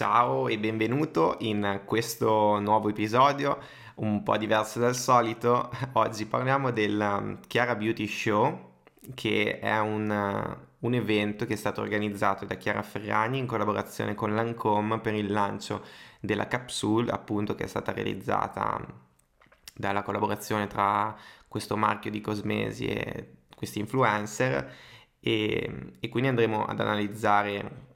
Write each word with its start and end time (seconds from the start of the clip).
Ciao 0.00 0.48
e 0.48 0.58
benvenuto 0.58 1.36
in 1.40 1.82
questo 1.84 2.58
nuovo 2.58 2.88
episodio, 2.88 3.58
un 3.96 4.22
po' 4.22 4.38
diverso 4.38 4.78
dal 4.78 4.96
solito. 4.96 5.70
Oggi 5.92 6.24
parliamo 6.24 6.70
del 6.70 6.98
um, 6.98 7.38
Chiara 7.46 7.76
Beauty 7.76 8.06
Show, 8.06 8.76
che 9.12 9.58
è 9.58 9.78
un, 9.78 10.08
uh, 10.08 10.86
un 10.86 10.94
evento 10.94 11.44
che 11.44 11.52
è 11.52 11.56
stato 11.56 11.82
organizzato 11.82 12.46
da 12.46 12.54
Chiara 12.54 12.80
Ferragni 12.80 13.40
in 13.40 13.46
collaborazione 13.46 14.14
con 14.14 14.34
Lancome 14.34 15.00
per 15.00 15.12
il 15.12 15.30
lancio 15.30 15.84
della 16.18 16.46
capsule, 16.46 17.10
appunto, 17.10 17.54
che 17.54 17.64
è 17.64 17.68
stata 17.68 17.92
realizzata 17.92 18.82
dalla 19.74 20.02
collaborazione 20.02 20.66
tra 20.66 21.14
questo 21.46 21.76
marchio 21.76 22.10
di 22.10 22.22
cosmesi 22.22 22.86
e 22.86 23.32
questi 23.54 23.80
influencer. 23.80 24.72
E, 25.20 25.92
e 26.00 26.08
quindi 26.08 26.30
andremo 26.30 26.64
ad 26.64 26.80
analizzare 26.80 27.88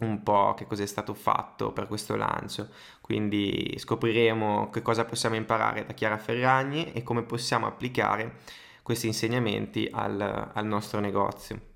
un 0.00 0.22
po' 0.22 0.54
che 0.56 0.66
cosa 0.66 0.82
è 0.82 0.86
stato 0.86 1.14
fatto 1.14 1.72
per 1.72 1.86
questo 1.86 2.16
lancio. 2.16 2.68
Quindi 3.00 3.74
scopriremo 3.78 4.70
che 4.70 4.82
cosa 4.82 5.04
possiamo 5.04 5.36
imparare 5.36 5.84
da 5.84 5.92
Chiara 5.92 6.18
Ferragni 6.18 6.92
e 6.92 7.02
come 7.02 7.22
possiamo 7.22 7.66
applicare 7.66 8.38
questi 8.82 9.06
insegnamenti 9.06 9.88
al, 9.92 10.50
al 10.52 10.66
nostro 10.66 11.00
negozio. 11.00 11.70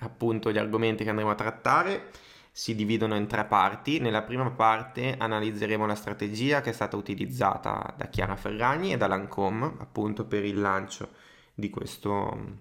Appunto 0.00 0.50
gli 0.50 0.58
argomenti 0.58 1.04
che 1.04 1.10
andremo 1.10 1.30
a 1.30 1.36
trattare 1.36 2.10
si 2.50 2.74
dividono 2.74 3.16
in 3.16 3.26
tre 3.26 3.44
parti. 3.44 3.98
Nella 3.98 4.22
prima 4.22 4.50
parte 4.50 5.16
analizzeremo 5.18 5.86
la 5.86 5.94
strategia 5.94 6.60
che 6.60 6.70
è 6.70 6.74
stata 6.74 6.96
utilizzata 6.96 7.94
da 7.96 8.06
Chiara 8.06 8.36
Ferragni 8.36 8.92
e 8.92 8.96
da 8.96 9.06
Lancome 9.06 9.74
appunto 9.78 10.26
per 10.26 10.44
il 10.44 10.60
lancio 10.60 11.10
di, 11.54 11.70
questo, 11.70 12.58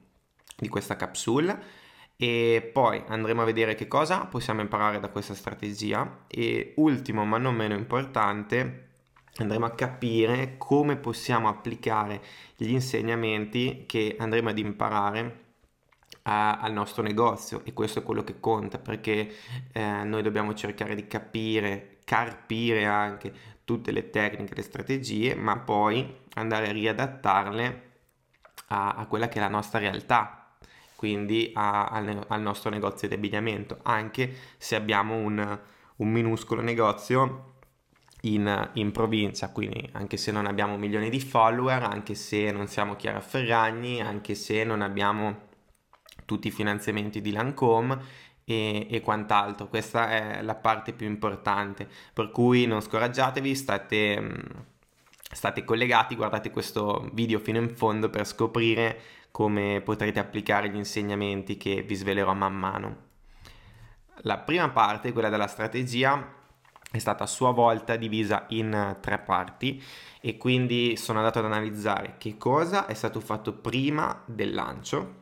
di 0.56 0.70
questa 0.70 0.96
capsule 0.96 1.81
e 2.22 2.70
poi 2.72 3.02
andremo 3.08 3.42
a 3.42 3.46
vedere 3.46 3.74
che 3.74 3.88
cosa 3.88 4.26
possiamo 4.28 4.62
imparare 4.62 5.00
da 5.00 5.10
questa 5.10 5.34
strategia. 5.34 6.26
E 6.28 6.74
ultimo 6.76 7.26
ma 7.26 7.40
non 7.40 7.56
meno 7.56 7.74
importante 7.74 8.90
andremo 9.38 9.66
a 9.66 9.72
capire 9.72 10.54
come 10.60 10.98
possiamo 10.98 11.48
applicare 11.48 12.22
gli 12.56 12.70
insegnamenti 12.70 13.86
che 13.88 14.18
andremo 14.20 14.50
ad 14.50 14.60
imparare 14.60 15.46
al 16.22 16.72
nostro 16.72 17.02
negozio. 17.02 17.62
E 17.64 17.74
questo 17.74 17.98
è 17.98 18.04
quello 18.04 18.24
che 18.24 18.40
conta 18.40 18.78
perché 18.78 19.34
eh, 19.72 20.04
noi 20.04 20.22
dobbiamo 20.22 20.54
cercare 20.54 20.94
di 20.94 21.08
capire, 21.08 21.98
carpire 22.06 22.86
anche 22.86 23.34
tutte 23.66 23.92
le 23.92 24.12
tecniche, 24.12 24.54
le 24.54 24.62
strategie 24.62 25.34
ma 25.34 25.58
poi 25.58 26.18
andare 26.36 26.70
a 26.70 26.72
riadattarle 26.72 27.90
a, 28.68 28.92
a 28.92 29.08
quella 29.08 29.28
che 29.28 29.40
è 29.40 29.42
la 29.42 29.48
nostra 29.48 29.80
realtà 29.80 30.36
quindi 31.02 31.50
a, 31.56 31.86
al, 31.86 32.26
al, 32.28 32.42
nostro 32.42 32.70
negozio 32.70 33.08
di 33.08 33.16
abbigliamento, 33.16 33.80
anche 33.82 34.36
se 34.60 34.76
abbiamo 34.76 35.16
un, 35.16 35.60
un 35.96 36.08
minuscolo 36.12 36.62
negozio 36.62 37.54
in, 38.22 38.70
in, 38.74 38.92
provincia, 38.92 39.50
quindi 39.50 39.90
anche 39.94 40.18
se 40.18 40.32
non 40.32 40.46
abbiamo 40.46 40.78
milioni 40.78 41.10
di 41.10 41.20
follower, 41.20 41.82
anche 41.82 42.14
se 42.14 42.52
non 42.52 42.68
siamo 42.68 42.96
Chiara 42.98 43.20
Ferragni, 43.20 44.00
anche 44.00 44.36
se 44.36 44.64
non 44.64 44.84
abbiamo 44.84 45.48
tutti 46.26 46.50
i 46.50 46.52
finanziamenti 46.52 47.20
di 47.20 47.32
Lancome 47.32 48.00
e, 48.44 48.86
e, 48.88 49.02
quant'altro. 49.02 49.70
Questa 49.70 50.08
è 50.12 50.44
la 50.44 50.54
parte 50.54 50.94
più 50.94 51.08
importante, 51.08 51.90
per 52.14 52.30
cui 52.30 52.68
non 52.68 52.80
scoraggiatevi, 52.80 53.56
state, 53.56 54.44
state 55.32 55.64
collegati, 55.64 56.16
guardate 56.16 56.52
questo 56.52 57.10
video 57.14 57.40
fino 57.40 57.58
in 57.58 57.76
fondo 57.76 58.12
per 58.12 58.28
scoprire 58.28 59.21
come 59.32 59.82
potrete 59.84 60.20
applicare 60.20 60.70
gli 60.70 60.76
insegnamenti 60.76 61.58
che 61.58 61.82
vi 61.82 61.96
svelerò 61.96 62.34
man 62.34 62.54
mano. 62.54 62.98
La 64.24 64.38
prima 64.38 64.70
parte, 64.70 65.14
quella 65.14 65.30
della 65.30 65.48
strategia, 65.48 66.40
è 66.92 66.98
stata 66.98 67.24
a 67.24 67.28
sua 67.28 67.52
volta 67.52 67.96
divisa 67.96 68.46
in 68.50 68.98
tre 69.00 69.18
parti 69.20 69.82
e 70.20 70.38
quindi 70.38 70.98
sono 70.98 71.20
andato 71.20 71.40
ad 71.40 71.46
analizzare 71.46 72.16
che 72.18 72.38
cosa 72.38 72.86
è 72.86 72.94
stato 72.94 73.22
fatto 73.22 73.54
prima 73.54 74.22
del 74.26 74.54
lancio, 74.54 75.20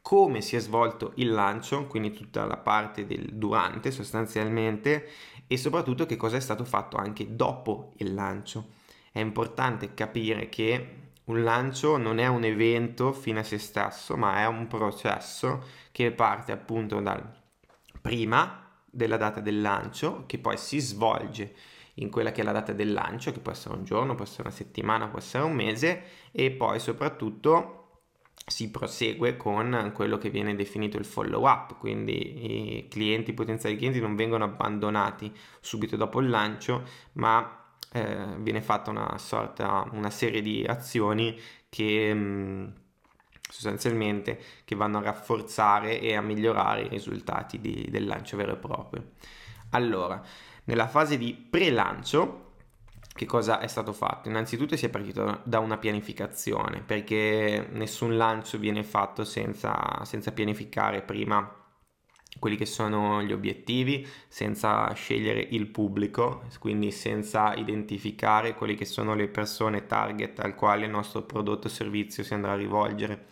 come 0.00 0.40
si 0.40 0.56
è 0.56 0.58
svolto 0.58 1.12
il 1.16 1.30
lancio, 1.30 1.86
quindi 1.86 2.12
tutta 2.12 2.46
la 2.46 2.56
parte 2.56 3.06
del 3.06 3.34
durante 3.34 3.90
sostanzialmente 3.90 5.08
e 5.46 5.56
soprattutto 5.58 6.06
che 6.06 6.16
cosa 6.16 6.36
è 6.36 6.40
stato 6.40 6.64
fatto 6.64 6.96
anche 6.96 7.36
dopo 7.36 7.92
il 7.98 8.14
lancio. 8.14 8.68
È 9.12 9.18
importante 9.18 9.94
capire 9.94 10.48
che 10.48 11.05
un 11.26 11.42
lancio 11.42 11.96
non 11.96 12.18
è 12.18 12.26
un 12.26 12.44
evento 12.44 13.12
fine 13.12 13.40
a 13.40 13.44
se 13.44 13.58
stesso, 13.58 14.16
ma 14.16 14.40
è 14.40 14.46
un 14.46 14.66
processo 14.66 15.64
che 15.92 16.12
parte 16.12 16.52
appunto 16.52 17.00
dal 17.00 17.44
prima 18.00 18.70
della 18.88 19.16
data 19.16 19.40
del 19.40 19.60
lancio, 19.60 20.24
che 20.26 20.38
poi 20.38 20.56
si 20.56 20.78
svolge 20.78 21.54
in 21.94 22.10
quella 22.10 22.30
che 22.30 22.42
è 22.42 22.44
la 22.44 22.52
data 22.52 22.72
del 22.72 22.92
lancio, 22.92 23.32
che 23.32 23.40
può 23.40 23.52
essere 23.52 23.74
un 23.74 23.84
giorno, 23.84 24.14
può 24.14 24.24
essere 24.24 24.42
una 24.42 24.56
settimana, 24.56 25.08
può 25.08 25.18
essere 25.18 25.44
un 25.44 25.54
mese, 25.54 26.02
e 26.30 26.50
poi 26.52 26.78
soprattutto 26.78 27.82
si 28.46 28.70
prosegue 28.70 29.36
con 29.36 29.90
quello 29.92 30.18
che 30.18 30.30
viene 30.30 30.54
definito 30.54 30.96
il 30.98 31.04
follow 31.04 31.48
up, 31.48 31.76
quindi 31.78 32.76
i 32.76 32.88
clienti, 32.88 33.30
i 33.30 33.34
potenziali 33.34 33.76
clienti 33.76 33.98
non 33.98 34.14
vengono 34.14 34.44
abbandonati 34.44 35.34
subito 35.60 35.96
dopo 35.96 36.20
il 36.20 36.28
lancio, 36.28 36.84
ma 37.14 37.65
eh, 37.96 38.36
viene 38.38 38.60
fatta 38.60 38.90
una 38.90 39.16
sorta, 39.18 39.88
una 39.92 40.10
serie 40.10 40.42
di 40.42 40.64
azioni 40.66 41.38
che 41.68 42.12
mh, 42.12 42.18
mm, 42.18 42.66
sostanzialmente 43.48 44.38
che 44.64 44.74
vanno 44.74 44.98
a 44.98 45.02
rafforzare 45.02 46.00
e 46.00 46.14
a 46.14 46.20
migliorare 46.20 46.82
i 46.82 46.88
risultati 46.88 47.60
di, 47.60 47.86
del 47.90 48.06
lancio 48.06 48.36
vero 48.36 48.52
e 48.52 48.56
proprio. 48.56 49.12
Allora, 49.70 50.22
nella 50.64 50.88
fase 50.88 51.16
di 51.16 51.32
pre-lancio, 51.32 52.42
che 53.14 53.24
cosa 53.24 53.60
è 53.60 53.66
stato 53.66 53.92
fatto? 53.92 54.28
Innanzitutto 54.28 54.76
si 54.76 54.86
è 54.86 54.90
partito 54.90 55.40
da 55.44 55.58
una 55.58 55.78
pianificazione, 55.78 56.82
perché 56.82 57.68
nessun 57.72 58.16
lancio 58.16 58.58
viene 58.58 58.82
fatto 58.84 59.24
senza, 59.24 60.04
senza 60.04 60.32
pianificare 60.32 61.02
prima 61.02 61.65
quelli 62.38 62.56
che 62.56 62.66
sono 62.66 63.22
gli 63.22 63.32
obiettivi 63.32 64.06
senza 64.28 64.92
scegliere 64.92 65.40
il 65.50 65.66
pubblico, 65.66 66.42
quindi 66.58 66.90
senza 66.90 67.54
identificare 67.54 68.54
quelle 68.54 68.74
che 68.74 68.84
sono 68.84 69.14
le 69.14 69.28
persone 69.28 69.86
target 69.86 70.40
al 70.40 70.54
quale 70.54 70.84
il 70.84 70.90
nostro 70.90 71.22
prodotto 71.22 71.66
o 71.66 71.70
servizio 71.70 72.22
si 72.22 72.34
andrà 72.34 72.52
a 72.52 72.56
rivolgere 72.56 73.26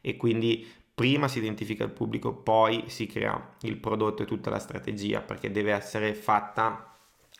e 0.00 0.16
quindi 0.16 0.66
prima 0.94 1.28
si 1.28 1.38
identifica 1.38 1.84
il 1.84 1.90
pubblico, 1.90 2.34
poi 2.34 2.84
si 2.86 3.06
crea 3.06 3.54
il 3.62 3.76
prodotto 3.76 4.22
e 4.22 4.26
tutta 4.26 4.50
la 4.50 4.58
strategia 4.58 5.20
perché 5.20 5.50
deve 5.50 5.72
essere 5.72 6.14
fatta 6.14 6.96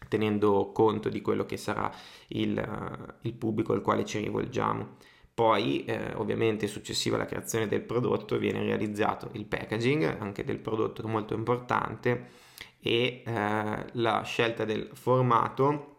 tenendo 0.09 0.73
conto 0.73 1.09
di 1.09 1.21
quello 1.21 1.47
che 1.47 1.57
sarà 1.57 1.91
il, 2.29 3.19
il 3.23 3.35
pubblico 3.35 3.73
al 3.73 3.83
quale 3.83 4.05
ci 4.05 4.19
rivolgiamo. 4.19 4.97
Poi, 5.35 5.85
eh, 5.87 6.13
ovviamente, 6.15 6.67
successiva 6.67 7.17
alla 7.17 7.25
creazione 7.25 7.67
del 7.67 7.81
prodotto 7.81 8.37
viene 8.39 8.63
realizzato 8.63 9.31
il 9.33 9.47
packaging, 9.47 10.17
anche 10.19 10.45
del 10.45 10.59
prodotto 10.59 11.07
molto 11.09 11.35
importante, 11.35 12.29
e 12.81 13.23
eh, 13.25 13.87
la 13.93 14.23
scelta 14.23 14.65
del 14.65 14.91
formato 14.93 15.97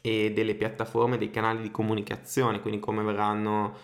e 0.00 0.32
delle 0.32 0.56
piattaforme, 0.56 1.16
dei 1.16 1.30
canali 1.30 1.62
di 1.62 1.70
comunicazione, 1.70 2.60
quindi 2.60 2.80
come 2.80 3.02
verranno, 3.04 3.76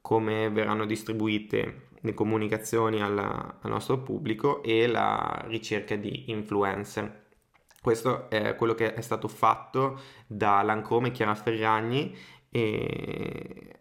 come 0.00 0.50
verranno 0.50 0.86
distribuite 0.86 1.88
le 2.02 2.14
comunicazioni 2.14 3.02
alla, 3.02 3.58
al 3.60 3.70
nostro 3.70 3.98
pubblico 3.98 4.62
e 4.62 4.86
la 4.86 5.44
ricerca 5.48 5.96
di 5.96 6.30
influencer. 6.30 7.26
Questo 7.80 8.30
è 8.30 8.54
quello 8.54 8.74
che 8.74 8.94
è 8.94 9.00
stato 9.00 9.26
fatto 9.26 10.00
da 10.26 10.62
Lancome 10.62 11.08
e 11.08 11.10
Chiara 11.10 11.34
Ferragni 11.34 12.16
e 12.50 13.77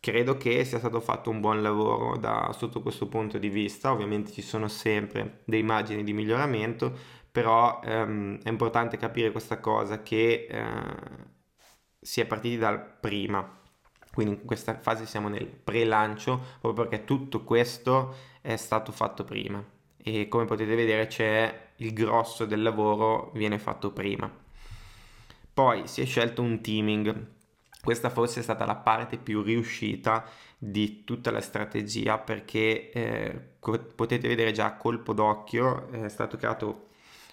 credo 0.00 0.36
che 0.36 0.64
sia 0.64 0.78
stato 0.78 1.00
fatto 1.00 1.30
un 1.30 1.40
buon 1.40 1.62
lavoro 1.62 2.16
da, 2.16 2.54
sotto 2.56 2.80
questo 2.80 3.06
punto 3.06 3.38
di 3.38 3.50
vista, 3.50 3.92
ovviamente 3.92 4.32
ci 4.32 4.42
sono 4.42 4.66
sempre 4.68 5.42
dei 5.44 5.62
margini 5.62 6.02
di 6.02 6.14
miglioramento, 6.14 6.92
però 7.30 7.80
ehm, 7.84 8.40
è 8.42 8.48
importante 8.48 8.96
capire 8.96 9.30
questa 9.30 9.60
cosa 9.60 10.02
che 10.02 10.46
eh, 10.50 10.64
si 12.00 12.20
è 12.20 12.26
partiti 12.26 12.56
dal 12.56 12.98
prima. 12.98 13.58
Quindi 14.12 14.34
in 14.34 14.44
questa 14.44 14.78
fase 14.80 15.06
siamo 15.06 15.28
nel 15.28 15.46
pre-lancio 15.46 16.40
proprio 16.60 16.86
perché 16.86 17.04
tutto 17.04 17.44
questo 17.44 18.14
è 18.40 18.56
stato 18.56 18.90
fatto 18.90 19.22
prima 19.24 19.62
e 20.02 20.28
come 20.28 20.46
potete 20.46 20.74
vedere 20.74 21.06
c'è 21.06 21.68
il 21.76 21.92
grosso 21.92 22.44
del 22.46 22.62
lavoro 22.62 23.30
viene 23.34 23.58
fatto 23.58 23.92
prima. 23.92 24.30
Poi 25.52 25.86
si 25.86 26.00
è 26.00 26.06
scelto 26.06 26.42
un 26.42 26.60
teaming 26.60 27.38
questa 27.82 28.10
forse 28.10 28.40
è 28.40 28.42
stata 28.42 28.66
la 28.66 28.76
parte 28.76 29.16
più 29.16 29.42
riuscita 29.42 30.24
di 30.58 31.04
tutta 31.04 31.30
la 31.30 31.40
strategia 31.40 32.18
perché 32.18 32.90
eh, 32.90 33.40
potete 33.58 34.28
vedere 34.28 34.52
già 34.52 34.66
a 34.66 34.76
colpo 34.76 35.12
d'occhio 35.14 35.88
è 35.90 36.08
stato 36.08 36.36
creato 36.36 36.88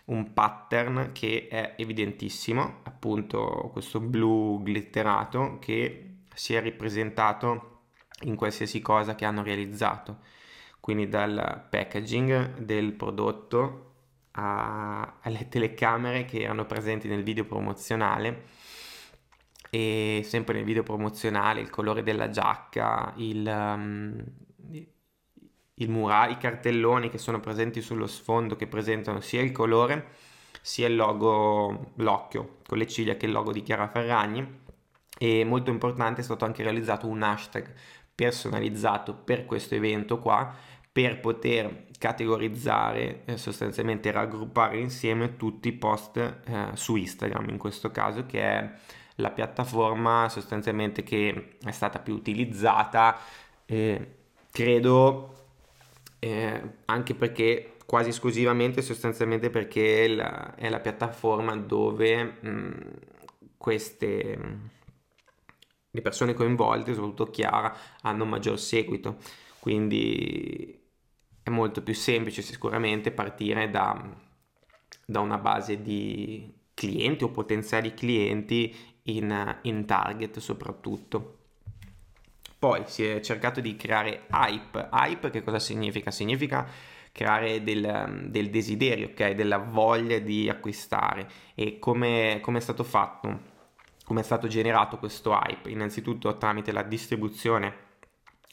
un 0.06 0.34
pattern 0.34 1.12
che 1.12 1.48
è 1.50 1.74
evidentissimo, 1.78 2.80
appunto 2.84 3.70
questo 3.74 4.00
blu 4.00 4.62
glitterato 4.64 5.58
che 5.60 6.20
si 6.34 6.54
è 6.54 6.62
ripresentato 6.62 7.82
in 8.22 8.36
qualsiasi 8.36 8.80
cosa 8.80 9.16
che 9.16 9.26
hanno 9.26 9.44
realizzato, 9.44 10.20
quindi 10.80 11.10
dal 11.10 11.68
packaging 11.70 12.60
del 12.60 12.94
prodotto 12.94 13.96
a, 14.32 15.18
alle 15.22 15.50
telecamere 15.50 16.24
che 16.24 16.42
erano 16.42 16.66
presenti 16.66 17.08
nel 17.10 17.24
video 17.24 17.44
promozionale 17.44 18.46
e 19.69 20.22
sempre 20.24 20.56
nel 20.56 20.64
video 20.64 20.84
promozionale 20.84 21.62
il 21.62 21.69
colore 21.69 22.04
della 22.04 22.30
giacca, 22.30 23.14
il, 23.18 23.46
um, 23.46 24.24
il 25.75 25.90
murale, 25.90 26.34
i 26.34 26.38
cartelloni 26.38 27.10
che 27.10 27.18
sono 27.18 27.40
presenti 27.40 27.81
sullo 27.81 28.08
sfondo 28.08 28.56
che 28.56 28.68
presentano 28.68 29.22
sia 29.22 29.42
il 29.42 29.52
colore 29.52 30.25
sia 30.68 30.88
il 30.88 30.98
logo, 30.98 31.94
l'occhio 31.96 32.58
con 32.68 32.78
le 32.78 32.88
ciglia 32.88 33.16
che 33.16 33.25
il 33.25 33.31
logo 33.31 33.54
di 33.54 33.64
Chiara 33.64 33.88
Ferragni. 33.88 34.66
E 35.18 35.46
molto 35.46 35.72
importante 35.72 36.20
è 36.20 36.24
stato 36.25 36.44
anche 36.44 36.62
realizzato 36.62 37.08
un 37.08 37.24
hashtag 37.24 37.74
personalizzato 38.13 39.16
per 39.16 39.46
questo 39.46 39.75
evento 39.75 40.20
qua 40.20 40.54
per 40.92 41.20
poter 41.22 41.86
categorizzare 41.98 43.24
eh, 43.25 43.38
sostanzialmente 43.38 44.12
raggruppare 44.12 44.78
insieme 44.80 45.38
tutti 45.38 45.70
i 45.70 45.74
post 45.74 46.18
eh, 46.18 46.70
su 46.74 46.98
Instagram 46.98 47.50
in 47.50 47.58
questo 47.58 47.92
caso 47.92 48.25
che 48.25 48.42
è 48.42 48.72
la 49.19 49.31
piattaforma 49.31 50.30
sostanzialmente 50.30 51.04
che 51.04 51.58
è 51.64 51.72
stata 51.72 52.00
più 52.00 52.14
utilizzata 52.14 53.18
eh, 53.66 54.16
credo 54.52 55.36
eh, 56.19 56.62
anche 56.86 57.14
perché 57.16 57.78
quasi 57.86 58.10
esclusivamente 58.10 58.81
sostanzialmente 58.81 59.50
perché 59.50 60.08
la, 60.08 60.56
è 60.56 60.69
la 60.69 60.80
piattaforma 60.80 61.56
dove 61.56 62.24
mh, 62.24 62.92
queste 63.58 64.75
le 65.98 66.02
persone 66.04 66.34
coinvolte, 66.34 66.94
soprattutto 66.94 67.31
Chiara, 67.31 67.75
hanno 68.02 68.25
maggior 68.25 68.60
seguito. 68.60 69.18
Quindi 69.60 70.80
è 71.42 71.50
molto 71.50 71.81
più 71.81 71.94
semplice 71.96 72.42
sicuramente 72.42 73.12
partire 73.12 73.70
da, 73.70 74.16
da 75.06 75.20
una 75.20 75.38
base 75.38 75.81
di 75.81 76.54
clienti 76.74 77.24
o 77.24 77.31
potenziali 77.31 77.94
clienti 77.96 78.75
in, 79.07 79.57
in 79.63 79.86
target 79.86 80.39
soprattutto. 80.39 81.36
Poi 82.59 82.83
si 82.86 83.06
è 83.06 83.19
cercato 83.19 83.62
di 83.62 83.75
creare 83.75 84.25
hype. 84.31 84.89
Hype 84.92 85.30
che 85.30 85.44
cosa 85.44 85.59
significa? 85.59 86.09
Significa 86.09 86.68
creare 87.12 87.63
del, 87.63 88.27
del 88.30 88.50
desiderio, 88.50 89.07
ok? 89.07 89.31
Della 89.31 89.57
voglia 89.57 90.19
di 90.19 90.50
acquistare. 90.50 91.30
E 91.54 91.77
come, 91.80 92.39
come 92.42 92.57
è 92.57 92.62
stato 92.62 92.83
fatto? 92.83 93.56
Come 94.04 94.21
è 94.21 94.24
stato 94.24 94.48
generato 94.48 94.98
questo 94.98 95.33
hype? 95.33 95.69
Innanzitutto 95.69 96.36
tramite 96.38 96.71
la 96.71 96.83
distribuzione 96.83 97.86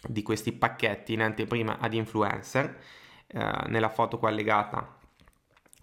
di 0.06 0.22
questi 0.22 0.52
pacchetti 0.52 1.14
in 1.14 1.22
anteprima 1.22 1.78
ad 1.78 1.94
influencer. 1.94 2.78
Eh, 3.26 3.52
nella 3.68 3.88
foto 3.88 4.18
qua 4.18 4.28
allegata 4.28 4.98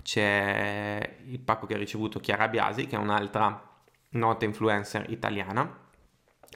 c'è 0.03 1.17
il 1.25 1.39
pacco 1.39 1.65
che 1.65 1.73
ha 1.73 1.77
ricevuto 1.77 2.19
Chiara 2.19 2.47
Biasi, 2.47 2.85
che 2.85 2.95
è 2.95 2.99
un'altra 2.99 3.70
nota 4.11 4.45
influencer 4.45 5.09
italiana 5.09 5.79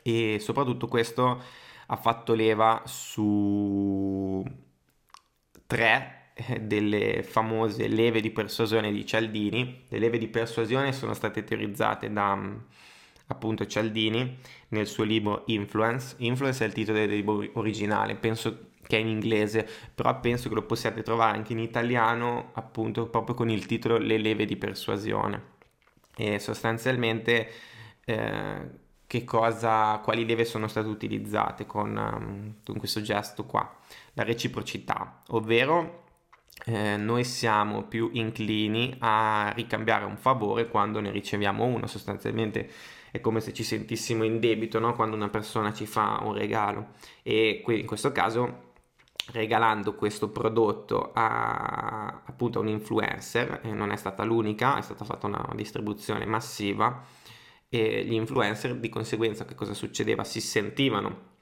e 0.01 0.37
soprattutto 0.39 0.87
questo 0.87 1.41
ha 1.87 1.95
fatto 1.95 2.33
leva 2.33 2.81
su 2.85 4.43
tre 5.67 6.31
eh, 6.33 6.61
delle 6.61 7.23
famose 7.23 7.87
leve 7.87 8.21
di 8.21 8.31
persuasione 8.31 8.91
di 8.91 9.05
Cialdini. 9.05 9.85
Le 9.87 9.99
leve 9.99 10.17
di 10.17 10.27
persuasione 10.27 10.91
sono 10.93 11.13
state 11.13 11.43
teorizzate 11.43 12.11
da 12.11 12.37
appunto 13.27 13.65
Cialdini 13.65 14.37
nel 14.69 14.87
suo 14.87 15.03
libro 15.03 15.43
Influence. 15.47 16.15
Influence 16.19 16.63
è 16.63 16.67
il 16.67 16.73
titolo 16.73 16.99
del 16.99 17.09
libro 17.09 17.43
originale, 17.53 18.15
penso 18.15 18.69
che 18.85 18.97
è 18.97 18.99
in 18.99 19.07
inglese, 19.07 19.67
però 19.95 20.19
penso 20.19 20.49
che 20.49 20.55
lo 20.55 20.63
possiate 20.63 21.01
trovare 21.01 21.37
anche 21.37 21.53
in 21.53 21.59
italiano, 21.59 22.51
appunto 22.53 23.07
proprio 23.07 23.35
con 23.35 23.49
il 23.49 23.65
titolo 23.65 23.97
Le 23.97 24.17
leve 24.17 24.45
di 24.45 24.57
persuasione. 24.57 25.53
E 26.15 26.39
sostanzialmente 26.39 27.49
eh, 28.05 28.69
che 29.07 29.23
cosa, 29.23 29.99
quali 30.03 30.25
leve 30.25 30.45
sono 30.45 30.67
state 30.67 30.87
utilizzate 30.87 31.65
con, 31.65 31.95
um, 31.95 32.55
con 32.63 32.77
questo 32.77 33.01
gesto 33.01 33.45
qua? 33.45 33.77
La 34.13 34.23
reciprocità, 34.23 35.21
ovvero 35.27 36.03
eh, 36.65 36.97
noi 36.97 37.23
siamo 37.23 37.83
più 37.83 38.09
inclini 38.13 38.95
a 38.99 39.51
ricambiare 39.55 40.05
un 40.05 40.17
favore 40.17 40.67
quando 40.67 40.99
ne 40.99 41.11
riceviamo 41.11 41.65
uno, 41.65 41.85
sostanzialmente 41.87 42.69
è 43.11 43.21
come 43.21 43.39
se 43.39 43.53
ci 43.53 43.63
sentissimo 43.63 44.23
in 44.23 44.39
debito 44.39 44.79
no? 44.79 44.93
quando 44.93 45.15
una 45.15 45.29
persona 45.29 45.73
ci 45.73 45.85
fa 45.85 46.19
un 46.23 46.33
regalo 46.33 46.89
e 47.23 47.61
qui 47.63 47.79
in 47.79 47.85
questo 47.85 48.11
caso 48.11 48.64
regalando 49.31 49.95
questo 49.95 50.29
prodotto 50.29 51.11
a 51.13 52.21
appunto 52.25 52.59
a 52.59 52.61
un 52.61 52.67
influencer 52.67 53.61
e 53.63 53.71
non 53.71 53.91
è 53.91 53.95
stata 53.95 54.23
l'unica 54.23 54.77
è 54.77 54.81
stata 54.81 55.03
fatta 55.03 55.25
una 55.25 55.49
distribuzione 55.55 56.25
massiva 56.25 57.03
e 57.69 58.03
gli 58.05 58.13
influencer 58.13 58.75
di 58.75 58.89
conseguenza 58.89 59.45
che 59.45 59.55
cosa 59.55 59.73
succedeva? 59.73 60.23
Si 60.23 60.39
sentivano 60.39 61.33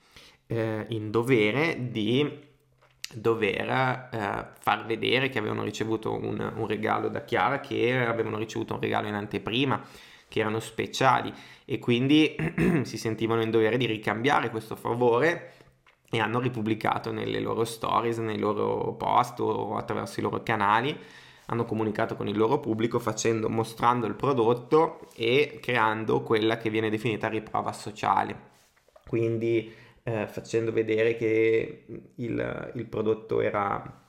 eh, 0.48 0.86
in 0.90 1.12
dovere 1.12 1.90
di 1.92 2.52
dover 3.14 3.70
eh, 4.12 4.48
far 4.60 4.86
vedere 4.86 5.30
che 5.30 5.38
avevano 5.38 5.64
ricevuto 5.64 6.14
un, 6.14 6.54
un 6.56 6.68
regalo 6.68 7.10
da 7.10 7.24
Chiara 7.24 7.60
che 7.60 8.06
avevano 8.06 8.38
ricevuto 8.38 8.74
un 8.74 8.80
regalo 8.80 9.08
in 9.08 9.14
anteprima 9.14 9.84
che 10.28 10.40
erano 10.40 10.60
speciali 10.60 11.32
e 11.66 11.78
quindi 11.78 12.36
si 12.84 12.98
sentivano 12.98 13.44
in 13.44 13.52
dovere 13.52 13.78
di 13.78 13.86
ricambiare 13.86 14.50
questo 14.50 14.76
favore 14.76 15.54
e 16.14 16.20
hanno 16.20 16.40
ripubblicato 16.40 17.12
nelle 17.12 17.40
loro 17.40 17.64
stories, 17.66 18.20
nei 18.20 18.38
loro 18.38 18.94
post 18.94 19.40
o 19.40 19.78
attraverso 19.78 20.20
i 20.20 20.22
loro 20.22 20.44
canali, 20.44 20.96
hanno 21.48 21.66
comunicato 21.66 22.16
con 22.16 22.28
il 22.28 22.38
loro 22.38 22.60
pubblico 22.60 23.00
facendo, 23.00 23.50
mostrando 23.50 24.06
il 24.06 24.14
prodotto 24.14 25.08
e 25.16 25.58
creando 25.60 26.22
quella 26.22 26.58
che 26.58 26.70
viene 26.70 26.92
definita 26.92 27.30
riprova 27.30 27.74
sociale. 27.74 28.52
Quindi 29.08 29.74
eh, 30.04 30.28
facendo 30.28 30.72
vedere 30.72 31.16
che 31.18 31.86
il, 32.18 32.72
il 32.76 32.86
prodotto 32.86 33.42
era 33.42 34.02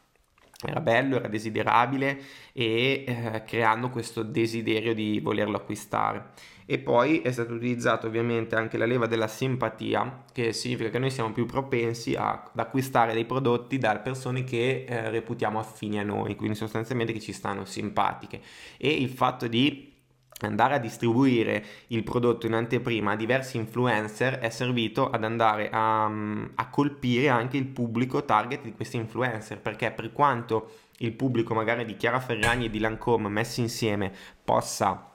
era 0.67 0.81
bello, 0.81 1.17
era 1.17 1.29
desiderabile 1.29 2.19
e 2.53 3.05
eh, 3.06 3.43
creando 3.45 3.91
questo 3.91 4.23
desiderio 4.23 4.95
di 4.95 5.21
volerlo 5.21 5.56
acquistare. 5.56 6.33
E 6.66 6.78
poi 6.78 7.20
è 7.20 7.31
stata 7.31 7.52
utilizzata 7.52 8.06
ovviamente 8.06 8.56
anche 8.56 8.78
la 8.78 8.87
leva 8.87 9.06
della 9.06 9.28
simpatia, 9.28 10.25
che 10.32 10.52
significa 10.52 10.88
che 10.88 10.99
noi 10.99 11.11
siamo 11.11 11.32
più 11.32 11.44
propensi 11.44 12.14
a, 12.14 12.31
ad 12.31 12.58
acquistare 12.58 13.12
dei 13.12 13.26
prodotti 13.26 13.76
da 13.76 13.99
persone 13.99 14.44
che 14.44 14.87
eh, 14.88 15.11
reputiamo 15.11 15.58
affini 15.58 15.99
a 15.99 16.02
noi, 16.02 16.37
quindi 16.37 16.56
sostanzialmente 16.56 17.12
che 17.12 17.20
ci 17.20 17.32
stanno 17.32 17.64
simpatiche. 17.66 18.40
E 18.78 18.88
il 18.88 19.11
fatto 19.11 19.46
di 19.46 19.93
andare 20.40 20.75
a 20.75 20.78
distribuire 20.78 21.65
il 21.89 22.03
prodotto 22.03 22.46
in 22.46 22.55
anteprima 22.55 23.12
a 23.12 23.17
diversi 23.17 23.56
influencer 23.56 24.39
è 24.39 24.50
servito 24.50 25.10
ad 25.10 25.24
andare 25.24 25.70
a, 25.70 26.05
a, 26.05 26.69
colpire 26.70 27.29
anche 27.29 27.56
il 27.56 27.67
pubblico 27.67 28.24
target 28.24 28.62
di 28.62 28.74
questi 28.74 28.96
influencer 28.96 29.60
perché 29.60 29.93
per 29.93 30.12
quanto 30.12 30.70
il 30.98 31.12
pubblico 31.12 31.55
magari 31.55 31.84
di 31.84 31.96
Chiara 31.96 32.20
Ferragni 32.20 32.67
e 32.67 32.70
di 32.70 32.81
Lancome 32.81 33.29
messi 33.29 33.60
insieme 33.60 34.12
possa 34.43 35.14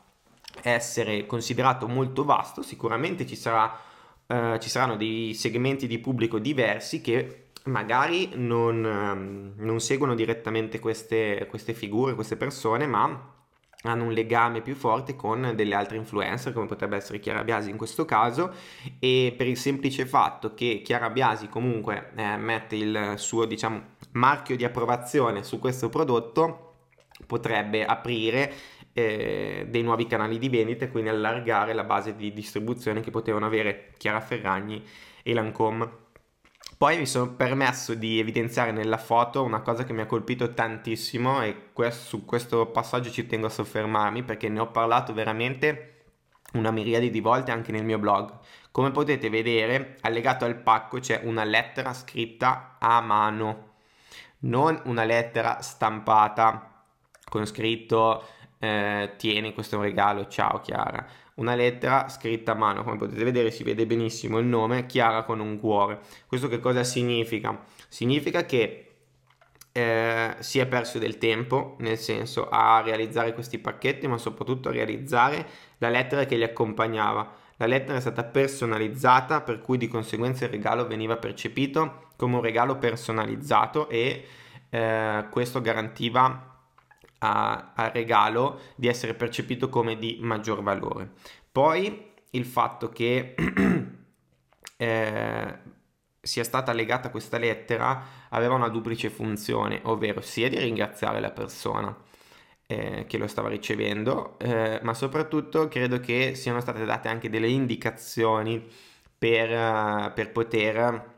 essere 0.63 1.25
considerato 1.25 1.87
molto 1.87 2.23
vasto 2.23 2.61
sicuramente 2.61 3.25
ci, 3.25 3.35
sarà, 3.35 3.77
eh, 4.27 4.57
ci 4.59 4.69
saranno 4.69 4.95
dei 4.95 5.33
segmenti 5.33 5.87
di 5.87 5.99
pubblico 5.99 6.39
diversi 6.39 7.01
che 7.01 7.49
magari 7.65 8.31
non, 8.35 8.85
ehm, 8.85 9.53
non 9.57 9.79
seguono 9.79 10.15
direttamente 10.15 10.79
queste, 10.79 11.47
queste 11.49 11.73
figure, 11.73 12.15
queste 12.15 12.37
persone 12.37 12.87
ma 12.87 13.37
hanno 13.83 14.03
un 14.03 14.11
legame 14.11 14.61
più 14.61 14.75
forte 14.75 15.15
con 15.15 15.53
delle 15.55 15.73
altre 15.73 15.95
influencer 15.95 16.51
come 16.51 16.65
potrebbe 16.65 16.97
essere 16.97 17.19
Chiara 17.19 17.45
Biasi 17.45 17.69
in 17.69 17.77
questo 17.77 18.03
caso 18.03 18.51
e 18.99 19.33
per 19.37 19.47
il 19.47 19.55
semplice 19.55 20.05
fatto 20.05 20.53
che 20.53 20.81
Chiara 20.83 21.09
Biasi 21.09 21.47
comunque 21.47 22.11
eh, 22.15 22.35
mette 22.35 22.75
il 22.75 23.13
suo 23.15 23.45
diciamo 23.45 23.81
marchio 24.11 24.57
di 24.57 24.65
approvazione 24.65 25.43
su 25.43 25.59
questo 25.59 25.87
prodotto 25.87 26.65
potrebbe 27.25 27.85
aprire 27.85 28.53
eh, 29.00 29.65
dei 29.68 29.84
nuovi 29.84 30.08
canali 30.08 30.38
di 30.38 30.50
vendita 30.50 30.86
e 30.86 30.89
quindi 30.89 31.10
allargare 31.10 31.74
la 31.74 31.84
base 31.84 32.15
di 32.15 32.34
distribuzione 32.34 33.01
che 33.01 33.12
potevano 33.12 33.46
avere 33.46 33.94
Chiara 33.98 34.22
Ferragni 34.22 34.84
e 35.24 35.34
Lancome 35.34 36.08
poi 36.79 36.98
mi 36.98 37.06
sono 37.06 37.34
permesso 37.34 37.94
di 37.94 38.20
evidenziare 38.20 38.72
nella 38.72 38.98
foto 38.98 39.44
una 39.44 39.60
cosa 39.60 39.84
che 39.84 39.91
mi 39.91 40.00
ha 40.00 40.06
colpito 40.06 40.53
tantissimo 40.53 41.41
e 41.41 41.72
questo, 41.74 42.06
su 42.06 42.24
questo 42.24 42.68
passaggio 42.68 43.12
ci 43.12 43.25
tengo 43.25 43.48
a 43.48 43.50
soffermarmi 43.50 44.24
perché 44.24 44.48
ne 44.48 44.62
ho 44.62 44.72
parlato 44.72 45.12
veramente 45.12 46.06
una 46.53 46.72
miriade 46.72 47.10
di 47.10 47.20
volte 47.20 47.51
anche 47.51 47.74
nel 47.74 47.84
mio 47.84 48.00
blog. 48.00 48.32
Come 48.72 48.91
potete 48.91 49.29
vedere, 49.29 49.98
allegato 50.01 50.46
al 50.46 50.56
pacco 50.56 51.00
c'è 51.00 51.20
una 51.25 51.44
lettera 51.44 51.94
scritta 51.94 52.77
a 52.79 53.01
mano, 53.01 53.74
non 54.44 54.82
una 54.86 55.03
lettera 55.03 55.62
stampata 55.62 56.86
con 57.27 57.46
scritto 57.46 58.24
eh, 58.59 59.13
tieni 59.17 59.53
questo 59.53 59.75
è 59.75 59.77
un 59.77 59.85
regalo, 59.85 60.27
ciao 60.27 60.59
Chiara 60.59 61.27
una 61.39 61.55
lettera 61.55 62.07
scritta 62.09 62.51
a 62.51 62.55
mano, 62.55 62.83
come 62.83 62.97
potete 62.97 63.23
vedere 63.23 63.49
si 63.49 63.63
vede 63.63 63.85
benissimo 63.85 64.37
il 64.39 64.45
nome, 64.45 64.85
Chiara 64.85 65.23
con 65.23 65.39
un 65.39 65.57
cuore. 65.57 65.99
Questo 66.27 66.47
che 66.47 66.59
cosa 66.59 66.83
significa? 66.83 67.57
Significa 67.87 68.45
che 68.45 68.85
eh, 69.71 70.35
si 70.39 70.59
è 70.59 70.67
perso 70.67 70.99
del 70.99 71.17
tempo, 71.17 71.75
nel 71.79 71.97
senso 71.97 72.49
a 72.49 72.81
realizzare 72.81 73.33
questi 73.33 73.57
pacchetti, 73.57 74.07
ma 74.07 74.17
soprattutto 74.17 74.69
a 74.69 74.73
realizzare 74.73 75.47
la 75.77 75.89
lettera 75.89 76.25
che 76.25 76.35
li 76.35 76.43
accompagnava. 76.43 77.35
La 77.55 77.67
lettera 77.67 77.97
è 77.97 78.01
stata 78.01 78.23
personalizzata, 78.23 79.41
per 79.41 79.61
cui 79.61 79.77
di 79.77 79.87
conseguenza 79.87 80.45
il 80.45 80.51
regalo 80.51 80.87
veniva 80.87 81.17
percepito 81.17 82.07
come 82.15 82.35
un 82.35 82.41
regalo 82.41 82.77
personalizzato 82.77 83.87
e 83.89 84.25
eh, 84.69 85.27
questo 85.29 85.61
garantiva 85.61 86.49
al 87.19 87.91
regalo 87.93 88.59
di 88.75 88.88
essere 88.88 89.13
percepito 89.13 89.69
come 89.69 89.97
di 89.97 90.17
maggior 90.21 90.63
valore. 90.63 91.11
Poi 91.51 92.11
il 92.31 92.45
fatto 92.45 92.89
che 92.89 93.35
eh, 94.77 95.57
sia 96.21 96.43
stata 96.43 96.73
legata 96.73 97.09
questa 97.09 97.38
lettera 97.38 98.27
aveva 98.29 98.55
una 98.55 98.69
duplice 98.69 99.09
funzione, 99.09 99.79
ovvero 99.83 100.21
sia 100.21 100.49
di 100.49 100.57
ringraziare 100.57 101.19
la 101.19 101.31
persona 101.31 101.95
eh, 102.67 103.05
che 103.07 103.17
lo 103.17 103.27
stava 103.27 103.49
ricevendo, 103.49 104.38
eh, 104.39 104.79
ma 104.83 104.93
soprattutto 104.93 105.67
credo 105.67 105.99
che 105.99 106.35
siano 106.35 106.61
state 106.61 106.85
date 106.85 107.07
anche 107.07 107.29
delle 107.29 107.47
indicazioni 107.49 108.63
per, 109.17 109.49
uh, 109.49 110.13
per 110.13 110.31
poter 110.31 111.17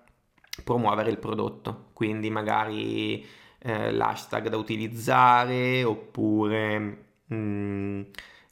promuovere 0.63 1.09
il 1.09 1.17
prodotto, 1.19 1.89
quindi 1.93 2.29
magari 2.29 3.25
eh, 3.63 3.91
l'hashtag 3.91 4.49
da 4.49 4.57
utilizzare 4.57 5.83
oppure 5.83 6.79
mh, 7.25 7.35
mm, 7.35 8.01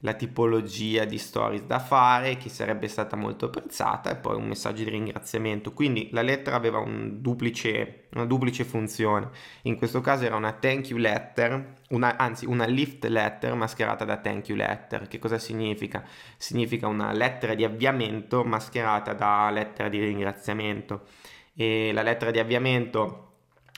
la 0.04 0.14
tipologia 0.14 1.04
di 1.04 1.18
stories 1.18 1.64
da 1.64 1.80
fare 1.80 2.38
che 2.38 2.48
sarebbe 2.48 2.88
stata 2.88 3.18
molto 3.18 3.46
apprezzata 3.46 4.12
e 4.12 4.16
poi 4.16 4.36
un 4.38 4.48
messaggio 4.48 4.84
di 4.84 4.90
ringraziamento. 4.90 5.74
Quindi 5.74 6.10
la 6.12 6.22
lettera 6.22 6.56
aveva 6.56 6.78
un 6.80 7.22
duplice, 7.22 8.08
una 8.14 8.26
duplice 8.26 8.64
funzione. 8.64 9.30
In 9.64 9.76
questo 9.76 10.00
caso 10.00 10.24
era 10.24 10.38
una 10.38 10.54
thank 10.54 10.90
you 10.90 11.00
letter, 11.00 11.74
una, 11.90 12.16
anzi 12.18 12.46
una 12.46 12.66
lift 12.66 13.04
letter 13.06 13.56
mascherata 13.56 14.06
da 14.06 14.18
thank 14.18 14.48
you 14.48 14.58
letter. 14.58 15.08
Che 15.08 15.20
cosa 15.20 15.38
significa? 15.38 16.04
Significa 16.38 16.88
una 16.88 17.12
lettera 17.12 17.54
di 17.54 17.66
avviamento 17.66 18.44
mascherata 18.46 19.14
da 19.14 19.50
lettera 19.50 19.90
di 19.90 20.00
ringraziamento. 20.00 21.08
E 21.54 21.92
la 21.92 22.04
lettera 22.04 22.32
di 22.32 22.40
avviamento 22.40 23.29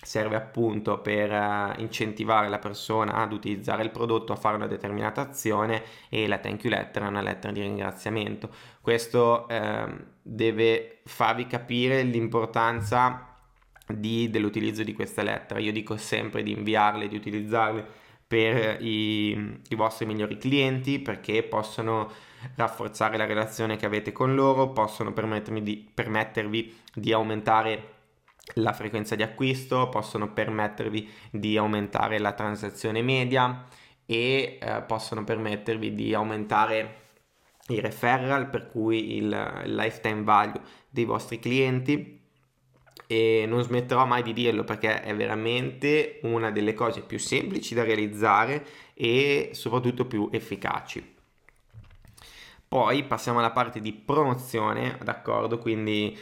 serve 0.02 0.36
appunto 0.36 1.00
per 1.00 1.32
uh, 1.32 1.80
incentivare 1.80 2.50
la 2.50 2.60
persona 2.60 3.14
ad 3.14 3.34
utilizzare 3.34 3.84
il 3.84 3.92
prodotto, 3.92 4.34
a 4.34 4.36
fare 4.36 4.56
una 4.56 4.68
determinata 4.68 5.22
azione 5.22 5.84
e 6.10 6.28
la 6.28 6.40
thank 6.40 6.64
you 6.64 6.74
letter 6.74 7.04
è 7.04 7.08
una 7.08 7.22
lettera 7.22 7.54
di 7.54 7.62
ringraziamento. 7.62 8.50
Questo 8.82 9.46
uh, 9.48 10.04
deve 10.22 11.02
farvi 11.06 11.46
capire 11.46 12.02
l'importanza 12.02 13.28
di, 13.88 14.30
dell'utilizzo 14.30 14.84
di 14.84 14.94
queste 14.94 15.24
lettere. 15.24 15.62
Io 15.62 15.72
dico 15.72 15.98
sempre 15.98 16.42
di 16.44 16.52
inviarle, 16.52 17.08
di 17.08 17.16
utilizzarle 17.16 17.86
per 18.26 18.82
i, 18.82 19.60
i 19.68 19.76
vostri 19.76 20.06
migliori 20.06 20.38
clienti 20.38 21.00
perché 21.00 21.44
possono 21.44 22.10
rafforzare 22.56 23.18
la 23.18 23.26
relazione 23.26 23.76
che 23.76 23.86
avete 23.86 24.12
con 24.12 24.34
loro, 24.34 24.70
possono 24.70 25.14
di, 25.62 25.90
permettervi 25.94 26.80
di 26.94 27.14
aumentare 27.14 27.91
la 28.56 28.74
frequenza 28.74 29.16
di 29.16 29.24
acquisto, 29.24 29.90
possono 29.90 30.34
permettervi 30.34 31.10
di 31.32 31.58
aumentare 31.58 32.20
la 32.20 32.34
transazione 32.34 33.02
media 33.02 33.66
e 34.06 34.58
eh, 34.60 34.82
possono 34.82 35.24
permettervi 35.24 35.94
di 35.94 36.14
aumentare 36.14 37.00
i 37.68 37.80
referral, 37.80 38.50
per 38.50 38.68
cui 38.68 39.16
il, 39.16 39.62
lifetime 39.66 40.24
value 40.24 40.60
dei 40.90 41.06
vostri 41.06 41.40
clienti 41.40 42.20
e 43.08 43.46
non 43.48 43.62
smetterò 43.62 44.06
mai 44.06 44.24
di 44.24 44.34
dirlo 44.34 44.64
perché 44.64 45.02
è 45.02 45.16
veramente 45.16 46.20
una 46.24 46.52
delle 46.52 46.74
cose 46.74 47.02
più 47.02 47.20
semplici 47.20 47.74
da 47.74 47.84
realizzare 47.84 48.66
e 48.94 49.50
soprattutto 49.54 50.06
più 50.06 50.30
efficaci. 50.32 51.16
Poi 52.68 53.04
passiamo 53.04 53.40
alla 53.40 53.52
parte 53.52 53.82
di 53.82 53.92
promozione, 53.92 54.98
d'accordo? 55.04 55.58
Quindi 55.58 56.18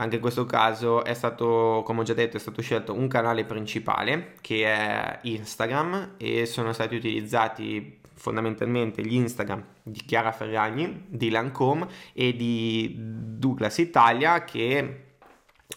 anche 0.00 0.16
in 0.16 0.20
questo 0.20 0.44
caso 0.44 1.04
è 1.04 1.12
stato, 1.12 1.82
come 1.84 2.00
ho 2.00 2.02
già 2.04 2.14
detto, 2.14 2.36
è 2.36 2.40
stato 2.40 2.62
scelto 2.62 2.94
un 2.94 3.08
canale 3.08 3.44
principale 3.44 4.34
che 4.40 4.64
è 4.64 5.18
Instagram 5.22 6.14
e 6.18 6.46
sono 6.46 6.72
stati 6.72 6.94
utilizzati 6.94 7.98
fondamentalmente 8.14 9.04
gli 9.04 9.14
Instagram 9.14 9.64
di 9.82 10.00
Chiara 10.04 10.30
Ferragni, 10.30 11.04
di 11.08 11.30
Lancome 11.30 11.88
e 12.12 12.34
di 12.36 12.94
Douglas 12.96 13.78
Italia 13.78 14.44
che 14.44 15.04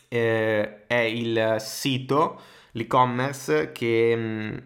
eh, 0.08 0.86
è 0.86 1.00
il 1.00 1.56
sito, 1.58 2.42
l'e-commerce 2.74 3.72
che 3.72 4.16
mh, 4.16 4.22
mm, 4.22 4.58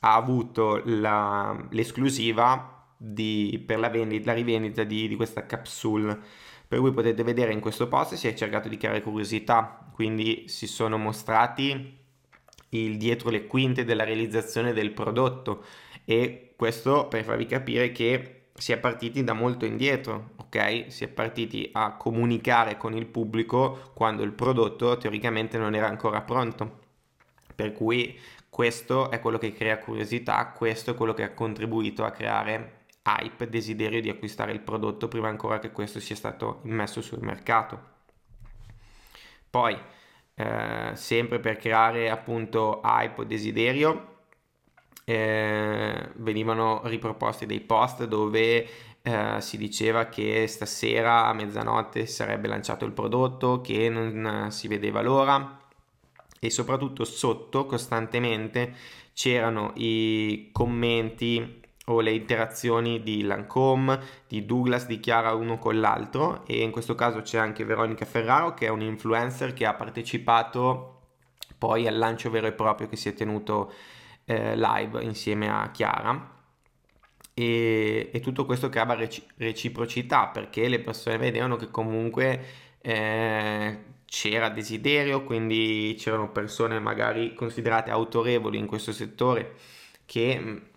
ha 0.00 0.14
avuto 0.16 0.82
la, 0.84 1.66
l'esclusiva 1.70 2.88
di, 2.94 3.62
per 3.66 3.78
la, 3.78 3.88
vendita, 3.88 4.32
la 4.32 4.36
rivendita 4.36 4.84
di, 4.84 5.08
di 5.08 5.16
questa 5.16 5.46
capsule 5.46 6.40
per 6.72 6.80
cui 6.80 6.92
potete 6.92 7.22
vedere 7.22 7.52
in 7.52 7.60
questo 7.60 7.86
post 7.86 8.14
si 8.14 8.28
è 8.28 8.32
cercato 8.32 8.66
di 8.66 8.78
creare 8.78 9.02
curiosità, 9.02 9.90
quindi 9.92 10.44
si 10.48 10.66
sono 10.66 10.96
mostrati 10.96 11.98
il 12.70 12.96
dietro 12.96 13.28
le 13.28 13.46
quinte 13.46 13.84
della 13.84 14.04
realizzazione 14.04 14.72
del 14.72 14.92
prodotto 14.92 15.66
e 16.06 16.54
questo 16.56 17.08
per 17.08 17.24
farvi 17.24 17.44
capire 17.44 17.92
che 17.92 18.44
si 18.54 18.72
è 18.72 18.78
partiti 18.78 19.22
da 19.22 19.34
molto 19.34 19.66
indietro, 19.66 20.30
ok? 20.36 20.86
Si 20.88 21.04
è 21.04 21.08
partiti 21.08 21.68
a 21.74 21.94
comunicare 21.96 22.78
con 22.78 22.96
il 22.96 23.04
pubblico 23.04 23.90
quando 23.92 24.22
il 24.22 24.32
prodotto 24.32 24.96
teoricamente 24.96 25.58
non 25.58 25.74
era 25.74 25.88
ancora 25.88 26.22
pronto. 26.22 26.78
Per 27.54 27.72
cui 27.74 28.18
questo 28.48 29.10
è 29.10 29.20
quello 29.20 29.36
che 29.36 29.52
crea 29.52 29.78
curiosità, 29.78 30.46
questo 30.56 30.92
è 30.92 30.94
quello 30.94 31.12
che 31.12 31.24
ha 31.24 31.34
contribuito 31.34 32.02
a 32.02 32.12
creare 32.12 32.81
hype, 33.04 33.48
desiderio 33.48 34.00
di 34.00 34.08
acquistare 34.08 34.52
il 34.52 34.60
prodotto 34.60 35.08
prima 35.08 35.28
ancora 35.28 35.58
che 35.58 35.72
questo 35.72 36.00
sia 36.00 36.16
stato 36.16 36.60
immesso 36.64 37.00
sul 37.00 37.22
mercato. 37.22 37.90
Poi, 39.50 39.76
eh, 40.34 40.90
sempre 40.94 41.40
per 41.40 41.56
creare 41.56 42.10
appunto 42.10 42.80
hype 42.82 43.20
o 43.20 43.24
desiderio, 43.24 44.08
eh, 45.04 46.10
venivano 46.14 46.82
riproposti 46.84 47.44
dei 47.44 47.60
post 47.60 48.04
dove 48.04 48.66
eh, 49.02 49.40
si 49.40 49.56
diceva 49.56 50.06
che 50.06 50.46
stasera 50.46 51.26
a 51.26 51.32
mezzanotte 51.32 52.06
sarebbe 52.06 52.48
lanciato 52.48 52.84
il 52.84 52.92
prodotto, 52.92 53.60
che 53.60 53.88
non 53.88 54.50
si 54.50 54.68
vedeva 54.68 55.02
l'ora 55.02 55.58
e 56.38 56.50
soprattutto 56.50 57.04
sotto 57.04 57.66
costantemente 57.66 58.74
c'erano 59.12 59.72
i 59.76 60.48
commenti 60.52 61.61
o 61.86 62.00
le 62.00 62.12
interazioni 62.12 63.02
di 63.02 63.22
Lancome, 63.22 64.00
di 64.28 64.44
Douglas, 64.46 64.86
di 64.86 65.00
Chiara 65.00 65.34
uno 65.34 65.58
con 65.58 65.80
l'altro. 65.80 66.44
E 66.46 66.62
in 66.62 66.70
questo 66.70 66.94
caso 66.94 67.22
c'è 67.22 67.38
anche 67.38 67.64
Veronica 67.64 68.04
Ferraro 68.04 68.54
che 68.54 68.66
è 68.66 68.70
un 68.70 68.82
influencer 68.82 69.52
che 69.52 69.66
ha 69.66 69.74
partecipato 69.74 70.88
poi 71.58 71.86
al 71.86 71.96
lancio 71.96 72.30
vero 72.30 72.46
e 72.46 72.52
proprio 72.52 72.88
che 72.88 72.96
si 72.96 73.08
è 73.08 73.14
tenuto 73.14 73.72
eh, 74.24 74.56
live 74.56 75.02
insieme 75.02 75.48
a 75.48 75.70
Chiara. 75.70 76.30
E, 77.34 78.10
e 78.12 78.20
tutto 78.20 78.44
questo 78.44 78.68
creava 78.68 78.94
reci- 78.94 79.26
reciprocità 79.36 80.28
perché 80.28 80.68
le 80.68 80.80
persone 80.80 81.16
vedevano 81.16 81.56
che 81.56 81.70
comunque 81.70 82.44
eh, 82.80 83.78
c'era 84.04 84.50
desiderio, 84.50 85.24
quindi 85.24 85.94
c'erano 85.98 86.30
persone 86.30 86.78
magari 86.78 87.34
considerate 87.34 87.90
autorevoli 87.90 88.58
in 88.58 88.66
questo 88.66 88.92
settore 88.92 89.54
che 90.04 90.71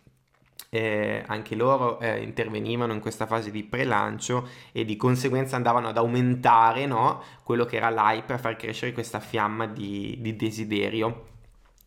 eh, 0.76 1.24
anche 1.26 1.56
loro 1.56 2.02
eh, 2.02 2.22
intervenivano 2.22 2.92
in 2.92 3.00
questa 3.00 3.26
fase 3.26 3.50
di 3.50 3.64
pre-lancio 3.64 4.50
e 4.74 4.84
di 4.84 4.98
conseguenza 4.98 5.56
andavano 5.56 5.88
ad 5.88 5.98
aumentare 5.98 6.86
no, 6.86 7.24
quello 7.44 7.64
che 7.64 7.78
era 7.78 7.90
l'hype 7.90 8.34
a 8.34 8.38
far 8.38 8.58
crescere 8.58 8.92
questa 8.92 9.22
fiamma 9.22 9.68
di, 9.68 10.18
di 10.20 10.36
desiderio 10.36 11.28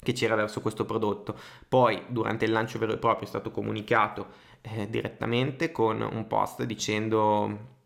che 0.01 0.13
c'era 0.13 0.35
verso 0.37 0.63
questo 0.63 0.87
prodotto. 0.87 1.37
Poi 1.69 2.05
durante 2.07 2.47
il 2.47 2.53
lancio 2.53 2.79
vero 2.79 2.95
e 2.95 2.97
proprio 2.97 3.27
è 3.27 3.29
stato 3.29 3.51
comunicato 3.51 4.29
eh, 4.63 4.89
direttamente 4.89 5.71
con 5.71 6.01
un 6.01 6.27
post 6.27 6.63
dicendo 6.63 7.77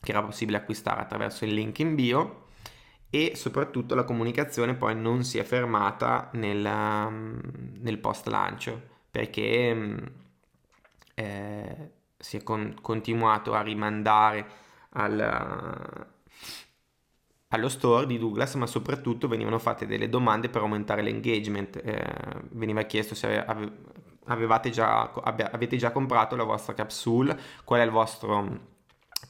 che 0.00 0.10
era 0.10 0.24
possibile 0.24 0.58
acquistare 0.58 1.00
attraverso 1.00 1.44
il 1.44 1.54
link 1.54 1.78
in 1.78 1.94
bio 1.94 2.46
e 3.10 3.32
soprattutto 3.36 3.94
la 3.94 4.04
comunicazione 4.04 4.74
poi 4.74 4.96
non 4.96 5.22
si 5.22 5.38
è 5.38 5.44
fermata 5.44 6.30
nel, 6.32 6.58
nel 7.80 7.98
post 7.98 8.26
lancio 8.26 8.96
perché 9.10 9.74
mm, 9.74 9.96
eh, 11.18 11.90
si 12.16 12.36
è 12.36 12.42
con- 12.42 12.76
continuato 12.80 13.54
a 13.54 13.60
rimandare 13.62 14.46
al, 14.90 16.06
allo 17.48 17.68
store 17.68 18.06
di 18.06 18.18
Douglas, 18.18 18.54
ma 18.56 18.66
soprattutto 18.66 19.26
venivano 19.28 19.58
fatte 19.58 19.86
delle 19.86 20.08
domande 20.08 20.48
per 20.50 20.60
aumentare 20.62 21.02
l'engagement. 21.02 21.76
Eh, 21.82 22.04
veniva 22.50 22.82
chiesto 22.82 23.14
se 23.14 23.42
ave- 23.42 23.72
già, 24.70 25.10
abbe- 25.12 25.50
avete 25.50 25.76
già 25.78 25.90
comprato 25.90 26.36
la 26.36 26.44
vostra 26.44 26.74
capsule, 26.74 27.38
qual 27.64 27.80
è 27.80 27.84
il 27.84 27.90
vostro 27.90 28.76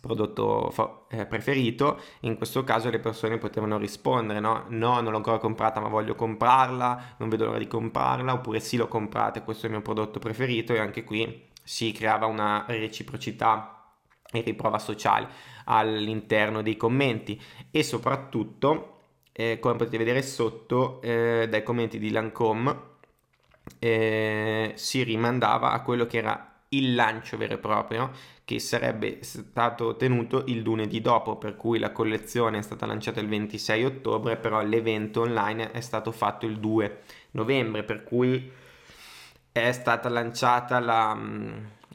prodotto 0.00 0.70
fa- 0.70 1.04
eh, 1.08 1.26
preferito, 1.26 2.00
in 2.20 2.36
questo 2.36 2.64
caso 2.64 2.90
le 2.90 2.98
persone 2.98 3.38
potevano 3.38 3.78
rispondere, 3.78 4.40
no? 4.40 4.64
No, 4.68 5.00
non 5.00 5.10
l'ho 5.12 5.16
ancora 5.16 5.38
comprata 5.38 5.80
ma 5.80 5.88
voglio 5.88 6.14
comprarla, 6.14 7.14
non 7.18 7.28
vedo 7.28 7.44
l'ora 7.46 7.58
di 7.58 7.66
comprarla, 7.68 8.32
oppure 8.32 8.58
sì 8.60 8.76
l'ho 8.76 8.88
comprata 8.88 9.42
questo 9.42 9.64
è 9.66 9.68
il 9.68 9.74
mio 9.76 9.82
prodotto 9.82 10.18
preferito 10.18 10.72
e 10.74 10.78
anche 10.80 11.04
qui 11.04 11.46
si 11.68 11.92
creava 11.92 12.24
una 12.24 12.64
reciprocità 12.66 13.92
e 14.32 14.40
riprova 14.40 14.78
sociale 14.78 15.28
all'interno 15.64 16.62
dei 16.62 16.78
commenti 16.78 17.38
e 17.70 17.82
soprattutto, 17.82 19.00
eh, 19.32 19.58
come 19.60 19.76
potete 19.76 19.98
vedere 19.98 20.22
sotto, 20.22 20.98
eh, 21.02 21.46
dai 21.46 21.62
commenti 21.62 21.98
di 21.98 22.10
Lancome 22.10 22.96
eh, 23.78 24.72
si 24.76 25.02
rimandava 25.02 25.72
a 25.72 25.82
quello 25.82 26.06
che 26.06 26.16
era 26.16 26.62
il 26.70 26.94
lancio 26.94 27.36
vero 27.36 27.54
e 27.54 27.58
proprio 27.58 28.12
che 28.44 28.58
sarebbe 28.60 29.18
stato 29.22 29.94
tenuto 29.96 30.44
il 30.46 30.60
lunedì 30.60 31.02
dopo, 31.02 31.36
per 31.36 31.54
cui 31.56 31.78
la 31.78 31.92
collezione 31.92 32.58
è 32.58 32.62
stata 32.62 32.86
lanciata 32.86 33.20
il 33.20 33.28
26 33.28 33.84
ottobre, 33.84 34.38
però 34.38 34.62
l'evento 34.62 35.20
online 35.20 35.70
è 35.72 35.80
stato 35.82 36.12
fatto 36.12 36.46
il 36.46 36.58
2 36.58 37.00
novembre, 37.32 37.82
per 37.82 38.04
cui 38.04 38.50
è 39.64 39.72
stata 39.72 40.08
lanciata 40.08 40.78
la, 40.78 41.18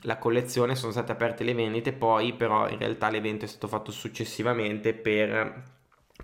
la 0.02 0.18
collezione, 0.18 0.76
sono 0.76 0.92
state 0.92 1.12
aperte 1.12 1.44
le 1.44 1.54
vendite, 1.54 1.94
poi 1.94 2.34
però 2.34 2.70
in 2.70 2.78
realtà 2.78 3.10
l'evento 3.10 3.46
è 3.46 3.48
stato 3.48 3.68
fatto 3.68 3.92
successivamente 3.92 4.94
per 4.94 5.72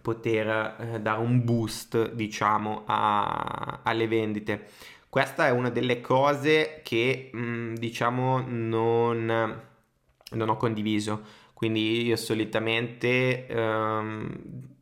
poter 0.01 0.75
eh, 0.79 0.99
dare 1.01 1.19
un 1.19 1.43
boost, 1.43 2.11
diciamo, 2.13 2.83
a, 2.85 3.81
alle 3.83 4.07
vendite. 4.07 4.67
Questa 5.09 5.47
è 5.47 5.51
una 5.51 5.69
delle 5.69 6.01
cose 6.01 6.81
che, 6.83 7.29
mh, 7.33 7.39
mm, 7.39 7.75
diciamo, 7.75 8.43
non, 8.45 9.61
non, 10.31 10.49
ho 10.49 10.57
condiviso. 10.57 11.21
Quindi 11.53 12.05
io 12.05 12.15
solitamente 12.15 13.47
ehm, 13.47 14.77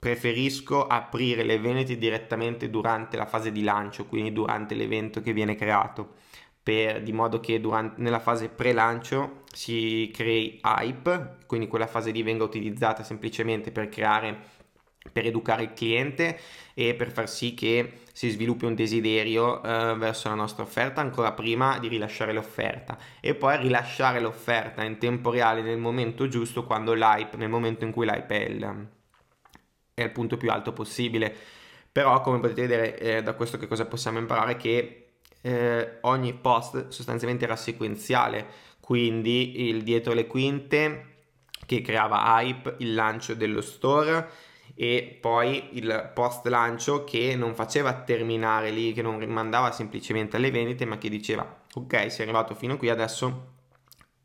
preferisco 0.00 0.86
aprire 0.86 1.44
le 1.44 1.58
vendite 1.58 1.98
direttamente 1.98 2.70
durante 2.70 3.18
la 3.18 3.26
fase 3.26 3.52
di 3.52 3.62
lancio, 3.62 4.06
quindi 4.06 4.32
durante 4.32 4.74
l'evento 4.74 5.20
che 5.20 5.34
viene 5.34 5.54
creato, 5.54 6.14
per, 6.62 7.02
di 7.02 7.12
modo 7.12 7.38
che 7.38 7.60
durante, 7.60 8.00
nella 8.00 8.18
fase 8.18 8.48
pre-lancio 8.48 9.42
si 9.52 10.10
crei 10.12 10.58
hype, 10.64 11.36
quindi 11.46 11.68
quella 11.68 11.86
fase 11.86 12.12
lì 12.12 12.22
venga 12.22 12.44
utilizzata 12.44 13.04
semplicemente 13.04 13.70
per 13.70 13.88
creare 13.90 14.58
per 15.12 15.24
educare 15.24 15.62
il 15.62 15.72
cliente 15.72 16.38
e 16.74 16.94
per 16.94 17.10
far 17.10 17.28
sì 17.28 17.54
che 17.54 18.00
si 18.12 18.28
sviluppi 18.28 18.66
un 18.66 18.74
desiderio 18.74 19.62
eh, 19.62 19.94
verso 19.96 20.28
la 20.28 20.34
nostra 20.34 20.62
offerta 20.62 21.00
ancora 21.00 21.32
prima 21.32 21.78
di 21.78 21.88
rilasciare 21.88 22.34
l'offerta 22.34 22.98
e 23.20 23.34
poi 23.34 23.56
rilasciare 23.56 24.20
l'offerta 24.20 24.84
in 24.84 24.98
tempo 24.98 25.30
reale 25.30 25.62
nel 25.62 25.78
momento 25.78 26.28
giusto 26.28 26.64
quando 26.64 26.92
l'hype, 26.92 27.38
nel 27.38 27.48
momento 27.48 27.84
in 27.84 27.92
cui 27.92 28.04
l'hype 28.04 28.46
è 28.46 28.48
il, 28.50 28.88
è 30.02 30.06
il 30.06 30.12
punto 30.12 30.36
più 30.36 30.50
alto 30.50 30.72
possibile. 30.72 31.34
Però 31.92 32.20
come 32.20 32.38
potete 32.38 32.62
vedere 32.62 32.98
eh, 32.98 33.22
da 33.22 33.34
questo 33.34 33.58
che 33.58 33.66
cosa 33.66 33.86
possiamo 33.86 34.18
imparare 34.18 34.56
che 34.56 35.10
eh, 35.42 35.98
ogni 36.02 36.34
post 36.34 36.88
sostanzialmente 36.88 37.44
era 37.44 37.56
sequenziale, 37.56 38.46
quindi 38.80 39.68
il 39.68 39.82
dietro 39.82 40.12
le 40.12 40.26
quinte 40.26 41.06
che 41.66 41.82
creava 41.82 42.40
hype, 42.40 42.76
il 42.78 42.94
lancio 42.94 43.34
dello 43.34 43.60
store 43.60 44.28
e 44.74 45.18
poi 45.20 45.76
il 45.78 46.10
post 46.14 46.46
lancio 46.46 47.04
che 47.04 47.34
non 47.36 47.54
faceva 47.54 47.92
terminare 48.02 48.70
lì, 48.70 48.92
che 48.92 49.02
non 49.02 49.18
rimandava 49.18 49.72
semplicemente 49.72 50.36
alle 50.36 50.50
vendite, 50.50 50.84
ma 50.84 50.98
che 50.98 51.08
diceva 51.08 51.64
ok, 51.74 52.10
sei 52.10 52.22
arrivato 52.22 52.54
fino 52.54 52.76
qui, 52.76 52.88
adesso 52.88 53.58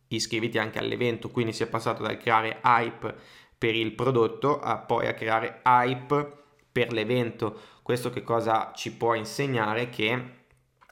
iscriviti 0.08 0.58
anche 0.58 0.80
all'evento, 0.80 1.30
quindi 1.30 1.52
si 1.54 1.64
è 1.64 1.68
passato 1.68 2.04
dal 2.04 2.18
creare 2.18 2.60
hype 2.64 3.16
per 3.58 3.76
il 3.76 3.94
prodotto 3.94 4.60
a 4.60 4.78
poi 4.78 5.08
a 5.08 5.14
creare 5.14 5.62
hype 5.64 6.44
per 6.72 6.92
l'evento. 6.92 7.60
Questo 7.82 8.10
che 8.10 8.24
cosa 8.24 8.72
ci 8.76 8.94
può 8.94 9.14
insegnare? 9.14 9.90
Che 9.90 10.44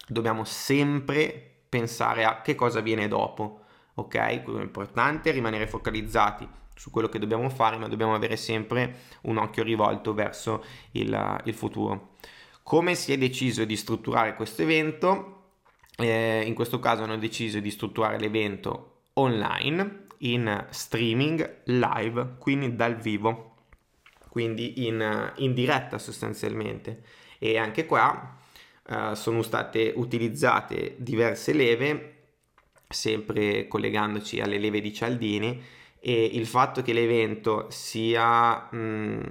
dobbiamo 0.07 0.43
sempre 0.43 1.51
pensare 1.67 2.23
a 2.23 2.41
che 2.41 2.55
cosa 2.55 2.81
viene 2.81 3.07
dopo, 3.07 3.61
ok? 3.95 4.15
È 4.15 4.43
importante 4.45 5.31
rimanere 5.31 5.67
focalizzati 5.67 6.47
su 6.75 6.89
quello 6.89 7.09
che 7.09 7.19
dobbiamo 7.19 7.49
fare, 7.49 7.77
ma 7.77 7.87
dobbiamo 7.87 8.15
avere 8.15 8.35
sempre 8.35 8.95
un 9.23 9.37
occhio 9.37 9.63
rivolto 9.63 10.13
verso 10.13 10.63
il, 10.91 11.41
il 11.45 11.53
futuro. 11.53 12.15
Come 12.63 12.95
si 12.95 13.11
è 13.11 13.17
deciso 13.17 13.65
di 13.65 13.75
strutturare 13.75 14.35
questo 14.35 14.61
evento? 14.61 15.39
Eh, 15.97 16.43
in 16.45 16.53
questo 16.53 16.79
caso 16.79 17.03
hanno 17.03 17.17
deciso 17.17 17.59
di 17.59 17.69
strutturare 17.69 18.19
l'evento 18.19 19.07
online 19.13 20.02
in 20.23 20.65
streaming 20.69 21.61
live, 21.65 22.35
quindi 22.37 22.75
dal 22.75 22.95
vivo, 22.95 23.55
quindi 24.29 24.85
in, 24.87 25.31
in 25.37 25.53
diretta 25.53 25.97
sostanzialmente. 25.97 27.03
E 27.39 27.57
anche 27.57 27.85
qua 27.85 28.37
eh, 28.87 29.15
sono 29.15 29.41
state 29.41 29.93
utilizzate 29.95 30.95
diverse 30.97 31.53
leve, 31.53 32.09
sempre 32.87 33.67
collegandoci 33.67 34.39
alle 34.39 34.59
leve 34.59 34.81
di 34.81 34.93
Cialdini 34.93 35.61
e 35.99 36.25
il 36.25 36.45
fatto 36.45 36.81
che 36.81 36.93
l'evento 36.93 37.67
sia 37.69 38.69
mh, 38.69 39.21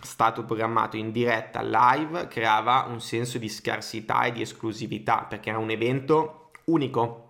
stato 0.00 0.44
programmato 0.44 0.96
in 0.96 1.10
diretta 1.10 1.62
live 1.62 2.28
creava 2.28 2.86
un 2.88 3.00
senso 3.00 3.38
di 3.38 3.48
scarsità 3.48 4.24
e 4.24 4.32
di 4.32 4.42
esclusività 4.42 5.26
perché 5.28 5.50
era 5.50 5.58
un 5.58 5.70
evento 5.70 6.50
unico 6.66 7.27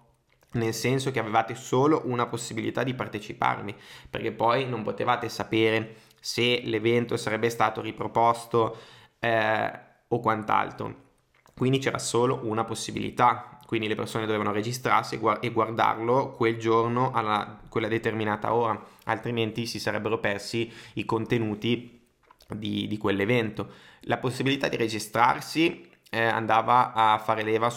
nel 0.58 0.74
senso 0.74 1.10
che 1.10 1.18
avevate 1.18 1.54
solo 1.54 2.02
una 2.04 2.26
possibilità 2.26 2.82
di 2.82 2.94
parteciparvi 2.94 3.74
perché 4.10 4.32
poi 4.32 4.68
non 4.68 4.82
potevate 4.82 5.28
sapere 5.28 5.96
se 6.20 6.60
l'evento 6.64 7.16
sarebbe 7.16 7.48
stato 7.48 7.80
riproposto 7.80 8.76
eh, 9.18 9.70
o 10.08 10.20
quant'altro 10.20 11.06
quindi 11.54 11.78
c'era 11.78 11.98
solo 11.98 12.40
una 12.42 12.64
possibilità 12.64 13.58
quindi 13.68 13.86
le 13.86 13.96
persone 13.96 14.24
dovevano 14.24 14.50
registrarsi 14.50 15.20
e 15.40 15.50
guardarlo 15.50 16.30
quel 16.30 16.56
giorno 16.56 17.12
a 17.12 17.58
quella 17.68 17.86
determinata 17.86 18.54
ora, 18.54 18.82
altrimenti 19.04 19.66
si 19.66 19.78
sarebbero 19.78 20.18
persi 20.20 20.72
i 20.94 21.04
contenuti 21.04 22.00
di, 22.48 22.86
di 22.86 22.96
quell'evento. 22.96 23.68
La 24.04 24.16
possibilità 24.16 24.68
di 24.68 24.78
registrarsi 24.78 25.86
eh, 26.08 26.22
andava 26.22 26.94
a 26.94 27.18
fare 27.18 27.42
leva 27.42 27.68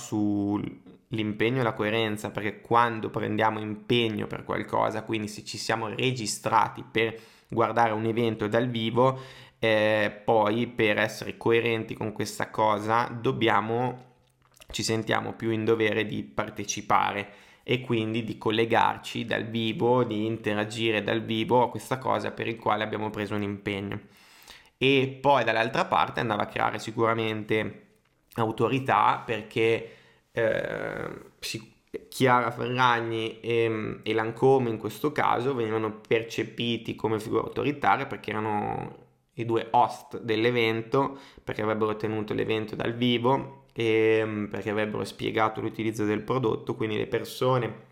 sull'impegno 1.12 1.60
e 1.60 1.64
la 1.64 1.74
coerenza, 1.74 2.32
perché 2.32 2.62
quando 2.62 3.10
prendiamo 3.10 3.60
impegno 3.60 4.28
per 4.28 4.44
qualcosa, 4.44 5.04
quindi 5.04 5.28
se 5.28 5.44
ci 5.44 5.58
siamo 5.58 5.90
registrati 5.90 6.84
per 6.90 7.20
guardare 7.50 7.92
un 7.92 8.06
evento 8.06 8.48
dal 8.48 8.70
vivo, 8.70 9.20
eh, 9.60 10.22
poi 10.24 10.68
per 10.68 10.98
essere 10.98 11.38
coerenti 11.38 11.94
con 11.94 12.14
questa 12.14 12.50
cosa 12.50 13.08
dobbiamo 13.08 14.10
ci 14.72 14.84
sentiamo 14.84 15.34
più 15.34 15.52
in 15.52 15.66
dovere 15.66 16.06
di 16.06 16.24
partecipare 16.24 17.34
e 17.64 17.82
quindi 17.82 18.24
di 18.24 18.38
collegarci 18.38 19.26
dal 19.26 19.44
vivo, 19.44 20.06
di 20.06 20.26
interagire 20.26 21.04
dal 21.04 21.22
vivo 21.22 21.62
a 21.62 21.70
questa 21.70 21.98
cosa 21.98 22.32
per 22.32 22.48
il 22.48 22.56
quale 22.56 22.84
abbiamo 22.84 23.10
preso 23.10 23.36
un 23.36 23.44
impegno. 23.44 24.00
E 24.78 25.20
poi 25.22 25.44
dall'altra 25.44 25.86
parte 25.86 26.22
andava 26.22 26.44
a 26.44 26.48
creare 26.48 26.80
sicuramente 26.80 27.88
autorità 28.36 29.22
perché 29.24 29.98
eh, 30.32 31.30
Chiara 32.08 32.52
Ferragni 32.52 33.40
e, 33.40 34.00
e 34.04 34.14
Lancome 34.14 34.70
in 34.70 34.78
questo 34.78 35.12
caso 35.12 35.54
venivano 35.54 36.00
percepiti 36.08 36.96
come 36.96 37.20
figure 37.20 37.44
autoritarie 37.44 38.06
perché 38.06 38.32
erano 38.32 38.98
i 39.36 39.46
due 39.46 39.68
host 39.72 40.20
dell'evento 40.22 41.18
perché 41.44 41.62
avrebbero 41.62 41.96
tenuto 41.96 42.34
l'evento 42.34 42.76
dal 42.76 42.94
vivo 42.94 43.66
e, 43.74 44.18
ehm, 44.20 44.48
perché 44.50 44.70
avrebbero 44.70 45.04
spiegato 45.04 45.62
l'utilizzo 45.62 46.06
del 46.06 46.22
prodotto, 46.22 46.76
quindi 46.76 46.98
le 46.98 47.08
persone 47.08 47.90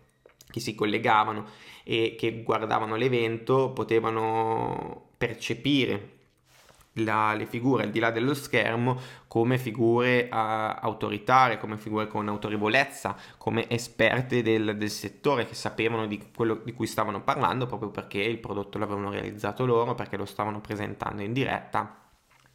che 0.50 0.60
si 0.60 0.74
collegavano 0.74 1.46
e 1.84 2.16
che 2.18 2.42
guardavano 2.42 2.96
l'evento 2.96 3.70
potevano 3.70 5.10
percepire 5.16 6.18
la, 6.94 7.34
le 7.34 7.46
figure 7.46 7.84
al 7.84 7.90
di 7.90 8.00
là 8.00 8.10
dello 8.10 8.34
schermo 8.34 8.98
come 9.26 9.58
figure 9.58 10.24
uh, 10.24 10.28
autoritarie, 10.32 11.58
come 11.58 11.76
figure 11.76 12.08
con 12.08 12.28
autorevolezza, 12.28 13.16
come 13.38 13.68
esperte 13.68 14.42
del, 14.42 14.76
del, 14.76 14.90
settore 14.90 15.46
che 15.46 15.54
sapevano 15.54 16.06
di 16.06 16.30
quello 16.34 16.60
di 16.64 16.72
cui 16.72 16.86
stavano 16.86 17.22
parlando 17.22 17.66
proprio 17.66 17.90
perché 17.90 18.18
il 18.18 18.38
prodotto 18.38 18.78
l'avevano 18.78 19.10
realizzato 19.10 19.64
loro, 19.64 19.94
perché 19.94 20.16
lo 20.16 20.24
stavano 20.26 20.60
presentando 20.60 21.22
in 21.22 21.32
diretta 21.32 22.08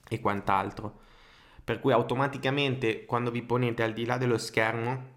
e 0.07 0.19
quant'altro. 0.19 0.99
Per 1.63 1.79
cui 1.79 1.93
automaticamente 1.93 3.05
quando 3.05 3.31
vi 3.31 3.41
ponete 3.41 3.83
al 3.83 3.93
di 3.93 4.05
là 4.05 4.17
dello 4.17 4.37
schermo 4.37 5.13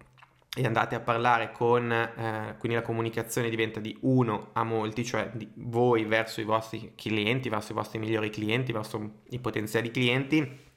e 0.55 0.65
andate 0.65 0.95
a 0.95 0.99
parlare 0.99 1.51
con, 1.51 1.91
eh, 1.91 2.55
quindi 2.57 2.77
la 2.77 2.83
comunicazione 2.83 3.49
diventa 3.49 3.79
di 3.79 3.95
uno 4.01 4.49
a 4.53 4.63
molti, 4.63 5.05
cioè 5.05 5.29
di 5.33 5.47
voi 5.55 6.05
verso 6.05 6.41
i 6.41 6.43
vostri 6.43 6.93
clienti, 6.95 7.49
verso 7.49 7.71
i 7.71 7.75
vostri 7.75 7.99
migliori 7.99 8.29
clienti, 8.29 8.71
verso 8.71 9.21
i 9.29 9.39
potenziali 9.39 9.91
clienti, 9.91 10.67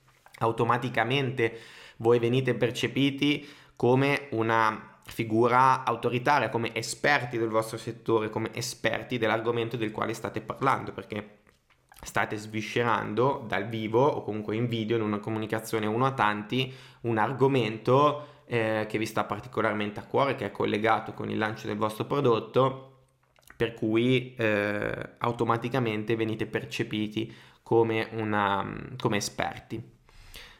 automaticamente 0.40 1.58
voi 1.96 2.18
venite 2.18 2.54
percepiti 2.54 3.48
come 3.74 4.28
una 4.32 5.00
figura 5.04 5.84
autoritaria, 5.84 6.50
come 6.50 6.74
esperti 6.74 7.38
del 7.38 7.48
vostro 7.48 7.78
settore, 7.78 8.30
come 8.30 8.50
esperti 8.54 9.18
dell'argomento 9.18 9.76
del 9.76 9.90
quale 9.90 10.14
state 10.14 10.42
parlando, 10.42 10.92
perché 10.92 11.40
state 12.02 12.36
sviscerando 12.36 13.44
dal 13.46 13.68
vivo 13.68 14.04
o 14.04 14.22
comunque 14.22 14.56
in 14.56 14.66
video 14.66 14.96
in 14.96 15.02
una 15.02 15.18
comunicazione 15.20 15.86
uno 15.86 16.04
a 16.04 16.12
tanti 16.12 16.72
un 17.02 17.16
argomento 17.16 18.26
eh, 18.46 18.86
che 18.88 18.98
vi 18.98 19.06
sta 19.06 19.24
particolarmente 19.24 20.00
a 20.00 20.04
cuore, 20.04 20.34
che 20.34 20.46
è 20.46 20.50
collegato 20.50 21.12
con 21.14 21.30
il 21.30 21.38
lancio 21.38 21.66
del 21.66 21.76
vostro 21.76 22.04
prodotto, 22.04 22.88
per 23.56 23.74
cui 23.74 24.34
eh, 24.36 25.10
automaticamente 25.18 26.16
venite 26.16 26.46
percepiti 26.46 27.32
come, 27.62 28.08
una, 28.12 28.94
come 28.98 29.16
esperti. 29.16 29.90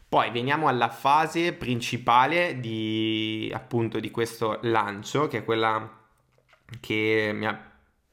Poi 0.09 0.31
veniamo 0.31 0.69
alla 0.69 0.91
fase 0.91 1.55
principale 1.55 2.61
di, 2.61 3.51
appunto, 3.55 3.99
di 3.99 4.11
questo 4.11 4.59
lancio, 4.63 5.27
che 5.27 5.39
è 5.39 5.45
quella 5.45 6.01
che 6.81 7.33
mi 7.35 7.47
è 7.47 7.59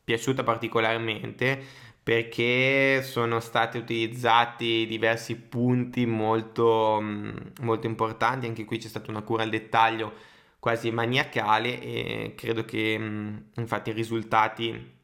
piaciuta 0.03 0.43
particolarmente 0.43 1.61
perché 2.03 3.01
sono 3.03 3.39
stati 3.39 3.77
utilizzati 3.77 4.85
diversi 4.87 5.35
punti 5.35 6.05
molto, 6.05 6.99
mm, 7.01 7.37
molto 7.61 7.87
importanti, 7.87 8.47
anche 8.47 8.65
qui 8.65 8.77
c'è 8.77 8.87
stata 8.87 9.11
una 9.11 9.21
cura 9.21 9.43
al 9.43 9.49
dettaglio 9.49 10.13
quasi 10.59 10.91
maniacale 10.91 11.81
e 11.81 12.33
credo 12.35 12.65
che 12.65 12.97
mm, 12.99 13.37
infatti 13.55 13.89
i 13.91 13.93
risultati 13.93 14.97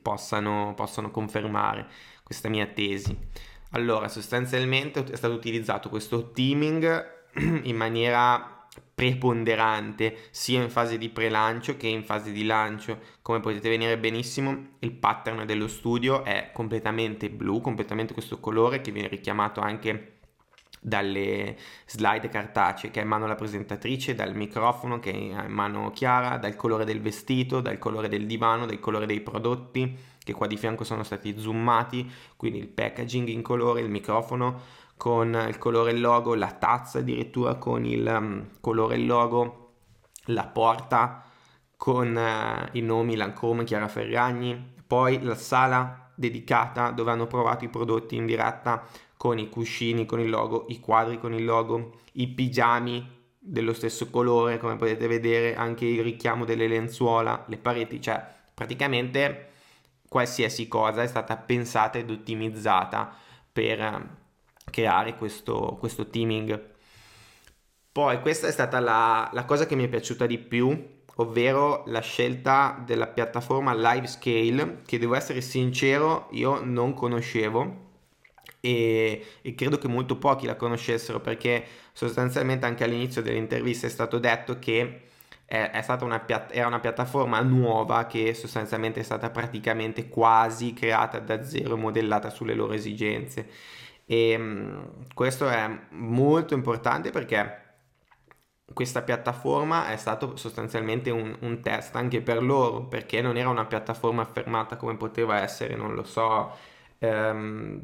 possano, 0.00 0.74
possano 0.74 1.10
confermare 1.10 1.86
questa 2.22 2.48
mia 2.48 2.66
tesi. 2.66 3.16
Allora, 3.70 4.08
sostanzialmente 4.08 5.04
è 5.04 5.16
stato 5.16 5.34
utilizzato 5.34 5.88
questo 5.88 6.30
teaming 6.30 7.12
in 7.64 7.76
maniera 7.76 8.53
preponderante 8.94 10.28
sia 10.30 10.62
in 10.62 10.70
fase 10.70 10.98
di 10.98 11.08
pre-lancio 11.08 11.76
che 11.76 11.88
in 11.88 12.04
fase 12.04 12.32
di 12.32 12.44
lancio. 12.44 12.98
Come 13.22 13.40
potete 13.40 13.68
vedere 13.68 13.98
benissimo, 13.98 14.76
il 14.80 14.92
pattern 14.92 15.44
dello 15.46 15.68
studio 15.68 16.24
è 16.24 16.50
completamente 16.52 17.30
blu, 17.30 17.60
completamente 17.60 18.12
questo 18.12 18.40
colore 18.40 18.80
che 18.80 18.92
viene 18.92 19.08
richiamato 19.08 19.60
anche 19.60 20.10
dalle 20.80 21.56
slide 21.86 22.28
cartacee 22.28 22.90
che 22.90 23.00
ha 23.00 23.02
in 23.02 23.08
mano 23.08 23.26
la 23.26 23.36
presentatrice, 23.36 24.14
dal 24.14 24.34
microfono 24.34 25.00
che 25.00 25.10
ha 25.34 25.44
in 25.44 25.52
mano 25.52 25.90
Chiara, 25.92 26.36
dal 26.36 26.56
colore 26.56 26.84
del 26.84 27.00
vestito, 27.00 27.60
dal 27.60 27.78
colore 27.78 28.08
del 28.08 28.26
divano, 28.26 28.66
dal 28.66 28.80
colore 28.80 29.06
dei 29.06 29.22
prodotti 29.22 30.12
che 30.24 30.32
qua 30.32 30.46
di 30.46 30.56
fianco 30.56 30.84
sono 30.84 31.02
stati 31.02 31.38
zoomati, 31.38 32.10
quindi 32.36 32.58
il 32.58 32.68
packaging 32.68 33.28
in 33.28 33.42
colore, 33.42 33.82
il 33.82 33.90
microfono 33.90 34.82
con 35.04 35.38
il 35.46 35.58
colore 35.58 35.90
e 35.90 35.92
il 35.92 36.00
logo, 36.00 36.34
la 36.34 36.50
tazza 36.52 37.00
addirittura 37.00 37.56
con 37.56 37.84
il 37.84 38.06
um, 38.06 38.48
colore 38.58 38.94
e 38.94 38.98
il 39.00 39.04
logo, 39.04 39.72
la 40.28 40.46
porta 40.46 41.22
con 41.76 42.16
uh, 42.16 42.68
i 42.72 42.80
nomi 42.80 43.14
Lancome, 43.14 43.64
Chiara 43.64 43.88
Ferragni, 43.88 44.72
poi 44.86 45.22
la 45.22 45.34
sala 45.34 46.10
dedicata 46.14 46.90
dove 46.90 47.10
hanno 47.10 47.26
provato 47.26 47.66
i 47.66 47.68
prodotti 47.68 48.16
in 48.16 48.24
diretta 48.24 48.82
con 49.18 49.38
i 49.38 49.50
cuscini 49.50 50.06
con 50.06 50.20
il 50.20 50.30
logo, 50.30 50.64
i 50.68 50.80
quadri 50.80 51.20
con 51.20 51.34
il 51.34 51.44
logo, 51.44 51.98
i 52.12 52.26
pigiami 52.26 53.06
dello 53.38 53.74
stesso 53.74 54.08
colore, 54.08 54.56
come 54.56 54.76
potete 54.76 55.06
vedere, 55.06 55.54
anche 55.54 55.84
il 55.84 56.02
richiamo 56.02 56.46
delle 56.46 56.66
lenzuola, 56.66 57.44
le 57.48 57.58
pareti, 57.58 58.00
cioè 58.00 58.26
praticamente 58.54 59.50
qualsiasi 60.08 60.66
cosa 60.66 61.02
è 61.02 61.06
stata 61.06 61.36
pensata 61.36 61.98
ed 61.98 62.08
ottimizzata 62.08 63.14
per 63.52 64.22
creare 64.64 65.16
questo, 65.16 65.76
questo 65.78 66.08
teaming. 66.08 66.72
Poi 67.92 68.20
questa 68.20 68.48
è 68.48 68.52
stata 68.52 68.80
la, 68.80 69.30
la 69.32 69.44
cosa 69.44 69.66
che 69.66 69.76
mi 69.76 69.84
è 69.84 69.88
piaciuta 69.88 70.26
di 70.26 70.38
più, 70.38 71.02
ovvero 71.16 71.84
la 71.86 72.00
scelta 72.00 72.82
della 72.84 73.06
piattaforma 73.06 73.74
Livescale, 73.74 74.82
che 74.84 74.98
devo 74.98 75.14
essere 75.14 75.40
sincero, 75.40 76.28
io 76.32 76.60
non 76.64 76.92
conoscevo 76.94 77.84
e, 78.64 79.24
e, 79.42 79.54
credo 79.54 79.76
che 79.76 79.88
molto 79.88 80.16
pochi 80.16 80.46
la 80.46 80.56
conoscessero 80.56 81.20
perché 81.20 81.64
sostanzialmente 81.92 82.64
anche 82.64 82.82
all'inizio 82.84 83.20
dell'intervista 83.20 83.86
è 83.86 83.90
stato 83.90 84.18
detto 84.18 84.58
che 84.58 85.02
è, 85.44 85.70
è 85.70 85.82
stata 85.82 86.06
una, 86.06 86.24
era 86.50 86.66
una 86.66 86.80
piattaforma 86.80 87.40
nuova 87.42 88.06
che 88.06 88.32
sostanzialmente 88.32 89.00
è 89.00 89.02
stata 89.02 89.28
praticamente 89.28 90.08
quasi 90.08 90.72
creata 90.72 91.18
da 91.18 91.44
zero, 91.44 91.76
modellata 91.76 92.30
sulle 92.30 92.54
loro 92.54 92.72
esigenze 92.72 93.48
e 94.06 94.36
um, 94.36 95.06
questo 95.14 95.48
è 95.48 95.68
molto 95.90 96.54
importante 96.54 97.10
perché 97.10 97.62
questa 98.72 99.02
piattaforma 99.02 99.88
è 99.90 99.96
stato 99.96 100.36
sostanzialmente 100.36 101.10
un, 101.10 101.36
un, 101.40 101.60
test 101.60 101.94
anche 101.96 102.22
per 102.22 102.42
loro 102.42 102.86
perché 102.86 103.20
non 103.20 103.36
era 103.36 103.48
una 103.48 103.66
piattaforma 103.66 104.22
affermata 104.22 104.76
come 104.76 104.96
poteva 104.96 105.40
essere, 105.40 105.76
non 105.76 105.94
lo 105.94 106.04
so, 106.04 106.56
um, 106.98 107.82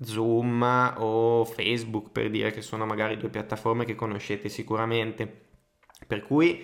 Zoom 0.00 0.94
o 0.98 1.44
Facebook 1.44 2.10
per 2.10 2.30
dire 2.30 2.50
che 2.50 2.60
sono 2.62 2.84
magari 2.86 3.16
due 3.16 3.30
piattaforme 3.30 3.84
che 3.84 3.94
conoscete 3.94 4.48
sicuramente. 4.48 5.44
Per 6.06 6.22
cui 6.22 6.62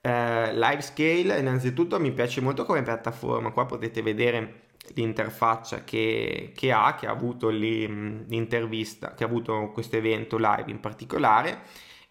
eh, 0.00 0.54
Livescale 0.54 1.38
innanzitutto 1.38 1.98
mi 1.98 2.12
piace 2.12 2.40
molto 2.42 2.64
come 2.64 2.82
piattaforma, 2.82 3.52
qua 3.52 3.64
potete 3.66 4.02
vedere 4.02 4.63
l'interfaccia 4.94 5.84
che, 5.84 6.52
che, 6.54 6.72
ha, 6.72 6.94
che 6.94 7.06
ha 7.06 7.10
avuto 7.10 7.48
l'intervista, 7.48 9.14
che 9.14 9.24
ha 9.24 9.26
avuto 9.26 9.70
questo 9.72 9.96
evento 9.96 10.36
live 10.36 10.70
in 10.70 10.80
particolare 10.80 11.62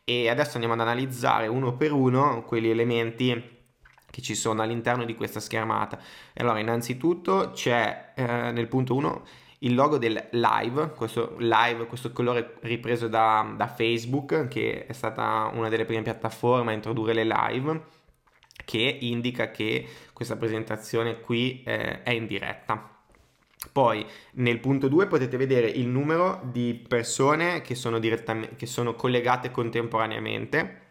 e 0.04 0.30
adesso 0.30 0.54
andiamo 0.54 0.74
ad 0.74 0.82
analizzare 0.82 1.48
uno 1.48 1.76
per 1.76 1.92
uno 1.92 2.44
quegli 2.44 2.70
elementi 2.70 3.52
che 4.10 4.22
ci 4.22 4.36
sono 4.36 4.62
all'interno 4.62 5.06
di 5.06 5.16
questa 5.16 5.40
schermata. 5.40 6.00
Allora, 6.36 6.60
innanzitutto 6.60 7.52
c'è 7.54 8.14
eh, 8.16 8.52
nel 8.52 8.68
punto 8.68 8.96
1 8.96 9.24
il 9.60 9.76
logo 9.76 9.98
del 9.98 10.28
live, 10.32 10.92
questo 10.92 11.36
live, 11.40 11.86
questo 11.88 12.12
colore 12.12 12.58
ripreso 12.62 13.08
da, 13.08 13.54
da 13.56 13.68
Facebook, 13.68 14.48
che 14.50 14.86
è 14.86 14.94
stata 14.94 15.50
una 15.54 15.70
delle 15.70 15.86
prime 15.86 16.02
piattaforme 16.02 16.72
a 16.72 16.76
introdurre 16.76 17.14
le 17.14 17.24
live 17.24 17.82
che 18.66 18.98
indica 19.02 19.52
che 19.52 19.88
questa 20.14 20.38
presentazione 20.38 21.20
qui 21.20 21.64
eh, 21.66 22.04
è 22.04 22.12
in 22.12 22.26
diretta. 22.28 22.90
Poi 23.72 24.06
nel 24.34 24.60
punto 24.60 24.88
2 24.88 25.08
potete 25.08 25.38
vedere 25.38 25.68
il 25.68 25.88
numero 25.88 26.42
di 26.44 26.84
persone 26.88 27.62
che 27.62 27.76
sono, 27.76 28.00
che 28.00 28.66
sono 28.66 28.94
collegate 28.94 29.52
contemporaneamente, 29.52 30.82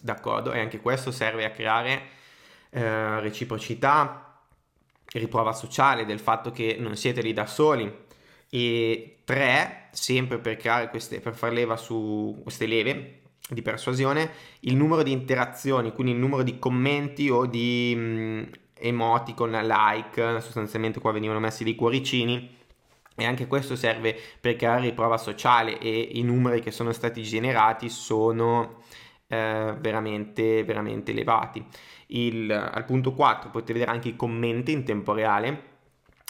d'accordo? 0.00 0.52
E 0.52 0.60
anche 0.60 0.80
questo 0.80 1.10
serve 1.10 1.44
a 1.44 1.50
creare 1.50 2.02
eh, 2.70 3.20
reciprocità, 3.20 4.38
riprova 5.12 5.52
sociale 5.52 6.04
del 6.04 6.20
fatto 6.20 6.50
che 6.50 6.76
non 6.78 6.96
siete 6.96 7.22
lì 7.22 7.32
da 7.32 7.46
soli. 7.46 8.02
E 8.50 9.18
3, 9.24 9.88
sempre 9.90 10.38
per 10.38 10.56
creare 10.56 10.90
queste, 10.90 11.20
per 11.20 11.34
far 11.34 11.52
leva 11.52 11.76
su 11.76 12.38
queste 12.42 12.66
leve, 12.66 13.22
di 13.48 13.62
persuasione, 13.62 14.30
il 14.60 14.76
numero 14.76 15.02
di 15.02 15.12
interazioni, 15.12 15.92
quindi 15.92 16.12
il 16.12 16.18
numero 16.18 16.42
di 16.42 16.58
commenti 16.58 17.28
o 17.28 17.46
di 17.46 17.94
mh, 17.94 18.00
mm, 18.00 18.42
emoticon, 18.74 19.50
like, 19.50 20.40
sostanzialmente 20.40 21.00
qua 21.00 21.12
venivano 21.12 21.40
messi 21.40 21.64
dei 21.64 21.74
cuoricini 21.74 22.62
e 23.16 23.24
anche 23.24 23.46
questo 23.46 23.76
serve 23.76 24.18
per 24.40 24.56
creare 24.56 24.82
riprova 24.82 25.16
sociale 25.18 25.78
e 25.78 26.10
i 26.14 26.22
numeri 26.22 26.60
che 26.60 26.70
sono 26.70 26.92
stati 26.92 27.22
generati 27.22 27.88
sono 27.88 28.82
eh, 29.28 29.74
veramente, 29.78 30.64
veramente 30.64 31.12
elevati. 31.12 31.64
Il, 32.08 32.50
al 32.50 32.84
punto 32.84 33.12
4 33.12 33.50
potete 33.50 33.72
vedere 33.72 33.90
anche 33.90 34.08
i 34.08 34.16
commenti 34.16 34.72
in 34.72 34.84
tempo 34.84 35.12
reale, 35.12 35.72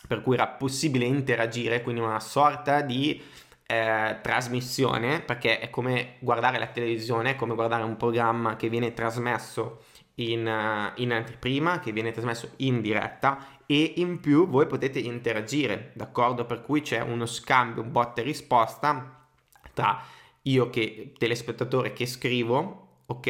per 0.07 0.21
cui 0.21 0.35
era 0.35 0.47
possibile 0.47 1.07
interagire, 1.07 1.83
quindi 1.83 2.03
una 2.03 2.21
sorta 2.21 2.83
di 2.83 3.21
eh, 3.67 4.19
trasmissione, 4.23 5.21
perché 5.21 5.59
è 5.59 5.71
come 5.71 6.17
guardare 6.21 6.59
la 6.59 6.67
televisione, 6.67 7.31
è 7.31 7.37
come 7.37 7.55
guardare 7.55 7.83
un 7.83 7.97
programma 7.97 8.57
che 8.57 8.69
viene 8.69 8.93
trasmesso 8.93 9.85
in, 10.17 10.47
uh, 10.47 11.01
in 11.01 11.13
anteprima, 11.13 11.81
che 11.81 11.93
viene 11.93 12.13
trasmesso 12.13 12.51
in 12.59 12.81
diretta 12.81 13.61
e 13.67 13.95
in 13.97 14.21
più 14.21 14.49
voi 14.49 14.67
potete 14.67 14.99
interagire, 14.99 15.93
d'accordo? 15.95 16.45
Per 16.45 16.63
cui 16.63 16.83
c'è 16.83 17.01
uno 17.01 17.27
scambio, 17.27 17.83
un 17.83 17.91
botta 17.91 18.21
e 18.21 18.25
risposta 18.25 19.27
tra 19.73 20.03
io 20.43 20.71
che 20.71 21.13
telespettatore 21.17 21.93
che 21.93 22.07
scrivo 22.07 22.85
ok? 23.07 23.27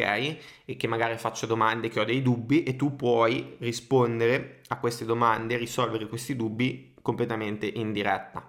E 0.65 0.75
che 0.77 0.87
magari 0.87 1.17
faccio 1.17 1.45
domande, 1.45 1.89
che 1.89 1.99
ho 1.99 2.05
dei 2.05 2.21
dubbi 2.21 2.63
e 2.63 2.75
tu 2.75 2.95
puoi 2.95 3.55
rispondere 3.59 4.61
a 4.67 4.79
queste 4.79 5.05
domande, 5.05 5.57
risolvere 5.57 6.07
questi 6.07 6.35
dubbi 6.35 6.93
completamente 7.01 7.65
in 7.65 7.91
diretta. 7.91 8.47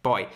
Poi 0.00 0.26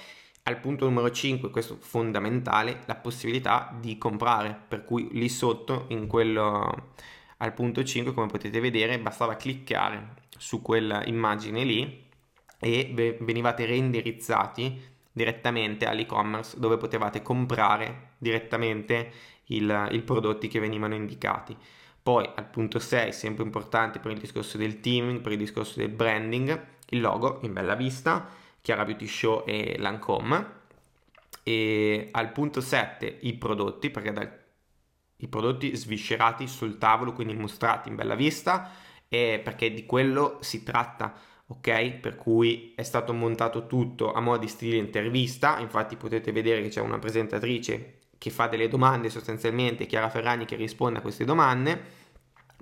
al 0.48 0.60
punto 0.60 0.86
numero 0.86 1.10
5, 1.10 1.50
questo 1.50 1.76
fondamentale, 1.78 2.80
la 2.86 2.94
possibilità 2.94 3.76
di 3.78 3.98
comprare, 3.98 4.58
per 4.66 4.84
cui 4.84 5.08
lì 5.12 5.28
sotto, 5.28 5.84
in 5.88 6.06
quello, 6.06 6.92
al 7.36 7.52
punto 7.52 7.84
5, 7.84 8.14
come 8.14 8.28
potete 8.28 8.58
vedere, 8.58 8.98
bastava 8.98 9.36
cliccare 9.36 10.14
su 10.36 10.62
quella 10.62 11.04
immagine 11.04 11.64
lì 11.64 12.06
e 12.58 13.16
venivate 13.20 13.66
reindirizzati 13.66 14.80
direttamente 15.12 15.84
all'e-commerce 15.86 16.58
dove 16.58 16.78
potevate 16.78 17.20
comprare 17.20 18.12
direttamente 18.16 19.12
i 19.48 20.02
prodotti 20.04 20.48
che 20.48 20.60
venivano 20.60 20.94
indicati. 20.94 21.54
Poi 22.02 22.26
al 22.34 22.48
punto 22.48 22.78
6, 22.78 23.12
sempre 23.12 23.44
importante 23.44 23.98
per 23.98 24.12
il 24.12 24.18
discorso 24.18 24.56
del 24.56 24.80
teaming, 24.80 25.20
per 25.20 25.32
il 25.32 25.38
discorso 25.38 25.78
del 25.78 25.90
branding, 25.90 26.66
il 26.88 27.00
logo 27.00 27.40
in 27.42 27.52
bella 27.52 27.74
vista, 27.74 28.26
Chiara 28.68 28.84
Beauty 28.84 29.06
Show 29.06 29.44
e 29.46 29.76
Lancome. 29.78 30.56
E 31.42 32.08
al 32.10 32.32
punto 32.32 32.60
7 32.60 33.20
i 33.22 33.32
prodotti, 33.32 33.88
perché 33.88 34.12
dal, 34.12 34.30
i 35.16 35.28
prodotti 35.28 35.74
sviscerati 35.74 36.46
sul 36.46 36.76
tavolo, 36.76 37.14
quindi 37.14 37.32
mostrati 37.32 37.88
in 37.88 37.94
bella 37.94 38.14
vista, 38.14 38.70
perché 39.08 39.72
di 39.72 39.86
quello 39.86 40.36
si 40.42 40.64
tratta 40.64 41.14
ok? 41.46 41.92
Per 41.92 42.16
cui 42.16 42.74
è 42.76 42.82
stato 42.82 43.14
montato 43.14 43.66
tutto 43.66 44.12
a 44.12 44.20
mo' 44.20 44.36
di 44.36 44.48
stile 44.48 44.76
intervista, 44.76 45.58
infatti 45.60 45.96
potete 45.96 46.30
vedere 46.30 46.60
che 46.60 46.68
c'è 46.68 46.82
una 46.82 46.98
presentatrice 46.98 48.00
che 48.18 48.28
fa 48.28 48.48
delle 48.48 48.68
domande 48.68 49.08
sostanzialmente, 49.08 49.86
Chiara 49.86 50.10
Ferragni 50.10 50.44
che 50.44 50.56
risponde 50.56 50.98
a 50.98 51.00
queste 51.00 51.24
domande, 51.24 51.80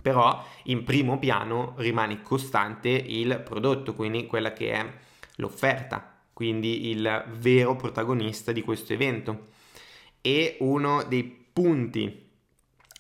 però 0.01 0.41
in 0.67 0.85
primo 0.85 1.19
piano 1.19 1.75
rimane 1.79 2.23
costante 2.23 2.91
il 2.91 3.43
prodotto, 3.45 3.93
quindi 3.93 4.27
quella 4.27 4.53
che 4.53 4.71
è 4.71 5.05
l'offerta, 5.37 6.21
quindi 6.33 6.91
il 6.91 7.25
vero 7.39 7.77
protagonista 7.77 8.53
di 8.53 8.63
questo 8.63 8.93
evento. 8.93 9.49
E 10.21 10.57
uno 10.61 11.03
dei 11.05 11.25
punti 11.53 12.25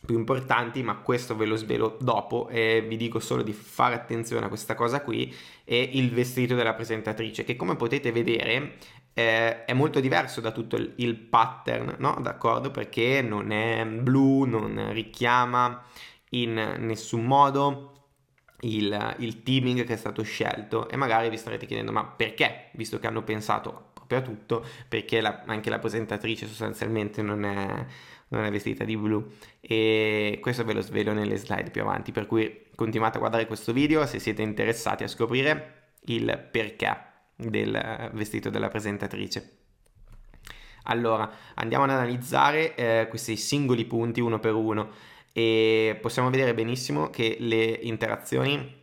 più 0.07 0.17
importanti, 0.17 0.83
ma 0.83 0.97
questo 0.97 1.37
ve 1.37 1.47
lo 1.47 1.57
svelo 1.57 1.99
dopo 2.01 2.49
e 2.49 2.85
vi 2.87 2.97
dico 2.97 3.19
solo 3.19 3.43
di 3.43 3.53
fare 3.53 3.95
attenzione 3.95 4.47
a 4.47 4.49
questa 4.49 4.75
cosa 4.75 5.03
qui, 5.03 5.35
è 5.65 5.75
il 5.75 6.11
vestito 6.13 6.55
della 6.55 6.75
presentatrice, 6.75 7.45
che 7.45 7.57
come 7.57 7.77
potete 7.77 8.13
vedere 8.13 8.77
eh, 9.13 9.65
è 9.65 9.73
molto 9.73 9.99
diverso 9.99 10.41
da 10.41 10.53
tutto 10.53 10.77
il, 10.77 10.93
il 10.97 11.17
pattern, 11.17 11.97
no? 11.99 12.19
D'accordo? 12.21 12.71
Perché 12.71 13.21
non 13.23 13.51
è 13.51 13.85
blu, 13.85 14.45
non 14.45 14.93
richiama 14.93 15.85
in 16.31 16.77
nessun 16.79 17.25
modo 17.25 17.96
il, 18.61 19.15
il 19.19 19.43
teaming 19.43 19.85
che 19.85 19.95
è 19.95 19.97
stato 19.97 20.23
scelto 20.23 20.89
e 20.89 20.97
magari 20.97 21.29
vi 21.29 21.37
starete 21.37 21.67
chiedendo 21.67 21.93
ma 21.93 22.05
perché, 22.05 22.71
visto 22.73 22.99
che 22.99 23.07
hanno 23.07 23.23
pensato 23.23 23.91
proprio 23.93 24.19
a 24.19 24.23
tutto, 24.23 24.65
perché 24.89 25.21
la, 25.21 25.43
anche 25.47 25.71
la 25.71 25.79
presentatrice 25.79 26.47
sostanzialmente 26.47 27.23
non 27.23 27.45
è 27.45 27.87
non 28.29 28.45
è 28.45 28.51
vestita 28.51 28.85
di 28.85 28.97
blu. 28.97 29.25
E 29.61 30.39
questo 30.41 30.65
ve 30.65 30.73
lo 30.73 30.81
svelo 30.81 31.13
nelle 31.13 31.37
slide 31.37 31.71
più 31.71 31.83
avanti 31.83 32.13
per 32.13 32.27
cui 32.27 32.67
continuate 32.75 33.17
a 33.17 33.21
guardare 33.21 33.47
questo 33.47 33.73
video 33.73 34.07
se 34.07 34.19
siete 34.19 34.43
interessati 34.43 35.05
a 35.05 35.09
scoprire 35.09 35.93
il 36.07 36.49
perché 36.51 36.97
del 37.37 38.11
vestito 38.15 38.51
della 38.51 38.69
presentatrice. 38.69 39.59
Allora 40.85 41.29
andiamo 41.55 41.85
ad 41.85 41.91
analizzare 41.91 42.75
eh, 42.77 43.07
questi 43.09 43.37
singoli 43.37 43.85
punti 43.87 44.21
uno 44.21 44.39
per 44.39 44.55
uno 44.55 44.91
e 45.39 45.99
possiamo 46.01 46.31
vedere 46.31 46.55
benissimo 46.55 47.11
che 47.11 47.37
le 47.41 47.79
interazioni 47.83 48.75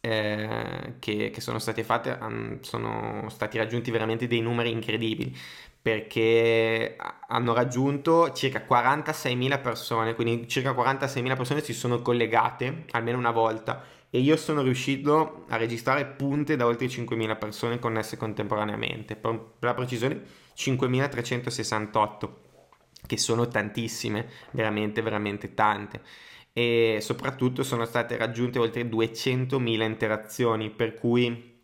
eh, 0.00 0.94
che, 0.98 1.30
che, 1.30 1.40
sono 1.40 1.60
state 1.60 1.84
fatte 1.84 2.18
um, 2.20 2.60
sono 2.62 3.28
stati 3.28 3.56
raggiunti 3.56 3.92
veramente 3.92 4.26
dei 4.26 4.40
numeri 4.40 4.72
incredibili 4.72 5.32
perché 5.80 6.96
hanno 7.28 7.54
raggiunto 7.54 8.32
circa 8.32 8.66
46.000 8.68 9.60
persone, 9.62 10.16
quindi 10.16 10.48
circa 10.48 10.72
46.000 10.72 11.36
persone 11.36 11.62
si 11.62 11.74
sono 11.74 12.02
collegate 12.02 12.86
almeno 12.90 13.16
una 13.16 13.30
volta. 13.30 13.84
E 14.10 14.18
io 14.18 14.36
sono 14.36 14.62
riuscito 14.62 15.44
a 15.48 15.56
registrare 15.56 16.06
punte 16.06 16.56
da 16.56 16.66
oltre 16.66 16.88
5.000 16.88 17.38
persone 17.38 17.78
connesse 17.78 18.16
contemporaneamente, 18.16 19.14
per, 19.14 19.40
la 19.60 19.74
precisione 19.74 20.22
5.368, 20.56 22.28
che 23.06 23.16
sono 23.18 23.48
tantissime, 23.48 24.28
veramente, 24.52 25.02
veramente 25.02 25.54
tante. 25.54 26.02
E 26.52 26.98
soprattutto 27.00 27.62
sono 27.62 27.84
state 27.84 28.16
raggiunte 28.16 28.58
oltre 28.58 28.82
200.000 28.82 29.82
interazioni, 29.82 30.70
per 30.70 30.94
cui 30.94 31.54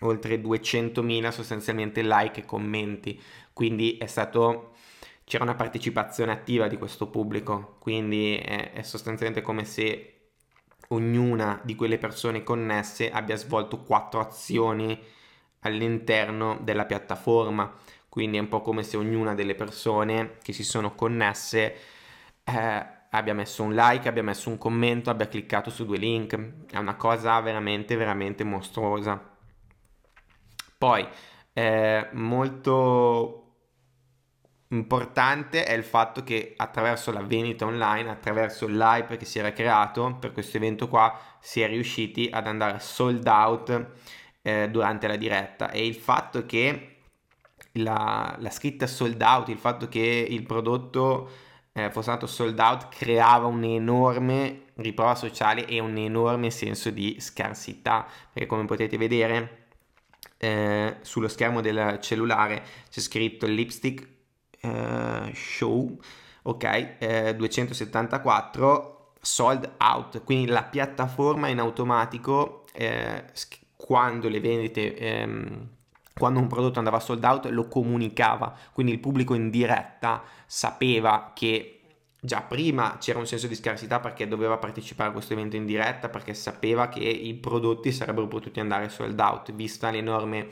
oltre 0.00 0.40
200.000 0.40 1.30
sostanzialmente 1.30 2.02
like 2.02 2.40
e 2.40 2.44
commenti. 2.44 3.20
Quindi 3.52 3.98
è 3.98 4.06
stato 4.06 4.72
c'era 5.30 5.44
una 5.44 5.54
partecipazione 5.54 6.32
attiva 6.32 6.66
di 6.66 6.76
questo 6.76 7.08
pubblico, 7.08 7.76
quindi 7.78 8.34
è, 8.34 8.72
è, 8.72 8.82
sostanzialmente 8.82 9.42
come 9.42 9.64
se 9.64 10.30
ognuna 10.88 11.60
di 11.62 11.76
quelle 11.76 11.98
persone 11.98 12.42
connesse 12.42 13.12
abbia 13.12 13.36
svolto 13.36 13.82
quattro 13.84 14.18
azioni 14.18 15.00
all'interno 15.60 16.58
della 16.62 16.84
piattaforma, 16.84 17.72
quindi 18.10 18.36
è 18.36 18.40
un 18.40 18.48
po' 18.48 18.60
come 18.60 18.82
se 18.82 18.98
ognuna 18.98 19.34
delle 19.34 19.54
persone 19.54 20.36
che 20.42 20.52
si 20.52 20.64
sono 20.64 20.94
connesse 20.94 21.74
eh, 22.44 22.86
abbia 23.10 23.34
messo 23.34 23.62
un 23.62 23.74
like, 23.74 24.08
abbia 24.08 24.22
messo 24.22 24.50
un 24.50 24.58
commento, 24.58 25.10
abbia 25.10 25.28
cliccato 25.28 25.70
su 25.70 25.84
due 25.84 25.98
link, 25.98 26.66
è 26.70 26.76
una 26.76 26.96
cosa 26.96 27.40
veramente 27.40 27.96
veramente 27.96 28.44
mostruosa. 28.44 29.28
Poi 30.76 31.06
eh, 31.52 32.08
molto 32.12 33.36
importante 34.68 35.64
è 35.64 35.72
il 35.72 35.82
fatto 35.82 36.22
che 36.22 36.54
attraverso 36.56 37.10
la 37.12 37.22
vendita 37.22 37.66
online, 37.66 38.10
attraverso 38.10 38.66
l'hype 38.66 39.16
che 39.16 39.24
si 39.24 39.38
era 39.38 39.52
creato 39.52 40.16
per 40.20 40.32
questo 40.32 40.56
evento 40.56 40.88
qua, 40.88 41.18
si 41.40 41.60
è 41.60 41.66
riusciti 41.66 42.28
ad 42.32 42.46
andare 42.46 42.78
sold 42.78 43.26
out 43.26 43.90
eh, 44.42 44.68
durante 44.70 45.06
la 45.08 45.16
diretta 45.16 45.70
e 45.70 45.84
il 45.84 45.96
fatto 45.96 46.46
che 46.46 46.89
la, 47.72 48.36
la, 48.38 48.50
scritta 48.50 48.86
sold 48.86 49.20
out, 49.22 49.48
il 49.48 49.58
fatto 49.58 49.88
che 49.88 50.26
il 50.28 50.42
prodotto 50.42 51.30
eh, 51.72 51.90
fosse 51.90 52.10
stato 52.10 52.26
sold 52.26 52.58
out 52.58 52.88
creava 52.88 53.46
un'enorme 53.46 54.62
riprova 54.76 55.14
sociale 55.14 55.66
e 55.66 55.78
un 55.78 55.96
enorme 55.96 56.50
senso 56.50 56.90
di 56.90 57.16
scarsità. 57.20 58.06
Perché 58.32 58.48
come 58.48 58.64
potete 58.64 58.96
vedere 58.96 59.66
eh, 60.38 60.96
sullo 61.02 61.28
schermo 61.28 61.60
del 61.60 61.98
cellulare 62.00 62.62
c'è 62.90 63.00
scritto 63.00 63.46
lipstick 63.46 64.06
eh, 64.60 65.30
show, 65.34 65.98
ok, 66.42 66.96
eh, 66.98 67.34
274 67.36 69.14
sold 69.20 69.74
out, 69.78 70.24
quindi 70.24 70.46
la 70.46 70.62
piattaforma 70.64 71.48
in 71.48 71.58
automatico 71.58 72.64
eh, 72.72 73.24
quando 73.76 74.28
le 74.28 74.40
vendite, 74.40 74.96
ehm, 74.96 75.68
quando 76.20 76.38
un 76.38 76.48
prodotto 76.48 76.78
andava 76.78 77.00
sold 77.00 77.24
out 77.24 77.46
lo 77.46 77.66
comunicava, 77.66 78.54
quindi 78.74 78.92
il 78.92 78.98
pubblico 78.98 79.32
in 79.32 79.48
diretta 79.48 80.22
sapeva 80.44 81.32
che 81.34 81.80
già 82.20 82.42
prima 82.42 82.98
c'era 82.98 83.18
un 83.18 83.26
senso 83.26 83.46
di 83.46 83.54
scarsità 83.54 84.00
perché 84.00 84.28
doveva 84.28 84.58
partecipare 84.58 85.08
a 85.08 85.12
questo 85.12 85.32
evento 85.32 85.56
in 85.56 85.64
diretta 85.64 86.10
perché 86.10 86.34
sapeva 86.34 86.90
che 86.90 87.00
i 87.00 87.32
prodotti 87.32 87.90
sarebbero 87.90 88.28
potuti 88.28 88.60
andare 88.60 88.90
sold 88.90 89.18
out 89.18 89.50
vista 89.52 89.90
l'enorme 89.90 90.48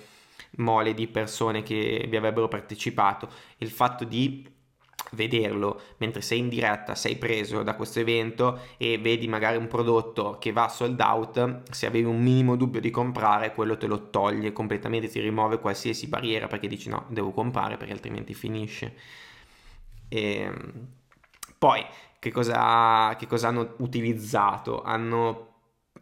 mole 0.52 0.94
di 0.94 1.06
persone 1.06 1.62
che 1.62 2.06
vi 2.08 2.16
avrebbero 2.16 2.48
partecipato. 2.48 3.28
Il 3.58 3.68
fatto 3.68 4.04
di 4.04 4.50
vederlo 5.12 5.80
mentre 5.98 6.20
sei 6.20 6.38
in 6.38 6.48
diretta, 6.48 6.94
sei 6.94 7.16
preso 7.16 7.62
da 7.62 7.74
questo 7.74 8.00
evento 8.00 8.60
e 8.76 8.98
vedi 8.98 9.28
magari 9.28 9.56
un 9.56 9.66
prodotto 9.66 10.38
che 10.38 10.52
va 10.52 10.68
sold 10.68 11.00
out, 11.00 11.70
se 11.70 11.86
avevi 11.86 12.04
un 12.04 12.20
minimo 12.20 12.56
dubbio 12.56 12.80
di 12.80 12.90
comprare, 12.90 13.54
quello 13.54 13.76
te 13.76 13.86
lo 13.86 14.10
toglie 14.10 14.52
completamente, 14.52 15.08
ti 15.08 15.20
rimuove 15.20 15.58
qualsiasi 15.58 16.06
barriera 16.08 16.46
perché 16.46 16.68
dici 16.68 16.88
no, 16.88 17.04
devo 17.08 17.30
comprare 17.30 17.76
perché 17.76 17.92
altrimenti 17.92 18.34
finisce. 18.34 18.94
E 20.08 20.40
ehm, 20.40 20.86
poi 21.58 21.84
che 22.18 22.30
cosa, 22.30 23.14
che 23.16 23.26
cosa 23.26 23.48
hanno 23.48 23.74
utilizzato? 23.78 24.82
Hanno 24.82 25.46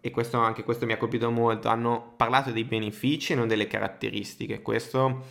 e 0.01 0.11
questo, 0.11 0.39
anche 0.39 0.63
questo 0.63 0.87
mi 0.87 0.93
ha 0.93 0.99
colpito 0.99 1.31
molto, 1.31 1.69
hanno 1.69 2.13
parlato 2.17 2.53
dei 2.53 2.63
benefici 2.63 3.33
e 3.33 3.37
non 3.37 3.49
delle 3.49 3.67
caratteristiche. 3.67 4.63
Questo 4.63 5.25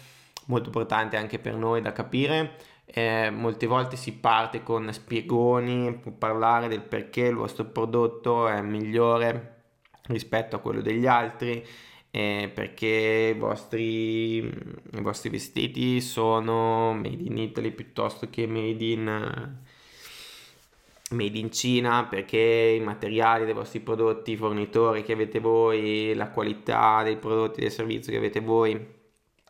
molto 0.47 0.67
importante 0.67 1.15
anche 1.17 1.39
per 1.39 1.55
noi 1.55 1.81
da 1.81 1.93
capire. 1.93 2.57
Eh, 2.97 3.29
molte 3.29 3.67
volte 3.67 3.97
si 3.97 4.13
parte 4.13 4.63
con 4.63 4.89
spiegoni 4.93 5.99
per 6.01 6.13
parlare 6.13 6.69
del 6.69 6.81
perché 6.81 7.23
il 7.23 7.35
vostro 7.35 7.65
prodotto 7.65 8.47
è 8.47 8.61
migliore 8.61 9.63
rispetto 10.03 10.55
a 10.55 10.59
quello 10.59 10.79
degli 10.79 11.05
altri, 11.05 11.61
eh, 12.09 12.49
perché 12.53 13.33
i 13.35 13.37
vostri, 13.37 14.37
i 14.37 15.01
vostri 15.01 15.29
vestiti 15.29 15.99
sono 15.99 16.93
made 16.93 17.21
in 17.21 17.37
Italy 17.37 17.71
piuttosto 17.71 18.29
che 18.29 18.47
made 18.47 18.85
in 18.85 19.57
made 21.11 21.37
in 21.37 21.51
Cina 21.51 22.05
perché 22.05 22.77
i 22.79 22.79
materiali 22.79 23.43
dei 23.43 23.53
vostri 23.53 23.81
prodotti, 23.81 24.31
i 24.31 24.37
fornitori 24.37 25.03
che 25.03 25.11
avete 25.11 25.39
voi, 25.39 26.13
la 26.15 26.29
qualità 26.29 27.03
dei 27.03 27.17
prodotti, 27.17 27.59
del 27.59 27.71
servizio 27.71 28.13
che 28.13 28.19
avete 28.19 28.39
voi 28.39 28.94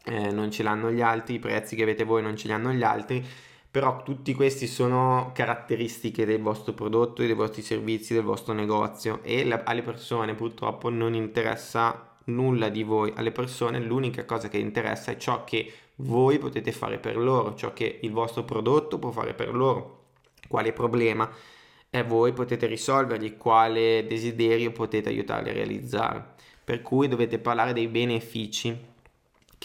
eh, 0.06 0.32
non 0.32 0.52
ce 0.52 0.64
l'hanno 0.64 0.92
gli 0.92 1.02
altri, 1.02 1.36
i 1.36 1.40
prezzi 1.40 1.76
che 1.76 1.84
avete 1.84 2.04
voi 2.04 2.22
non 2.22 2.36
ce 2.36 2.48
li 2.48 2.54
hanno 2.54 2.72
gli 2.72 2.84
altri, 2.84 3.26
però 3.70 4.04
tutti 4.04 4.34
questi 4.34 4.68
sono 4.68 5.32
caratteristiche 5.34 6.26
del 6.26 6.42
vostro 6.42 6.74
prodotto 6.74 7.24
dei 7.24 7.34
vostri 7.34 7.62
servizi, 7.62 8.14
del 8.14 8.24
vostro 8.24 8.54
negozio 8.54 9.20
e 9.22 9.44
la, 9.44 9.64
alle 9.66 9.82
persone 9.82 10.34
purtroppo 10.34 10.90
non 10.90 11.14
interessa 11.14 12.18
nulla 12.26 12.70
di 12.70 12.84
voi, 12.84 13.12
alle 13.16 13.32
persone 13.32 13.80
l'unica 13.80 14.24
cosa 14.26 14.48
che 14.48 14.58
interessa 14.58 15.12
è 15.12 15.18
ciò 15.18 15.44
che 15.44 15.72
voi 15.96 16.38
potete 16.38 16.72
fare 16.72 17.00
per 17.00 17.18
loro, 17.18 17.56
ciò 17.56 17.74
che 17.74 18.00
il 18.02 18.12
vostro 18.12 18.44
prodotto 18.44 18.98
può 18.98 19.12
fare 19.12 19.34
per 19.34 19.54
loro 19.54 20.04
quale 20.48 20.72
problema 20.72 21.30
e 21.90 22.04
voi 22.04 22.34
potete 22.34 22.68
risolvergli, 22.68 23.38
quale 23.38 24.06
desiderio 24.08 24.72
potete 24.72 25.10
aiutarli 25.10 25.50
a 25.50 25.54
realizzare. 25.54 26.34
Per 26.64 26.82
cui 26.82 27.08
dovete 27.08 27.40
parlare 27.40 27.74
dei 27.74 27.88
benefici 27.88 28.94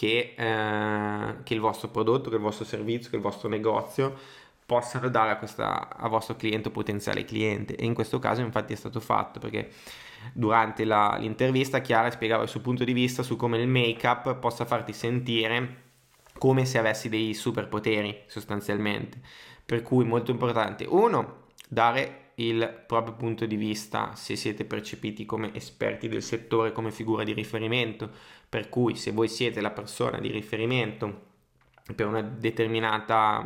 che, 0.00 0.32
eh, 0.34 1.42
che 1.42 1.52
il 1.52 1.60
vostro 1.60 1.88
prodotto, 1.88 2.30
che 2.30 2.36
il 2.36 2.40
vostro 2.40 2.64
servizio, 2.64 3.10
che 3.10 3.16
il 3.16 3.22
vostro 3.22 3.50
negozio 3.50 4.16
possano 4.64 5.10
dare 5.10 5.32
a, 5.32 5.36
questa, 5.36 5.94
a 5.94 6.08
vostro 6.08 6.36
cliente 6.36 6.68
o 6.68 6.70
potenziale 6.70 7.26
cliente. 7.26 7.76
E 7.76 7.84
in 7.84 7.92
questo 7.92 8.18
caso 8.18 8.40
infatti 8.40 8.72
è 8.72 8.76
stato 8.76 8.98
fatto 8.98 9.38
perché 9.38 9.70
durante 10.32 10.86
la, 10.86 11.18
l'intervista 11.20 11.82
Chiara 11.82 12.10
spiegava 12.10 12.44
il 12.44 12.48
suo 12.48 12.60
punto 12.60 12.82
di 12.82 12.94
vista 12.94 13.22
su 13.22 13.36
come 13.36 13.58
il 13.58 13.68
make-up 13.68 14.36
possa 14.36 14.64
farti 14.64 14.94
sentire 14.94 15.88
come 16.38 16.64
se 16.64 16.78
avessi 16.78 17.10
dei 17.10 17.34
superpoteri 17.34 18.22
sostanzialmente. 18.26 19.20
Per 19.66 19.82
cui 19.82 20.06
molto 20.06 20.30
importante, 20.30 20.86
uno, 20.88 21.48
dare 21.68 22.29
il 22.46 22.84
proprio 22.86 23.14
punto 23.14 23.46
di 23.46 23.56
vista 23.56 24.14
se 24.14 24.36
siete 24.36 24.64
percepiti 24.64 25.24
come 25.24 25.54
esperti 25.54 26.08
del 26.08 26.22
settore, 26.22 26.72
come 26.72 26.90
figura 26.90 27.24
di 27.24 27.32
riferimento, 27.32 28.10
per 28.48 28.68
cui 28.68 28.96
se 28.96 29.12
voi 29.12 29.28
siete 29.28 29.60
la 29.60 29.70
persona 29.70 30.18
di 30.18 30.30
riferimento 30.30 31.28
per 31.94 32.06
una 32.06 32.22
determinata 32.22 33.44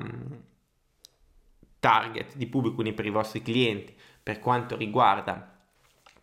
target 1.79 2.37
di 2.37 2.47
pubblico, 2.47 2.77
quindi 2.77 2.95
per 2.95 3.07
i 3.07 3.11
vostri 3.11 3.43
clienti, 3.43 3.95
per 4.23 4.39
quanto 4.39 4.77
riguarda 4.77 5.55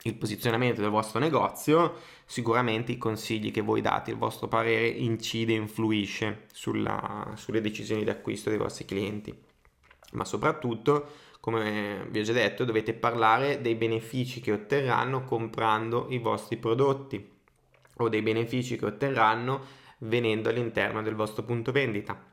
il 0.03 0.15
posizionamento 0.15 0.81
del 0.81 0.89
vostro 0.89 1.19
negozio, 1.19 1.99
sicuramente 2.25 2.91
i 2.91 2.97
consigli 2.97 3.51
che 3.51 3.61
voi 3.61 3.81
date, 3.81 4.11
il 4.11 4.17
vostro 4.17 4.47
parere 4.47 4.87
incide, 4.87 5.53
influisce 5.53 6.47
sulla, 6.51 7.33
sulle 7.35 7.61
decisioni 7.61 8.03
di 8.03 8.09
acquisto 8.09 8.49
dei 8.49 8.57
vostri 8.57 8.85
clienti. 8.85 9.49
Ma 10.11 10.25
soprattutto, 10.25 11.07
come 11.39 12.05
vi 12.09 12.19
ho 12.19 12.23
già 12.23 12.33
detto, 12.33 12.65
dovete 12.65 12.93
parlare 12.93 13.61
dei 13.61 13.75
benefici 13.75 14.39
che 14.39 14.51
otterranno 14.51 15.23
comprando 15.23 16.07
i 16.09 16.17
vostri 16.19 16.57
prodotti 16.57 17.29
o 17.97 18.09
dei 18.09 18.21
benefici 18.21 18.77
che 18.77 18.85
otterranno 18.85 19.79
venendo 19.99 20.49
all'interno 20.49 21.01
del 21.01 21.15
vostro 21.15 21.43
punto 21.43 21.71
vendita 21.71 22.29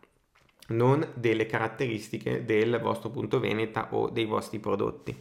non 0.69 1.13
delle 1.15 1.47
caratteristiche 1.47 2.45
del 2.45 2.79
vostro 2.81 3.11
punto 3.11 3.41
vendita 3.41 3.89
o 3.93 4.11
dei 4.11 4.25
vostri 4.25 4.59
prodotti. 4.59 5.17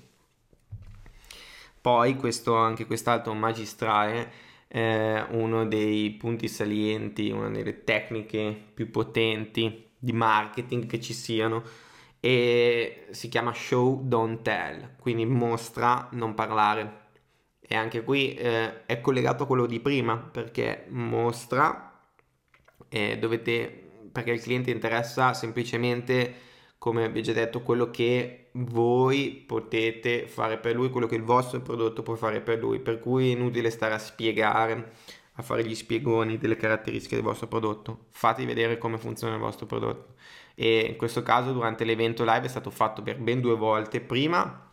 Poi 1.79 2.15
questo, 2.15 2.55
anche 2.55 2.85
quest'altro 2.85 3.33
magistrale 3.33 4.31
è 4.67 5.25
uno 5.29 5.65
dei 5.65 6.11
punti 6.11 6.49
salienti, 6.49 7.29
una 7.29 7.49
delle 7.49 7.83
tecniche 7.83 8.61
più 8.73 8.91
potenti 8.91 9.85
di 9.97 10.11
marketing 10.11 10.85
che 10.85 10.99
ci 10.99 11.13
siano 11.13 11.63
e 12.19 13.07
si 13.11 13.29
chiama 13.29 13.53
show 13.53 14.01
don't 14.03 14.41
tell, 14.41 14.95
quindi 14.99 15.25
mostra 15.25 16.07
non 16.11 16.33
parlare. 16.33 17.05
E 17.59 17.75
anche 17.75 18.03
qui 18.03 18.33
eh, 18.35 18.85
è 18.85 19.01
collegato 19.01 19.43
a 19.43 19.45
quello 19.47 19.65
di 19.65 19.79
prima 19.79 20.17
perché 20.17 20.85
mostra 20.89 22.01
eh, 22.89 23.17
dovete 23.17 23.83
perché 24.11 24.31
il 24.31 24.41
cliente 24.41 24.71
interessa 24.71 25.33
semplicemente 25.33 26.45
come 26.77 27.09
vi 27.09 27.19
ho 27.19 27.21
già 27.21 27.33
detto, 27.33 27.61
quello 27.63 27.89
che 27.89 28.49
voi 28.53 29.43
potete 29.45 30.27
fare 30.27 30.57
per 30.57 30.75
lui, 30.75 30.89
quello 30.89 31.07
che 31.07 31.15
il 31.15 31.23
vostro 31.23 31.61
prodotto 31.61 32.03
può 32.03 32.15
fare 32.15 32.41
per 32.41 32.59
lui, 32.59 32.79
per 32.79 32.99
cui 32.99 33.29
è 33.29 33.35
inutile 33.35 33.69
stare 33.69 33.95
a 33.95 33.99
spiegare, 33.99 34.93
a 35.39 35.43
fare 35.43 35.63
gli 35.63 35.75
spiegoni 35.75 36.37
delle 36.37 36.55
caratteristiche 36.55 37.15
del 37.15 37.23
vostro 37.23 37.47
prodotto, 37.47 38.05
fate 38.09 38.45
vedere 38.45 38.77
come 38.77 38.97
funziona 38.97 39.35
il 39.35 39.39
vostro 39.39 39.65
prodotto. 39.65 40.15
E 40.55 40.87
in 40.89 40.95
questo 40.95 41.21
caso 41.21 41.53
durante 41.53 41.83
l'evento 41.83 42.23
live 42.23 42.45
è 42.45 42.49
stato 42.49 42.71
fatto 42.71 43.03
per 43.03 43.19
ben 43.19 43.39
due 43.39 43.55
volte, 43.55 44.01
prima 44.01 44.63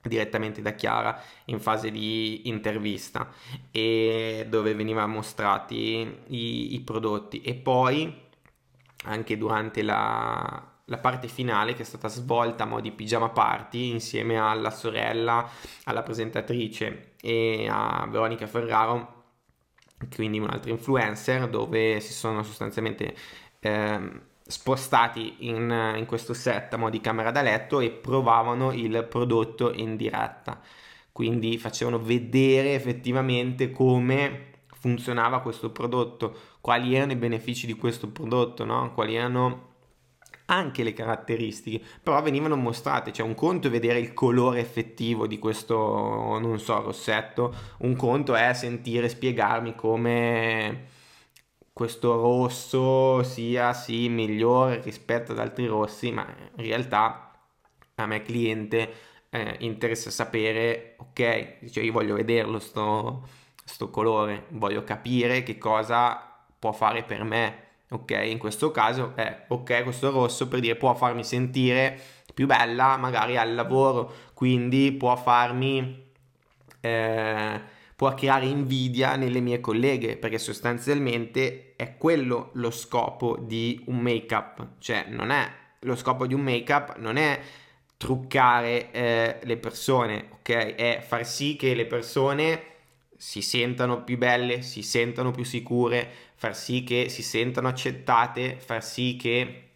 direttamente 0.00 0.62
da 0.62 0.72
Chiara 0.72 1.20
in 1.46 1.60
fase 1.60 1.90
di 1.90 2.48
intervista 2.48 3.28
e 3.70 4.46
dove 4.48 4.74
venivano 4.74 5.14
mostrati 5.14 6.18
i, 6.28 6.74
i 6.74 6.80
prodotti. 6.80 7.40
E 7.40 7.54
poi 7.54 8.20
anche 9.04 9.36
durante 9.36 9.82
la, 9.82 10.70
la 10.84 10.98
parte 10.98 11.26
finale 11.26 11.74
che 11.74 11.82
è 11.82 11.84
stata 11.84 12.08
svolta 12.08 12.62
a 12.62 12.66
mo' 12.66 12.80
di 12.80 12.92
pigiama 12.92 13.30
party 13.30 13.90
insieme 13.90 14.38
alla 14.38 14.70
sorella, 14.70 15.48
alla 15.84 16.02
presentatrice 16.02 17.14
e 17.20 17.66
a 17.68 18.06
Veronica 18.08 18.46
Ferraro, 18.46 19.21
quindi 20.14 20.38
un 20.38 20.50
altro 20.50 20.70
influencer, 20.70 21.48
dove 21.48 22.00
si 22.00 22.12
sono 22.12 22.42
sostanzialmente 22.42 23.14
eh, 23.60 24.10
spostati 24.46 25.46
in, 25.48 25.94
in, 25.96 26.06
questo 26.06 26.34
set 26.34 26.74
a 26.74 26.76
mo' 26.76 26.90
di 26.90 27.00
camera 27.00 27.30
da 27.30 27.42
letto 27.42 27.80
e 27.80 27.90
provavano 27.90 28.72
il 28.72 29.06
prodotto 29.08 29.72
in 29.72 29.96
diretta. 29.96 30.60
Quindi 31.12 31.58
facevano 31.58 31.98
vedere 31.98 32.74
effettivamente 32.74 33.70
come 33.70 34.50
funzionava 34.82 35.40
questo 35.40 35.70
prodotto, 35.70 36.36
quali 36.60 36.94
erano 36.94 37.12
i 37.12 37.16
benefici 37.16 37.66
di 37.66 37.74
questo 37.74 38.08
prodotto, 38.08 38.64
no? 38.64 38.92
quali 38.94 39.14
erano 39.14 39.71
anche 40.46 40.82
le 40.82 40.92
caratteristiche, 40.92 41.84
però 42.02 42.20
venivano 42.22 42.56
mostrate, 42.56 43.12
cioè 43.12 43.26
un 43.26 43.34
conto 43.34 43.68
è 43.68 43.70
vedere 43.70 43.98
il 43.98 44.12
colore 44.14 44.60
effettivo 44.60 45.26
di 45.26 45.38
questo, 45.38 45.76
non 46.38 46.58
so, 46.58 46.80
rossetto, 46.82 47.54
un 47.78 47.96
conto 47.96 48.34
è 48.34 48.52
sentire 48.54 49.08
spiegarmi 49.08 49.74
come 49.74 50.88
questo 51.72 52.20
rosso 52.20 53.22
sia 53.22 53.72
sì 53.72 54.08
migliore 54.08 54.82
rispetto 54.82 55.32
ad 55.32 55.38
altri 55.38 55.66
rossi, 55.66 56.10
ma 56.12 56.26
in 56.56 56.64
realtà 56.64 57.32
a 57.94 58.06
me 58.06 58.22
cliente 58.22 58.92
eh, 59.30 59.56
interessa 59.60 60.10
sapere, 60.10 60.96
ok, 60.98 61.70
cioè 61.70 61.84
io 61.84 61.92
voglio 61.92 62.14
vederlo 62.14 62.58
sto, 62.58 63.26
sto 63.64 63.90
colore, 63.90 64.46
voglio 64.50 64.84
capire 64.84 65.42
che 65.42 65.56
cosa 65.58 66.44
può 66.58 66.72
fare 66.72 67.02
per 67.04 67.24
me, 67.24 67.61
ok? 67.92 68.22
In 68.24 68.38
questo 68.38 68.70
caso 68.70 69.12
è 69.14 69.44
ok, 69.48 69.82
questo 69.84 70.10
rosso 70.10 70.48
per 70.48 70.60
dire 70.60 70.76
può 70.76 70.94
farmi 70.94 71.24
sentire 71.24 71.98
più 72.34 72.46
bella 72.46 72.96
magari 72.96 73.36
al 73.36 73.54
lavoro, 73.54 74.12
quindi 74.34 74.92
può 74.92 75.14
farmi 75.16 76.10
eh, 76.80 77.60
può 77.94 78.12
creare 78.14 78.46
invidia 78.46 79.16
nelle 79.16 79.40
mie 79.40 79.60
colleghe, 79.60 80.16
perché 80.16 80.38
sostanzialmente 80.38 81.74
è 81.76 81.96
quello 81.96 82.50
lo 82.54 82.70
scopo 82.70 83.36
di 83.40 83.80
un 83.86 83.98
make-up, 83.98 84.66
cioè 84.78 85.06
non 85.08 85.30
è 85.30 85.60
lo 85.84 85.96
scopo 85.96 86.26
di 86.26 86.34
un 86.34 86.40
make-up 86.42 86.96
non 86.98 87.16
è 87.16 87.40
truccare 87.96 88.90
eh, 88.90 89.38
le 89.42 89.56
persone, 89.56 90.28
ok? 90.32 90.50
È 90.74 91.04
far 91.06 91.24
sì 91.24 91.54
che 91.54 91.74
le 91.74 91.86
persone 91.86 92.71
si 93.22 93.40
sentano 93.40 94.02
più 94.02 94.18
belle, 94.18 94.62
si 94.62 94.82
sentano 94.82 95.30
più 95.30 95.44
sicure, 95.44 96.10
far 96.34 96.56
sì 96.56 96.82
che 96.82 97.08
si 97.08 97.22
sentano 97.22 97.68
accettate, 97.68 98.56
far 98.58 98.82
sì 98.82 99.14
che 99.16 99.68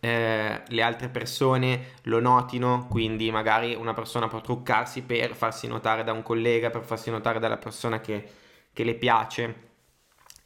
eh, 0.00 0.62
le 0.66 0.82
altre 0.82 1.10
persone 1.10 1.96
lo 2.04 2.20
notino, 2.20 2.86
quindi 2.88 3.30
magari 3.30 3.74
una 3.74 3.92
persona 3.92 4.28
può 4.28 4.40
truccarsi 4.40 5.02
per 5.02 5.34
farsi 5.34 5.66
notare 5.66 6.04
da 6.04 6.12
un 6.12 6.22
collega, 6.22 6.70
per 6.70 6.82
farsi 6.82 7.10
notare 7.10 7.38
dalla 7.38 7.58
persona 7.58 8.00
che, 8.00 8.26
che 8.72 8.82
le 8.82 8.94
piace. 8.94 9.68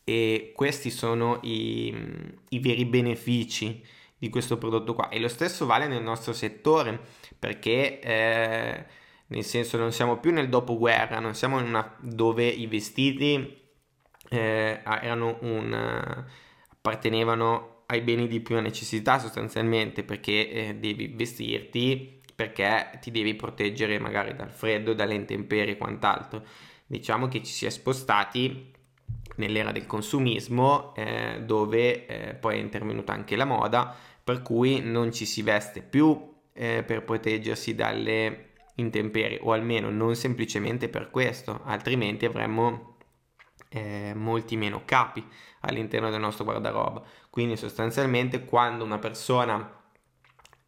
E 0.02 0.52
questi 0.56 0.90
sono 0.90 1.38
i, 1.42 1.94
i 2.48 2.58
veri 2.58 2.84
benefici 2.84 3.80
di 4.18 4.28
questo 4.28 4.58
prodotto 4.58 4.94
qua. 4.94 5.08
E 5.08 5.20
lo 5.20 5.28
stesso 5.28 5.66
vale 5.66 5.86
nel 5.86 6.02
nostro 6.02 6.32
settore 6.32 7.00
perché 7.38 8.00
eh, 8.00 8.86
nel 9.26 9.44
senso 9.44 9.76
non 9.76 9.92
siamo 9.92 10.18
più 10.18 10.32
nel 10.32 10.48
dopoguerra, 10.48 11.18
non 11.18 11.34
siamo 11.34 11.58
in 11.58 11.66
una 11.66 11.96
dove 12.00 12.46
i 12.46 12.66
vestiti 12.66 13.62
eh, 14.28 14.80
erano 14.84 15.38
un, 15.40 16.24
appartenevano 16.68 17.82
ai 17.86 18.00
beni 18.00 18.26
di 18.26 18.40
prima 18.40 18.60
necessità 18.60 19.18
sostanzialmente 19.18 20.04
perché 20.04 20.50
eh, 20.50 20.74
devi 20.74 21.08
vestirti 21.08 22.22
perché 22.34 22.98
ti 23.00 23.10
devi 23.10 23.34
proteggere 23.34 23.98
magari 23.98 24.34
dal 24.34 24.50
freddo, 24.50 24.92
dalle 24.92 25.14
intemperie 25.14 25.74
e 25.74 25.78
quant'altro. 25.78 26.44
Diciamo 26.86 27.28
che 27.28 27.42
ci 27.42 27.52
si 27.52 27.64
è 27.64 27.70
spostati 27.70 28.72
nell'era 29.36 29.72
del 29.72 29.86
consumismo 29.86 30.94
eh, 30.94 31.42
dove 31.44 32.06
eh, 32.06 32.34
poi 32.34 32.56
è 32.56 32.60
intervenuta 32.60 33.12
anche 33.12 33.36
la 33.36 33.44
moda 33.44 33.94
per 34.22 34.42
cui 34.42 34.80
non 34.80 35.12
ci 35.12 35.26
si 35.26 35.42
veste 35.42 35.82
più 35.82 36.32
eh, 36.52 36.82
per 36.84 37.04
proteggersi 37.04 37.74
dalle 37.74 38.52
intemperie 38.76 39.38
o 39.42 39.52
almeno 39.52 39.90
non 39.90 40.14
semplicemente 40.16 40.88
per 40.88 41.10
questo, 41.10 41.60
altrimenti 41.64 42.24
avremmo 42.24 42.96
eh, 43.68 44.12
molti 44.14 44.56
meno 44.56 44.82
capi 44.84 45.26
all'interno 45.60 46.10
del 46.10 46.20
nostro 46.20 46.44
guardaroba. 46.44 47.02
Quindi 47.30 47.56
sostanzialmente 47.56 48.44
quando 48.44 48.84
una 48.84 48.98
persona 48.98 49.82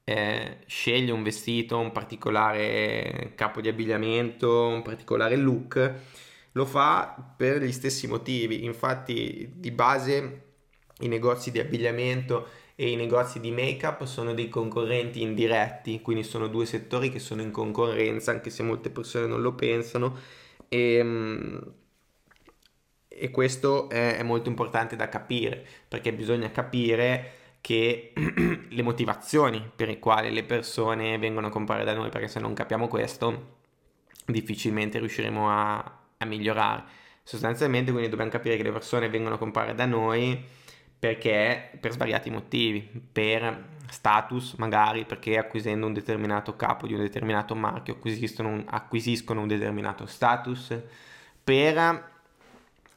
eh, 0.04 0.59
sceglie 0.66 1.12
un 1.12 1.22
vestito, 1.22 1.78
un 1.78 1.92
particolare 1.92 3.32
capo 3.34 3.61
di 3.61 3.68
abbigliamento, 3.68 4.68
un 4.68 4.82
particolare 4.82 5.36
look, 5.36 5.94
lo 6.52 6.64
fa 6.64 7.34
per 7.36 7.62
gli 7.62 7.72
stessi 7.72 8.07
motivi. 8.07 8.64
Infatti 8.64 9.52
di 9.54 9.70
base 9.70 10.42
i 11.00 11.09
negozi 11.09 11.50
di 11.50 11.59
abbigliamento 11.59 12.48
e 12.79 12.91
i 12.91 12.97
negozi 12.97 13.41
di 13.41 13.51
make-up 13.51 14.05
sono 14.05 14.35
dei 14.35 14.51
concorrenti 14.51 15.22
indiretti, 15.22 16.03
quindi 16.03 16.22
sono 16.22 16.47
due 16.47 16.66
settori 16.66 17.11
che 17.11 17.18
sono 17.18 17.41
in 17.41 17.51
concorrenza, 17.51 18.33
anche 18.33 18.51
se 18.51 18.62
molte 18.62 18.91
persone 18.91 19.27
non 19.27 19.41
lo 19.41 19.55
pensano. 19.55 20.14
E, 20.68 20.95
ehm, 20.97 21.72
e 23.09 23.31
questo 23.31 23.89
è, 23.89 24.18
è 24.18 24.22
molto 24.22 24.51
importante 24.51 24.95
da 24.95 25.09
capire, 25.09 25.66
perché 25.89 26.12
bisogna 26.12 26.51
capire 26.51 27.33
che 27.62 28.12
le 28.68 28.83
motivazioni 28.83 29.70
per 29.74 29.89
le 29.89 29.99
quali 29.99 30.31
le 30.31 30.45
persone 30.45 31.16
vengono 31.18 31.47
a 31.47 31.51
comprare 31.51 31.85
da 31.85 31.95
noi, 31.95 32.11
perché 32.11 32.29
se 32.29 32.41
non 32.41 32.53
capiamo 32.53 32.89
questo, 32.89 33.55
difficilmente 34.27 34.99
riusciremo 34.99 35.51
a, 35.51 35.99
a 36.18 36.24
migliorare. 36.27 36.85
Sostanzialmente 37.22 37.91
quindi 37.91 38.11
dobbiamo 38.11 38.31
capire 38.31 38.57
che 38.57 38.62
le 38.62 38.70
persone 38.70 39.09
vengono 39.09 39.37
a 39.37 39.39
comprare 39.39 39.74
da 39.74 39.87
noi 39.87 40.64
perché 40.99 41.70
per 41.80 41.92
svariati 41.92 42.30
motivi, 42.30 42.88
per 43.12 43.74
status 43.88 44.55
magari 44.55 45.05
perché 45.05 45.38
acquisendo 45.38 45.86
un 45.86 45.92
determinato 45.92 46.57
capo 46.57 46.86
di 46.86 46.94
un 46.94 47.01
determinato 47.01 47.55
marchio 47.55 47.94
acquisiscono 47.94 48.49
un, 48.49 48.64
acquisiscono 48.66 49.40
un 49.42 49.49
determinato 49.49 50.07
status, 50.07 50.78
per 51.42 52.14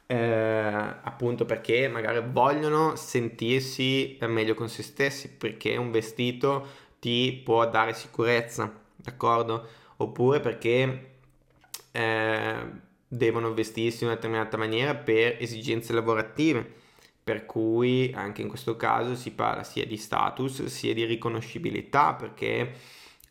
eh, 0.06 0.16
appunto 0.16 1.44
perché 1.44 1.88
magari 1.88 2.20
vogliono 2.26 2.96
sentirsi 2.96 4.18
meglio 4.22 4.54
con 4.54 4.68
se 4.68 4.82
stessi, 4.82 5.30
perché 5.30 5.76
un 5.76 5.90
vestito 5.90 6.66
ti 6.98 7.40
può 7.44 7.68
dare 7.68 7.94
sicurezza, 7.94 8.72
d'accordo? 8.96 9.68
Oppure 9.98 10.40
perché 10.40 11.10
eh, 11.92 12.54
devono 13.06 13.54
vestirsi 13.54 14.02
in 14.02 14.08
una 14.08 14.16
determinata 14.16 14.56
maniera 14.56 14.94
per 14.94 15.36
esigenze 15.38 15.92
lavorative 15.92 16.78
per 17.22 17.46
cui 17.46 18.12
anche 18.14 18.42
in 18.42 18.48
questo 18.48 18.76
caso 18.76 19.14
si 19.14 19.32
parla 19.32 19.62
sia 19.62 19.86
di 19.86 19.96
status 19.96 20.64
sia 20.66 20.94
di 20.94 21.04
riconoscibilità 21.04 22.14
perché 22.14 22.74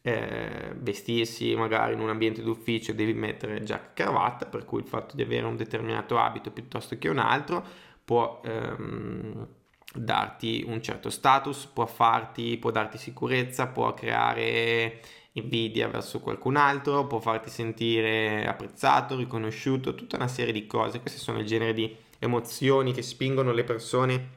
eh, 0.01 0.73
vestirsi 0.75 1.55
magari 1.55 1.93
in 1.93 1.99
un 1.99 2.09
ambiente 2.09 2.41
d'ufficio 2.41 2.93
devi 2.93 3.13
mettere 3.13 3.63
giacca 3.63 3.89
e 3.89 3.93
cravatta 3.93 4.45
per 4.45 4.65
cui 4.65 4.79
il 4.79 4.87
fatto 4.87 5.15
di 5.15 5.21
avere 5.21 5.45
un 5.45 5.57
determinato 5.57 6.17
abito 6.17 6.51
piuttosto 6.51 6.97
che 6.97 7.09
un 7.09 7.17
altro 7.17 7.65
può 8.05 8.41
ehm, 8.43 9.47
darti 9.93 10.63
un 10.67 10.81
certo 10.81 11.09
status 11.09 11.65
può 11.65 11.85
farti 11.85 12.57
può 12.57 12.71
darti 12.71 12.97
sicurezza 12.97 13.67
può 13.67 13.93
creare 13.93 15.01
invidia 15.33 15.87
verso 15.87 16.19
qualcun 16.19 16.55
altro 16.55 17.07
può 17.07 17.19
farti 17.19 17.49
sentire 17.49 18.45
apprezzato 18.47 19.15
riconosciuto 19.15 19.95
tutta 19.95 20.15
una 20.15 20.27
serie 20.27 20.53
di 20.53 20.65
cose. 20.65 21.01
Questi 21.01 21.19
sono 21.19 21.39
il 21.39 21.45
genere 21.45 21.73
di 21.73 21.95
emozioni 22.19 22.93
che 22.93 23.01
spingono 23.01 23.51
le 23.51 23.63
persone 23.63 24.29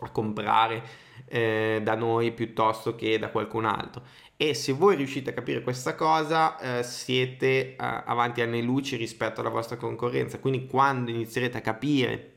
a 0.00 0.10
comprare 0.10 0.82
eh, 1.26 1.80
da 1.82 1.94
noi 1.94 2.32
piuttosto 2.32 2.94
che 2.94 3.18
da 3.18 3.30
qualcun 3.30 3.64
altro. 3.64 4.02
E 4.36 4.52
se 4.52 4.72
voi 4.72 4.96
riuscite 4.96 5.30
a 5.30 5.32
capire 5.32 5.62
questa 5.62 5.94
cosa, 5.94 6.58
eh, 6.58 6.82
siete 6.82 7.46
eh, 7.46 7.76
avanti 7.76 8.40
anni 8.40 8.62
luci 8.62 8.96
rispetto 8.96 9.40
alla 9.40 9.48
vostra 9.48 9.76
concorrenza. 9.76 10.38
Quindi, 10.38 10.66
quando 10.66 11.10
inizierete 11.10 11.58
a 11.58 11.60
capire 11.60 12.32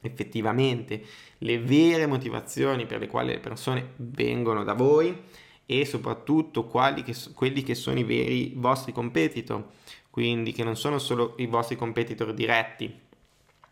effettivamente 0.00 1.02
le 1.38 1.58
vere 1.60 2.06
motivazioni 2.06 2.86
per 2.86 3.00
le 3.00 3.06
quali 3.06 3.28
le 3.28 3.38
persone 3.38 3.92
vengono 3.96 4.64
da 4.64 4.74
voi 4.74 5.16
e 5.64 5.84
soprattutto 5.84 6.66
che, 6.66 7.14
quelli 7.34 7.62
che 7.62 7.74
sono 7.74 7.98
i 7.98 8.04
veri 8.04 8.52
vostri 8.56 8.92
competitor, 8.92 9.64
quindi 10.10 10.52
che 10.52 10.64
non 10.64 10.76
sono 10.76 10.98
solo 10.98 11.34
i 11.38 11.46
vostri 11.46 11.76
competitor 11.76 12.34
diretti, 12.34 12.92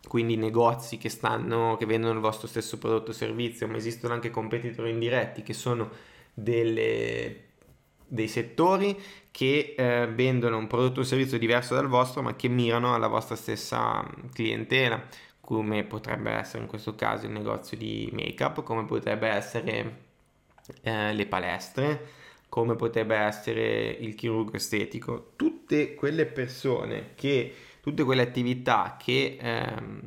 quindi 0.09 0.37
negozi 0.37 0.99
che, 0.99 1.09
stanno, 1.09 1.77
che 1.79 1.87
vendono 1.87 2.15
il 2.15 2.21
vostro 2.21 2.47
stesso 2.47 2.79
prodotto 2.79 3.11
o 3.11 3.15
servizio, 3.15 3.69
ma 3.69 3.77
esistono 3.77 4.15
anche 4.15 4.31
competitor 4.31 4.89
indiretti 4.89 5.43
che 5.43 5.53
sono 5.53 5.91
delle, 6.33 7.45
dei 8.07 8.29
settori 8.29 8.99
che 9.31 9.75
eh, 9.77 10.09
vendono 10.09 10.59
un 10.59 10.67
prodotto 10.67 11.01
o 11.01 11.05
servizio 11.05 11.39
diverso 11.39 11.75
dal 11.75 11.89
vostro, 11.89 12.23
ma 12.23 12.35
che 12.35 12.49
mirano 12.49 12.95
alla 12.95 13.07
vostra 13.07 13.37
stessa 13.37 14.05
clientela, 14.33 15.03
come 15.41 15.85
potrebbe 15.85 16.31
essere 16.31 16.63
in 16.63 16.69
questo 16.69 16.95
caso 16.95 17.27
il 17.27 17.33
negozio 17.33 17.77
di 17.77 18.09
make-up, 18.13 18.63
come 18.63 18.85
potrebbe 18.85 19.29
essere 19.29 20.09
eh, 20.83 21.13
le 21.13 21.27
palestre, 21.27 22.09
come 22.49 22.75
potrebbe 22.75 23.17
essere 23.17 23.89
il 23.89 24.15
chirurgo 24.15 24.57
estetico, 24.57 25.33
tutte 25.37 25.95
quelle 25.95 26.27
persone 26.27 27.13
che 27.15 27.55
tutte 27.81 28.05
quelle 28.05 28.23
attività 28.23 28.97
che 28.99 29.39
ehm, 29.41 30.01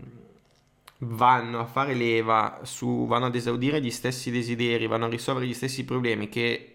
vanno 0.99 1.59
a 1.59 1.65
fare 1.65 1.93
leva 1.93 2.59
su, 2.63 3.05
vanno 3.07 3.26
ad 3.26 3.36
esaudire 3.36 3.82
gli 3.82 3.91
stessi 3.91 4.32
desideri, 4.32 4.88
vanno 4.88 5.05
a 5.05 5.09
risolvere 5.09 5.47
gli 5.47 5.53
stessi 5.53 5.84
problemi 5.86 6.30
che 6.30 6.74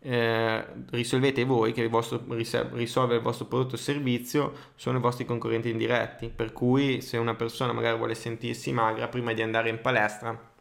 eh, 0.00 0.64
risolvete 0.90 1.44
voi, 1.44 1.72
che 1.72 1.82
il 1.82 1.88
vostro, 1.88 2.22
risolve 2.28 3.16
il 3.16 3.20
vostro 3.20 3.46
prodotto 3.46 3.74
o 3.74 3.78
servizio, 3.78 4.52
sono 4.76 4.98
i 4.98 5.00
vostri 5.00 5.24
concorrenti 5.24 5.70
indiretti. 5.70 6.28
Per 6.28 6.52
cui 6.52 7.00
se 7.00 7.16
una 7.16 7.34
persona 7.34 7.72
magari 7.72 7.96
vuole 7.96 8.14
sentirsi 8.14 8.72
magra, 8.72 9.08
prima 9.08 9.32
di 9.32 9.42
andare 9.42 9.68
in 9.68 9.80
palestra, 9.80 10.54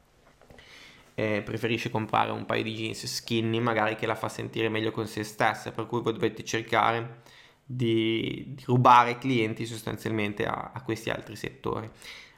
eh, 1.14 1.42
preferisce 1.46 1.90
comprare 1.90 2.32
un 2.32 2.46
paio 2.46 2.64
di 2.64 2.74
jeans 2.74 3.06
skinny, 3.06 3.60
magari 3.60 3.96
che 3.96 4.06
la 4.06 4.16
fa 4.16 4.30
sentire 4.30 4.68
meglio 4.70 4.92
con 4.92 5.08
se 5.08 5.24
stessa. 5.24 5.72
Per 5.72 5.86
cui 5.86 6.02
voi 6.02 6.14
dovete 6.14 6.44
cercare 6.44 7.22
di, 7.66 8.44
di 8.50 8.64
rubare 8.66 9.18
clienti 9.18 9.66
sostanzialmente 9.66 10.46
a, 10.46 10.72
a, 10.74 10.82
questi 10.84 11.10
altri 11.10 11.36
settori. 11.36 11.90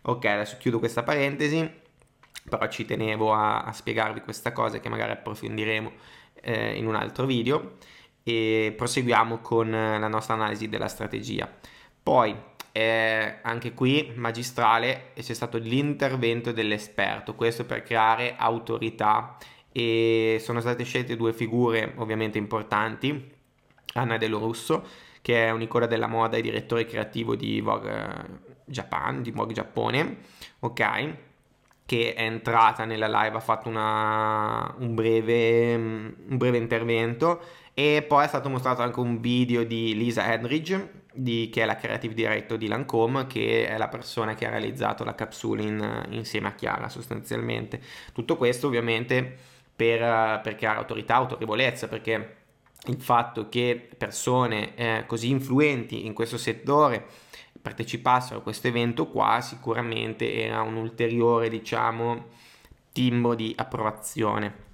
Ok, 0.04 0.26
adesso 0.26 0.56
chiudo 0.58 0.80
questa 0.80 1.04
parentesi, 1.04 1.70
però 2.48 2.68
ci 2.70 2.86
tenevo 2.86 3.34
a, 3.34 3.64
a 3.64 3.74
spiegarvi 3.74 4.22
questa 4.22 4.54
cosa 4.54 4.80
che 4.80 4.88
magari 4.88 5.12
approfondiremo 5.12 5.92
eh, 6.42 6.78
in 6.78 6.88
un 6.88 6.96
altro 6.96 7.26
video 7.26 7.76
e 8.24 8.74
proseguiamo 8.76 9.40
con 9.40 9.70
la 9.70 10.08
nostra 10.08 10.36
analisi 10.36 10.70
della 10.70 10.88
strategia. 10.88 11.50
Poi 12.02 12.36
eh, 12.72 13.40
anche 13.42 13.74
qui 13.74 14.14
magistrale 14.16 15.12
c'è 15.14 15.34
stato 15.34 15.58
l'intervento 15.58 16.54
dell'esperto, 16.54 17.36
questo 17.36 17.66
per 17.66 17.84
creare 17.84 18.36
autorità 18.38 19.36
e 19.74 20.40
sono 20.42 20.62
state 20.62 20.84
scelte 20.84 21.18
due 21.18 21.34
figure 21.34 21.94
ovviamente 21.98 22.38
importanti, 22.38 23.36
Anna 23.94 24.18
Dello 24.18 24.40
Russo 24.40 25.06
che 25.28 25.48
è 25.48 25.52
un'icona 25.52 25.88
della 25.88 26.08
moda 26.08 26.38
e 26.38 26.42
direttore 26.42 26.86
creativo 26.86 27.36
di 27.36 27.60
Vogue 27.60 27.92
eh, 27.92 28.56
Japan, 28.64 29.22
di 29.22 29.32
Vogue 29.32 29.54
Giappone, 29.54 30.20
ok? 30.60 31.16
Che 31.86 32.14
è 32.14 32.22
entrata 32.22 32.86
nella 32.86 33.08
live, 33.08 33.36
ha 33.36 33.42
fatto 33.42 33.68
una, 33.68 34.74
un, 34.78 34.96
breve, 34.96 35.76
un 35.76 36.38
breve 36.38 36.58
intervento 36.58 37.42
e 37.74 38.06
poi 38.08 38.24
è 38.24 38.28
stato 38.30 38.48
mostrato 38.48 38.84
anche 38.84 39.02
un 39.02 39.20
video 39.20 39.66
di 39.66 39.98
Lisa 39.98 40.32
Henridge, 40.32 41.04
di, 41.12 41.50
che 41.52 41.64
è 41.64 41.66
la 41.66 41.76
creative 41.76 42.14
director 42.14 42.58
di 42.58 42.70
Lancome, 42.70 43.28
che 43.28 43.68
è 43.68 43.78
la 43.78 43.90
persona 43.90 44.34
che 44.34 44.48
ha 44.48 44.50
realizzato 44.50 45.04
la 45.04 45.14
capsula 45.14 45.62
in, 45.62 46.06
insieme 46.12 46.48
a 46.48 46.54
Chiara 46.54 46.88
sostanzialmente. 46.88 47.82
Tutto 48.14 48.38
questo 48.38 48.68
ovviamente 48.68 49.36
per, 49.76 50.40
per 50.42 50.56
creare 50.56 50.78
autorità, 50.78 51.16
autorevolezza, 51.16 51.90
perché 51.90 52.46
il 52.86 53.02
fatto 53.02 53.50
che 53.50 53.90
persone 53.98 54.76
eh, 54.76 55.04
così 55.08 55.30
influenti 55.30 56.06
in 56.06 56.14
questo 56.14 56.38
settore 56.38 57.06
partecipassero 57.62 58.40
a 58.40 58.44
questo 58.44 58.68
evento 58.68 59.08
qua 59.08 59.42
sicuramente 59.42 60.34
era 60.34 60.62
un 60.62 60.76
ulteriore 60.76 61.50
diciamo 61.50 62.28
timbro 62.92 63.36
di 63.36 63.54
approvazione. 63.58 64.66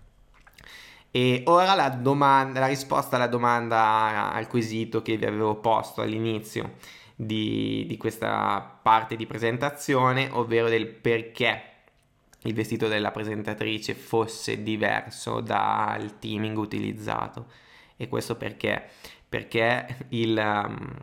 E 1.11 1.43
ora 1.45 1.75
la, 1.75 1.89
domanda, 1.89 2.59
la 2.59 2.67
risposta 2.67 3.17
alla 3.17 3.27
domanda 3.27 4.31
al 4.31 4.47
quesito 4.47 5.01
che 5.01 5.17
vi 5.17 5.25
avevo 5.25 5.55
posto 5.55 6.01
all'inizio 6.01 6.75
di, 7.15 7.85
di 7.87 7.97
questa 7.97 8.79
parte 8.81 9.15
di 9.15 9.27
presentazione 9.27 10.29
ovvero 10.31 10.69
del 10.69 10.87
perché 10.87 11.71
il 12.43 12.53
vestito 12.53 12.87
della 12.87 13.11
presentatrice 13.11 13.93
fosse 13.93 14.63
diverso 14.63 15.39
dal 15.39 16.17
teaming 16.19 16.57
utilizzato 16.57 17.45
e 17.97 18.07
questo 18.07 18.35
perché? 18.35 18.83
Perché 19.27 20.05
il, 20.09 20.37
um, 20.37 20.95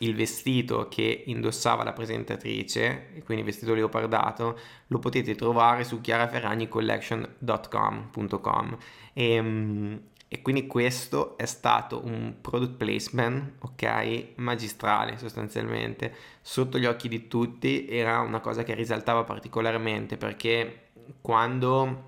il 0.00 0.14
vestito 0.14 0.88
che 0.88 1.24
indossava 1.26 1.84
la 1.84 1.92
presentatrice, 1.92 3.22
quindi 3.24 3.44
vestito 3.44 3.74
leopardato, 3.74 4.58
lo 4.86 4.98
potete 4.98 5.34
trovare 5.34 5.84
su 5.84 6.00
chiaraferragnicollection.com 6.00 8.78
e, 9.12 9.38
um, 9.38 10.00
e 10.30 10.42
quindi 10.42 10.66
questo 10.66 11.38
è 11.38 11.46
stato 11.46 12.04
un 12.04 12.34
product 12.40 12.76
placement, 12.76 13.54
ok, 13.60 14.34
magistrale 14.36 15.16
sostanzialmente, 15.16 16.14
sotto 16.42 16.78
gli 16.78 16.84
occhi 16.84 17.08
di 17.08 17.28
tutti 17.28 17.88
era 17.88 18.20
una 18.20 18.40
cosa 18.40 18.62
che 18.62 18.74
risaltava 18.74 19.24
particolarmente 19.24 20.18
perché 20.18 20.88
quando 21.22 22.07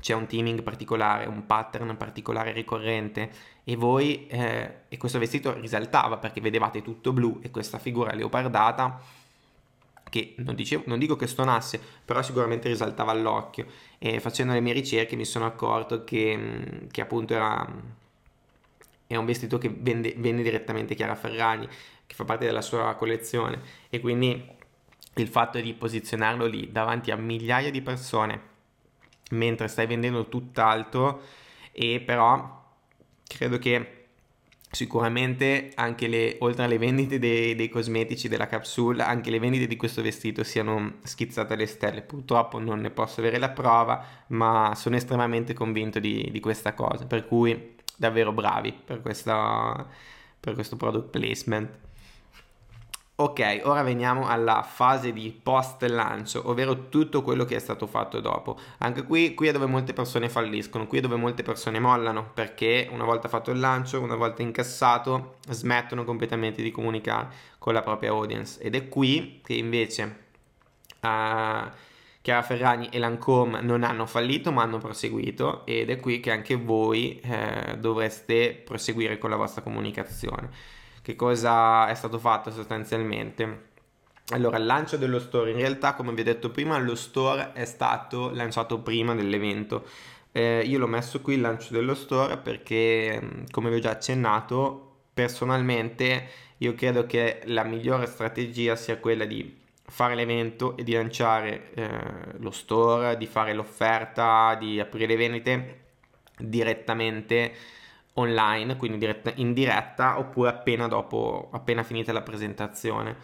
c'è 0.00 0.14
un 0.14 0.26
teaming 0.26 0.62
particolare, 0.62 1.26
un 1.26 1.46
pattern 1.46 1.96
particolare 1.96 2.52
ricorrente 2.52 3.30
e 3.64 3.76
voi, 3.76 4.26
eh, 4.28 4.82
e 4.88 4.96
questo 4.96 5.18
vestito 5.18 5.52
risaltava 5.58 6.18
perché 6.18 6.40
vedevate 6.40 6.82
tutto 6.82 7.12
blu 7.12 7.40
e 7.42 7.50
questa 7.50 7.78
figura 7.78 8.14
leopardata 8.14 9.00
che 10.08 10.34
non, 10.38 10.54
dicevo, 10.54 10.84
non 10.86 10.98
dico 10.98 11.16
che 11.16 11.26
stonasse, 11.26 11.80
però 12.04 12.22
sicuramente 12.22 12.68
risaltava 12.68 13.12
all'occhio. 13.12 13.66
E 13.98 14.20
facendo 14.20 14.52
le 14.52 14.60
mie 14.60 14.72
ricerche 14.72 15.16
mi 15.16 15.24
sono 15.24 15.44
accorto 15.46 16.04
che, 16.04 16.36
mm, 16.36 16.86
che 16.90 17.00
appunto 17.00 17.34
era, 17.34 17.66
è 19.06 19.16
un 19.16 19.26
vestito 19.26 19.58
che 19.58 19.68
vende, 19.68 20.14
vende 20.16 20.42
direttamente 20.42 20.94
Chiara 20.94 21.14
Ferragni, 21.14 21.68
che 22.06 22.14
fa 22.14 22.24
parte 22.24 22.46
della 22.46 22.62
sua 22.62 22.94
collezione. 22.94 23.60
E 23.90 24.00
quindi 24.00 24.56
il 25.14 25.28
fatto 25.28 25.60
di 25.60 25.74
posizionarlo 25.74 26.46
lì 26.46 26.70
davanti 26.70 27.10
a 27.10 27.16
migliaia 27.16 27.70
di 27.70 27.82
persone 27.82 28.56
mentre 29.30 29.68
stai 29.68 29.86
vendendo 29.86 30.28
tutt'altro 30.28 31.22
e 31.72 32.00
però 32.00 32.64
credo 33.26 33.58
che 33.58 33.98
sicuramente 34.70 35.70
anche 35.74 36.08
le, 36.08 36.36
oltre 36.40 36.64
alle 36.64 36.78
vendite 36.78 37.18
dei, 37.18 37.54
dei, 37.54 37.68
cosmetici 37.68 38.28
della 38.28 38.46
capsule, 38.46 39.02
anche 39.02 39.30
le 39.30 39.38
vendite 39.38 39.66
di 39.66 39.76
questo 39.76 40.02
vestito 40.02 40.44
siano 40.44 40.96
schizzate 41.02 41.54
alle 41.54 41.66
stelle. 41.66 42.02
Purtroppo 42.02 42.58
non 42.58 42.80
ne 42.80 42.90
posso 42.90 43.20
avere 43.20 43.38
la 43.38 43.50
prova, 43.50 44.04
ma 44.28 44.74
sono 44.74 44.96
estremamente 44.96 45.54
convinto 45.54 45.98
di, 45.98 46.28
di 46.30 46.40
questa 46.40 46.74
cosa, 46.74 47.06
per 47.06 47.26
cui 47.26 47.76
davvero 47.96 48.32
bravi 48.32 48.72
per, 48.84 49.00
questa, 49.00 49.86
per 50.38 50.54
questo 50.54 50.76
product 50.76 51.08
placement. 51.10 51.86
Ok, 53.20 53.62
ora 53.64 53.82
veniamo 53.82 54.28
alla 54.28 54.62
fase 54.62 55.12
di 55.12 55.36
post 55.42 55.82
lancio, 55.82 56.48
ovvero 56.48 56.88
tutto 56.88 57.22
quello 57.22 57.44
che 57.44 57.56
è 57.56 57.58
stato 57.58 57.88
fatto 57.88 58.20
dopo. 58.20 58.56
Anche 58.78 59.02
qui, 59.02 59.34
qui 59.34 59.48
è 59.48 59.52
dove 59.52 59.66
molte 59.66 59.92
persone 59.92 60.28
falliscono, 60.28 60.86
qui 60.86 60.98
è 60.98 61.00
dove 61.00 61.16
molte 61.16 61.42
persone 61.42 61.80
mollano, 61.80 62.30
perché 62.32 62.88
una 62.92 63.02
volta 63.02 63.26
fatto 63.26 63.50
il 63.50 63.58
lancio, 63.58 64.00
una 64.00 64.14
volta 64.14 64.42
incassato, 64.42 65.38
smettono 65.48 66.04
completamente 66.04 66.62
di 66.62 66.70
comunicare 66.70 67.30
con 67.58 67.72
la 67.72 67.82
propria 67.82 68.10
audience. 68.10 68.60
Ed 68.62 68.76
è 68.76 68.88
qui 68.88 69.40
che 69.42 69.54
invece 69.54 70.04
uh, 71.00 71.68
Chiara 72.20 72.42
Ferragni 72.42 72.88
e 72.92 73.00
Lancome 73.00 73.60
non 73.62 73.82
hanno 73.82 74.06
fallito, 74.06 74.52
ma 74.52 74.62
hanno 74.62 74.78
proseguito. 74.78 75.66
Ed 75.66 75.90
è 75.90 75.98
qui 75.98 76.20
che 76.20 76.30
anche 76.30 76.54
voi 76.54 77.20
uh, 77.24 77.74
dovreste 77.78 78.62
proseguire 78.64 79.18
con 79.18 79.30
la 79.30 79.36
vostra 79.36 79.60
comunicazione 79.60 80.76
che 81.08 81.16
cosa 81.16 81.88
è 81.88 81.94
stato 81.94 82.18
fatto 82.18 82.50
sostanzialmente? 82.50 83.68
Allora, 84.32 84.58
il 84.58 84.66
lancio 84.66 84.98
dello 84.98 85.18
store, 85.18 85.52
in 85.52 85.56
realtà, 85.56 85.94
come 85.94 86.12
vi 86.12 86.20
ho 86.20 86.24
detto 86.24 86.50
prima, 86.50 86.76
lo 86.76 86.94
store 86.94 87.54
è 87.54 87.64
stato 87.64 88.28
lanciato 88.34 88.80
prima 88.80 89.14
dell'evento. 89.14 89.86
Eh, 90.32 90.60
io 90.66 90.78
l'ho 90.78 90.86
messo 90.86 91.22
qui 91.22 91.36
il 91.36 91.40
lancio 91.40 91.72
dello 91.72 91.94
store 91.94 92.36
perché, 92.36 93.46
come 93.50 93.70
vi 93.70 93.76
ho 93.76 93.80
già 93.80 93.92
accennato, 93.92 94.96
personalmente 95.14 96.28
io 96.58 96.74
credo 96.74 97.06
che 97.06 97.40
la 97.46 97.64
migliore 97.64 98.04
strategia 98.04 98.76
sia 98.76 98.98
quella 98.98 99.24
di 99.24 99.56
fare 99.86 100.14
l'evento 100.14 100.76
e 100.76 100.82
di 100.84 100.92
lanciare 100.92 101.72
eh, 101.72 101.88
lo 102.36 102.50
store, 102.50 103.16
di 103.16 103.24
fare 103.26 103.54
l'offerta, 103.54 104.54
di 104.60 104.78
aprire 104.78 105.06
le 105.06 105.16
vendite 105.16 105.80
direttamente 106.36 107.54
online, 108.18 108.76
quindi 108.76 109.08
in 109.36 109.52
diretta, 109.52 110.18
oppure 110.18 110.50
appena 110.50 110.88
dopo, 110.88 111.48
appena 111.52 111.82
finita 111.82 112.12
la 112.12 112.22
presentazione. 112.22 113.16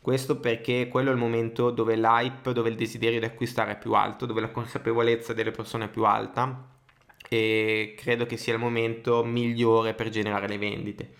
Questo 0.00 0.40
perché 0.40 0.88
quello 0.88 1.10
è 1.10 1.12
il 1.12 1.18
momento 1.18 1.70
dove 1.70 1.96
l'hype, 1.96 2.52
dove 2.52 2.68
il 2.68 2.76
desiderio 2.76 3.20
di 3.20 3.24
acquistare 3.24 3.72
è 3.72 3.78
più 3.78 3.92
alto, 3.94 4.26
dove 4.26 4.40
la 4.40 4.50
consapevolezza 4.50 5.32
delle 5.32 5.52
persone 5.52 5.84
è 5.84 5.88
più 5.88 6.04
alta 6.04 6.68
e 7.28 7.94
credo 7.96 8.26
che 8.26 8.36
sia 8.36 8.52
il 8.52 8.58
momento 8.58 9.24
migliore 9.24 9.94
per 9.94 10.08
generare 10.08 10.48
le 10.48 10.58
vendite. 10.58 11.10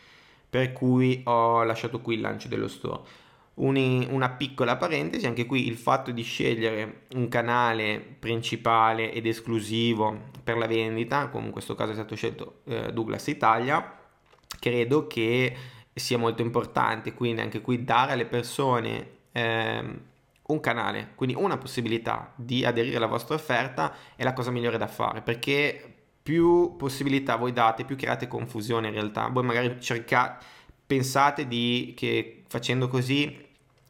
Per 0.50 0.72
cui 0.72 1.22
ho 1.24 1.62
lasciato 1.62 2.00
qui 2.00 2.16
il 2.16 2.20
lancio 2.20 2.48
dello 2.48 2.68
store 2.68 3.02
una 3.54 4.30
piccola 4.30 4.76
parentesi, 4.76 5.26
anche 5.26 5.44
qui 5.46 5.66
il 5.66 5.76
fatto 5.76 6.10
di 6.10 6.22
scegliere 6.22 7.02
un 7.14 7.28
canale 7.28 8.00
principale 8.18 9.12
ed 9.12 9.26
esclusivo 9.26 10.30
per 10.42 10.56
la 10.56 10.66
vendita, 10.66 11.28
come 11.28 11.46
in 11.46 11.52
questo 11.52 11.74
caso 11.74 11.90
è 11.90 11.94
stato 11.94 12.14
scelto 12.14 12.60
eh, 12.64 12.92
Douglas 12.92 13.26
Italia, 13.26 13.98
credo 14.58 15.06
che 15.06 15.54
sia 15.92 16.16
molto 16.16 16.40
importante, 16.42 17.12
quindi 17.12 17.42
anche 17.42 17.60
qui 17.60 17.84
dare 17.84 18.12
alle 18.12 18.26
persone 18.26 19.10
eh, 19.32 19.84
un 20.44 20.60
canale, 20.60 21.12
quindi 21.14 21.36
una 21.36 21.58
possibilità 21.58 22.32
di 22.34 22.64
aderire 22.64 22.96
alla 22.96 23.06
vostra 23.06 23.34
offerta 23.34 23.94
è 24.16 24.22
la 24.22 24.32
cosa 24.32 24.50
migliore 24.50 24.78
da 24.78 24.86
fare, 24.86 25.20
perché 25.20 25.88
più 26.22 26.76
possibilità 26.76 27.36
voi 27.36 27.52
date, 27.52 27.84
più 27.84 27.96
create 27.96 28.28
confusione 28.28 28.88
in 28.88 28.94
realtà, 28.94 29.28
voi 29.28 29.44
magari 29.44 29.80
cercate 29.80 30.60
pensate 30.92 31.48
di, 31.48 31.94
che 31.96 32.42
facendo 32.48 32.86
così 32.86 33.48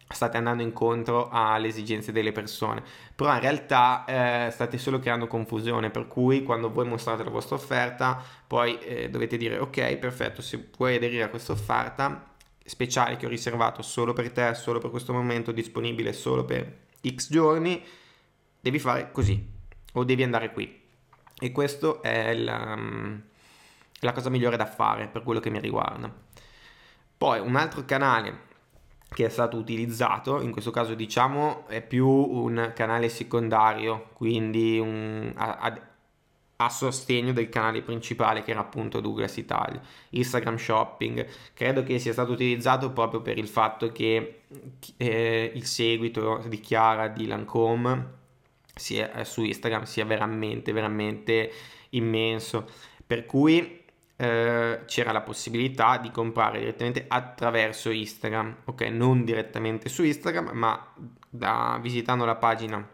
state 0.08 0.36
andando 0.36 0.62
incontro 0.62 1.28
alle 1.30 1.66
esigenze 1.66 2.12
delle 2.12 2.30
persone, 2.30 2.80
però 3.16 3.34
in 3.34 3.40
realtà 3.40 4.04
eh, 4.04 4.50
state 4.52 4.78
solo 4.78 5.00
creando 5.00 5.26
confusione, 5.26 5.90
per 5.90 6.06
cui 6.06 6.44
quando 6.44 6.70
voi 6.70 6.86
mostrate 6.86 7.24
la 7.24 7.30
vostra 7.30 7.56
offerta, 7.56 8.22
poi 8.46 8.78
eh, 8.78 9.10
dovete 9.10 9.36
dire 9.36 9.58
ok, 9.58 9.96
perfetto, 9.96 10.42
se 10.42 10.68
vuoi 10.76 10.94
aderire 10.94 11.24
a 11.24 11.28
questa 11.28 11.50
offerta 11.52 12.34
speciale 12.64 13.16
che 13.16 13.26
ho 13.26 13.28
riservato 13.28 13.82
solo 13.82 14.12
per 14.12 14.30
te, 14.30 14.54
solo 14.54 14.78
per 14.78 14.90
questo 14.90 15.12
momento, 15.12 15.50
disponibile 15.50 16.12
solo 16.12 16.44
per 16.44 16.72
X 17.04 17.32
giorni, 17.32 17.82
devi 18.60 18.78
fare 18.78 19.10
così 19.10 19.44
o 19.94 20.04
devi 20.04 20.22
andare 20.22 20.52
qui. 20.52 20.80
E 21.36 21.50
questo 21.50 22.00
è 22.00 22.32
la, 22.34 22.78
la 23.98 24.12
cosa 24.12 24.30
migliore 24.30 24.56
da 24.56 24.66
fare 24.66 25.08
per 25.08 25.24
quello 25.24 25.40
che 25.40 25.50
mi 25.50 25.58
riguarda. 25.58 26.21
Poi 27.22 27.38
un 27.38 27.54
altro 27.54 27.84
canale 27.84 28.50
che 29.08 29.26
è 29.26 29.28
stato 29.28 29.56
utilizzato, 29.56 30.40
in 30.40 30.50
questo 30.50 30.72
caso 30.72 30.94
diciamo 30.94 31.68
è 31.68 31.80
più 31.80 32.08
un 32.08 32.72
canale 32.74 33.08
secondario, 33.08 34.08
quindi 34.14 34.80
un, 34.80 35.32
a, 35.36 35.80
a, 36.56 36.68
sostegno 36.68 37.32
del 37.32 37.48
canale 37.48 37.82
principale 37.82 38.42
che 38.42 38.50
era 38.50 38.58
appunto 38.58 38.98
Douglas 38.98 39.36
Italia, 39.36 39.80
Instagram 40.10 40.56
Shopping. 40.56 41.24
Credo 41.54 41.84
che 41.84 42.00
sia 42.00 42.10
stato 42.10 42.32
utilizzato 42.32 42.90
proprio 42.90 43.22
per 43.22 43.38
il 43.38 43.46
fatto 43.46 43.92
che 43.92 44.42
eh, 44.96 45.52
il 45.54 45.64
seguito 45.64 46.42
di 46.48 46.58
Chiara 46.58 47.06
di 47.06 47.28
Lancome 47.28 48.14
sia, 48.74 49.12
eh, 49.12 49.24
su 49.24 49.44
Instagram 49.44 49.84
sia 49.84 50.04
veramente, 50.04 50.72
veramente 50.72 51.52
immenso. 51.90 52.68
Per 53.06 53.26
cui 53.26 53.81
eh, 54.22 54.82
c'era 54.86 55.10
la 55.10 55.22
possibilità 55.22 55.96
di 55.96 56.12
comprare 56.12 56.60
direttamente 56.60 57.06
attraverso 57.08 57.90
Instagram, 57.90 58.58
ok? 58.66 58.82
Non 58.82 59.24
direttamente 59.24 59.88
su 59.88 60.04
Instagram, 60.04 60.50
ma 60.52 60.94
da, 61.28 61.76
visitando 61.82 62.24
la 62.24 62.36
pagina 62.36 62.88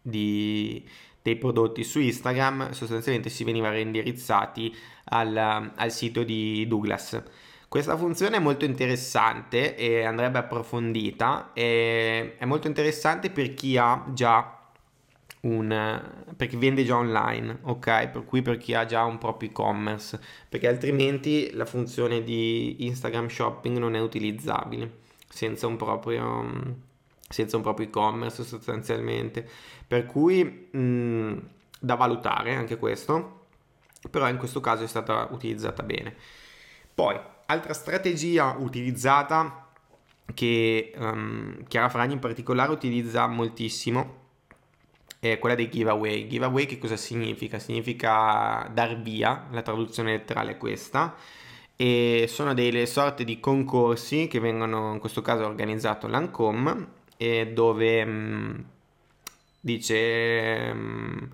di, 0.00 0.88
dei 1.20 1.34
prodotti 1.34 1.82
su 1.82 1.98
Instagram 1.98 2.70
sostanzialmente 2.70 3.28
si 3.28 3.42
veniva 3.42 3.70
reindirizzati 3.70 4.72
al, 5.06 5.72
al 5.74 5.90
sito 5.90 6.22
di 6.22 6.64
Douglas. 6.68 7.20
Questa 7.68 7.96
funzione 7.96 8.36
è 8.36 8.40
molto 8.40 8.64
interessante 8.64 9.74
e 9.74 10.04
andrebbe 10.04 10.38
approfondita. 10.38 11.50
E 11.54 12.36
è 12.38 12.44
molto 12.44 12.68
interessante 12.68 13.30
per 13.30 13.52
chi 13.54 13.76
ha 13.76 14.04
già 14.14 14.55
un, 15.40 16.02
perché 16.36 16.56
vende 16.56 16.84
già 16.84 16.96
online, 16.96 17.58
ok? 17.62 18.08
Per 18.08 18.24
cui 18.24 18.42
per 18.42 18.56
chi 18.56 18.74
ha 18.74 18.84
già 18.84 19.04
un 19.04 19.18
proprio 19.18 19.48
e-commerce, 19.48 20.20
perché 20.48 20.68
altrimenti 20.68 21.52
la 21.52 21.64
funzione 21.64 22.22
di 22.22 22.84
Instagram 22.86 23.28
Shopping 23.28 23.78
non 23.78 23.94
è 23.94 24.00
utilizzabile 24.00 25.04
senza 25.28 25.66
un 25.66 25.76
proprio, 25.76 26.76
senza 27.28 27.56
un 27.56 27.62
proprio 27.62 27.86
e-commerce 27.86 28.42
sostanzialmente. 28.42 29.48
Per 29.86 30.06
cui 30.06 30.68
mh, 30.70 31.48
da 31.78 31.94
valutare 31.94 32.54
anche 32.54 32.76
questo, 32.76 33.46
però 34.10 34.28
in 34.28 34.38
questo 34.38 34.60
caso 34.60 34.84
è 34.84 34.88
stata 34.88 35.28
utilizzata 35.30 35.82
bene. 35.82 36.14
Poi, 36.94 37.18
altra 37.46 37.74
strategia 37.74 38.56
utilizzata 38.58 39.68
che 40.34 40.92
um, 40.96 41.64
Chiara 41.68 41.88
Fragni 41.88 42.14
in 42.14 42.18
particolare 42.18 42.72
utilizza 42.72 43.26
moltissimo 43.26 44.24
è 45.18 45.38
quella 45.38 45.54
dei 45.54 45.70
giveaway. 45.70 46.26
Giveaway 46.26 46.66
che 46.66 46.78
cosa 46.78 46.96
significa? 46.96 47.58
Significa 47.58 48.70
dar 48.72 49.00
via, 49.00 49.46
la 49.50 49.62
traduzione 49.62 50.12
letterale 50.12 50.52
è 50.52 50.56
questa, 50.56 51.14
e 51.76 52.26
sono 52.28 52.54
delle 52.54 52.86
sorte 52.86 53.24
di 53.24 53.38
concorsi 53.38 54.28
che 54.28 54.40
vengono 54.40 54.92
in 54.94 54.98
questo 54.98 55.20
caso 55.22 55.44
organizzato 55.44 56.06
l'ANCOM 56.06 56.88
dove 57.52 58.04
mh, 58.04 58.10
mm, 58.10 58.60
dice 59.60 60.72
mh, 60.72 60.78
mm, 60.78 61.24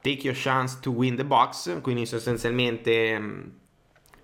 take 0.00 0.26
your 0.26 0.36
chance 0.36 0.78
to 0.80 0.90
win 0.90 1.16
the 1.16 1.24
box, 1.24 1.80
quindi 1.80 2.06
sostanzialmente 2.06 3.18
mh, 3.18 3.24
mm, 3.24 3.48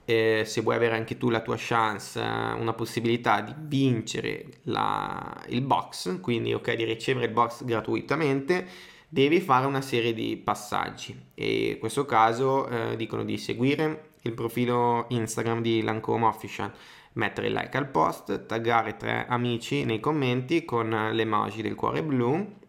eh, 0.06 0.44
se 0.46 0.60
vuoi 0.60 0.76
avere 0.76 0.94
anche 0.94 1.18
tu 1.18 1.28
la 1.30 1.40
tua 1.40 1.56
chance, 1.58 2.20
una 2.20 2.72
possibilità 2.72 3.40
di 3.40 3.52
vincere 3.58 4.46
la, 4.62 5.44
il 5.48 5.62
box, 5.62 6.20
quindi 6.20 6.54
ok, 6.54 6.74
di 6.74 6.84
ricevere 6.84 7.26
il 7.26 7.32
box 7.32 7.64
gratuitamente, 7.64 8.66
devi 9.08 9.40
fare 9.40 9.66
una 9.66 9.80
serie 9.80 10.14
di 10.14 10.36
passaggi. 10.36 11.30
E 11.34 11.70
in 11.72 11.78
questo 11.78 12.04
caso 12.04 12.68
eh, 12.68 12.96
dicono 12.96 13.24
di 13.24 13.36
seguire 13.36 14.12
il 14.22 14.32
profilo 14.32 15.06
Instagram 15.08 15.60
di 15.60 15.82
Lancome 15.82 16.26
Official, 16.26 16.72
mettere 17.14 17.48
like 17.48 17.76
al 17.76 17.88
post, 17.88 18.46
taggare 18.46 18.96
tre 18.96 19.26
amici 19.28 19.84
nei 19.84 19.98
commenti 19.98 20.64
con 20.64 20.88
l'emoji 21.12 21.62
del 21.62 21.74
cuore 21.74 22.04
blu. 22.04 22.64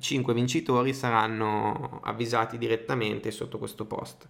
5 0.00 0.34
vincitori 0.34 0.92
saranno 0.94 2.00
avvisati 2.02 2.58
direttamente 2.58 3.30
sotto 3.30 3.58
questo 3.58 3.86
post 3.86 4.26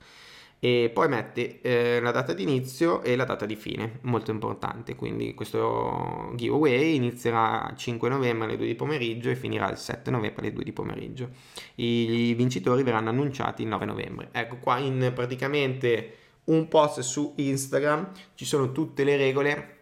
e 0.63 0.91
poi 0.93 1.09
mette 1.09 1.63
eh, 1.63 2.01
la 2.01 2.11
data 2.11 2.35
di 2.35 2.43
inizio 2.43 3.01
e 3.01 3.17
la 3.17 3.25
data 3.25 3.47
di 3.47 3.57
fine, 3.57 4.01
molto 4.03 4.31
importante, 4.31 4.95
quindi 4.95 5.33
questo 5.33 6.33
giveaway 6.37 6.97
inizierà 6.97 7.67
il 7.71 7.79
5 7.79 8.11
novembre 8.11 8.45
alle 8.45 8.59
2 8.59 8.67
di 8.67 8.75
pomeriggio 8.75 9.31
e 9.31 9.37
finirà 9.37 9.71
il 9.71 9.79
7 9.79 10.11
novembre 10.11 10.43
alle 10.43 10.53
2 10.53 10.63
di 10.63 10.73
pomeriggio. 10.73 11.31
I 11.77 12.35
vincitori 12.35 12.83
verranno 12.83 13.09
annunciati 13.09 13.63
il 13.63 13.69
9 13.69 13.87
novembre. 13.87 14.29
Ecco 14.33 14.59
qua 14.59 14.77
in 14.77 15.13
praticamente 15.15 16.17
un 16.45 16.69
post 16.69 17.01
su 17.01 17.33
Instagram 17.37 18.11
ci 18.35 18.45
sono 18.45 18.71
tutte 18.71 19.03
le 19.03 19.17
regole 19.17 19.79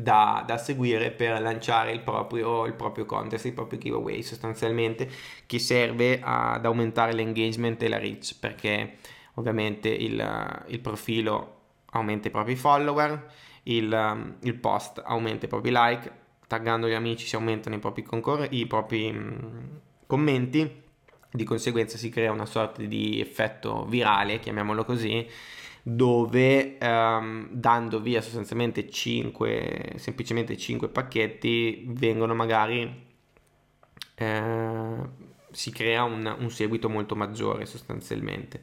da, 0.00 0.44
da, 0.46 0.58
seguire 0.58 1.10
per 1.10 1.40
lanciare 1.40 1.90
il 1.90 2.00
proprio, 2.00 2.66
il 2.66 2.74
proprio 2.74 3.04
contest, 3.04 3.46
il 3.46 3.52
proprio 3.52 3.80
giveaway 3.80 4.22
sostanzialmente 4.22 5.10
che 5.44 5.58
serve 5.58 6.20
ad 6.22 6.64
aumentare 6.64 7.12
l'engagement 7.12 7.82
e 7.82 7.88
la 7.88 7.98
reach 7.98 8.36
perché 8.38 8.98
ovviamente 9.34 9.88
il, 9.88 10.64
il 10.68 10.78
profilo 10.78 11.56
aumenta 11.90 12.28
i 12.28 12.30
propri 12.30 12.54
follower, 12.54 13.28
il, 13.64 14.36
il, 14.40 14.54
post 14.54 15.02
aumenta 15.04 15.46
i 15.46 15.48
propri 15.48 15.70
like, 15.72 16.12
taggando 16.46 16.88
gli 16.88 16.94
amici 16.94 17.26
si 17.26 17.34
aumentano 17.34 17.74
i 17.74 17.80
propri, 17.80 18.04
concor- 18.04 18.46
i 18.50 18.66
propri 18.66 19.10
mh, 19.10 19.80
commenti, 20.06 20.82
di 21.30 21.44
conseguenza 21.44 21.98
si 21.98 22.08
crea 22.08 22.30
una 22.30 22.46
sorta 22.46 22.82
di 22.82 23.20
effetto 23.20 23.84
virale, 23.86 24.38
chiamiamolo 24.38 24.84
così, 24.84 25.26
dove 25.82 26.78
ehm, 26.78 27.48
dando 27.50 28.00
via 28.00 28.20
sostanzialmente 28.20 28.88
5, 28.88 29.94
semplicemente 29.96 30.56
5 30.56 30.88
pacchetti, 30.88 31.84
vengono 31.88 32.34
magari... 32.34 33.06
Eh, 34.14 35.26
si 35.50 35.72
crea 35.72 36.04
un, 36.04 36.36
un 36.38 36.50
seguito 36.50 36.88
molto 36.88 37.16
maggiore 37.16 37.66
sostanzialmente. 37.66 38.62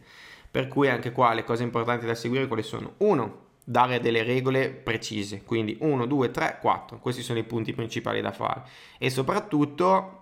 Per 0.50 0.68
cui 0.68 0.88
anche 0.88 1.12
qua 1.12 1.34
le 1.34 1.44
cose 1.44 1.64
importanti 1.64 2.06
da 2.06 2.16
seguire 2.16 2.48
quali 2.48 2.64
sono? 2.64 2.94
1. 2.98 3.44
Dare 3.68 4.00
delle 4.00 4.24
regole 4.24 4.70
precise, 4.70 5.44
quindi 5.44 5.76
1, 5.80 6.06
2, 6.06 6.32
3, 6.32 6.60
4. 6.62 7.00
Questi 7.00 7.24
sono 7.24 7.40
i 7.40 7.44
punti 7.44 7.74
principali 7.74 8.22
da 8.22 8.32
fare. 8.32 8.64
E 8.98 9.10
soprattutto 9.10 10.22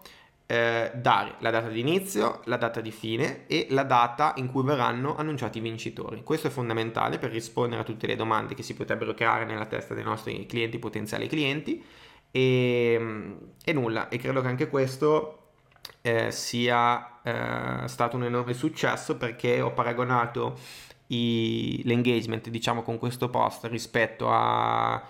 eh, 0.54 0.91
dare 0.93 1.34
la 1.39 1.49
data 1.49 1.68
di 1.68 1.80
inizio, 1.80 2.41
la 2.45 2.58
data 2.58 2.80
di 2.80 2.91
fine 2.91 3.47
e 3.47 3.66
la 3.72 3.82
data 3.82 4.34
in 4.36 4.51
cui 4.51 4.64
verranno 4.64 5.16
annunciati 5.16 5.58
i 5.58 5.62
vincitori. 5.62 6.22
Questo 6.22 6.45
è 6.45 6.49
fondamentale 6.51 7.18
per 7.18 7.32
rispondere 7.32 7.82
a 7.82 7.84
tutte 7.84 8.06
le 8.06 8.16
domande 8.16 8.54
che 8.54 8.62
si 8.62 8.76
potrebbero 8.76 9.16
creare 9.16 9.45
nella 9.45 9.66
testa 9.66 9.95
dei 9.95 10.04
nostri 10.04 10.45
clienti, 10.45 10.78
potenziali 10.78 11.28
clienti. 11.28 11.84
E, 12.30 13.36
e 13.64 13.74
nulla, 13.74 14.10
e 14.10 14.18
credo 14.18 14.41
che 14.41 14.47
anche 14.47 14.70
questo 14.70 15.39
eh, 16.01 16.32
sia 16.32 17.22
eh, 17.24 17.88
stato 17.88 18.16
un 18.16 18.26
enorme 18.26 18.54
successo 18.54 19.18
perché 19.18 19.60
ho 19.60 19.72
paragonato 19.72 20.60
i, 21.08 21.82
l'engagement 21.86 22.49
diciamo 22.49 22.84
con 22.84 22.99
questo 22.99 23.30
post 23.30 23.66
rispetto 23.66 24.30
a, 24.30 25.01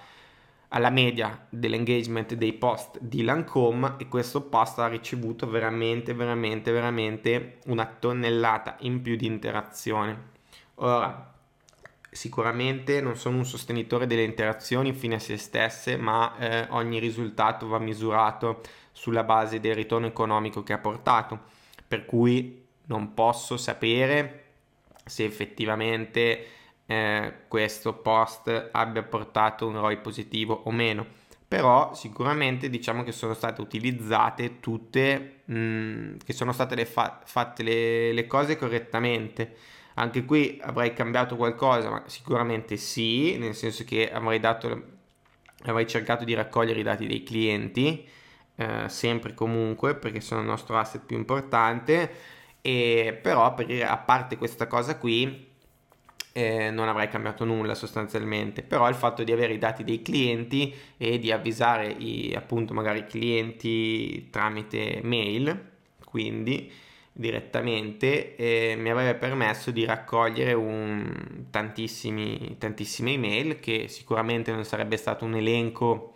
alla 0.74 0.90
media 0.90 1.46
dell'engagement 1.50 2.34
dei 2.34 2.54
post 2.54 2.98
di 3.00 3.24
Lancome 3.24 3.96
e 3.98 4.08
questo 4.08 4.42
post 4.42 4.80
ha 4.80 4.88
ricevuto 4.88 5.48
veramente 5.48 6.14
veramente 6.14 6.72
veramente 6.72 7.60
una 7.68 7.86
tonnellata 7.86 8.78
in 8.80 9.02
più 9.02 9.16
di 9.16 9.28
interazione. 9.28 10.32
Ora 10.76 11.32
sicuramente 12.10 13.02
non 13.02 13.16
sono 13.16 13.38
un 13.38 13.46
sostenitore 13.46 14.08
delle 14.08 14.24
interazioni 14.24 14.94
fine 14.94 15.16
a 15.16 15.20
se 15.20 15.38
stesse 15.38 15.96
ma 15.96 16.36
eh, 16.38 16.68
ogni 16.70 17.00
risultato 17.00 17.68
va 17.68 17.78
misurato 17.78 18.62
sulla 18.92 19.24
base 19.24 19.60
del 19.60 19.76
ritorno 19.76 20.08
economico 20.08 20.64
che 20.64 20.74
ha 20.74 20.80
portato, 20.80 21.40
per 21.88 22.06
cui 22.06 22.66
non 22.86 23.14
posso 23.14 23.58
sapere 23.58 24.42
se 25.06 25.24
effettivamente 25.24 26.46
eh, 26.86 27.34
questo 27.48 27.94
post 27.94 28.70
abbia 28.72 29.04
portato 29.04 29.68
un 29.68 29.80
ROI 29.80 29.98
positivo 29.98 30.64
o 30.66 30.72
meno, 30.72 31.06
però 31.48 31.94
sicuramente 31.94 32.70
diciamo 32.70 33.04
che 33.04 33.12
sono 33.12 33.34
state 33.34 33.62
utilizzate 33.62 34.60
tutte, 34.60 35.42
mh, 35.46 35.56
mm, 35.56 36.16
che 36.26 36.34
sono 36.34 36.52
state 36.52 36.76
le 36.76 36.86
fa- 36.86 37.22
fatte 37.24 37.64
le, 37.64 38.12
le 38.12 38.28
cose 38.28 38.58
correttamente. 38.58 39.56
Anche 39.96 40.26
qui 40.26 40.60
avrei 40.62 40.94
cambiato 40.94 41.36
qualcosa, 41.36 41.90
ma 41.90 42.04
sicuramente 42.08 42.78
sì, 42.78 43.38
nel 43.38 43.54
senso 43.56 43.84
che 43.84 44.12
avrei, 44.12 44.40
dato, 44.40 44.84
avrei 45.66 45.88
cercato 45.88 46.24
di 46.26 46.34
raccogliere 46.34 46.80
i 46.80 46.84
dati 46.84 47.06
dei 47.06 47.22
clienti, 47.24 48.08
eh, 48.56 48.90
sempre 48.90 49.32
e 49.32 49.34
comunque 49.36 49.96
perché 49.96 50.22
sono 50.22 50.42
il 50.42 50.48
nostro 50.48 50.78
asset 50.78 51.04
più 51.06 51.18
importante 51.18 52.12
e 52.62 53.18
però 53.22 53.54
per, 53.54 53.84
a 53.84 53.98
parte 53.98 54.38
questa 54.38 54.68
cosa 54.68 54.98
qui 54.98 55.53
eh, 56.34 56.70
non 56.72 56.90
avrei 56.90 57.08
cambiato 57.08 57.46
nulla 57.46 57.76
sostanzialmente. 57.76 58.64
Però 58.64 58.90
il 58.90 58.96
fatto 58.96 59.24
di 59.24 59.32
avere 59.32 59.54
i 59.54 59.58
dati 59.60 59.86
dei 59.86 60.02
clienti 60.02 60.74
e 60.98 61.20
di 61.20 61.32
avvisare 61.32 61.88
i, 61.88 62.34
appunto 62.36 62.74
magari 62.74 63.00
i 63.00 63.06
clienti 63.06 64.30
tramite 64.30 65.00
mail 65.04 65.72
quindi 66.14 66.72
direttamente 67.12 68.36
eh, 68.36 68.76
mi 68.78 68.92
avrebbe 68.92 69.18
permesso 69.18 69.72
di 69.72 69.84
raccogliere 69.84 70.54
un, 70.54 71.46
tantissime 71.50 72.58
email 72.60 73.60
che 73.60 73.88
sicuramente 73.88 74.52
non 74.52 74.64
sarebbe 74.64 74.96
stato 74.96 75.26
un 75.26 75.34
elenco 75.34 76.14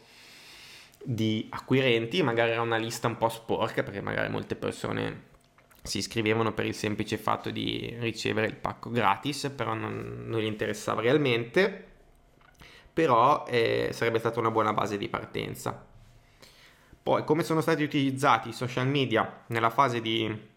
di 1.03 1.47
acquirenti, 1.49 2.22
magari 2.22 2.51
era 2.51 2.61
una 2.61 2.78
lista 2.78 3.07
un 3.07 3.18
po' 3.18 3.30
sporca 3.30 3.82
perché 3.82 4.01
magari 4.01 4.30
molte 4.30 4.55
persone 4.55 5.24
si 5.88 5.99
iscrivevano 5.99 6.53
per 6.53 6.65
il 6.65 6.75
semplice 6.75 7.17
fatto 7.17 7.49
di 7.49 7.95
ricevere 7.99 8.47
il 8.47 8.55
pacco 8.55 8.89
gratis, 8.89 9.51
però 9.55 9.73
non, 9.73 10.25
non 10.27 10.39
gli 10.39 10.45
interessava 10.45 11.01
realmente, 11.01 11.85
però 12.93 13.45
eh, 13.47 13.89
sarebbe 13.93 14.19
stata 14.19 14.39
una 14.39 14.51
buona 14.51 14.73
base 14.73 14.97
di 14.97 15.07
partenza. 15.07 15.85
Poi 17.01 17.23
come 17.23 17.43
sono 17.43 17.61
stati 17.61 17.83
utilizzati 17.83 18.49
i 18.49 18.53
social 18.53 18.88
media 18.88 19.43
nella 19.47 19.69
fase 19.69 20.01
di 20.01 20.55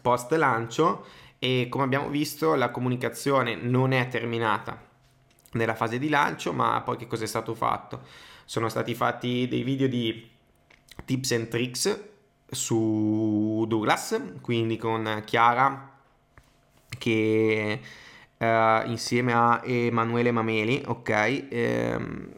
post 0.00 0.32
lancio 0.32 1.06
e 1.38 1.68
come 1.70 1.84
abbiamo 1.84 2.08
visto 2.08 2.54
la 2.54 2.70
comunicazione 2.70 3.56
non 3.56 3.92
è 3.92 4.08
terminata 4.08 4.88
nella 5.52 5.74
fase 5.74 5.98
di 5.98 6.08
lancio, 6.08 6.52
ma 6.52 6.80
poi 6.82 6.96
che 6.96 7.06
cosa 7.06 7.24
è 7.24 7.26
stato 7.26 7.54
fatto? 7.54 8.28
sono 8.50 8.68
stati 8.68 8.96
fatti 8.96 9.46
dei 9.46 9.62
video 9.62 9.86
di 9.86 10.28
tips 11.04 11.30
and 11.30 11.46
tricks 11.46 12.09
su 12.50 13.64
Douglas, 13.68 14.20
quindi 14.40 14.76
con 14.76 15.22
Chiara 15.24 15.98
che 16.98 17.80
eh, 18.36 18.82
insieme 18.86 19.32
a 19.32 19.60
Emanuele 19.64 20.30
Mameli, 20.30 20.82
ok, 20.86 21.46
ehm, 21.50 22.28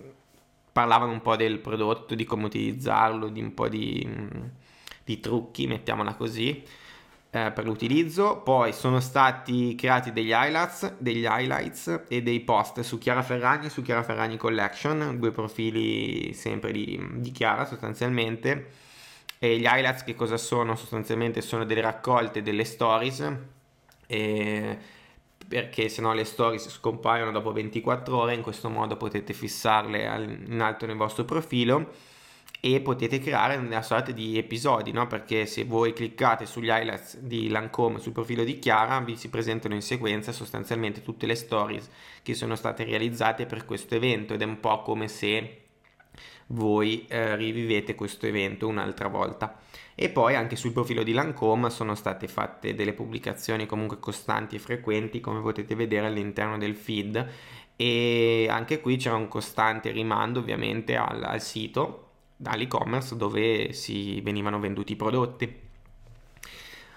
parlavano 0.72 1.12
un 1.12 1.22
po' 1.22 1.36
del 1.36 1.58
prodotto, 1.58 2.14
di 2.14 2.24
come 2.24 2.46
utilizzarlo, 2.46 3.28
di 3.28 3.40
un 3.40 3.54
po' 3.54 3.68
di, 3.68 4.08
di 5.04 5.20
trucchi, 5.20 5.66
mettiamola 5.66 6.14
così 6.14 6.62
eh, 7.30 7.50
per 7.52 7.64
l'utilizzo. 7.64 8.38
Poi 8.38 8.72
sono 8.72 9.00
stati 9.00 9.74
creati 9.74 10.12
degli 10.12 10.30
highlights, 10.30 10.94
degli 10.98 11.24
highlights 11.24 12.04
e 12.08 12.22
dei 12.22 12.40
post 12.40 12.80
su 12.80 12.98
Chiara 12.98 13.22
Ferragni 13.22 13.66
e 13.66 13.70
su 13.70 13.82
Chiara 13.82 14.02
Ferragni 14.02 14.36
Collection, 14.36 15.18
due 15.18 15.32
profili 15.32 16.32
sempre 16.34 16.72
di, 16.72 17.00
di 17.14 17.30
Chiara 17.32 17.64
sostanzialmente. 17.64 18.80
E 19.44 19.58
gli 19.58 19.64
highlights 19.64 20.04
che 20.04 20.14
cosa 20.14 20.36
sono? 20.36 20.76
Sostanzialmente 20.76 21.40
sono 21.40 21.64
delle 21.64 21.80
raccolte 21.80 22.42
delle 22.42 22.62
stories. 22.62 23.36
E 24.06 24.78
perché 25.48 25.88
se 25.88 26.00
no 26.00 26.14
le 26.14 26.22
stories 26.22 26.68
scompaiono 26.68 27.32
dopo 27.32 27.50
24 27.50 28.16
ore, 28.16 28.34
in 28.34 28.42
questo 28.42 28.68
modo 28.68 28.96
potete 28.96 29.32
fissarle 29.32 30.44
in 30.46 30.60
alto 30.60 30.86
nel 30.86 30.94
vostro 30.94 31.24
profilo 31.24 31.90
e 32.60 32.80
potete 32.82 33.18
creare 33.18 33.56
una 33.56 33.82
sorta 33.82 34.12
di 34.12 34.38
episodi, 34.38 34.92
no? 34.92 35.08
perché 35.08 35.44
se 35.46 35.64
voi 35.64 35.92
cliccate 35.92 36.46
sugli 36.46 36.68
highlights 36.68 37.18
di 37.18 37.48
Lancome 37.48 37.98
sul 37.98 38.12
profilo 38.12 38.44
di 38.44 38.60
Chiara 38.60 39.00
vi 39.00 39.16
si 39.16 39.28
presentano 39.28 39.74
in 39.74 39.82
sequenza 39.82 40.30
sostanzialmente 40.30 41.02
tutte 41.02 41.26
le 41.26 41.34
stories 41.34 41.90
che 42.22 42.34
sono 42.34 42.54
state 42.54 42.84
realizzate 42.84 43.46
per 43.46 43.64
questo 43.64 43.96
evento 43.96 44.34
ed 44.34 44.42
è 44.42 44.44
un 44.44 44.60
po' 44.60 44.82
come 44.82 45.08
se 45.08 45.61
voi 46.48 47.06
eh, 47.08 47.36
rivivete 47.36 47.94
questo 47.94 48.26
evento 48.26 48.68
un'altra 48.68 49.08
volta. 49.08 49.58
E 49.94 50.08
poi 50.08 50.34
anche 50.34 50.56
sul 50.56 50.72
profilo 50.72 51.02
di 51.02 51.12
Lancome 51.12 51.70
sono 51.70 51.94
state 51.94 52.26
fatte 52.28 52.74
delle 52.74 52.92
pubblicazioni 52.92 53.66
comunque 53.66 53.98
costanti 53.98 54.56
e 54.56 54.58
frequenti, 54.58 55.20
come 55.20 55.40
potete 55.40 55.74
vedere 55.74 56.06
all'interno 56.06 56.58
del 56.58 56.74
feed. 56.74 57.28
E 57.76 58.46
anche 58.50 58.80
qui 58.80 58.96
c'era 58.96 59.16
un 59.16 59.28
costante 59.28 59.90
rimando 59.90 60.40
ovviamente 60.40 60.96
al, 60.96 61.22
al 61.22 61.40
sito 61.40 62.08
all'e-commerce 62.44 63.16
dove 63.16 63.72
si 63.72 64.20
venivano 64.20 64.58
venduti 64.58 64.92
i 64.92 64.96
prodotti. 64.96 65.60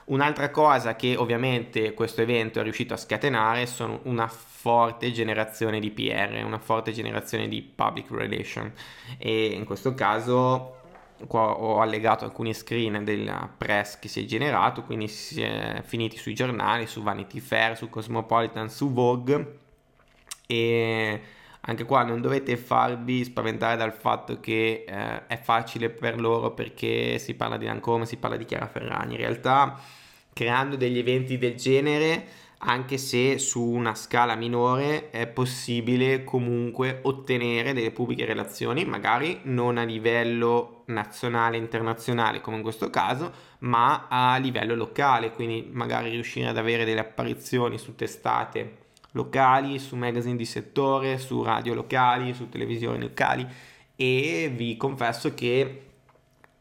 Un'altra 0.06 0.52
cosa 0.52 0.96
che 0.96 1.16
ovviamente 1.16 1.94
questo 1.94 2.22
evento 2.22 2.60
è 2.60 2.64
riuscito 2.64 2.94
a 2.94 2.98
scatenare 2.98 3.66
sono 3.66 4.02
una 4.04 4.28
forte 4.66 5.12
generazione 5.12 5.80
di 5.80 5.92
PR, 5.92 6.42
una 6.44 6.58
forte 6.58 6.92
generazione 6.92 7.48
di 7.48 7.62
public 7.62 8.10
relation 8.10 8.74
e 9.20 9.46
in 9.50 9.64
questo 9.64 9.94
caso 9.94 10.78
qua 11.28 11.52
ho 11.52 11.82
allegato 11.82 12.26
alcuni 12.26 12.52
screen 12.52 13.04
della 13.04 13.48
press 13.56 14.00
che 14.00 14.08
si 14.08 14.24
è 14.24 14.26
generato, 14.26 14.82
quindi 14.82 15.08
si 15.08 15.40
è 15.44 15.84
finiti 15.86 16.18
sui 16.18 16.34
giornali, 16.34 16.88
su 16.88 17.04
Vanity 17.04 17.40
Fair, 17.40 17.78
su 17.78 17.92
Cosmopolitan, 17.92 18.68
su 18.68 18.92
Vogue 18.92 19.60
e 20.48 21.22
anche 21.62 21.86
qua 21.86 22.02
non 22.02 22.20
dovete 22.20 22.58
farvi 22.58 23.24
spaventare 23.24 23.78
dal 23.78 23.94
fatto 23.94 24.40
che 24.40 24.84
eh, 24.88 25.28
è 25.28 25.38
facile 25.38 25.92
per 25.92 26.20
loro 26.20 26.56
perché 26.56 27.20
si 27.20 27.36
parla 27.36 27.58
di 27.58 27.68
Lancome, 27.68 28.08
si 28.08 28.18
parla 28.18 28.36
di 28.36 28.46
Chiara 28.46 28.66
Ferragni. 28.66 29.14
In 29.14 29.20
realtà 29.20 29.80
creando 30.34 30.76
degli 30.76 30.98
eventi 30.98 31.38
del 31.38 31.54
genere, 31.54 32.45
anche 32.66 32.98
se 32.98 33.38
su 33.38 33.62
una 33.62 33.94
scala 33.94 34.36
minore, 34.36 35.12
è 35.12 35.28
possibile 35.28 36.24
comunque 36.24 37.00
ottenere 37.04 37.74
delle 37.74 37.92
pubbliche 37.92 38.26
relazioni, 38.26 38.86
magari 38.86 39.42
non 39.44 39.78
a 39.78 39.84
livello 39.84 40.84
nazionale, 40.86 41.58
internazionale 41.58 42.42
come 42.42 42.58
in 42.58 42.64
questo 42.64 42.90
caso, 42.90 43.32
ma 43.60 44.08
a 44.10 44.38
livello 44.38 44.76
locale, 44.76 45.32
quindi 45.32 45.70
magari 45.72 46.10
riuscire 46.10 46.48
ad 46.48 46.58
avere 46.58 46.86
delle 46.86 47.02
apparizioni 47.02 47.78
su 47.78 47.96
testate 47.96 48.84
locali, 49.12 49.78
su 49.78 49.96
magazine 49.96 50.36
di 50.36 50.46
settore, 50.46 51.20
su 51.20 51.44
radio 51.44 51.76
locali, 51.76 52.34
su 52.34 52.50
televisioni 52.50 53.00
locali. 53.00 53.48
E 53.96 54.52
vi 54.54 54.76
confesso 54.76 55.34
che 55.34 55.82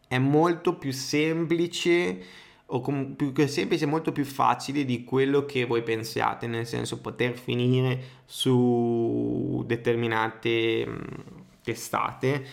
è 0.07 0.19
molto 0.19 0.75
più 0.75 0.93
semplice 0.93 2.43
o 2.75 2.81
com- 2.81 3.15
più 3.15 3.33
che 3.33 3.47
semplice, 3.47 3.87
molto 3.87 4.11
più 4.11 4.25
facile 4.25 4.85
di 4.85 5.05
quello 5.05 5.45
che 5.45 5.65
voi 5.65 5.83
pensiate, 5.83 6.49
nel 6.49 6.67
senso 6.67 7.01
poter 7.01 7.37
finire 7.39 8.23
su 8.25 9.63
determinate 9.65 10.85
mh, 10.85 11.05
testate 11.63 12.45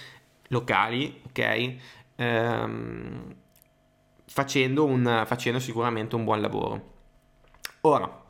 locali, 0.50 1.22
ok? 1.26 1.76
Ehm, 2.16 3.36
facendo, 4.26 4.86
un, 4.86 5.24
facendo 5.26 5.60
sicuramente 5.60 6.16
un 6.16 6.24
buon 6.24 6.42
lavoro. 6.42 6.90
Ora, 7.82 8.21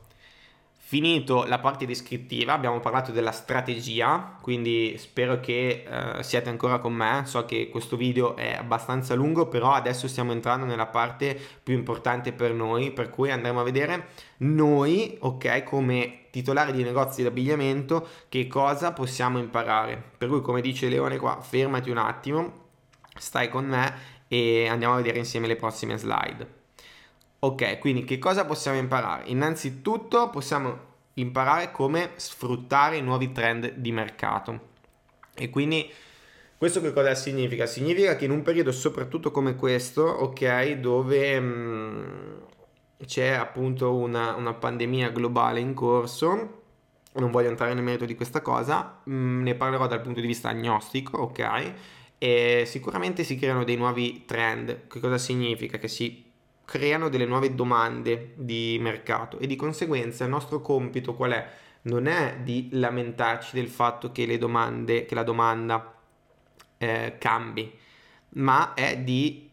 Finito 0.91 1.45
la 1.45 1.59
parte 1.59 1.85
descrittiva, 1.85 2.51
abbiamo 2.51 2.81
parlato 2.81 3.13
della 3.13 3.31
strategia, 3.31 4.35
quindi 4.41 4.97
spero 4.97 5.39
che 5.39 5.85
eh, 5.87 6.21
siate 6.21 6.49
ancora 6.49 6.79
con 6.79 6.91
me. 6.91 7.21
So 7.23 7.45
che 7.45 7.69
questo 7.69 7.95
video 7.95 8.35
è 8.35 8.55
abbastanza 8.55 9.15
lungo, 9.15 9.47
però 9.47 9.71
adesso 9.71 10.09
stiamo 10.09 10.33
entrando 10.33 10.65
nella 10.65 10.87
parte 10.87 11.39
più 11.63 11.75
importante 11.75 12.33
per 12.33 12.51
noi, 12.51 12.91
per 12.91 13.09
cui 13.09 13.31
andremo 13.31 13.61
a 13.61 13.63
vedere 13.63 14.07
noi, 14.39 15.15
ok, 15.17 15.63
come 15.63 16.25
titolari 16.29 16.73
di 16.73 16.83
negozi 16.83 17.21
di 17.21 17.27
abbigliamento, 17.29 18.05
che 18.27 18.47
cosa 18.47 18.91
possiamo 18.91 19.39
imparare. 19.39 19.95
Per 20.17 20.27
cui, 20.27 20.41
come 20.41 20.59
dice 20.59 20.89
Leone 20.89 21.15
qua, 21.15 21.39
fermati 21.39 21.89
un 21.89 21.99
attimo, 21.99 22.65
stai 23.17 23.47
con 23.47 23.63
me 23.65 23.93
e 24.27 24.67
andiamo 24.67 24.95
a 24.95 24.97
vedere 24.97 25.19
insieme 25.19 25.47
le 25.47 25.55
prossime 25.55 25.95
slide. 25.95 26.59
Ok, 27.43 27.79
quindi 27.79 28.03
che 28.03 28.19
cosa 28.19 28.45
possiamo 28.45 28.77
imparare? 28.77 29.23
Innanzitutto 29.29 30.29
possiamo 30.29 30.89
imparare 31.15 31.71
come 31.71 32.11
sfruttare 32.17 32.97
i 32.97 33.01
nuovi 33.01 33.31
trend 33.31 33.73
di 33.77 33.91
mercato. 33.91 34.69
E 35.33 35.49
quindi 35.49 35.91
questo 36.55 36.81
che 36.81 36.93
cosa 36.93 37.15
significa? 37.15 37.65
Significa 37.65 38.15
che 38.15 38.25
in 38.25 38.31
un 38.31 38.43
periodo 38.43 38.71
soprattutto 38.71 39.31
come 39.31 39.55
questo, 39.55 40.03
ok, 40.03 40.73
dove 40.73 41.39
mh, 41.39 41.45
mm, 41.45 42.37
c'è 43.05 43.29
appunto 43.29 43.95
una, 43.95 44.35
una, 44.35 44.53
pandemia 44.53 45.09
globale 45.09 45.59
in 45.59 45.73
corso, 45.73 46.61
non 47.13 47.31
voglio 47.31 47.49
entrare 47.49 47.73
nel 47.73 47.83
merito 47.83 48.05
di 48.05 48.13
questa 48.15 48.41
cosa, 48.41 49.01
mh, 49.03 49.13
mm, 49.13 49.41
ne 49.41 49.55
parlerò 49.55 49.87
dal 49.87 50.01
punto 50.01 50.21
di 50.21 50.27
vista 50.27 50.49
agnostico, 50.49 51.17
ok? 51.17 51.73
E 52.19 52.65
sicuramente 52.67 53.23
si 53.23 53.35
creano 53.35 53.63
dei 53.63 53.77
nuovi 53.77 54.25
trend. 54.25 54.85
Che 54.87 54.99
cosa 54.99 55.17
significa? 55.17 55.79
Che 55.79 55.87
si 55.87 56.30
creano 56.71 57.09
delle 57.09 57.25
nuove 57.25 57.53
domande 57.53 58.31
di 58.37 58.77
mercato 58.79 59.37
e 59.39 59.45
di 59.45 59.57
conseguenza 59.57 60.23
il 60.23 60.29
nostro 60.29 60.61
compito 60.61 61.15
qual 61.15 61.31
è? 61.31 61.49
Non 61.81 62.07
è 62.07 62.37
di 62.43 62.69
lamentarci 62.71 63.57
del 63.57 63.67
fatto 63.67 64.13
che 64.13 64.37
domande, 64.37 65.03
che 65.03 65.13
la 65.13 65.23
domanda 65.23 65.93
eh, 66.77 67.17
cambi, 67.19 67.77
ma 68.35 68.73
è 68.73 68.97
di 68.97 69.51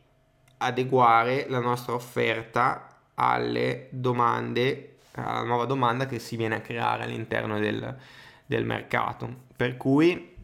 adeguare 0.59 1.47
la 1.49 1.59
nostra 1.59 1.95
offerta 1.95 3.01
alle 3.15 3.89
domande, 3.91 4.99
alla 5.11 5.43
nuova 5.43 5.65
domanda 5.65 6.07
che 6.07 6.21
si 6.21 6.37
viene 6.37 6.55
a 6.55 6.61
creare 6.61 7.03
all'interno 7.03 7.59
del, 7.59 7.97
del 8.47 8.65
mercato. 8.65 9.47
Per 9.57 9.77
cui 9.77 10.37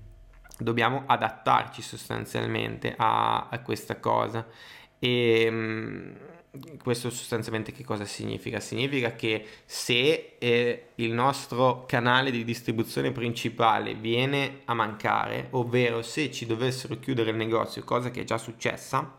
dobbiamo 0.59 1.05
adattarci 1.07 1.83
sostanzialmente 1.83 2.95
a, 2.97 3.47
a 3.49 3.61
questa 3.61 4.01
cosa. 4.01 4.45
E, 4.99 5.49
mm, 5.49 6.33
questo 6.83 7.11
sostanzialmente 7.11 7.73
che 7.73 7.85
cosa 7.85 8.05
significa? 8.05 8.61
Significa 8.61 9.15
che 9.15 9.47
se 9.65 10.37
eh, 10.39 10.89
il 10.97 11.13
nostro 11.13 11.85
canale 11.87 12.31
di 12.31 12.45
distribuzione 12.45 13.13
principale 13.13 13.95
viene 13.95 14.61
a 14.67 14.75
mancare, 14.75 15.49
ovvero 15.51 16.03
se 16.03 16.31
ci 16.31 16.47
dovessero 16.47 16.99
chiudere 16.99 17.31
il 17.31 17.37
negozio, 17.37 17.83
cosa 17.85 18.11
che 18.11 18.21
è 18.21 18.25
già 18.25 18.39
successa, 18.39 19.17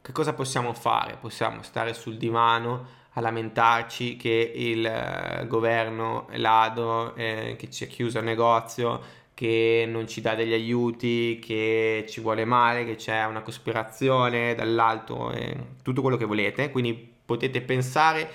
che 0.00 0.12
cosa 0.12 0.32
possiamo 0.32 0.72
fare? 0.72 1.16
Possiamo 1.20 1.62
stare 1.62 1.92
sul 1.94 2.16
divano 2.16 2.96
a 3.12 3.20
lamentarci 3.20 4.16
che 4.16 4.52
il 4.54 4.84
eh, 4.84 5.46
governo 5.46 6.28
l'ADO 6.32 7.14
eh, 7.14 7.56
che 7.58 7.70
ci 7.70 7.84
ha 7.84 7.86
chiuso 7.86 8.18
il 8.18 8.24
negozio 8.24 9.02
che 9.38 9.86
non 9.88 10.08
ci 10.08 10.20
dà 10.20 10.34
degli 10.34 10.52
aiuti, 10.52 11.38
che 11.40 12.04
ci 12.08 12.20
vuole 12.20 12.44
male, 12.44 12.84
che 12.84 12.96
c'è 12.96 13.24
una 13.24 13.40
cospirazione 13.40 14.56
dall'alto, 14.56 15.30
e 15.30 15.56
tutto 15.80 16.02
quello 16.02 16.16
che 16.16 16.24
volete. 16.24 16.72
Quindi 16.72 16.94
potete 17.24 17.60
pensare 17.60 18.28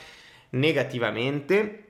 negativamente 0.52 1.88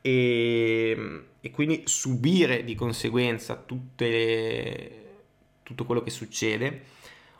e, 0.00 1.24
e 1.38 1.50
quindi 1.50 1.82
subire 1.84 2.64
di 2.64 2.74
conseguenza 2.74 3.62
le, 3.96 4.92
tutto 5.62 5.84
quello 5.84 6.02
che 6.02 6.08
succede. 6.08 6.84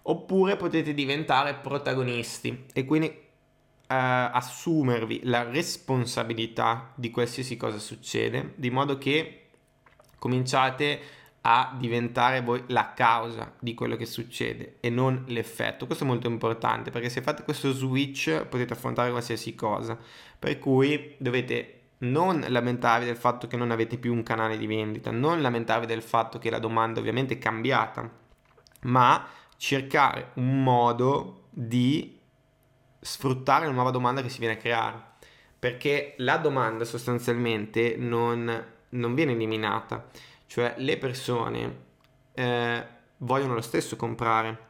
Oppure 0.02 0.56
potete 0.56 0.92
diventare 0.92 1.54
protagonisti 1.54 2.66
e 2.74 2.84
quindi 2.84 3.06
eh, 3.06 3.16
assumervi 3.86 5.20
la 5.24 5.44
responsabilità 5.44 6.92
di 6.96 7.10
qualsiasi 7.10 7.56
cosa 7.56 7.78
succede, 7.78 8.52
di 8.56 8.68
modo 8.68 8.98
che 8.98 9.44
cominciate 10.18 11.00
a 11.42 11.74
diventare 11.78 12.42
voi 12.42 12.62
la 12.66 12.92
causa 12.94 13.54
di 13.58 13.74
quello 13.74 13.96
che 13.96 14.06
succede 14.06 14.76
e 14.80 14.90
non 14.90 15.24
l'effetto. 15.28 15.86
Questo 15.86 16.04
è 16.04 16.06
molto 16.06 16.26
importante 16.26 16.90
perché 16.90 17.08
se 17.08 17.22
fate 17.22 17.42
questo 17.42 17.72
switch 17.72 18.44
potete 18.46 18.72
affrontare 18.74 19.10
qualsiasi 19.10 19.54
cosa. 19.54 19.98
Per 20.38 20.58
cui 20.58 21.14
dovete 21.18 21.74
non 21.98 22.44
lamentarvi 22.46 23.06
del 23.06 23.16
fatto 23.16 23.46
che 23.46 23.56
non 23.56 23.70
avete 23.70 23.98
più 23.98 24.12
un 24.12 24.22
canale 24.22 24.56
di 24.56 24.66
vendita, 24.66 25.10
non 25.10 25.40
lamentarvi 25.40 25.86
del 25.86 26.02
fatto 26.02 26.38
che 26.38 26.50
la 26.50 26.58
domanda 26.58 27.00
ovviamente 27.00 27.34
è 27.34 27.38
cambiata, 27.38 28.08
ma 28.82 29.26
cercare 29.56 30.30
un 30.34 30.62
modo 30.62 31.46
di 31.50 32.18
sfruttare 33.00 33.66
la 33.66 33.72
nuova 33.72 33.90
domanda 33.90 34.22
che 34.22 34.28
si 34.28 34.38
viene 34.38 34.54
a 34.54 34.58
creare. 34.58 35.06
Perché 35.58 36.14
la 36.18 36.36
domanda 36.36 36.84
sostanzialmente 36.84 37.96
non 37.98 38.76
non 38.90 39.14
viene 39.14 39.32
eliminata, 39.32 40.06
cioè 40.46 40.74
le 40.78 40.96
persone 40.96 41.86
eh, 42.34 42.86
vogliono 43.18 43.54
lo 43.54 43.60
stesso 43.60 43.96
comprare. 43.96 44.66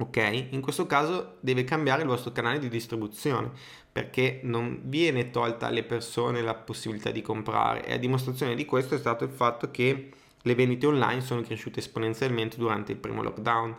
Ok? 0.00 0.46
In 0.50 0.60
questo 0.60 0.86
caso 0.86 1.38
deve 1.40 1.64
cambiare 1.64 2.02
il 2.02 2.08
vostro 2.08 2.30
canale 2.30 2.60
di 2.60 2.68
distribuzione 2.68 3.50
perché 3.90 4.38
non 4.44 4.82
viene 4.84 5.30
tolta 5.30 5.66
alle 5.66 5.82
persone 5.82 6.40
la 6.40 6.54
possibilità 6.54 7.10
di 7.10 7.20
comprare 7.20 7.84
e 7.84 7.94
a 7.94 7.96
dimostrazione 7.96 8.54
di 8.54 8.64
questo 8.64 8.94
è 8.94 8.98
stato 8.98 9.24
il 9.24 9.30
fatto 9.30 9.72
che 9.72 10.12
le 10.40 10.54
vendite 10.54 10.86
online 10.86 11.20
sono 11.20 11.40
cresciute 11.40 11.80
esponenzialmente 11.80 12.56
durante 12.56 12.92
il 12.92 12.98
primo 12.98 13.22
lockdown. 13.22 13.74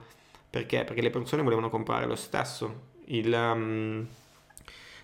Perché? 0.50 0.84
Perché 0.84 1.02
le 1.02 1.10
persone 1.10 1.42
volevano 1.42 1.70
comprare 1.70 2.06
lo 2.06 2.16
stesso. 2.16 2.88
Il, 3.06 3.32
um, 3.32 4.06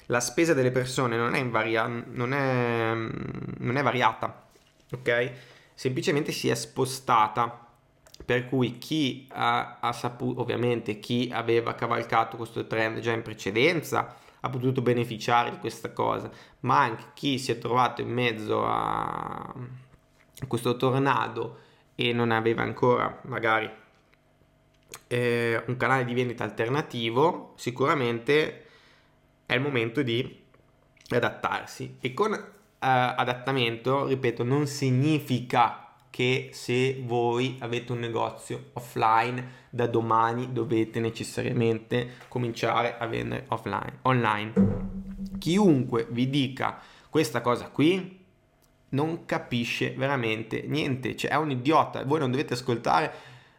la 0.08 0.20
spesa 0.20 0.54
delle 0.54 0.72
persone 0.72 1.16
non 1.16 1.34
è, 1.34 1.40
invaria- 1.40 1.88
non 1.88 2.34
è, 2.34 2.94
non 2.94 3.78
è 3.78 3.84
variata 3.84 4.45
ok? 4.92 5.32
Semplicemente 5.74 6.32
si 6.32 6.50
è 6.50 6.56
spostata 6.56 7.66
per 8.24 8.48
cui 8.48 8.78
chi 8.78 9.28
ha, 9.32 9.80
ha 9.80 9.92
saputo, 9.92 10.42
ovviamente 10.42 11.00
chi 11.00 11.30
aveva 11.34 11.76
cavalcato 11.76 12.38
questo 12.38 12.66
trend 12.66 13.00
già 13.00 13.12
in 13.12 13.22
precedenza 13.22 14.16
ha 14.40 14.50
potuto 14.50 14.82
beneficiare 14.82 15.50
di 15.50 15.58
questa 15.58 15.92
cosa, 15.92 16.30
ma 16.62 16.80
anche 16.80 17.04
chi 17.14 17.40
si 17.40 17.52
è 17.52 17.58
trovato 17.58 18.02
in 18.02 18.10
mezzo 18.10 18.64
a 18.66 19.54
questo 20.48 20.78
tornado 20.78 21.60
e 21.96 22.14
non 22.14 22.32
aveva 22.32 22.62
ancora 22.62 23.22
magari 23.24 23.70
eh, 25.08 25.64
un 25.66 25.78
canale 25.78 26.06
di 26.06 26.14
vendita 26.14 26.44
alternativo, 26.44 27.54
sicuramente 27.56 28.66
è 29.46 29.56
il 29.56 29.62
momento 29.62 30.04
di 30.04 30.44
adattarsi. 31.10 31.98
E 32.00 32.14
con 32.14 32.54
adattamento, 32.80 34.06
ripeto, 34.06 34.44
non 34.44 34.68
significa 34.68 35.86
che 36.10 36.52
se 36.54 37.02
voi 37.04 37.58
avete 37.60 37.92
un 37.92 38.00
negozio 38.00 38.70
offline 38.74 39.64
da 39.70 39.86
domani 39.86 40.54
dovete 40.54 41.02
necessariamente 41.02 42.14
cominciare 42.30 42.98
a 42.98 43.06
vendere 43.06 43.44
offline, 43.50 43.98
online. 44.04 44.54
Chiunque 45.38 46.08
vi 46.10 46.30
dica 46.30 46.80
questa 47.10 47.42
cosa 47.42 47.68
qui 47.68 48.24
non 48.90 49.26
capisce 49.26 49.94
veramente 49.98 50.64
niente, 50.66 51.18
cioè 51.18 51.32
è 51.32 51.36
un 51.36 51.52
idiota, 51.52 52.06
voi 52.06 52.20
non 52.20 52.32
dovete 52.32 52.54
ascoltare 52.54 53.12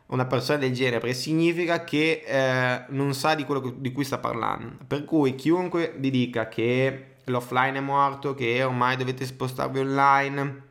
una 0.06 0.24
persona 0.24 0.58
del 0.58 0.72
genere 0.72 1.00
perché 1.00 1.14
significa 1.14 1.84
che 1.84 2.22
eh, 2.24 2.84
non 2.88 3.12
sa 3.12 3.34
di 3.34 3.44
quello 3.44 3.74
di 3.76 3.92
cui 3.92 4.04
sta 4.04 4.16
parlando. 4.16 4.78
Per 4.86 5.04
cui 5.04 5.34
chiunque 5.34 5.94
vi 5.98 6.10
dica 6.10 6.48
che 6.48 7.15
l'offline 7.26 7.78
è 7.78 7.80
morto, 7.80 8.34
che 8.34 8.62
ormai 8.62 8.96
dovete 8.96 9.24
spostarvi 9.24 9.78
online, 9.78 10.62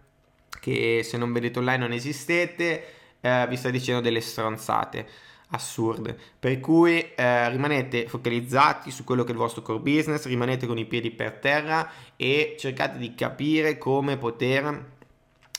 che 0.60 1.02
se 1.04 1.18
non 1.18 1.32
vedete 1.32 1.60
online 1.60 1.78
non 1.78 1.92
esistete, 1.92 2.84
eh, 3.22 3.46
vi 3.48 3.56
sta 3.56 3.70
dicendo 3.70 4.02
delle 4.02 4.22
stronzate 4.22 5.08
assurde. 5.50 6.18
Per 6.40 6.60
cui 6.60 7.14
eh, 7.14 7.50
rimanete 7.50 8.08
focalizzati 8.08 8.92
su 8.92 9.04
quello 9.04 9.24
che 9.24 9.30
è 9.30 9.34
il 9.34 9.40
vostro 9.40 9.62
core 9.62 9.80
business, 9.80 10.26
rimanete 10.26 10.66
con 10.68 10.78
i 10.78 10.86
piedi 10.86 11.12
per 11.12 11.34
terra 11.34 11.90
e 12.16 12.56
cercate 12.58 12.98
di 12.98 13.14
capire 13.16 13.78
come 13.78 14.18
poter 14.18 14.94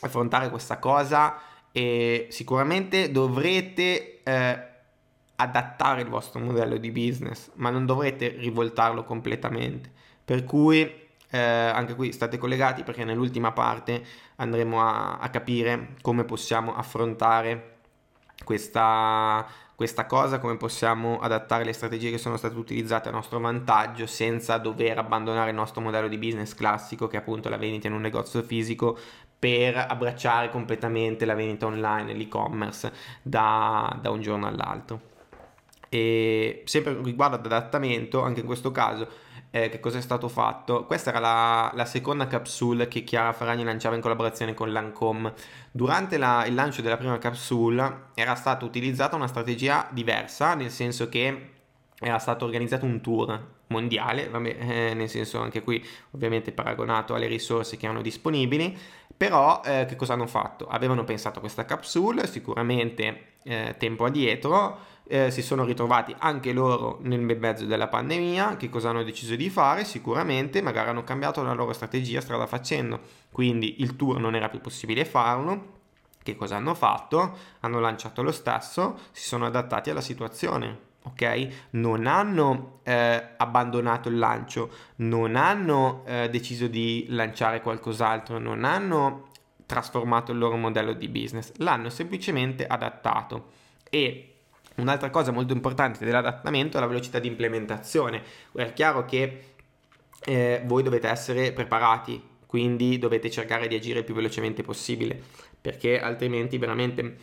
affrontare 0.01 0.51
questa 0.51 0.79
cosa 0.79 1.41
e 1.73 2.29
sicuramente 2.31 3.11
dovrete 3.11 4.23
eh, 4.23 4.67
adattare 5.37 6.03
il 6.03 6.09
vostro 6.09 6.41
modello 6.41 6.77
di 6.79 6.91
business, 6.91 7.51
ma 7.55 7.71
non 7.71 7.87
dovrete 7.87 8.29
rivoltarlo 8.29 9.05
completamente. 9.05 9.93
Per 10.27 10.43
cui 10.43 10.81
eh, 11.31 11.39
anche 11.39 11.95
qui 11.95 12.13
state 12.13 12.37
collegati 12.37 12.83
perché 12.83 13.05
nell'ultima 13.05 13.53
parte 13.53 14.05
andremo 14.37 14.83
a, 14.83 15.19
a 15.19 15.31
capire 15.31 15.95
come 16.03 16.25
possiamo 16.25 16.75
affrontare 16.75 17.77
questa, 18.45 19.47
questa 19.77 20.07
cosa, 20.07 20.41
come 20.41 20.57
possiamo 20.57 21.21
adattare 21.21 21.65
le 21.65 21.73
strategie 21.73 22.11
che 22.11 22.19
sono 22.19 22.37
state 22.37 22.57
utilizzate 22.57 23.09
a 23.09 23.13
nostro 23.13 23.39
vantaggio 23.39 24.07
senza 24.07 24.59
dover 24.59 24.99
abbandonare 24.99 25.51
il 25.51 25.57
nostro 25.57 25.81
modello 25.81 26.09
di 26.09 26.19
business 26.19 26.55
classico 26.55 27.07
che 27.07 27.17
è 27.17 27.21
appunto 27.21 27.49
la 27.49 27.57
vendita 27.57 27.87
in 27.87 27.93
un 27.93 28.01
negozio 28.01 28.43
fisico 28.43 28.99
per 29.39 29.77
abbracciare 29.77 30.51
completamente 30.51 31.25
la 31.25 31.35
vendita 31.35 31.67
online, 31.67 32.15
l'e-commerce 32.15 32.93
da, 33.23 33.97
da 34.01 34.11
un 34.11 34.21
giorno 34.21 34.47
all'altro. 34.49 35.15
E 35.89 36.63
sempre 36.65 37.01
riguardo 37.03 37.37
ad 37.37 37.47
adattamento, 37.47 38.23
anche 38.23 38.41
in 38.41 38.47
questo 38.47 38.73
caso, 38.73 39.09
eh, 39.57 39.69
che 39.71 39.81
cosa 39.81 39.97
è 39.97 40.01
stato 40.03 40.29
fatto? 40.29 40.85
Questa 40.85 41.09
era 41.11 41.19
la, 41.19 41.71
la, 41.75 41.87
seconda 41.87 42.27
capsule 42.27 42.89
che 42.89 43.05
Chiara 43.05 43.33
Ferragni 43.33 43.65
lanciava 43.65 43.95
in 43.95 44.03
collaborazione 44.03 44.53
con 44.53 44.71
Lancome. 44.71 45.33
Durante 45.71 46.19
la, 46.19 46.45
il 46.45 46.55
lancio 46.55 46.83
della 46.83 46.99
prima 46.99 47.17
capsule 47.17 48.09
era 48.15 48.35
stata 48.35 48.67
utilizzata 48.67 49.17
una 49.17 49.27
strategia 49.27 49.89
diversa, 49.91 50.55
nel 50.55 50.71
senso 50.71 51.09
che 51.09 51.51
era 51.99 52.19
stato 52.19 52.45
organizzato 52.45 52.85
un 52.85 53.01
tour 53.01 53.55
mondiale, 53.69 54.29
vabbè, 54.29 54.57
eh, 54.59 54.95
nel 54.95 55.09
senso 55.09 55.41
anche 55.41 55.63
qui 55.63 55.83
ovviamente 56.11 56.53
paragonato 56.53 57.15
alle 57.15 57.27
risorse 57.27 57.79
che 57.79 57.87
erano 57.87 58.03
disponibili, 58.03 58.77
però 59.17 59.63
eh, 59.65 59.87
che 59.89 59.97
cosa 59.97 60.13
hanno 60.13 60.27
fatto? 60.27 60.67
Avevano 60.69 61.05
pensato 61.05 61.39
a 61.39 61.41
questa 61.41 61.65
capsule, 61.65 62.27
sicuramente 62.27 63.33
eh, 63.43 63.75
tempo 63.79 64.05
addietro, 64.05 64.79
eh, 65.09 65.31
si 65.31 65.43
sono 65.43 65.65
ritrovati 65.65 66.15
anche 66.19 66.53
loro 66.53 66.99
nel 67.03 67.21
mezzo 67.21 67.65
della 67.65 67.89
pandemia, 67.89 68.57
che 68.57 68.69
cosa 68.69 68.91
hanno 68.91 69.03
deciso 69.03 69.37
di 69.37 69.49
fare? 69.49 69.85
Sicuramente 69.85 70.63
magari 70.63 70.91
hanno 70.91 71.05
cambiato 71.05 71.43
la 71.43 71.53
loro 71.53 71.73
strategia 71.73 72.21
strada 72.21 72.47
facendo, 72.47 73.01
quindi 73.31 73.83
il 73.83 73.97
tour 73.97 74.19
non 74.19 74.35
era 74.35 74.49
più 74.49 74.61
possibile 74.61 75.05
farlo, 75.05 75.75
che 76.23 76.35
cosa 76.35 76.57
hanno 76.57 76.75
fatto? 76.75 77.37
Hanno 77.61 77.79
lanciato 77.79 78.23
lo 78.23 78.33
stesso, 78.33 78.99
si 79.13 79.25
sono 79.25 79.47
adattati 79.47 79.91
alla 79.91 80.01
situazione, 80.01 80.79
ok? 81.05 81.49
Non 81.71 82.07
hanno 82.07 82.81
eh, 82.83 83.29
abbandonato 83.37 84.09
il 84.09 84.19
lancio, 84.19 84.71
non 84.97 85.37
hanno 85.37 86.03
eh, 86.05 86.29
deciso 86.29 86.67
di 86.67 87.07
lanciare 87.11 87.61
qualcos'altro, 87.61 88.39
non 88.39 88.65
hanno 88.65 89.29
trasformato 89.67 90.33
il 90.33 90.39
loro 90.39 90.57
modello 90.57 90.93
di 90.93 91.09
business, 91.09 91.53
l'hanno 91.59 91.91
semplicemente 91.91 92.67
adattato. 92.67 93.51
E 93.89 94.36
un'altra 94.77 95.11
cosa 95.11 95.33
molto 95.33 95.53
importante 95.53 96.05
dell'adattamento 96.05 96.77
è 96.77 96.81
la 96.81 96.87
velocità 96.87 97.19
di 97.19 97.29
implementazione. 97.29 98.23
È 98.53 98.73
chiaro 98.73 99.05
che 99.05 99.55
eh, 100.25 100.63
voi 100.65 100.83
dovete 100.83 101.09
essere 101.09 101.53
preparati, 101.53 102.23
quindi 102.47 102.99
dovete 102.99 103.31
cercare 103.31 103.69
di 103.69 103.75
agire 103.75 104.01
il 104.01 104.05
più 104.05 104.15
velocemente 104.15 104.63
possibile, 104.63 105.21
perché 105.61 106.01
altrimenti 106.01 106.59
veramente 106.59 107.17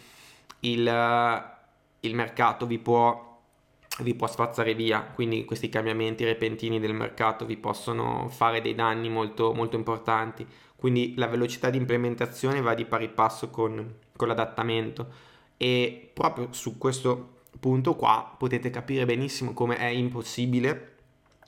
il, 0.61 1.51
il 1.99 2.15
mercato 2.15 2.65
vi 2.65 2.79
può 2.79 3.31
vi 3.99 4.15
può 4.15 4.25
spazzare 4.25 4.73
via, 4.73 5.03
quindi 5.03 5.45
questi 5.45 5.69
cambiamenti 5.69 6.23
repentini 6.23 6.79
del 6.79 6.95
mercato 6.95 7.45
vi 7.45 7.57
possono 7.57 8.27
fare 8.27 8.59
dei 8.59 8.73
danni 8.73 9.07
molto, 9.07 9.53
molto 9.53 9.75
importanti, 9.75 10.47
quindi 10.75 11.13
la 11.15 11.27
velocità 11.27 11.69
di 11.69 11.77
implementazione 11.77 12.59
va 12.59 12.73
di 12.73 12.85
pari 12.85 13.07
passo 13.07 13.51
con, 13.51 13.97
con 14.15 14.27
l'adattamento. 14.27 15.31
E 15.57 16.09
proprio 16.11 16.47
su 16.51 16.77
questo 16.77 17.32
punto 17.59 17.95
qua 17.95 18.35
potete 18.37 18.69
capire 18.69 19.05
benissimo 19.05 19.53
come 19.53 19.77
è 19.77 19.85
impossibile 19.85 20.95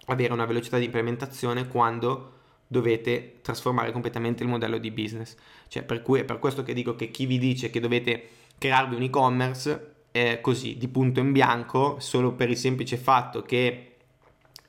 avere 0.05 0.33
una 0.33 0.45
velocità 0.45 0.77
di 0.77 0.85
implementazione 0.85 1.67
quando 1.67 2.33
dovete 2.67 3.39
trasformare 3.41 3.91
completamente 3.91 4.43
il 4.43 4.49
modello 4.49 4.77
di 4.77 4.91
business. 4.91 5.35
Cioè, 5.67 5.83
per 5.83 6.01
cui 6.01 6.19
è 6.19 6.23
per 6.23 6.39
questo 6.39 6.63
che 6.63 6.73
dico 6.73 6.95
che 6.95 7.09
chi 7.11 7.25
vi 7.25 7.37
dice 7.37 7.69
che 7.69 7.79
dovete 7.79 8.29
crearvi 8.57 8.95
un 8.95 9.03
e-commerce 9.03 9.93
eh, 10.11 10.39
così 10.41 10.77
di 10.77 10.87
punto 10.87 11.19
in 11.19 11.31
bianco 11.31 11.99
solo 11.99 12.33
per 12.33 12.49
il 12.49 12.57
semplice 12.57 12.97
fatto 12.97 13.41
che 13.41 13.95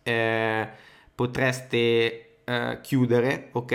eh, 0.02 0.68
potreste 1.14 2.38
eh, 2.42 2.78
chiudere 2.82 3.50
ok 3.52 3.72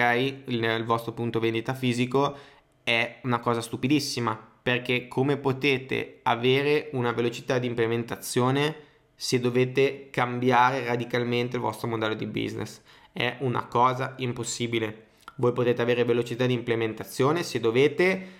il, 0.47 0.63
il 0.63 0.83
vostro 0.83 1.13
punto 1.13 1.39
vendita 1.39 1.73
fisico 1.73 2.35
è 2.83 3.19
una 3.23 3.39
cosa 3.39 3.61
stupidissima 3.61 4.50
perché 4.61 5.07
come 5.07 5.37
potete 5.37 6.19
avere 6.23 6.89
una 6.93 7.11
velocità 7.11 7.57
di 7.57 7.67
implementazione 7.67 8.75
se 9.15 9.39
dovete 9.39 10.09
cambiare 10.09 10.85
radicalmente 10.85 11.55
il 11.55 11.61
vostro 11.61 11.87
modello 11.87 12.13
di 12.13 12.27
business? 12.27 12.81
È 13.11 13.37
una 13.39 13.65
cosa 13.65 14.13
impossibile. 14.17 15.07
Voi 15.35 15.53
potete 15.53 15.81
avere 15.81 16.03
velocità 16.03 16.45
di 16.45 16.53
implementazione 16.53 17.43
se 17.43 17.59
dovete 17.59 18.39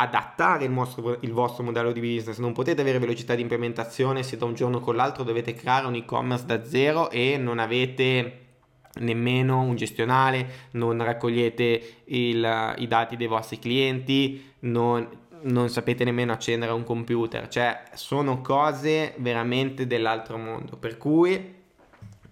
adattare 0.00 0.64
il 0.64 0.72
vostro, 0.72 1.18
il 1.20 1.32
vostro, 1.32 1.62
modello 1.62 1.92
di 1.92 2.00
business, 2.00 2.38
non 2.38 2.52
potete 2.52 2.80
avere 2.80 2.98
velocità 2.98 3.34
di 3.34 3.42
implementazione 3.42 4.22
se 4.22 4.38
da 4.38 4.46
un 4.46 4.54
giorno 4.54 4.80
con 4.80 4.96
l'altro 4.96 5.24
dovete 5.24 5.52
creare 5.54 5.86
un 5.86 5.94
e-commerce 5.94 6.46
da 6.46 6.64
zero 6.64 7.10
e 7.10 7.36
non 7.36 7.58
avete 7.58 8.46
nemmeno 8.94 9.60
un 9.60 9.76
gestionale, 9.76 10.68
non 10.72 11.02
raccogliete 11.02 12.02
il, 12.06 12.74
i 12.78 12.86
dati 12.88 13.16
dei 13.16 13.26
vostri 13.26 13.58
clienti, 13.58 14.52
non, 14.60 15.06
non 15.42 15.68
sapete 15.68 16.04
nemmeno 16.04 16.32
accendere 16.32 16.72
un 16.72 16.84
computer, 16.84 17.48
cioè 17.48 17.84
sono 17.94 18.40
cose 18.40 19.14
veramente 19.18 19.86
dell'altro 19.86 20.36
mondo, 20.38 20.76
per 20.76 20.96
cui 20.98 21.54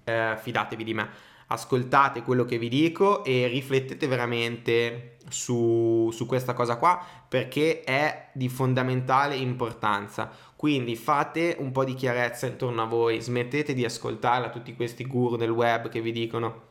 eh, 0.04 0.36
fidatevi 0.38 0.84
di 0.84 0.94
me 0.94 1.08
ascoltate 1.48 2.22
quello 2.22 2.44
che 2.44 2.58
vi 2.58 2.68
dico 2.68 3.24
e 3.24 3.46
riflettete 3.46 4.06
veramente 4.06 5.16
su, 5.28 6.10
su 6.12 6.26
questa 6.26 6.52
cosa 6.52 6.76
qua 6.76 7.02
perché 7.28 7.82
è 7.82 8.28
di 8.32 8.48
fondamentale 8.48 9.36
importanza. 9.36 10.30
Quindi 10.56 10.96
fate 10.96 11.56
un 11.58 11.70
po' 11.70 11.84
di 11.84 11.94
chiarezza 11.94 12.46
intorno 12.46 12.82
a 12.82 12.86
voi, 12.86 13.20
smettete 13.20 13.74
di 13.74 13.84
ascoltare 13.84 14.46
a 14.46 14.50
tutti 14.50 14.74
questi 14.74 15.06
guru 15.06 15.36
del 15.36 15.50
web 15.50 15.88
che 15.88 16.00
vi 16.00 16.12
dicono 16.12 16.66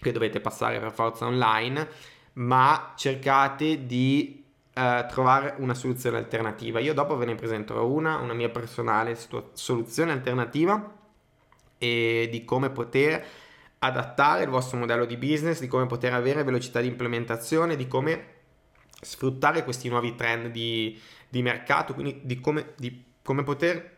che 0.00 0.12
dovete 0.12 0.40
passare 0.40 0.78
per 0.78 0.92
forza 0.92 1.26
online, 1.26 1.88
ma 2.34 2.92
cercate 2.96 3.86
di 3.86 4.43
uh, 4.74 5.06
trovare 5.08 5.54
una 5.58 5.74
soluzione 5.74 6.18
alternativa. 6.18 6.80
Io 6.80 6.94
dopo 6.94 7.16
ve 7.16 7.26
ne 7.26 7.34
presenterò 7.34 7.86
una, 7.86 8.16
una 8.18 8.34
mia 8.34 8.48
personale 8.48 9.14
situ- 9.14 9.50
soluzione 9.52 10.12
alternativa 10.12 10.92
e 11.78 12.28
di 12.30 12.44
come 12.44 12.70
poter 12.70 13.24
adattare 13.78 14.44
il 14.44 14.48
vostro 14.48 14.78
modello 14.78 15.04
di 15.04 15.16
business, 15.16 15.60
di 15.60 15.68
come 15.68 15.86
poter 15.86 16.14
avere 16.14 16.42
velocità 16.42 16.80
di 16.80 16.88
implementazione, 16.88 17.76
di 17.76 17.86
come 17.86 18.32
sfruttare 19.00 19.62
questi 19.64 19.88
nuovi 19.88 20.14
trend 20.14 20.48
di, 20.48 20.98
di 21.28 21.42
mercato, 21.42 21.92
quindi 21.92 22.20
di 22.22 22.40
come, 22.40 22.72
di 22.76 23.04
come, 23.22 23.42
poter 23.42 23.96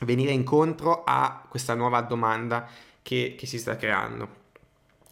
venire 0.00 0.30
incontro 0.30 1.02
a 1.04 1.44
questa 1.48 1.74
nuova 1.74 2.00
domanda 2.02 2.68
che, 3.02 3.34
che 3.36 3.46
si 3.46 3.58
sta 3.58 3.76
creando. 3.76 4.46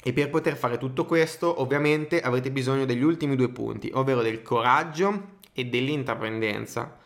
E 0.07 0.13
per 0.13 0.31
poter 0.31 0.57
fare 0.57 0.79
tutto 0.79 1.05
questo, 1.05 1.61
ovviamente, 1.61 2.21
avrete 2.21 2.53
bisogno 2.53 2.85
degli 2.85 3.03
ultimi 3.03 3.35
due 3.35 3.49
punti, 3.49 3.91
ovvero 3.93 4.23
del 4.23 4.41
coraggio 4.41 5.39
e 5.53 5.65
dell'intraprendenza. 5.65 6.99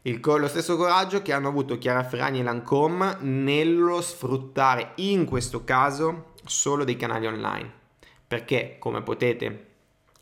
Il, 0.00 0.20
lo 0.22 0.48
stesso 0.48 0.78
coraggio 0.78 1.20
che 1.20 1.34
hanno 1.34 1.48
avuto 1.48 1.76
Chiara 1.76 2.02
Ferragni 2.02 2.40
e 2.40 2.42
Lancome 2.42 3.18
nello 3.20 4.00
sfruttare 4.00 4.92
in 4.94 5.26
questo 5.26 5.64
caso 5.64 6.32
solo 6.46 6.84
dei 6.84 6.96
canali 6.96 7.26
online. 7.26 7.70
Perché, 8.26 8.76
come 8.78 9.02
potete 9.02 9.69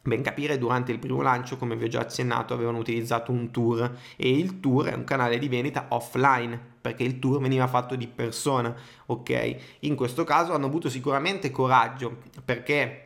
ben 0.08 0.22
capire, 0.22 0.58
durante 0.58 0.92
il 0.92 0.98
primo 0.98 1.22
lancio, 1.22 1.56
come 1.56 1.76
vi 1.76 1.84
ho 1.84 1.88
già 1.88 2.00
accennato, 2.00 2.54
avevano 2.54 2.78
utilizzato 2.78 3.30
un 3.30 3.50
tour 3.50 3.96
e 4.16 4.30
il 4.30 4.60
tour 4.60 4.86
è 4.86 4.94
un 4.94 5.04
canale 5.04 5.38
di 5.38 5.48
vendita 5.48 5.86
offline 5.90 6.58
perché 6.80 7.04
il 7.04 7.18
tour 7.18 7.40
veniva 7.40 7.66
fatto 7.66 7.94
di 7.94 8.08
persona, 8.08 8.74
ok? 9.06 9.56
In 9.80 9.94
questo 9.94 10.24
caso 10.24 10.52
hanno 10.52 10.66
avuto 10.66 10.88
sicuramente 10.88 11.50
coraggio 11.50 12.18
perché 12.44 13.04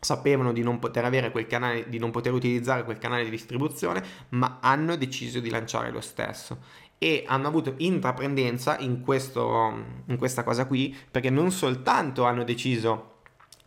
sapevano 0.00 0.52
di 0.52 0.62
non 0.62 0.78
poter 0.78 1.04
avere 1.04 1.30
quel 1.30 1.46
canale, 1.46 1.88
di 1.88 1.98
non 1.98 2.10
poter 2.10 2.32
utilizzare 2.32 2.84
quel 2.84 2.98
canale 2.98 3.24
di 3.24 3.30
distribuzione, 3.30 4.02
ma 4.30 4.58
hanno 4.60 4.96
deciso 4.96 5.40
di 5.40 5.50
lanciare 5.50 5.90
lo 5.90 6.00
stesso 6.00 6.58
e 7.02 7.24
hanno 7.26 7.48
avuto 7.48 7.74
intraprendenza 7.78 8.78
in, 8.78 9.00
questo, 9.00 9.72
in 10.06 10.18
questa 10.18 10.42
cosa 10.44 10.66
qui 10.66 10.94
perché 11.10 11.30
non 11.30 11.50
soltanto 11.50 12.24
hanno 12.24 12.44
deciso 12.44 13.09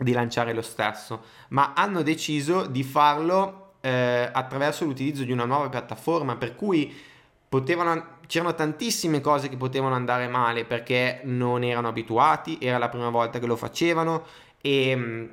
di 0.03 0.11
lanciare 0.11 0.53
lo 0.53 0.61
stesso, 0.61 1.23
ma 1.49 1.73
hanno 1.75 2.01
deciso 2.01 2.65
di 2.65 2.83
farlo 2.83 3.75
eh, 3.81 4.29
attraverso 4.31 4.85
l'utilizzo 4.85 5.23
di 5.23 5.31
una 5.31 5.45
nuova 5.45 5.69
piattaforma 5.69 6.35
per 6.35 6.55
cui 6.55 6.93
potevano, 7.49 8.17
c'erano 8.27 8.55
tantissime 8.55 9.21
cose 9.21 9.49
che 9.49 9.57
potevano 9.57 9.95
andare 9.95 10.27
male 10.27 10.65
perché 10.65 11.21
non 11.23 11.63
erano 11.63 11.89
abituati, 11.89 12.57
era 12.59 12.77
la 12.77 12.89
prima 12.89 13.09
volta 13.09 13.39
che 13.39 13.45
lo 13.45 13.55
facevano 13.55 14.23
e 14.61 14.95
mm, 14.95 15.25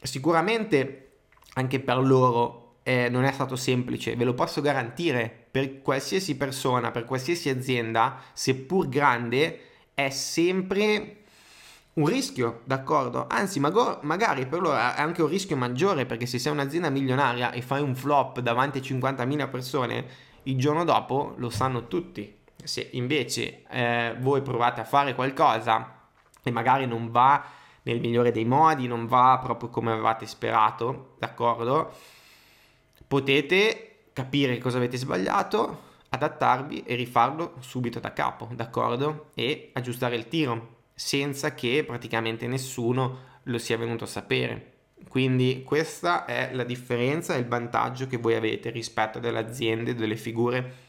sicuramente 0.00 1.08
anche 1.54 1.80
per 1.80 1.98
loro 1.98 2.76
eh, 2.82 3.08
non 3.08 3.24
è 3.24 3.32
stato 3.32 3.56
semplice, 3.56 4.14
ve 4.14 4.24
lo 4.24 4.34
posso 4.34 4.60
garantire, 4.60 5.46
per 5.50 5.82
qualsiasi 5.82 6.36
persona, 6.36 6.92
per 6.92 7.04
qualsiasi 7.04 7.48
azienda, 7.48 8.22
seppur 8.32 8.88
grande, 8.88 9.60
è 9.92 10.10
sempre 10.10 11.24
un 11.96 12.06
rischio, 12.06 12.60
d'accordo? 12.64 13.26
Anzi, 13.28 13.58
mag- 13.58 14.02
magari 14.02 14.46
per 14.46 14.60
loro 14.60 14.76
è 14.76 14.94
anche 14.96 15.22
un 15.22 15.28
rischio 15.28 15.56
maggiore 15.56 16.04
perché 16.04 16.26
se 16.26 16.38
sei 16.38 16.52
un'azienda 16.52 16.90
milionaria 16.90 17.52
e 17.52 17.62
fai 17.62 17.80
un 17.80 17.94
flop 17.94 18.40
davanti 18.40 18.78
a 18.78 18.80
50.000 18.82 19.48
persone, 19.48 20.06
il 20.44 20.58
giorno 20.58 20.84
dopo 20.84 21.34
lo 21.38 21.48
sanno 21.48 21.86
tutti. 21.86 22.34
Se 22.62 22.88
invece 22.92 23.62
eh, 23.70 24.14
voi 24.20 24.42
provate 24.42 24.80
a 24.80 24.84
fare 24.84 25.14
qualcosa 25.14 26.08
e 26.42 26.50
magari 26.50 26.86
non 26.86 27.10
va 27.10 27.42
nel 27.82 28.00
migliore 28.00 28.30
dei 28.30 28.44
modi, 28.44 28.86
non 28.86 29.06
va 29.06 29.40
proprio 29.42 29.70
come 29.70 29.92
avevate 29.92 30.26
sperato, 30.26 31.14
d'accordo? 31.18 31.92
Potete 33.06 34.08
capire 34.12 34.58
cosa 34.58 34.76
avete 34.76 34.98
sbagliato, 34.98 35.84
adattarvi 36.10 36.82
e 36.82 36.94
rifarlo 36.94 37.54
subito 37.60 38.00
da 38.00 38.12
capo, 38.12 38.48
d'accordo? 38.52 39.30
E 39.34 39.70
aggiustare 39.72 40.16
il 40.16 40.28
tiro 40.28 40.75
senza 40.98 41.52
che 41.54 41.84
praticamente 41.86 42.46
nessuno 42.46 43.34
lo 43.42 43.58
sia 43.58 43.76
venuto 43.76 44.04
a 44.04 44.06
sapere. 44.06 44.72
Quindi 45.08 45.62
questa 45.62 46.24
è 46.24 46.54
la 46.54 46.64
differenza 46.64 47.34
e 47.34 47.40
il 47.40 47.46
vantaggio 47.46 48.06
che 48.06 48.16
voi 48.16 48.34
avete 48.34 48.70
rispetto 48.70 49.18
alle 49.18 49.38
aziende, 49.38 49.94
delle 49.94 50.16
figure 50.16 50.84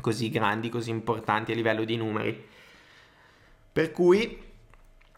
così 0.00 0.30
grandi, 0.30 0.68
così 0.68 0.90
importanti 0.90 1.52
a 1.52 1.54
livello 1.54 1.84
di 1.84 1.96
numeri. 1.96 2.44
Per 3.72 3.92
cui 3.92 4.42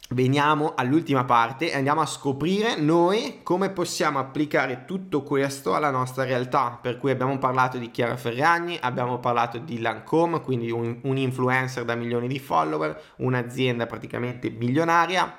veniamo 0.09 0.73
all'ultima 0.75 1.25
parte 1.25 1.71
e 1.71 1.77
andiamo 1.77 2.01
a 2.01 2.07
scoprire 2.07 2.77
noi 2.77 3.41
come 3.43 3.71
possiamo 3.71 4.19
applicare 4.19 4.85
tutto 4.87 5.23
questo 5.23 5.75
alla 5.75 5.91
nostra 5.91 6.25
realtà. 6.25 6.79
Per 6.81 6.99
cui 6.99 7.11
abbiamo 7.11 7.39
parlato 7.39 7.79
di 7.79 7.91
Chiara 7.91 8.17
Ferragni, 8.17 8.79
abbiamo 8.81 9.19
parlato 9.19 9.59
di 9.59 9.81
Lancome, 9.81 10.41
quindi 10.41 10.71
un, 10.71 10.99
un 11.03 11.17
influencer 11.17 11.85
da 11.85 11.95
milioni 11.95 12.29
di 12.29 12.39
follower, 12.39 13.15
un'azienda 13.17 13.87
praticamente 13.87 14.51
milionaria 14.51 15.37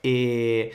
e 0.00 0.72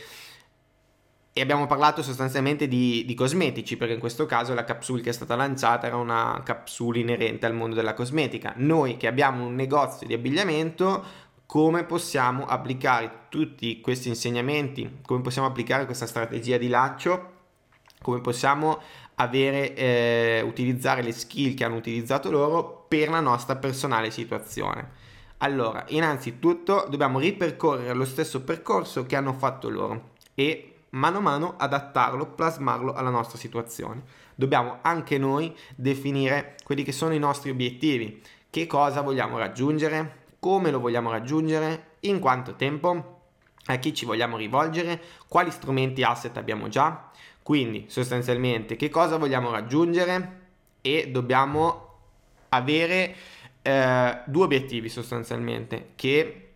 e 1.34 1.40
abbiamo 1.40 1.66
parlato 1.66 2.04
sostanzialmente 2.04 2.68
di, 2.68 3.06
di, 3.06 3.14
cosmetici, 3.14 3.78
perché 3.78 3.94
in 3.94 4.02
questo 4.02 4.26
caso 4.26 4.54
la 4.54 4.66
capsule 4.66 5.02
che 5.02 5.12
è 5.12 5.14
stata 5.14 5.38
lanciata 5.38 5.88
era 5.88 5.96
una 5.96 6.42
capsule 6.44 7.00
inerente 7.00 7.46
al 7.46 7.54
mondo 7.54 7.74
della 7.74 7.94
cosmetica. 7.94 8.54
Noi 8.58 8.98
che 8.98 9.08
abbiamo 9.08 9.46
un 9.46 9.56
negozio 9.56 10.06
di 10.06 10.14
abbigliamento 10.14 11.30
come 11.52 11.84
possiamo 11.84 12.46
applicare 12.46 13.26
tutti 13.28 13.82
questi 13.82 14.08
insegnamenti, 14.08 15.00
come 15.06 15.20
possiamo 15.20 15.50
applicare 15.50 15.84
questa 15.84 16.08
strategia 16.08 16.56
di 16.58 16.70
lancio, 16.70 17.32
come 18.02 18.22
possiamo 18.22 18.80
avere, 19.16 19.76
eh, 19.76 20.42
utilizzare 20.46 21.02
le 21.02 21.12
skill 21.12 21.54
che 21.54 21.66
hanno 21.66 21.76
utilizzato 21.76 22.32
loro 22.32 22.86
per 22.88 23.10
la 23.10 23.20
nostra 23.20 23.58
personale 23.58 24.12
situazione. 24.12 24.92
Allora, 25.40 25.84
innanzitutto 25.90 26.88
dobbiamo 26.90 27.20
ripercorrere 27.20 27.92
lo 27.92 28.06
stesso 28.06 28.46
percorso 28.46 29.06
che 29.06 29.18
hanno 29.18 29.34
fatto 29.34 29.68
loro 29.68 30.12
e 30.34 30.76
mano 30.92 31.18
a 31.18 31.22
mano 31.22 31.56
adattarlo, 31.58 32.28
plasmarlo 32.28 32.94
alla 32.94 33.10
nostra 33.10 33.38
situazione. 33.38 34.04
Dobbiamo 34.36 34.78
anche 34.84 35.18
noi 35.18 35.54
definire 35.76 36.56
quelli 36.64 36.84
che 36.84 36.94
sono 36.94 37.14
i 37.14 37.20
nostri 37.20 37.50
obiettivi, 37.50 38.22
che 38.50 38.68
cosa 38.68 39.02
vogliamo 39.02 39.38
raggiungere, 39.38 40.21
come 40.42 40.72
lo 40.72 40.80
vogliamo 40.80 41.12
raggiungere, 41.12 41.98
in 42.00 42.18
quanto 42.18 42.56
tempo, 42.56 43.20
a 43.66 43.76
chi 43.76 43.94
ci 43.94 44.06
vogliamo 44.06 44.38
rivolgere, 44.38 45.00
quali 45.28 45.52
strumenti 45.52 46.02
asset 46.02 46.36
abbiamo 46.36 46.68
già, 46.68 47.12
quindi 47.44 47.86
sostanzialmente 47.90 48.76
che 48.76 48.90
cosa 48.90 49.18
vogliamo 49.18 49.52
raggiungere? 49.52 50.40
E 50.82 51.12
dobbiamo 51.12 51.90
avere 52.50 53.16
eh, 53.62 54.22
due 54.26 54.44
obiettivi 54.44 54.90
sostanzialmente 54.90 55.92
che 55.96 56.54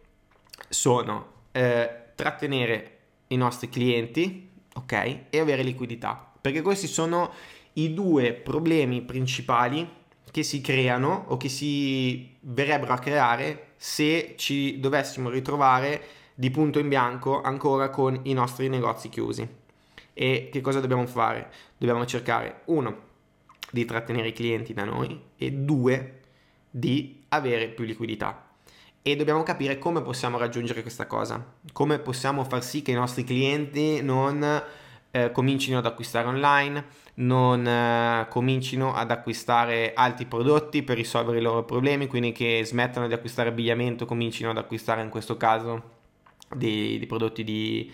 sono 0.68 1.34
eh, 1.52 2.06
trattenere 2.16 2.98
i 3.28 3.36
nostri 3.36 3.70
clienti, 3.70 4.50
ok, 4.74 5.20
e 5.30 5.40
avere 5.40 5.62
liquidità, 5.62 6.32
perché 6.42 6.64
questi 6.64 6.88
sono 6.88 7.32
i 7.74 7.94
due 7.94 8.34
problemi 8.34 9.04
principali 9.04 9.88
che 10.32 10.42
si 10.42 10.60
creano 10.60 11.26
o 11.28 11.38
che 11.38 11.50
si 11.50 12.36
verrebbero 12.40 12.92
a 12.92 12.98
creare 12.98 13.65
se 13.78 14.36
ci 14.38 14.80
dovessimo 14.80 15.30
ritrovare 15.30 16.02
di 16.34 16.52
punto 16.52 16.80
in 16.80 16.90
bianco 16.90 17.42
ancora 17.42 17.90
con 17.90 18.20
i 18.24 18.34
nostri 18.34 18.68
negozi 18.68 19.10
chiusi. 19.10 19.48
E 20.14 20.50
che 20.52 20.62
cosa 20.62 20.80
dobbiamo 20.80 21.06
fare? 21.08 21.52
Dobbiamo 21.78 22.06
cercare, 22.06 22.62
uno, 22.66 23.04
di 23.72 23.86
trattenere 23.86 24.30
i 24.30 24.34
clienti 24.34 24.74
da 24.74 24.84
noi 24.84 25.20
e 25.38 25.52
due, 25.52 26.22
di 26.70 27.24
avere 27.30 27.68
più 27.68 27.84
liquidità. 27.86 28.50
E 29.02 29.16
dobbiamo 29.16 29.44
capire 29.44 29.78
come 29.78 30.02
possiamo 30.02 30.38
raggiungere 30.38 30.82
questa 30.82 31.06
cosa, 31.06 31.54
come 31.72 32.00
possiamo 32.00 32.44
far 32.44 32.64
sì 32.64 32.82
che 32.82 32.92
i 32.92 32.96
nostri 32.96 33.24
clienti 33.24 34.02
non 34.02 34.64
eh, 35.16 35.32
comincino 35.32 35.78
ad 35.78 35.86
acquistare 35.86 36.28
online, 36.28 36.86
non 37.16 37.66
eh, 37.66 38.28
comincino 38.30 38.94
ad 38.94 39.12
acquistare 39.12 39.94
altri 39.94 40.26
prodotti 40.26 40.84
per 40.84 40.98
risolvere 40.98 41.38
i 41.38 41.42
loro 41.42 41.64
problemi, 41.64 42.08
quindi 42.08 42.34
che 42.34 42.62
smettano 42.66 43.08
di 43.08 43.14
acquistare 43.14 43.48
abbigliamento, 43.48 44.06
comincino 44.06 44.50
ad 44.50 44.58
acquistare 44.58 45.02
in 45.02 45.08
questo 45.10 45.38
caso 45.38 45.84
di, 46.54 47.00
di 47.00 47.06
prodotti 47.06 47.46
di, 47.46 47.90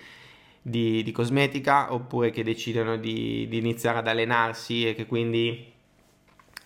di, 0.60 1.04
di, 1.04 1.12
cosmetica, 1.12 1.94
oppure 1.94 2.32
che 2.32 2.44
decidano 2.44 2.98
di, 2.98 3.48
di, 3.48 3.58
iniziare 3.60 4.00
ad 4.00 4.08
allenarsi 4.08 4.88
e 4.88 4.96
che 4.96 5.06
quindi 5.06 5.72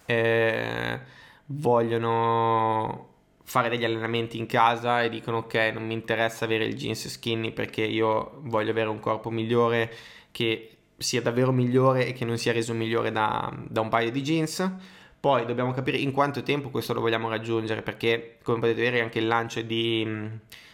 eh, 0.06 1.00
vogliono 1.48 3.10
fare 3.44 3.68
degli 3.68 3.84
allenamenti 3.84 4.38
in 4.38 4.46
casa 4.48 5.04
e 5.04 5.10
dicono 5.10 5.38
ok 5.38 5.54
non 5.74 5.86
mi 5.86 5.94
interessa 5.94 6.46
avere 6.46 6.66
il 6.66 6.76
jeans 6.76 7.08
skinny 7.08 7.52
perché 7.52 7.84
io 7.84 8.40
voglio 8.42 8.72
avere 8.72 8.90
un 8.90 9.00
corpo 9.00 9.30
migliore 9.30 9.92
che 10.36 10.80
sia 10.98 11.22
davvero 11.22 11.54
migliore 11.54 12.08
e 12.08 12.12
che 12.12 12.26
non 12.26 12.38
sia 12.38 12.52
reso 12.52 12.74
migliore 12.74 13.10
da, 13.10 13.54
da 13.70 13.80
un 13.80 13.88
paio 13.88 14.12
di 14.12 14.22
jeans. 14.22 14.70
Poi 15.18 15.46
dobbiamo 15.46 15.72
capire 15.72 15.96
in 15.96 16.12
quanto 16.12 16.44
tempo 16.44 16.70
questo 16.70 16.92
lo 16.92 17.00
vogliamo 17.00 17.30
raggiungere 17.30 17.82
perché 17.82 18.40
come 18.44 18.60
potete 18.60 18.82
vedere 18.82 19.02
anche 19.02 19.20
il 19.20 19.28
lancio 19.28 19.62
di, 19.62 20.06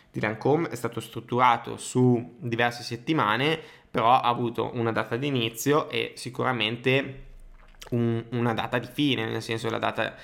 di 0.10 0.20
Lancome 0.20 0.70
è 0.70 0.76
stato 0.76 1.00
strutturato 1.00 1.78
su 1.78 2.38
diverse 2.40 2.82
settimane 2.82 3.60
però 3.92 4.10
ha 4.10 4.22
avuto 4.22 4.72
una 4.74 4.92
data 4.92 5.16
di 5.16 5.28
inizio 5.28 5.90
e 5.90 6.14
sicuramente 6.16 7.26
un, 7.92 8.26
una 8.32 8.54
data 8.56 8.80
di 8.80 8.90
fine 8.92 9.30
nel 9.30 9.44
senso 9.44 9.70
la 9.70 9.78
data 9.78 10.16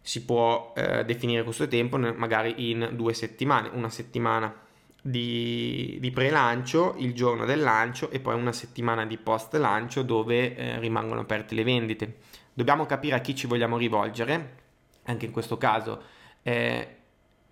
si 0.00 0.24
può 0.24 0.72
eh, 0.74 1.04
definire 1.04 1.44
questo 1.44 1.68
tempo 1.68 1.96
magari 1.96 2.70
in 2.70 2.90
due 2.94 3.14
settimane 3.14 3.70
una 3.72 3.88
settimana 3.88 4.61
di, 5.02 5.98
di 6.00 6.10
pre-lancio, 6.12 6.94
il 6.98 7.12
giorno 7.12 7.44
del 7.44 7.60
lancio 7.60 8.08
e 8.10 8.20
poi 8.20 8.36
una 8.36 8.52
settimana 8.52 9.04
di 9.04 9.18
post-lancio 9.18 10.02
dove 10.02 10.54
eh, 10.54 10.78
rimangono 10.78 11.20
aperte 11.20 11.54
le 11.54 11.64
vendite. 11.64 12.18
Dobbiamo 12.54 12.86
capire 12.86 13.16
a 13.16 13.20
chi 13.20 13.34
ci 13.34 13.46
vogliamo 13.46 13.76
rivolgere, 13.76 14.60
anche 15.04 15.26
in 15.26 15.32
questo 15.32 15.58
caso 15.58 16.02
eh, 16.42 16.96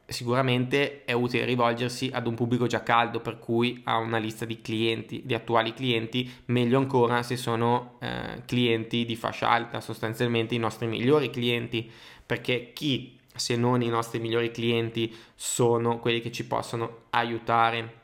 sicuramente 0.06 1.04
è 1.04 1.12
utile 1.12 1.44
rivolgersi 1.44 2.10
ad 2.12 2.26
un 2.26 2.34
pubblico 2.34 2.66
già 2.66 2.82
caldo, 2.82 3.20
per 3.20 3.38
cui 3.38 3.80
a 3.84 3.98
una 3.98 4.18
lista 4.18 4.44
di 4.44 4.60
clienti, 4.60 5.22
di 5.24 5.34
attuali 5.34 5.72
clienti, 5.72 6.30
meglio 6.46 6.78
ancora 6.78 7.22
se 7.22 7.36
sono 7.36 7.96
eh, 8.00 8.42
clienti 8.44 9.04
di 9.04 9.16
fascia 9.16 9.48
alta, 9.48 9.80
sostanzialmente 9.80 10.54
i 10.54 10.58
nostri 10.58 10.86
migliori 10.86 11.30
clienti, 11.30 11.90
perché 12.24 12.72
chi 12.72 13.18
se 13.34 13.56
non 13.56 13.82
i 13.82 13.88
nostri 13.88 14.18
migliori 14.18 14.50
clienti 14.50 15.14
sono 15.34 15.98
quelli 15.98 16.20
che 16.20 16.32
ci 16.32 16.46
possono 16.46 17.04
aiutare 17.10 17.98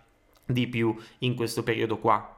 di 0.44 0.66
più 0.68 0.96
in 1.18 1.34
questo 1.34 1.62
periodo 1.62 1.98
qua. 1.98 2.34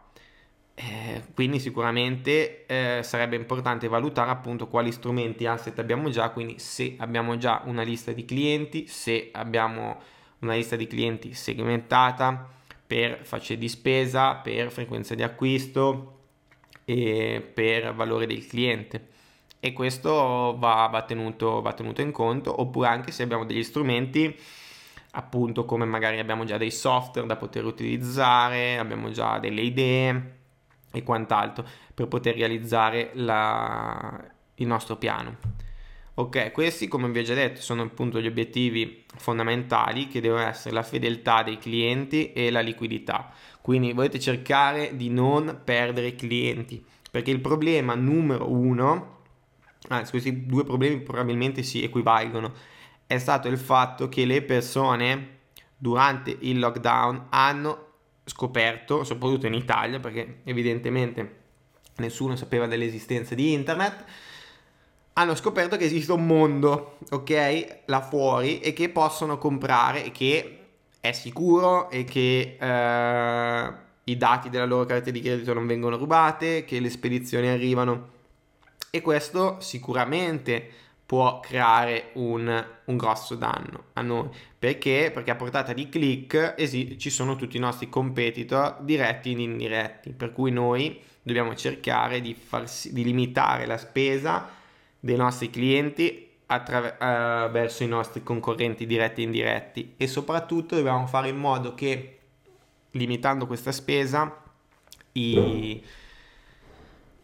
Eh, 0.74 1.24
quindi 1.34 1.58
sicuramente 1.58 2.64
eh, 2.66 3.00
sarebbe 3.02 3.34
importante 3.34 3.88
valutare 3.88 4.30
appunto 4.30 4.68
quali 4.68 4.92
strumenti 4.92 5.44
asset 5.44 5.76
abbiamo 5.80 6.08
già, 6.08 6.30
quindi 6.30 6.60
se 6.60 6.94
abbiamo 6.98 7.36
già 7.36 7.62
una 7.64 7.82
lista 7.82 8.12
di 8.12 8.24
clienti, 8.24 8.86
se 8.86 9.30
abbiamo 9.32 10.00
una 10.40 10.54
lista 10.54 10.76
di 10.76 10.86
clienti 10.86 11.34
segmentata 11.34 12.48
per 12.86 13.24
facce 13.24 13.58
di 13.58 13.68
spesa, 13.68 14.36
per 14.36 14.70
frequenza 14.70 15.16
di 15.16 15.22
acquisto 15.24 16.20
e 16.84 17.44
per 17.52 17.92
valore 17.94 18.26
del 18.26 18.46
cliente. 18.46 19.08
E 19.60 19.72
questo 19.72 20.56
va, 20.58 20.88
va, 20.90 21.02
tenuto, 21.02 21.60
va 21.60 21.72
tenuto 21.72 22.00
in 22.00 22.12
conto, 22.12 22.60
oppure 22.60 22.88
anche 22.88 23.10
se 23.10 23.22
abbiamo 23.22 23.44
degli 23.44 23.64
strumenti 23.64 24.36
appunto 25.12 25.64
come 25.64 25.84
magari 25.84 26.18
abbiamo 26.18 26.44
già 26.44 26.58
dei 26.58 26.70
software 26.70 27.26
da 27.26 27.36
poter 27.36 27.64
utilizzare, 27.64 28.78
abbiamo 28.78 29.10
già 29.10 29.38
delle 29.38 29.62
idee 29.62 30.36
e 30.92 31.02
quant'altro 31.02 31.66
per 31.92 32.06
poter 32.08 32.36
realizzare 32.36 33.10
la, 33.14 34.24
il 34.56 34.66
nostro 34.66 34.96
piano. 34.96 35.36
Ok, 36.14 36.50
questi 36.50 36.88
come 36.88 37.08
vi 37.10 37.20
ho 37.20 37.22
già 37.22 37.34
detto 37.34 37.60
sono 37.60 37.82
appunto 37.82 38.20
gli 38.20 38.26
obiettivi 38.26 39.04
fondamentali 39.16 40.08
che 40.08 40.20
devono 40.20 40.42
essere 40.42 40.74
la 40.74 40.82
fedeltà 40.82 41.44
dei 41.44 41.58
clienti 41.58 42.32
e 42.32 42.50
la 42.50 42.60
liquidità. 42.60 43.30
Quindi 43.60 43.92
volete 43.92 44.18
cercare 44.18 44.96
di 44.96 45.10
non 45.10 45.60
perdere 45.64 46.16
clienti 46.16 46.84
perché 47.10 47.30
il 47.30 47.40
problema 47.40 47.94
numero 47.94 48.50
uno, 48.50 49.17
anzi 49.88 50.10
questi 50.10 50.46
due 50.46 50.64
problemi 50.64 51.00
probabilmente 51.00 51.62
si 51.62 51.82
equivalgono, 51.82 52.52
è 53.06 53.18
stato 53.18 53.48
il 53.48 53.58
fatto 53.58 54.08
che 54.08 54.24
le 54.24 54.42
persone 54.42 55.36
durante 55.76 56.36
il 56.40 56.58
lockdown 56.58 57.26
hanno 57.30 57.86
scoperto, 58.24 59.04
soprattutto 59.04 59.46
in 59.46 59.54
Italia, 59.54 59.98
perché 59.98 60.40
evidentemente 60.44 61.36
nessuno 61.96 62.36
sapeva 62.36 62.66
dell'esistenza 62.66 63.34
di 63.34 63.52
internet, 63.52 64.04
hanno 65.14 65.34
scoperto 65.34 65.76
che 65.76 65.84
esiste 65.84 66.12
un 66.12 66.26
mondo, 66.26 66.98
ok, 67.10 67.82
là 67.86 68.00
fuori 68.00 68.60
e 68.60 68.72
che 68.72 68.88
possono 68.88 69.38
comprare 69.38 70.04
e 70.04 70.12
che 70.12 70.58
è 71.00 71.12
sicuro 71.12 71.90
e 71.90 72.04
che 72.04 72.56
eh, 72.60 73.72
i 74.04 74.16
dati 74.16 74.48
della 74.48 74.64
loro 74.64 74.84
carta 74.84 75.10
di 75.10 75.20
credito 75.20 75.54
non 75.54 75.66
vengono 75.66 75.96
rubate, 75.96 76.64
che 76.64 76.78
le 76.78 76.90
spedizioni 76.90 77.48
arrivano 77.48 78.16
e 78.90 79.00
questo 79.00 79.60
sicuramente 79.60 80.70
può 81.08 81.40
creare 81.40 82.10
un, 82.14 82.66
un, 82.84 82.96
grosso 82.98 83.34
danno 83.34 83.84
a 83.94 84.02
noi. 84.02 84.28
Perché? 84.58 85.10
Perché 85.12 85.30
a 85.30 85.36
portata 85.36 85.72
di 85.72 85.88
click 85.88 86.54
esi- 86.56 86.98
ci 86.98 87.08
sono 87.08 87.34
tutti 87.34 87.56
i 87.56 87.60
nostri 87.60 87.88
competitor 87.88 88.76
diretti 88.80 89.32
ed 89.32 89.38
indiretti, 89.38 90.10
per 90.10 90.32
cui 90.32 90.50
noi 90.50 91.00
dobbiamo 91.22 91.54
cercare 91.54 92.20
di, 92.20 92.34
farsi, 92.34 92.92
di 92.92 93.04
limitare 93.04 93.64
la 93.64 93.78
spesa 93.78 94.50
dei 95.00 95.16
nostri 95.16 95.48
clienti 95.48 96.28
uh, 96.46 97.50
verso 97.50 97.84
i 97.84 97.88
nostri 97.88 98.22
concorrenti 98.22 98.86
diretti 98.86 99.22
e 99.22 99.24
indiretti 99.24 99.94
e 99.96 100.06
soprattutto 100.06 100.76
dobbiamo 100.76 101.06
fare 101.06 101.28
in 101.28 101.36
modo 101.36 101.74
che 101.74 102.18
limitando 102.92 103.46
questa 103.46 103.72
spesa 103.72 104.42
i, 105.12 105.82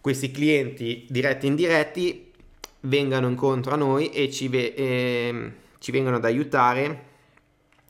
questi 0.04 0.30
clienti 0.30 1.06
diretti 1.08 1.46
e 1.46 1.48
indiretti 1.48 2.30
vengano 2.80 3.26
incontro 3.26 3.72
a 3.72 3.76
noi 3.76 4.10
e 4.10 4.30
ci, 4.30 4.48
ve- 4.48 4.74
eh, 4.76 5.52
ci 5.78 5.92
vengono 5.92 6.16
ad 6.16 6.26
aiutare 6.26 7.12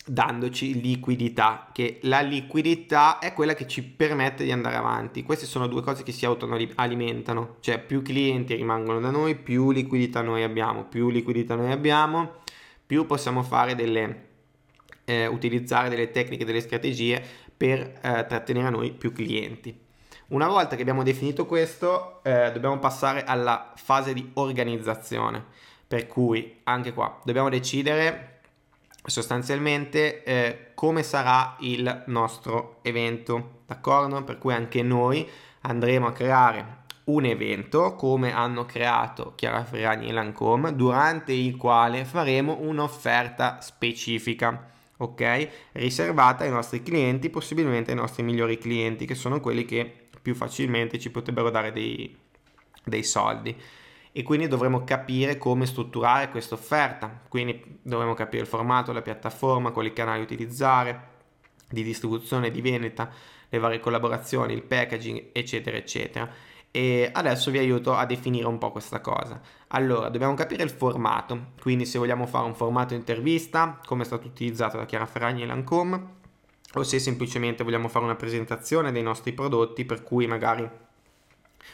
dandoci 0.07 0.81
liquidità, 0.81 1.71
che 1.73 1.99
la 2.03 2.21
liquidità 2.21 3.19
è 3.19 3.33
quella 3.33 3.55
che 3.55 3.67
ci 3.67 3.83
permette 3.83 4.45
di 4.45 4.53
andare 4.53 4.77
avanti. 4.77 5.25
Queste 5.25 5.45
sono 5.45 5.67
due 5.67 5.83
cose 5.83 6.05
che 6.05 6.13
si 6.13 6.25
autoalimentano, 6.25 7.57
cioè 7.59 7.81
più 7.81 8.01
clienti 8.01 8.55
rimangono 8.55 9.01
da 9.01 9.11
noi, 9.11 9.35
più 9.35 9.73
liquidità 9.73 10.21
noi 10.21 10.45
abbiamo, 10.45 10.85
più 10.85 11.11
liquidità 11.11 11.57
noi 11.57 11.73
abbiamo, 11.73 12.35
più 12.87 13.07
possiamo 13.07 13.43
fare 13.43 13.75
delle 13.75 14.27
eh, 15.05 15.27
utilizzare 15.27 15.89
delle 15.89 16.13
tecniche, 16.13 16.45
delle 16.45 16.61
strategie 16.61 17.21
per 17.57 17.81
eh, 17.81 18.25
trattenere 18.29 18.69
a 18.69 18.71
noi 18.71 18.93
più 18.93 19.11
clienti. 19.11 19.83
Una 20.29 20.49
volta 20.49 20.75
che 20.75 20.83
abbiamo 20.83 21.03
definito 21.03 21.45
questo, 21.45 22.23
eh, 22.23 22.51
dobbiamo 22.51 22.79
passare 22.79 23.25
alla 23.25 23.73
fase 23.77 24.15
di 24.15 24.31
organizzazione, 24.35 25.45
per 25.87 26.07
cui 26.07 26.61
anche 26.65 26.95
qua 26.95 27.21
dobbiamo 27.25 27.51
decidere 27.51 28.41
sostanzialmente 29.05 30.25
eh, 30.25 30.71
come 30.75 31.03
sarà 31.03 31.57
il 31.61 32.05
nostro 32.07 32.79
evento, 32.81 33.61
d'accordo? 33.67 34.25
Per 34.25 34.39
cui 34.39 34.55
anche 34.55 34.83
noi 34.83 35.29
andremo 35.61 36.07
a 36.07 36.13
creare 36.13 36.83
un 37.05 37.27
evento 37.27 37.95
come 37.95 38.33
hanno 38.33 38.65
creato 38.65 39.35
Chiara 39.35 39.63
Ferragni 39.63 40.09
e 40.09 40.13
Lancome 40.13 40.75
durante 40.75 41.35
il 41.35 41.57
quale 41.59 42.07
faremo 42.07 42.57
un'offerta 42.61 43.61
specifica 43.61 44.71
ok 44.97 45.49
riservata 45.73 46.45
ai 46.45 46.51
nostri 46.51 46.83
clienti 46.83 47.29
possibilmente 47.29 47.91
ai 47.91 47.99
nostri 47.99 48.23
migliori 48.23 48.57
clienti 48.57 49.05
che 49.05 49.15
sono 49.15 49.41
quelli 49.41 49.67
che 49.67 50.04
più 50.25 50.35
facilmente 50.35 50.99
ci 50.99 51.11
potrebbero 51.11 51.51
dare 51.51 51.71
dei, 51.71 52.17
dei 52.83 53.03
soldi 53.03 53.55
e 54.11 54.23
quindi 54.23 54.49
dovremo 54.49 54.83
capire 54.83 55.37
come 55.37 55.67
strutturare 55.67 56.31
questa 56.31 56.55
offerta, 56.55 57.21
quindi 57.29 57.79
dovremo 57.83 58.15
capire 58.15 58.43
il 58.43 58.49
formato, 58.49 58.93
la 58.93 59.03
piattaforma, 59.03 59.71
quali 59.71 59.93
canali 59.93 60.23
utilizzare, 60.23 61.09
di 61.69 61.83
distribuzione, 61.83 62.51
di 62.51 62.63
vendita, 62.63 63.11
le 63.51 63.59
varie 63.59 63.81
collaborazioni, 63.81 64.55
il 64.55 64.63
packaging, 64.63 65.31
eccetera, 65.33 65.77
eccetera. 65.77 66.31
E 66.71 67.11
adesso 67.13 67.51
vi 67.51 67.59
aiuto 67.59 67.93
a 67.93 68.07
definire 68.07 68.47
un 68.47 68.57
po' 68.57 68.71
questa 68.71 69.01
cosa. 69.01 69.41
Allora, 69.69 70.09
dobbiamo 70.09 70.35
capire 70.35 70.63
il 70.63 70.71
formato, 70.71 71.53
quindi 71.61 71.85
se 71.85 71.99
vogliamo 71.99 72.27
fare 72.27 72.47
un 72.47 72.55
formato 72.55 72.95
intervista, 72.95 73.79
come 73.85 74.05
è 74.05 74.07
stato 74.07 74.27
utilizzato 74.27 74.79
da 74.79 74.87
Chiara 74.87 75.07
Ferragni 75.07 75.43
e 75.43 75.47
Lancome, 75.47 76.23
o 76.75 76.83
se 76.83 76.99
semplicemente 76.99 77.65
vogliamo 77.65 77.89
fare 77.89 78.05
una 78.05 78.17
presentazione 78.17 78.93
dei 78.93 79.03
nostri 79.03 79.33
prodotti 79.33 79.85
per 79.85 80.03
cui 80.03 80.27
magari 80.27 80.69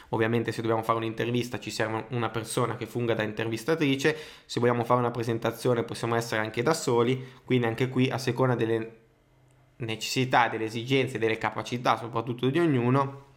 ovviamente 0.09 0.51
se 0.51 0.61
dobbiamo 0.61 0.83
fare 0.83 0.99
un'intervista 0.99 1.59
ci 1.59 1.71
serve 1.71 2.05
una 2.09 2.29
persona 2.29 2.75
che 2.75 2.85
funga 2.85 3.13
da 3.13 3.23
intervistatrice 3.23 4.15
se 4.45 4.59
vogliamo 4.59 4.83
fare 4.83 4.99
una 4.99 5.11
presentazione 5.11 5.83
possiamo 5.83 6.15
essere 6.15 6.41
anche 6.41 6.61
da 6.61 6.73
soli 6.73 7.33
quindi 7.43 7.65
anche 7.65 7.89
qui 7.89 8.09
a 8.09 8.17
seconda 8.17 8.55
delle 8.55 8.99
necessità 9.77 10.47
delle 10.47 10.65
esigenze 10.65 11.17
delle 11.17 11.37
capacità 11.37 11.97
soprattutto 11.97 12.49
di 12.49 12.59
ognuno 12.59 13.29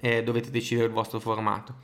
eh, 0.00 0.22
dovete 0.22 0.50
decidere 0.50 0.86
il 0.86 0.92
vostro 0.92 1.20
formato. 1.20 1.74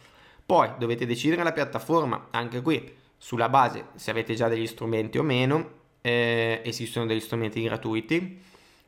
Poi 0.44 0.70
dovete 0.78 1.06
decidere 1.06 1.42
la 1.42 1.52
piattaforma 1.52 2.28
anche 2.30 2.62
qui 2.62 2.94
sulla 3.18 3.48
base 3.48 3.88
se 3.94 4.10
avete 4.10 4.34
già 4.34 4.48
degli 4.48 4.66
strumenti 4.66 5.18
o 5.18 5.22
meno 5.22 5.70
eh, 6.00 6.60
esistono 6.64 7.06
degli 7.06 7.20
strumenti 7.20 7.62
gratuiti 7.62 8.42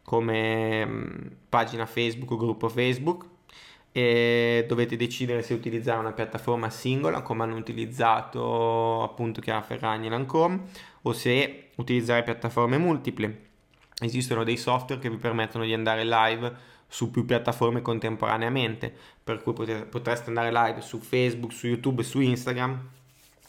come 0.09 1.36
pagina 1.50 1.84
Facebook 1.84 2.30
o 2.30 2.36
gruppo 2.38 2.70
Facebook 2.70 3.26
e 3.92 4.64
dovete 4.66 4.96
decidere 4.96 5.42
se 5.42 5.52
utilizzare 5.52 5.98
una 5.98 6.12
piattaforma 6.12 6.70
singola 6.70 7.20
come 7.20 7.42
hanno 7.42 7.56
utilizzato 7.56 9.02
appunto 9.02 9.42
Chiara 9.42 9.61
Ferragni 9.61 10.06
e 10.06 10.09
Lancome 10.09 10.62
o 11.02 11.12
se 11.12 11.68
utilizzare 11.74 12.22
piattaforme 12.22 12.78
multiple. 12.78 13.48
Esistono 14.00 14.44
dei 14.44 14.56
software 14.56 14.98
che 14.98 15.10
vi 15.10 15.18
permettono 15.18 15.64
di 15.64 15.74
andare 15.74 16.06
live 16.06 16.56
su 16.86 17.10
più 17.10 17.26
piattaforme 17.26 17.82
contemporaneamente, 17.82 18.90
per 19.22 19.43
cui 19.43 19.52
potreste 19.52 20.28
andare 20.28 20.51
live 20.51 20.80
su 20.80 21.01
Facebook, 21.01 21.52
su 21.52 21.66
YouTube, 21.66 22.02
su 22.02 22.20
Instagram, 22.20 22.80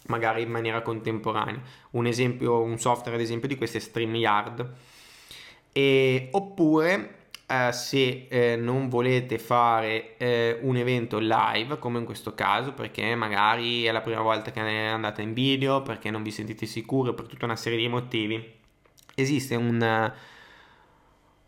magari 0.07 0.41
in 0.41 0.49
maniera 0.49 0.81
contemporanea. 0.81 1.61
Un 1.91 2.05
esempio, 2.05 2.59
un 2.59 2.77
software 2.79 3.15
ad 3.15 3.23
esempio 3.23 3.47
di 3.47 3.55
questo 3.55 3.77
è 3.77 3.79
StreamYard 3.79 4.75
e, 5.71 6.29
oppure 6.31 7.15
eh, 7.45 7.71
se 7.71 8.27
eh, 8.29 8.55
non 8.55 8.89
volete 8.89 9.39
fare 9.39 10.17
eh, 10.17 10.59
un 10.61 10.75
evento 10.75 11.17
live 11.19 11.79
come 11.79 11.99
in 11.99 12.05
questo 12.05 12.35
caso 12.35 12.73
perché 12.73 13.15
magari 13.15 13.85
è 13.85 13.91
la 13.91 14.01
prima 14.01 14.21
volta 14.21 14.51
che 14.51 14.59
andate 14.59 15.21
in 15.21 15.33
video 15.33 15.81
perché 15.81 16.11
non 16.11 16.23
vi 16.23 16.31
sentite 16.31 16.65
sicuri 16.65 17.13
per 17.13 17.25
tutta 17.25 17.45
una 17.45 17.55
serie 17.55 17.79
di 17.79 17.87
motivi 17.87 18.57
esiste 19.15 19.55
un, 19.55 20.11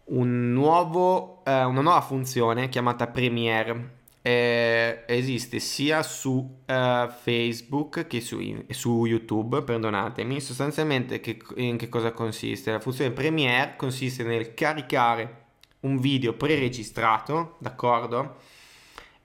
un 0.03 0.53
nuovo, 0.53 1.43
eh, 1.45 1.63
una 1.63 1.81
nuova 1.81 2.01
funzione 2.01 2.69
chiamata 2.69 3.07
Premiere 3.07 3.99
eh, 4.21 5.03
esiste 5.07 5.59
sia 5.59 6.03
su 6.03 6.31
uh, 6.33 7.09
Facebook 7.09 8.05
che 8.05 8.21
su, 8.21 8.39
su, 8.69 9.05
YouTube, 9.05 9.63
perdonatemi. 9.63 10.39
Sostanzialmente 10.39 11.19
che, 11.19 11.39
in 11.55 11.77
che 11.77 11.89
cosa 11.89 12.11
consiste? 12.11 12.71
La 12.71 12.79
funzione 12.79 13.11
Premiere 13.11 13.75
consiste 13.75 14.23
nel 14.23 14.53
caricare 14.53 15.45
un 15.81 15.99
video 15.99 16.33
preregistrato, 16.33 17.55
d'accordo? 17.59 18.35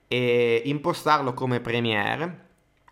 E 0.07 0.61
impostarlo 0.65 1.33
come 1.33 1.59
Premiere 1.59 2.45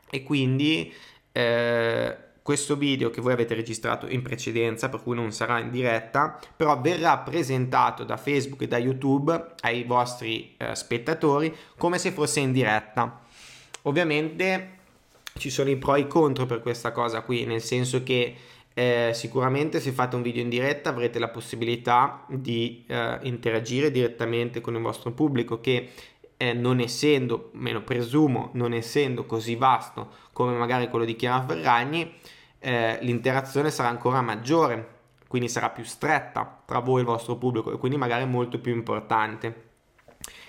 e 0.09 0.21
quindi 0.23 0.93
eh, 1.31 2.17
questo 2.45 2.75
video 2.75 3.09
che 3.09 3.21
voi 3.21 3.33
avete 3.33 3.55
registrato 3.55 4.07
in 4.07 4.21
precedenza, 4.21 4.87
per 4.87 5.01
cui 5.01 5.15
non 5.15 5.31
sarà 5.31 5.57
in 5.57 5.71
diretta, 5.71 6.39
però 6.55 6.79
verrà 6.79 7.17
presentato 7.17 8.03
da 8.03 8.17
Facebook 8.17 8.61
e 8.61 8.67
da 8.67 8.77
YouTube 8.77 9.53
ai 9.61 9.83
vostri 9.83 10.53
eh, 10.57 10.75
spettatori 10.75 11.51
come 11.75 11.97
se 11.97 12.11
fosse 12.11 12.41
in 12.41 12.51
diretta. 12.51 13.23
Ovviamente 13.81 14.77
ci 15.39 15.49
sono 15.49 15.71
i 15.71 15.77
pro 15.77 15.95
e 15.95 16.01
i 16.01 16.07
contro 16.07 16.45
per 16.45 16.61
questa 16.61 16.91
cosa 16.91 17.21
qui, 17.21 17.45
nel 17.45 17.63
senso 17.63 18.03
che 18.03 18.35
eh, 18.75 19.09
sicuramente 19.15 19.79
se 19.79 19.91
fate 19.91 20.15
un 20.15 20.21
video 20.21 20.43
in 20.43 20.49
diretta 20.49 20.91
avrete 20.91 21.17
la 21.17 21.29
possibilità 21.29 22.27
di 22.29 22.83
eh, 22.85 23.17
interagire 23.23 23.89
direttamente 23.89 24.61
con 24.61 24.75
il 24.75 24.83
vostro 24.83 25.09
pubblico 25.13 25.59
che 25.59 25.89
eh, 26.37 26.53
non 26.53 26.79
essendo, 26.79 27.49
meno 27.53 27.81
presumo, 27.81 28.51
non 28.53 28.71
essendo 28.71 29.25
così 29.25 29.55
vasto 29.55 30.09
come 30.31 30.55
magari 30.55 30.89
quello 30.89 31.05
di 31.05 31.15
Chiara 31.15 31.43
Ferragni, 31.43 32.13
eh, 32.65 32.97
l'interazione 33.01 33.69
sarà 33.69 33.89
ancora 33.89 34.21
maggiore, 34.21 34.93
quindi 35.27 35.47
sarà 35.47 35.69
più 35.69 35.83
stretta 35.83 36.63
tra 36.65 36.79
voi 36.79 36.97
e 36.97 36.99
il 37.01 37.05
vostro 37.05 37.35
pubblico 37.35 37.71
e 37.71 37.77
quindi 37.77 37.95
magari 37.95 38.25
molto 38.25 38.57
più 38.57 38.73
importante. 38.73 39.73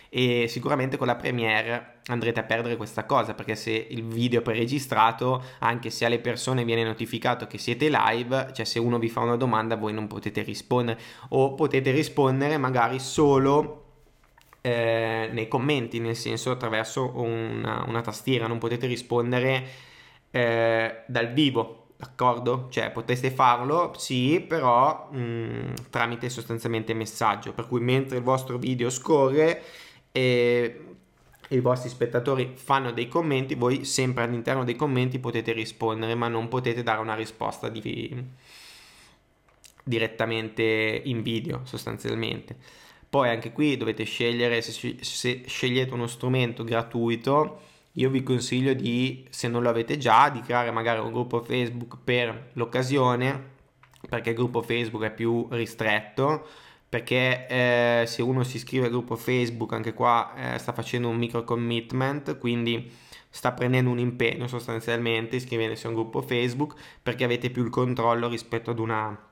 E 0.08 0.46
sicuramente 0.48 0.96
con 0.96 1.08
la 1.08 1.16
Premiere 1.16 1.98
andrete 2.06 2.40
a 2.40 2.44
perdere 2.44 2.78
questa 2.78 3.04
cosa 3.04 3.34
perché 3.34 3.54
se 3.54 3.70
il 3.90 4.02
video 4.04 4.40
è 4.40 4.42
preregistrato, 4.42 5.44
anche 5.58 5.90
se 5.90 6.06
alle 6.06 6.18
persone 6.18 6.64
viene 6.64 6.84
notificato 6.84 7.46
che 7.46 7.58
siete 7.58 7.90
live, 7.90 8.48
cioè 8.54 8.64
se 8.64 8.78
uno 8.78 8.98
vi 8.98 9.10
fa 9.10 9.20
una 9.20 9.36
domanda 9.36 9.76
voi 9.76 9.92
non 9.92 10.06
potete 10.06 10.40
rispondere 10.40 10.98
o 11.30 11.54
potete 11.54 11.90
rispondere 11.90 12.56
magari 12.56 12.98
solo 12.98 13.84
eh, 14.62 15.28
nei 15.30 15.48
commenti, 15.48 16.00
nel 16.00 16.16
senso 16.16 16.50
attraverso 16.50 17.12
una, 17.14 17.84
una 17.86 18.00
tastiera, 18.00 18.46
non 18.46 18.56
potete 18.56 18.86
rispondere 18.86 19.66
eh, 20.30 21.02
dal 21.06 21.32
vivo 21.34 21.84
d'accordo? 21.96 22.68
Cioè 22.70 22.90
potreste 22.90 23.30
farlo, 23.30 23.94
sì, 23.96 24.44
però 24.46 25.08
mh, 25.10 25.18
mm, 25.18 25.72
tramite 25.90 26.28
sostanzialmente 26.28 26.94
messaggio, 26.94 27.52
per 27.52 27.66
cui 27.66 27.80
mentre 27.80 28.18
il 28.18 28.22
vostro 28.22 28.58
video 28.58 28.90
scorre 28.90 29.62
e 30.12 30.80
i 31.50 31.60
vostri 31.60 31.88
spettatori 31.88 32.52
fanno 32.54 32.90
dei 32.92 33.08
commenti, 33.08 33.54
voi 33.54 33.84
sempre 33.84 34.24
all'interno 34.24 34.64
dei 34.64 34.76
commenti 34.76 35.18
potete 35.18 35.52
rispondere, 35.52 36.14
ma 36.14 36.28
non 36.28 36.48
potete 36.48 36.82
dare 36.82 37.00
una 37.00 37.14
risposta 37.14 37.68
di... 37.68 38.24
direttamente 39.84 41.02
in 41.04 41.22
video 41.22 41.60
sostanzialmente. 41.64 42.56
Poi 43.08 43.28
anche 43.30 43.52
qui 43.52 43.76
dovete 43.76 44.04
scegliere 44.04 44.60
se, 44.60 44.98
se 45.00 45.44
scegliete 45.46 45.94
uno 45.94 46.06
strumento 46.06 46.64
gratuito 46.64 47.65
io 47.98 48.10
vi 48.10 48.22
consiglio 48.22 48.74
di, 48.74 49.26
se 49.30 49.48
non 49.48 49.62
lo 49.62 49.68
avete 49.70 49.96
già, 49.96 50.28
di 50.28 50.40
creare 50.40 50.70
magari 50.70 51.00
un 51.00 51.12
gruppo 51.12 51.42
Facebook 51.42 51.96
per 52.02 52.50
l'occasione, 52.54 53.54
perché 54.08 54.30
il 54.30 54.36
gruppo 54.36 54.60
Facebook 54.62 55.04
è 55.04 55.12
più 55.12 55.46
ristretto, 55.50 56.46
perché 56.88 57.46
eh, 57.48 58.04
se 58.06 58.22
uno 58.22 58.42
si 58.44 58.56
iscrive 58.56 58.86
al 58.86 58.90
gruppo 58.90 59.16
Facebook, 59.16 59.72
anche 59.72 59.94
qua 59.94 60.54
eh, 60.54 60.58
sta 60.58 60.72
facendo 60.72 61.08
un 61.08 61.16
micro 61.16 61.42
commitment, 61.44 62.38
quindi 62.38 62.90
sta 63.30 63.52
prendendo 63.52 63.90
un 63.90 63.98
impegno 63.98 64.46
sostanzialmente 64.46 65.36
iscrivendosi 65.36 65.86
a 65.86 65.88
un 65.88 65.94
gruppo 65.94 66.20
Facebook, 66.20 66.74
perché 67.02 67.24
avete 67.24 67.50
più 67.50 67.64
il 67.64 67.70
controllo 67.70 68.28
rispetto 68.28 68.70
ad 68.70 68.78
una 68.78 69.25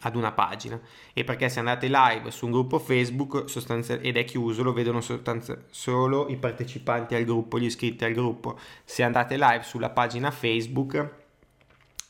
ad 0.00 0.16
una 0.16 0.32
pagina 0.32 0.80
e 1.12 1.24
perché 1.24 1.48
se 1.48 1.58
andate 1.58 1.86
live 1.88 2.30
su 2.30 2.46
un 2.46 2.52
gruppo 2.52 2.78
Facebook 2.78 3.48
sostanzia- 3.48 4.00
ed 4.00 4.16
è 4.16 4.24
chiuso 4.24 4.62
lo 4.62 4.72
vedono 4.72 5.00
sostanzia- 5.00 5.62
solo 5.70 6.28
i 6.28 6.36
partecipanti 6.36 7.14
al 7.14 7.24
gruppo, 7.24 7.58
gli 7.58 7.64
iscritti 7.64 8.04
al 8.04 8.12
gruppo. 8.12 8.58
Se 8.84 9.02
andate 9.02 9.36
live 9.36 9.62
sulla 9.62 9.90
pagina 9.90 10.30
Facebook 10.30 11.20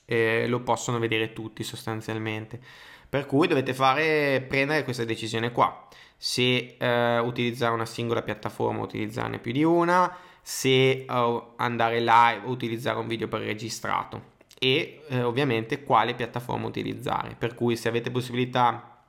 eh, 0.05 0.47
lo 0.47 0.61
possono 0.61 0.99
vedere 0.99 1.33
tutti 1.33 1.63
sostanzialmente. 1.63 2.61
Per 3.09 3.27
cui 3.27 3.47
dovete 3.47 3.75
fare, 3.75 4.45
prendere 4.49 4.85
questa 4.85 5.05
decisione 5.05 5.53
qua. 5.53 5.87
Se 6.17 6.77
eh, 6.79 7.19
utilizzare 7.19 7.75
una 7.75 7.85
singola 7.85 8.23
piattaforma 8.23 8.83
utilizzarne 8.83 9.39
più 9.39 9.53
di 9.53 9.65
una, 9.65 10.11
se 10.43 11.05
uh, 11.09 11.53
andare 11.57 12.01
live 12.01 12.43
o 12.45 12.51
utilizzare 12.51 12.99
un 12.99 13.07
video 13.07 13.29
preregistrato 13.29 14.32
e 14.63 15.01
eh, 15.09 15.23
ovviamente 15.23 15.83
quale 15.83 16.15
piattaforma 16.15 16.69
utilizzare. 16.69 17.35
Per 17.37 17.57
cui 17.57 17.75
se 17.75 17.89
avete 17.89 18.13
possibilità 18.13 19.01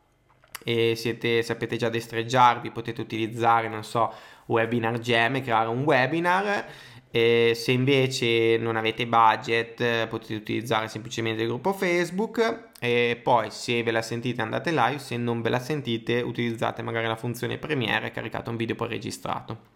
e 0.64 0.96
siete, 0.96 1.44
sapete 1.44 1.78
già 1.78 1.90
destreggiarvi, 1.90 2.72
potete 2.72 3.02
utilizzare, 3.02 3.70
non 3.70 3.84
so, 3.84 4.12
Webinar 4.48 4.98
Jam 4.98 5.36
e 5.36 5.42
creare 5.42 5.70
un 5.70 5.84
webinar. 5.84 6.66
E 7.12 7.52
se 7.54 7.72
invece 7.72 8.58
non 8.58 8.76
avete 8.76 9.06
budget 9.06 10.08
potete 10.08 10.34
utilizzare 10.34 10.88
semplicemente 10.88 11.44
il 11.44 11.50
gruppo 11.50 11.72
Facebook 11.72 12.70
e 12.80 13.20
poi 13.22 13.52
se 13.52 13.84
ve 13.84 13.92
la 13.92 14.02
sentite 14.02 14.42
andate 14.42 14.72
live, 14.72 14.98
se 14.98 15.18
non 15.18 15.44
ve 15.44 15.50
la 15.50 15.60
sentite 15.60 16.22
utilizzate 16.22 16.82
magari 16.82 17.06
la 17.06 17.16
funzione 17.16 17.60
Premiere 17.60 18.08
e 18.08 18.12
caricate 18.12 18.50
un 18.50 18.56
video 18.56 18.76
poi 18.76 18.88
registrato. 18.88 19.73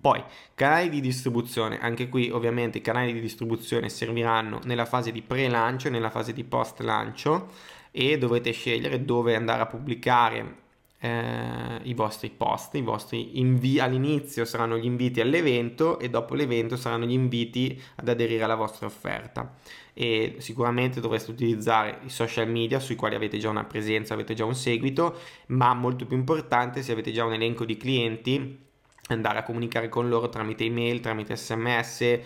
Poi, 0.00 0.22
canali 0.54 0.88
di 0.88 1.00
distribuzione, 1.00 1.78
anche 1.80 2.08
qui 2.08 2.30
ovviamente 2.30 2.78
i 2.78 2.82
canali 2.82 3.12
di 3.12 3.20
distribuzione 3.20 3.88
serviranno 3.88 4.60
nella 4.64 4.84
fase 4.84 5.12
di 5.12 5.22
pre-lancio 5.22 5.88
e 5.88 5.90
nella 5.90 6.10
fase 6.10 6.32
di 6.32 6.44
post-lancio 6.44 7.48
e 7.90 8.18
dovrete 8.18 8.50
scegliere 8.52 9.04
dove 9.04 9.34
andare 9.34 9.62
a 9.62 9.66
pubblicare 9.66 10.64
eh, 10.98 11.80
i 11.82 11.94
vostri 11.94 12.30
post, 12.30 12.74
i 12.74 12.82
vostri 12.82 13.38
invii 13.38 13.80
all'inizio 13.80 14.44
saranno 14.44 14.76
gli 14.76 14.84
inviti 14.84 15.20
all'evento 15.20 15.98
e 15.98 16.08
dopo 16.10 16.34
l'evento 16.34 16.76
saranno 16.76 17.06
gli 17.06 17.12
inviti 17.12 17.80
ad 17.96 18.08
aderire 18.08 18.44
alla 18.44 18.54
vostra 18.54 18.86
offerta. 18.86 19.54
E 19.92 20.36
sicuramente 20.38 21.00
dovreste 21.00 21.30
utilizzare 21.30 22.00
i 22.04 22.10
social 22.10 22.48
media 22.48 22.80
sui 22.80 22.96
quali 22.96 23.14
avete 23.14 23.38
già 23.38 23.48
una 23.48 23.64
presenza, 23.64 24.14
avete 24.14 24.34
già 24.34 24.44
un 24.44 24.54
seguito, 24.54 25.18
ma 25.48 25.72
molto 25.74 26.06
più 26.06 26.16
importante 26.16 26.82
se 26.82 26.92
avete 26.92 27.12
già 27.12 27.24
un 27.24 27.32
elenco 27.32 27.64
di 27.64 27.76
clienti 27.76 28.64
andare 29.08 29.38
a 29.38 29.42
comunicare 29.42 29.88
con 29.88 30.08
loro 30.08 30.28
tramite 30.28 30.64
email, 30.64 31.00
tramite 31.00 31.36
sms, 31.36 32.00
eh, 32.00 32.22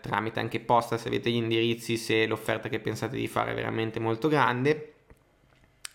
tramite 0.00 0.40
anche 0.40 0.60
posta 0.60 0.96
se 0.96 1.08
avete 1.08 1.30
gli 1.30 1.36
indirizzi, 1.36 1.96
se 1.96 2.26
l'offerta 2.26 2.68
che 2.68 2.80
pensate 2.80 3.16
di 3.16 3.28
fare 3.28 3.52
è 3.52 3.54
veramente 3.54 4.00
molto 4.00 4.28
grande. 4.28 4.94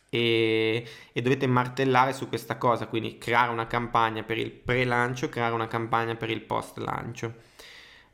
E, 0.10 0.86
e, 1.12 1.22
dovete 1.24 1.48
martellare 1.48 2.14
su 2.14 2.30
questa 2.30 2.58
cosa, 2.58 2.86
quindi 2.86 3.18
creare 3.18 3.52
una 3.52 3.66
campagna 3.66 4.22
per 4.22 4.38
il 4.38 4.52
pre-lancio, 4.52 5.28
creare 5.28 5.56
una 5.56 5.68
campagna 5.68 6.14
per 6.16 6.30
il 6.30 6.41
post-lancio. 6.41 7.34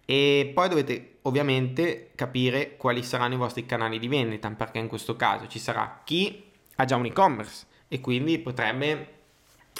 E 0.06 0.52
poi 0.54 0.70
dovete 0.70 1.18
ovviamente 1.24 2.12
capire 2.16 2.78
quali 2.78 3.04
saranno 3.04 3.34
i 3.34 3.38
vostri 3.38 3.66
canali 3.66 4.00
di 4.00 4.08
vendita, 4.08 4.50
perché 4.52 4.80
in 4.80 4.88
questo 4.88 5.18
caso 5.18 5.48
ci 5.48 5.60
sarà 5.60 6.02
chi 6.06 6.42
ha 6.76 6.86
già 6.86 6.96
un 6.96 7.06
e-commerce 7.06 7.66
e 7.90 8.00
quindi 8.00 8.40
potrebbe 8.40 9.19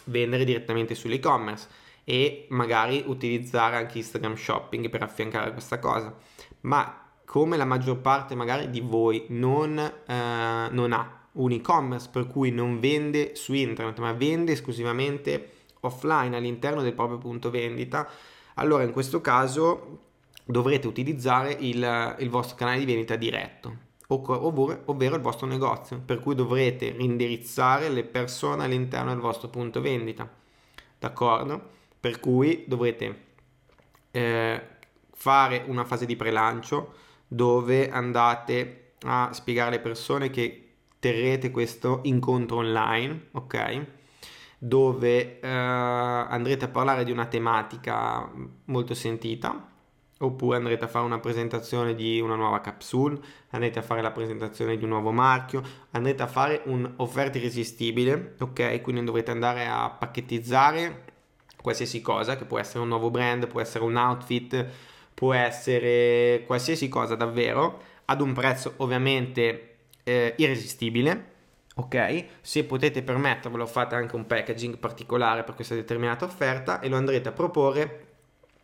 vendere 0.06 0.44
direttamente 0.44 0.96
sull'e-commerce 0.96 1.68
e 2.04 2.48
magari 2.50 3.04
utilizzare 3.06 3.76
anche 3.76 4.00
Instagram 4.00 4.36
Shopping 4.36 4.90
per 4.90 5.04
affiancare 5.04 5.52
questa 5.52 5.80
cosa. 5.80 6.16
Ma 6.62 7.08
come 7.26 7.58
la 7.58 7.66
maggior 7.66 8.00
parte 8.00 8.34
magari 8.34 8.70
di 8.70 8.80
voi 8.80 9.26
non, 9.30 9.78
eh, 9.78 10.68
non 10.72 10.92
ha 10.92 11.28
un 11.34 11.52
e-commerce 11.52 12.10
per 12.12 12.26
cui 12.26 12.52
non 12.52 12.80
vende 12.80 13.36
su 13.36 13.54
internet 13.54 14.00
ma 14.00 14.14
vende 14.14 14.54
esclusivamente 14.54 15.52
offline 15.82 16.36
all'interno 16.36 16.82
del 16.82 16.94
proprio 16.94 17.20
punto 17.20 17.52
vendita, 17.52 18.10
allora 18.56 18.84
in 18.84 18.92
questo 18.92 19.22
caso 19.22 20.00
dovrete 20.44 20.88
utilizzare 20.88 21.52
il, 21.52 22.16
il 22.18 22.30
vostro 22.30 22.56
canale 22.56 22.80
di 22.80 22.86
vendita 22.86 23.16
diretto 23.16 23.88
ovvero, 24.12 24.82
ovvero 24.86 25.16
il 25.16 25.22
vostro 25.22 25.48
negozio, 25.48 26.02
per 26.04 26.20
cui 26.20 26.36
dovrete 26.36 26.86
indirizzare 26.86 27.90
le 27.90 28.04
persone 28.04 28.64
all'interno 28.64 29.12
del 29.12 29.20
vostro 29.20 29.50
punto 29.50 29.82
vendita. 29.82 30.30
D'accordo? 30.98 31.78
Per 32.00 32.20
cui 32.20 32.64
dovrete 32.68 33.26
eh, 34.12 34.62
fare 35.12 35.64
una 35.68 35.86
fase 35.86 36.06
di 36.06 36.16
prelancio 36.16 36.94
dove 37.28 37.90
andate 37.90 38.94
a 39.04 39.30
spiegare 39.32 39.70
alle 39.70 39.80
persone 39.80 40.30
che 40.30 40.66
terrete 41.00 41.52
questo 41.52 42.00
incontro 42.04 42.58
online, 42.58 43.28
ok? 43.32 43.86
Dove 44.58 45.40
eh, 45.40 45.48
andrete 45.48 46.66
a 46.66 46.70
parlare 46.70 47.04
di 47.06 47.12
una 47.12 47.28
tematica 47.28 48.30
molto 48.66 48.94
sentita, 48.94 49.70
oppure 50.22 50.58
andrete 50.58 50.86
a 50.86 50.88
fare 50.88 51.06
una 51.06 51.20
presentazione 51.20 51.96
di 51.96 52.20
una 52.20 52.36
nuova 52.36 52.60
capsule, 52.60 53.18
andrete 53.52 53.80
a 53.80 53.82
fare 53.82 54.02
la 54.02 54.12
presentazione 54.12 54.78
di 54.78 54.84
un 54.84 54.90
nuovo 54.90 55.12
marchio, 55.12 55.62
andrete 55.92 56.24
a 56.24 56.28
fare 56.28 56.62
un'offerta 56.66 57.38
irresistibile, 57.38 58.36
ok? 58.40 58.82
Quindi 58.82 59.04
dovrete 59.04 59.32
andare 59.32 59.66
a 59.66 59.90
pacchettizzare 59.90 61.06
qualsiasi 61.62 62.02
cosa, 62.02 62.36
che 62.36 62.46
può 62.46 62.60
essere 62.60 62.80
un 62.80 62.90
nuovo 62.90 63.10
brand, 63.10 63.48
può 63.48 63.62
essere 63.62 63.84
un 63.86 63.96
outfit, 63.96 64.66
può 65.14 65.34
essere 65.34 66.44
qualsiasi 66.46 66.90
cosa 66.90 67.16
davvero, 67.16 67.82
ad 68.06 68.22
un 68.22 68.34
prezzo 68.34 68.74
ovviamente 68.78 69.78
eh, 70.04 70.34
irresistibile. 70.38 71.38
Ok, 71.76 72.26
se 72.42 72.66
potete 72.66 73.04
permettervelo 73.04 73.66
fate 73.66 73.96
anche 73.96 74.18
un 74.18 74.26
packaging 74.26 74.78
particolare 74.80 75.44
per 75.46 75.56
questa 75.56 75.76
determinata 75.76 76.26
offerta 76.26 76.82
e 76.82 76.90
lo 76.90 76.98
andrete 76.98 77.30
a 77.30 77.32
proporre 77.32 78.08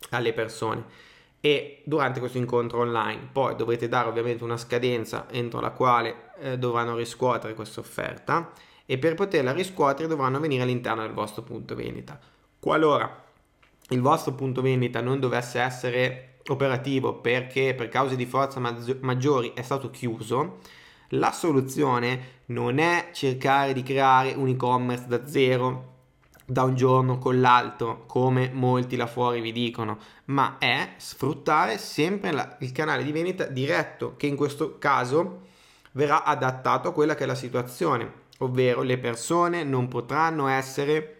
alle 0.10 0.34
persone 0.34 1.14
e 1.46 1.84
durante 1.86 2.20
questo 2.20 2.40
incontro 2.40 2.80
online 2.80 3.30
poi 3.32 3.56
dovrete 3.56 3.88
dare 3.88 4.10
ovviamente 4.10 4.44
una 4.44 4.58
scadenza 4.58 5.28
entro 5.30 5.60
la 5.60 5.70
quale 5.70 6.32
eh, 6.40 6.58
dovranno 6.58 6.96
riscuotere 6.96 7.54
questa 7.54 7.82
offerta 7.82 8.52
e 8.84 8.98
per 8.98 9.14
poterla 9.14 9.52
riscuotere 9.52 10.08
dovranno 10.08 10.40
venire 10.40 10.64
all'interno 10.64 11.04
del 11.04 11.14
vostro 11.14 11.44
punto 11.44 11.76
vendita. 11.76 12.20
Qualora 12.60 13.24
il 13.90 14.02
vostro 14.02 14.34
punto 14.34 14.64
vendita 14.64 15.02
non 15.02 15.20
dovesse 15.20 15.60
essere 15.60 16.40
operativo 16.48 17.14
perché 17.14 17.76
per 17.76 17.90
cause 17.90 18.16
di 18.16 18.26
forza 18.26 18.60
maggiori 18.60 19.52
è 19.54 19.62
stato 19.62 19.92
chiuso, 19.92 20.62
la 21.10 21.32
soluzione 21.32 22.42
non 22.46 22.80
è 22.80 23.10
cercare 23.14 23.74
di 23.74 23.84
creare 23.84 24.34
un 24.34 24.48
e-commerce 24.48 25.06
da 25.06 25.28
zero 25.28 25.94
da 26.46 26.64
un 26.64 26.76
giorno 26.76 27.18
con 27.18 27.42
l'altro, 27.42 28.06
come 28.06 28.52
molti 28.54 28.96
là 28.96 29.08
fuori 29.08 29.42
vi 29.42 29.52
dicono, 29.52 29.98
ma 30.26 30.58
è 30.60 30.94
sfruttare 30.98 31.78
sempre 31.78 32.32
la, 32.32 32.56
il 32.60 32.72
canale 32.72 33.04
di 33.04 33.12
vendita 33.12 33.46
diretto, 33.46 34.16
che 34.16 34.28
in 34.28 34.36
questo 34.36 34.78
caso 34.78 35.42
verrà 35.94 36.24
adattato 36.24 36.90
a 36.90 36.94
quella 36.94 37.16
che 37.16 37.24
è 37.24 37.28
la 37.28 37.36
situazione, 37.36 38.12
ovvero 38.40 38.84
le 38.84 38.98
persone 38.98 39.64
non 39.64 39.88
potranno 39.88 40.48
essere 40.48 41.12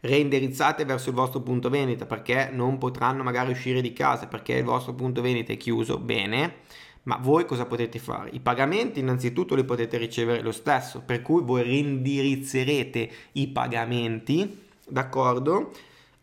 reindirizzate 0.00 0.84
verso 0.84 1.10
il 1.10 1.14
vostro 1.14 1.40
punto 1.40 1.68
vendita 1.68 2.06
perché 2.06 2.48
non 2.50 2.78
potranno 2.78 3.22
magari 3.22 3.50
uscire 3.50 3.82
di 3.82 3.92
casa 3.92 4.26
perché 4.26 4.54
il 4.54 4.64
vostro 4.64 4.94
punto 4.94 5.20
vendita 5.20 5.52
è 5.52 5.56
chiuso, 5.56 5.98
bene, 5.98 6.56
ma 7.04 7.16
voi 7.20 7.46
cosa 7.46 7.64
potete 7.64 7.98
fare? 7.98 8.30
I 8.30 8.40
pagamenti 8.40 9.00
innanzitutto 9.00 9.54
li 9.54 9.64
potete 9.64 9.96
ricevere 9.96 10.42
lo 10.42 10.52
stesso, 10.52 11.00
per 11.00 11.22
cui 11.22 11.42
voi 11.42 11.62
reindirizzerete 11.62 13.10
i 13.32 13.48
pagamenti, 13.48 14.66
d'accordo? 14.86 15.72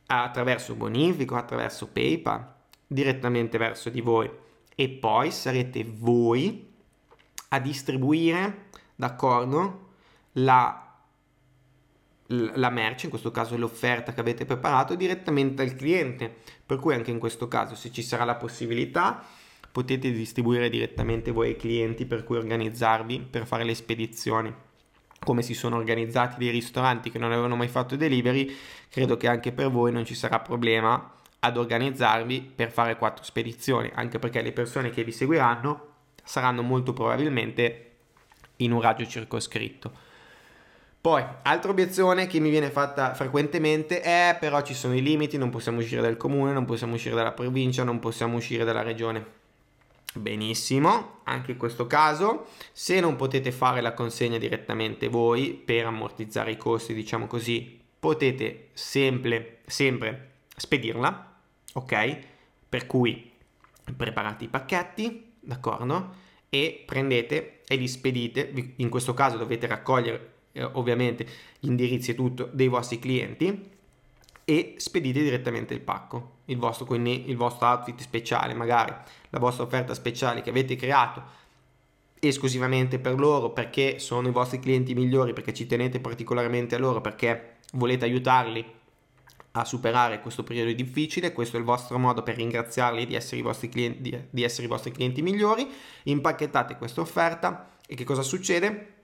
Attraverso 0.07 0.75
bonifico, 0.75 1.35
attraverso 1.35 1.87
PayPal, 1.87 2.53
direttamente 2.85 3.57
verso 3.57 3.89
di 3.89 4.01
voi 4.01 4.29
e 4.75 4.89
poi 4.89 5.31
sarete 5.31 5.83
voi 5.85 6.65
a 7.49 7.59
distribuire, 7.59 8.67
d'accordo? 8.95 9.85
La 10.33 10.81
la 12.27 12.69
merce, 12.69 13.05
in 13.05 13.09
questo 13.11 13.31
caso 13.31 13.57
l'offerta 13.57 14.13
che 14.13 14.19
avete 14.19 14.45
preparato, 14.45 14.95
direttamente 14.95 15.61
al 15.61 15.75
cliente. 15.75 16.35
Per 16.65 16.77
cui 16.77 16.93
anche 16.93 17.11
in 17.11 17.19
questo 17.19 17.47
caso, 17.47 17.75
se 17.75 17.91
ci 17.91 18.01
sarà 18.01 18.25
la 18.25 18.35
possibilità, 18.35 19.23
potete 19.77 20.09
distribuire 20.11 20.71
direttamente 20.71 21.29
voi 21.29 21.49
ai 21.49 21.55
clienti 21.55 22.07
per 22.07 22.23
cui 22.23 22.37
organizzarvi 22.37 23.27
per 23.29 23.45
fare 23.45 23.63
le 23.63 23.75
spedizioni. 23.75 24.51
Come 25.19 25.43
si 25.43 25.53
sono 25.53 25.75
organizzati 25.75 26.39
dei 26.39 26.49
ristoranti 26.49 27.11
che 27.11 27.19
non 27.19 27.31
avevano 27.31 27.55
mai 27.55 27.67
fatto 27.67 27.95
delivery, 27.95 28.51
credo 28.89 29.17
che 29.17 29.27
anche 29.27 29.51
per 29.51 29.69
voi 29.69 29.91
non 29.91 30.03
ci 30.03 30.15
sarà 30.15 30.39
problema 30.39 31.13
ad 31.41 31.57
organizzarvi 31.57 32.53
per 32.55 32.71
fare 32.71 32.97
quattro 32.97 33.23
spedizioni, 33.23 33.91
anche 33.93 34.17
perché 34.17 34.41
le 34.41 34.51
persone 34.51 34.89
che 34.89 35.03
vi 35.03 35.11
seguiranno 35.11 35.89
saranno 36.23 36.63
molto 36.63 36.93
probabilmente 36.93 37.91
in 38.55 38.71
un 38.71 38.81
raggio 38.81 39.05
circoscritto. 39.05 39.91
Poi, 40.99 41.23
altra 41.43 41.69
obiezione 41.69 42.25
che 42.25 42.39
mi 42.39 42.49
viene 42.49 42.71
fatta 42.71 43.13
frequentemente 43.13 44.01
è 44.01 44.37
però 44.39 44.63
ci 44.63 44.73
sono 44.73 44.95
i 44.95 45.03
limiti, 45.03 45.37
non 45.37 45.51
possiamo 45.51 45.77
uscire 45.77 46.01
dal 46.01 46.17
comune, 46.17 46.51
non 46.51 46.65
possiamo 46.65 46.95
uscire 46.95 47.13
dalla 47.13 47.33
provincia, 47.33 47.83
non 47.83 47.99
possiamo 47.99 48.37
uscire 48.37 48.63
dalla 48.63 48.81
regione. 48.81 49.36
Benissimo, 50.17 51.19
anche 51.23 51.51
in 51.51 51.57
questo 51.57 51.87
caso, 51.87 52.47
se 52.71 52.99
non 52.99 53.15
potete 53.15 53.51
fare 53.51 53.81
la 53.81 53.93
consegna 53.93 54.37
direttamente 54.37 55.07
voi 55.07 55.53
per 55.53 55.85
ammortizzare 55.85 56.51
i 56.51 56.57
costi, 56.57 56.93
diciamo 56.93 57.27
così, 57.27 57.79
potete 57.99 58.69
sempre, 58.73 59.59
sempre 59.65 60.31
spedirla, 60.55 61.35
ok? 61.73 62.19
Per 62.69 62.85
cui 62.85 63.31
preparate 63.95 64.45
i 64.45 64.47
pacchetti, 64.47 65.33
d'accordo? 65.39 66.25
E 66.49 66.83
prendete 66.85 67.61
e 67.67 67.75
li 67.75 67.87
spedite, 67.87 68.51
in 68.77 68.89
questo 68.89 69.13
caso 69.13 69.37
dovete 69.37 69.67
raccogliere 69.67 70.33
eh, 70.53 70.63
ovviamente 70.63 71.27
gli 71.59 71.67
indirizzi 71.67 72.11
e 72.11 72.15
tutto 72.15 72.49
dei 72.51 72.67
vostri 72.67 72.99
clienti 72.99 73.75
e 74.43 74.75
spedite 74.77 75.21
direttamente 75.21 75.73
il 75.73 75.81
pacco, 75.81 76.37
il 76.45 76.57
vostro, 76.57 76.85
quindi 76.85 77.29
il 77.29 77.35
vostro 77.35 77.67
outfit 77.67 77.99
speciale, 77.99 78.53
magari 78.53 78.93
la 79.29 79.39
vostra 79.39 79.63
offerta 79.63 79.93
speciale 79.93 80.41
che 80.41 80.49
avete 80.49 80.75
creato 80.75 81.45
esclusivamente 82.19 82.99
per 82.99 83.19
loro 83.19 83.51
perché 83.51 83.99
sono 83.99 84.27
i 84.27 84.31
vostri 84.31 84.59
clienti 84.59 84.93
migliori, 84.93 85.33
perché 85.33 85.53
ci 85.53 85.67
tenete 85.67 85.99
particolarmente 85.99 86.75
a 86.75 86.79
loro, 86.79 87.01
perché 87.01 87.57
volete 87.73 88.05
aiutarli 88.05 88.65
a 89.51 89.65
superare 89.65 90.21
questo 90.21 90.43
periodo 90.43 90.71
difficile, 90.71 91.33
questo 91.33 91.57
è 91.57 91.59
il 91.59 91.65
vostro 91.65 91.97
modo 91.97 92.23
per 92.23 92.35
ringraziarli 92.35 93.05
di 93.05 93.15
essere 93.15 93.37
i 93.37 93.43
vostri 93.43 93.69
clienti, 93.69 94.25
di, 94.29 94.43
essere 94.43 94.65
i 94.65 94.69
vostri 94.69 94.91
clienti 94.91 95.21
migliori, 95.21 95.67
impacchettate 96.03 96.77
questa 96.77 97.01
offerta 97.01 97.71
e 97.87 97.95
che 97.95 98.03
cosa 98.03 98.21
succede? 98.21 98.95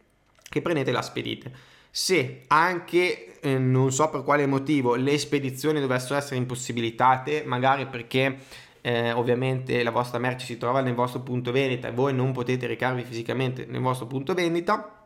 che 0.54 0.62
prendete 0.62 0.92
la 0.92 1.02
spedite. 1.02 1.52
Se 1.90 2.44
anche 2.46 3.40
eh, 3.40 3.58
non 3.58 3.92
so 3.92 4.12
per 4.12 4.22
quale 4.22 4.46
motivo 4.46 4.94
le 4.94 5.18
spedizioni 5.18 5.80
dovessero 5.80 6.16
essere 6.16 6.36
impossibilitate, 6.36 7.42
magari 7.44 7.88
perché 7.88 8.38
eh, 8.86 9.14
ovviamente 9.14 9.82
la 9.82 9.92
vostra 9.92 10.20
merce 10.20 10.46
si 10.46 10.58
trova 10.58 10.82
nel 10.82 10.94
vostro 10.94 11.22
punto 11.22 11.54
vendita 11.54 11.88
e 11.88 11.94
voi 11.94 12.14
non 12.14 12.34
potete 12.34 12.68
recarvi 12.68 13.04
fisicamente 13.04 13.66
nel 13.66 13.80
vostro 13.80 14.08
punto 14.08 14.34
vendita, 14.34 15.04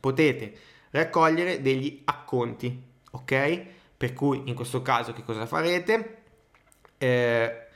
potete 0.00 0.52
raccogliere 0.90 1.62
degli 1.62 2.02
acconti, 2.06 2.76
ok? 3.12 3.64
Per 3.96 4.12
cui 4.14 4.42
in 4.46 4.54
questo 4.56 4.82
caso 4.82 5.12
che 5.12 5.22
cosa 5.22 5.46
farete? 5.46 6.22
Eh, 6.98 7.66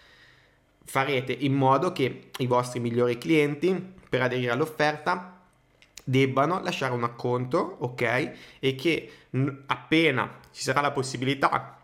farete 0.85 1.33
in 1.33 1.55
modo 1.55 1.93
che 1.93 2.31
i 2.39 2.47
vostri 2.47 2.81
migliori 2.81 3.17
clienti 3.17 3.95
per 4.09 4.23
aderire 4.23 4.51
all'offerta 4.51 5.41
debbano 6.03 6.61
lasciare 6.63 6.95
un 6.95 7.05
acconto, 7.05 7.77
ok? 7.79 8.33
E 8.59 8.75
che 8.75 9.13
appena 9.67 10.41
ci 10.51 10.63
sarà 10.63 10.81
la 10.81 10.91
possibilità 10.91 11.78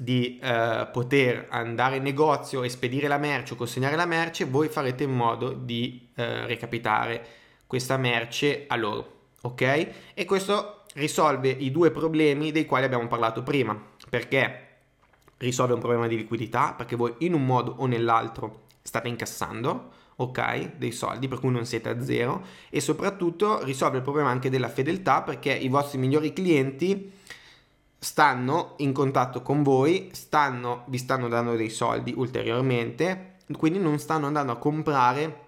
di 0.00 0.38
eh, 0.40 0.88
poter 0.92 1.48
andare 1.50 1.96
in 1.96 2.04
negozio 2.04 2.62
e 2.62 2.68
spedire 2.68 3.08
la 3.08 3.18
merce 3.18 3.54
o 3.54 3.56
consegnare 3.56 3.96
la 3.96 4.06
merce, 4.06 4.44
voi 4.44 4.68
farete 4.68 5.02
in 5.02 5.10
modo 5.10 5.52
di 5.52 6.08
eh, 6.14 6.46
recapitare 6.46 7.26
questa 7.66 7.96
merce 7.96 8.64
a 8.68 8.76
loro, 8.76 9.30
ok? 9.42 9.88
E 10.14 10.24
questo 10.24 10.84
risolve 10.94 11.48
i 11.48 11.72
due 11.72 11.90
problemi 11.90 12.52
dei 12.52 12.64
quali 12.64 12.84
abbiamo 12.84 13.08
parlato 13.08 13.42
prima, 13.42 13.76
perché 14.08 14.66
risolve 15.38 15.74
un 15.74 15.80
problema 15.80 16.06
di 16.06 16.16
liquidità, 16.16 16.74
perché 16.74 16.94
voi 16.94 17.14
in 17.18 17.34
un 17.34 17.44
modo 17.44 17.74
o 17.78 17.86
nell'altro 17.86 18.66
state 18.82 19.08
incassando, 19.08 19.96
ok, 20.20 20.76
dei 20.76 20.92
soldi, 20.92 21.26
per 21.26 21.40
cui 21.40 21.50
non 21.50 21.66
siete 21.66 21.88
a 21.88 22.00
zero 22.02 22.44
e 22.70 22.80
soprattutto 22.80 23.64
risolve 23.64 23.96
il 23.96 24.02
problema 24.04 24.30
anche 24.30 24.48
della 24.48 24.68
fedeltà 24.68 25.22
perché 25.22 25.52
i 25.52 25.68
vostri 25.68 25.98
migliori 25.98 26.32
clienti 26.32 27.12
stanno 27.98 28.74
in 28.78 28.92
contatto 28.92 29.42
con 29.42 29.62
voi, 29.62 30.10
stanno, 30.12 30.84
vi 30.86 30.98
stanno 30.98 31.28
dando 31.28 31.56
dei 31.56 31.70
soldi 31.70 32.14
ulteriormente, 32.16 33.36
quindi 33.56 33.78
non 33.78 33.98
stanno 33.98 34.26
andando 34.26 34.52
a 34.52 34.56
comprare 34.56 35.46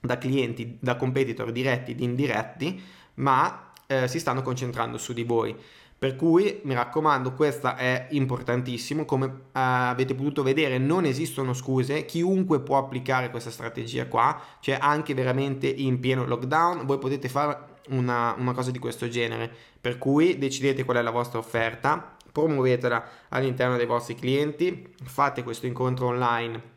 da 0.00 0.18
clienti, 0.18 0.78
da 0.80 0.96
competitor 0.96 1.52
diretti 1.52 1.92
ed 1.92 2.00
indiretti, 2.00 2.82
ma 3.14 3.70
eh, 3.86 4.08
si 4.08 4.18
stanno 4.18 4.42
concentrando 4.42 4.98
su 4.98 5.12
di 5.12 5.22
voi. 5.22 5.56
Per 6.02 6.16
cui 6.16 6.60
mi 6.64 6.74
raccomando, 6.74 7.32
questo 7.32 7.76
è 7.76 8.08
importantissimo, 8.10 9.04
come 9.04 9.26
uh, 9.26 9.30
avete 9.52 10.16
potuto 10.16 10.42
vedere 10.42 10.76
non 10.76 11.04
esistono 11.04 11.52
scuse, 11.52 12.04
chiunque 12.06 12.58
può 12.58 12.78
applicare 12.78 13.30
questa 13.30 13.52
strategia 13.52 14.08
qua, 14.08 14.36
cioè 14.58 14.78
anche 14.80 15.14
veramente 15.14 15.68
in 15.68 16.00
pieno 16.00 16.26
lockdown, 16.26 16.86
voi 16.86 16.98
potete 16.98 17.28
fare 17.28 17.71
una, 17.88 18.34
una 18.38 18.52
cosa 18.52 18.70
di 18.70 18.78
questo 18.78 19.08
genere, 19.08 19.50
per 19.80 19.98
cui 19.98 20.38
decidete 20.38 20.84
qual 20.84 20.98
è 20.98 21.02
la 21.02 21.10
vostra 21.10 21.38
offerta, 21.38 22.16
promuovetela 22.30 23.04
all'interno 23.28 23.76
dei 23.76 23.86
vostri 23.86 24.14
clienti, 24.14 24.94
fate 25.04 25.42
questo 25.42 25.66
incontro 25.66 26.06
online 26.06 26.70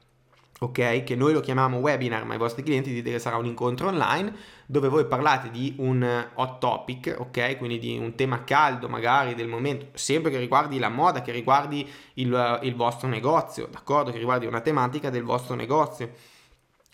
ok? 0.58 1.04
Che 1.04 1.16
noi 1.16 1.34
lo 1.34 1.42
chiamiamo 1.42 1.78
webinar, 1.78 2.24
ma 2.26 2.36
i 2.36 2.38
vostri 2.38 2.64
clienti 2.64 2.94
dite 2.94 3.12
che 3.12 3.20
sarà 3.20 3.38
un 3.38 3.46
incontro 3.46 3.88
online 3.88 4.34
dove 4.66 4.88
voi 4.88 5.06
parlate 5.06 5.52
di 5.52 5.76
un 5.78 6.28
hot 6.34 6.60
topic, 6.60 7.16
ok? 7.18 7.58
Quindi 7.58 7.78
di 7.78 7.98
un 7.98 8.16
tema 8.16 8.44
caldo 8.44 8.88
magari 8.88 9.36
del 9.36 9.48
momento, 9.48 9.88
sempre 9.94 10.32
che 10.32 10.40
riguardi 10.40 10.80
la 10.80 10.90
moda, 10.90 11.22
che 11.22 11.32
riguardi 11.32 11.88
il, 12.16 12.60
il 12.64 12.76
vostro 12.76 13.08
negozio, 13.08 13.68
d'accordo? 13.68 14.12
Che 14.12 14.18
riguardi 14.18 14.46
una 14.46 14.62
tematica 14.62 15.10
del 15.10 15.24
vostro 15.24 15.56
negozio 15.56 16.12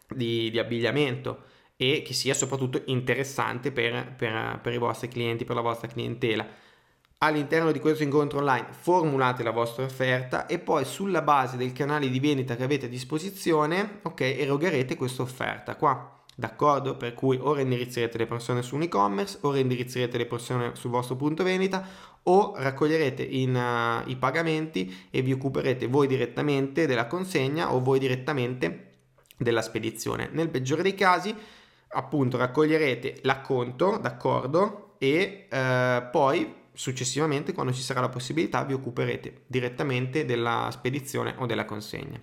di, 0.08 0.50
di 0.50 0.60
abbigliamento 0.60 1.50
e 1.82 2.04
che 2.06 2.14
sia 2.14 2.36
soprattutto 2.36 2.84
interessante 2.86 3.72
per, 3.72 4.14
per, 4.16 4.60
per 4.62 4.74
i 4.74 4.78
vostri 4.78 5.08
clienti, 5.08 5.46
per 5.46 5.56
la 5.56 5.62
vostra 5.62 5.88
clientela 5.88 6.46
all'interno 7.24 7.72
di 7.72 7.80
questo 7.80 8.04
incontro 8.04 8.40
online 8.40 8.68
formulate 8.72 9.44
la 9.44 9.52
vostra 9.52 9.84
offerta 9.84 10.46
e 10.48 10.60
poi 10.60 10.86
sulla 10.86 11.22
base 11.22 11.58
del 11.58 11.72
canale 11.72 12.10
di 12.10 12.20
vendita 12.20 12.56
che 12.56 12.64
avete 12.64 12.88
a 12.88 12.90
disposizione, 12.90 14.00
ok, 14.04 14.22
erogherete 14.22 14.96
questa 14.96 15.22
offerta 15.22 15.76
qua. 15.76 16.20
D'accordo? 16.34 16.98
Per 16.98 17.14
cui 17.14 17.38
o 17.40 17.60
indirizzerete 17.60 18.18
le 18.18 18.26
persone 18.26 18.64
su 18.64 18.76
un 18.76 18.84
e-commerce, 18.84 19.38
o 19.42 19.56
indirizzerete 19.56 20.18
le 20.18 20.26
persone 20.26 20.72
sul 20.74 20.90
vostro 20.90 21.16
punto 21.16 21.44
vendita, 21.44 21.86
o 22.24 22.54
raccoglierete 22.56 23.22
in, 23.22 23.54
uh, 23.54 24.10
i 24.10 24.16
pagamenti 24.16 25.08
e 25.12 25.22
vi 25.22 25.34
occuperete 25.34 25.86
voi 25.86 26.08
direttamente 26.08 26.88
della 26.88 27.06
consegna 27.06 27.74
o 27.74 27.82
voi 27.82 28.00
direttamente 28.00 28.94
della 29.38 29.62
spedizione. 29.62 30.30
Nel 30.32 30.50
peggiore 30.50 30.82
dei 30.82 30.96
casi, 30.96 31.36
appunto, 31.94 32.38
raccoglierete 32.38 33.20
l'acconto, 33.24 33.98
d'accordo? 33.98 34.96
E 34.98 35.48
uh, 35.50 36.10
poi 36.12 36.60
successivamente, 36.74 37.54
quando 37.54 37.74
ci 37.74 37.82
sarà 37.82 38.02
la 38.02 38.10
possibilità, 38.10 38.64
vi 38.64 38.74
occuperete 38.74 39.44
direttamente 39.48 40.26
della 40.26 40.70
spedizione 40.72 41.36
o 41.38 41.46
della 41.46 41.66
consegna. 41.66 42.20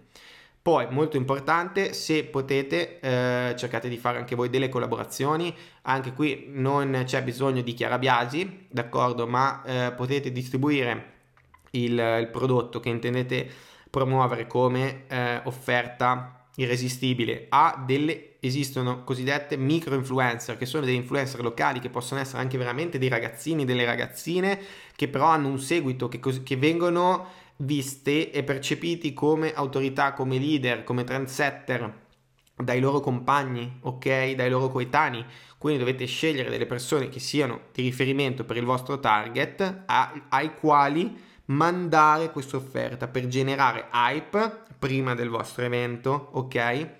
Poi, 0.60 0.86
molto 0.90 1.16
importante, 1.16 1.94
se 1.94 2.24
potete, 2.24 3.00
eh, 3.00 3.54
cercate 3.56 3.88
di 3.88 3.96
fare 3.96 4.18
anche 4.18 4.34
voi 4.34 4.50
delle 4.50 4.68
collaborazioni. 4.68 5.54
Anche 5.82 6.12
qui 6.12 6.46
non 6.48 7.04
c'è 7.06 7.22
bisogno 7.22 7.62
di 7.62 7.72
chiarabiasi, 7.72 8.66
d'accordo? 8.68 9.26
Ma 9.26 9.62
eh, 9.64 9.92
potete 9.92 10.30
distribuire 10.30 11.12
il, 11.70 11.92
il, 11.92 12.28
prodotto 12.30 12.80
che 12.80 12.90
intendete 12.90 13.48
promuovere 13.88 14.46
come 14.46 15.04
eh, 15.06 15.40
offerta 15.44 16.48
irresistibile 16.56 17.46
a 17.48 17.82
delle 17.86 18.27
esistono 18.40 19.04
cosiddette 19.04 19.56
micro 19.56 19.94
influencer 19.94 20.56
che 20.56 20.66
sono 20.66 20.84
degli 20.84 20.94
influencer 20.94 21.40
locali 21.40 21.80
che 21.80 21.90
possono 21.90 22.20
essere 22.20 22.40
anche 22.40 22.56
veramente 22.56 22.98
dei 22.98 23.08
ragazzini 23.08 23.64
delle 23.64 23.84
ragazzine 23.84 24.58
che 24.94 25.08
però 25.08 25.26
hanno 25.26 25.48
un 25.48 25.58
seguito 25.58 26.08
che, 26.08 26.20
cos- 26.20 26.42
che 26.42 26.56
vengono 26.56 27.26
viste 27.58 28.30
e 28.30 28.44
percepiti 28.44 29.12
come 29.12 29.52
autorità, 29.52 30.12
come 30.12 30.38
leader, 30.38 30.84
come 30.84 31.04
trendsetter 31.04 32.06
dai 32.54 32.80
loro 32.80 33.00
compagni, 33.00 33.78
ok? 33.82 34.32
Dai 34.32 34.50
loro 34.50 34.68
coetanei. 34.68 35.24
Quindi 35.56 35.80
dovete 35.80 36.06
scegliere 36.06 36.50
delle 36.50 36.66
persone 36.66 37.08
che 37.08 37.20
siano 37.20 37.62
di 37.72 37.82
riferimento 37.82 38.44
per 38.44 38.56
il 38.56 38.64
vostro 38.64 39.00
target 39.00 39.82
a, 39.86 40.26
ai 40.28 40.54
quali 40.54 41.26
mandare 41.46 42.30
questa 42.30 42.56
offerta 42.56 43.08
per 43.08 43.26
generare 43.26 43.88
hype 43.92 44.64
prima 44.78 45.14
del 45.14 45.28
vostro 45.28 45.64
evento, 45.64 46.30
ok? 46.32 46.97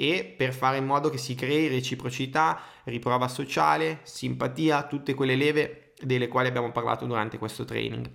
E 0.00 0.24
per 0.24 0.54
fare 0.54 0.78
in 0.78 0.86
modo 0.86 1.10
che 1.10 1.18
si 1.18 1.34
crei 1.34 1.68
reciprocità, 1.68 2.58
riprova 2.84 3.28
sociale, 3.28 4.00
simpatia, 4.04 4.86
tutte 4.86 5.12
quelle 5.12 5.36
leve 5.36 5.92
delle 6.00 6.26
quali 6.26 6.48
abbiamo 6.48 6.72
parlato 6.72 7.04
durante 7.04 7.36
questo 7.36 7.66
training. 7.66 8.10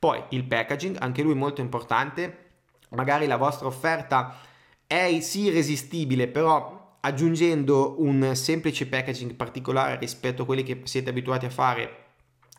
Poi 0.00 0.20
il 0.30 0.42
packaging, 0.42 0.96
anche 0.98 1.22
lui 1.22 1.36
molto 1.36 1.60
importante, 1.60 2.46
magari 2.88 3.28
la 3.28 3.36
vostra 3.36 3.68
offerta 3.68 4.36
è 4.84 5.20
sì 5.20 5.48
resistibile, 5.48 6.26
però 6.26 6.96
aggiungendo 6.98 7.94
un 7.98 8.34
semplice 8.34 8.88
packaging 8.88 9.34
particolare 9.34 9.96
rispetto 9.96 10.42
a 10.42 10.44
quelli 10.44 10.64
che 10.64 10.80
siete 10.86 11.10
abituati 11.10 11.46
a 11.46 11.50
fare 11.50 12.06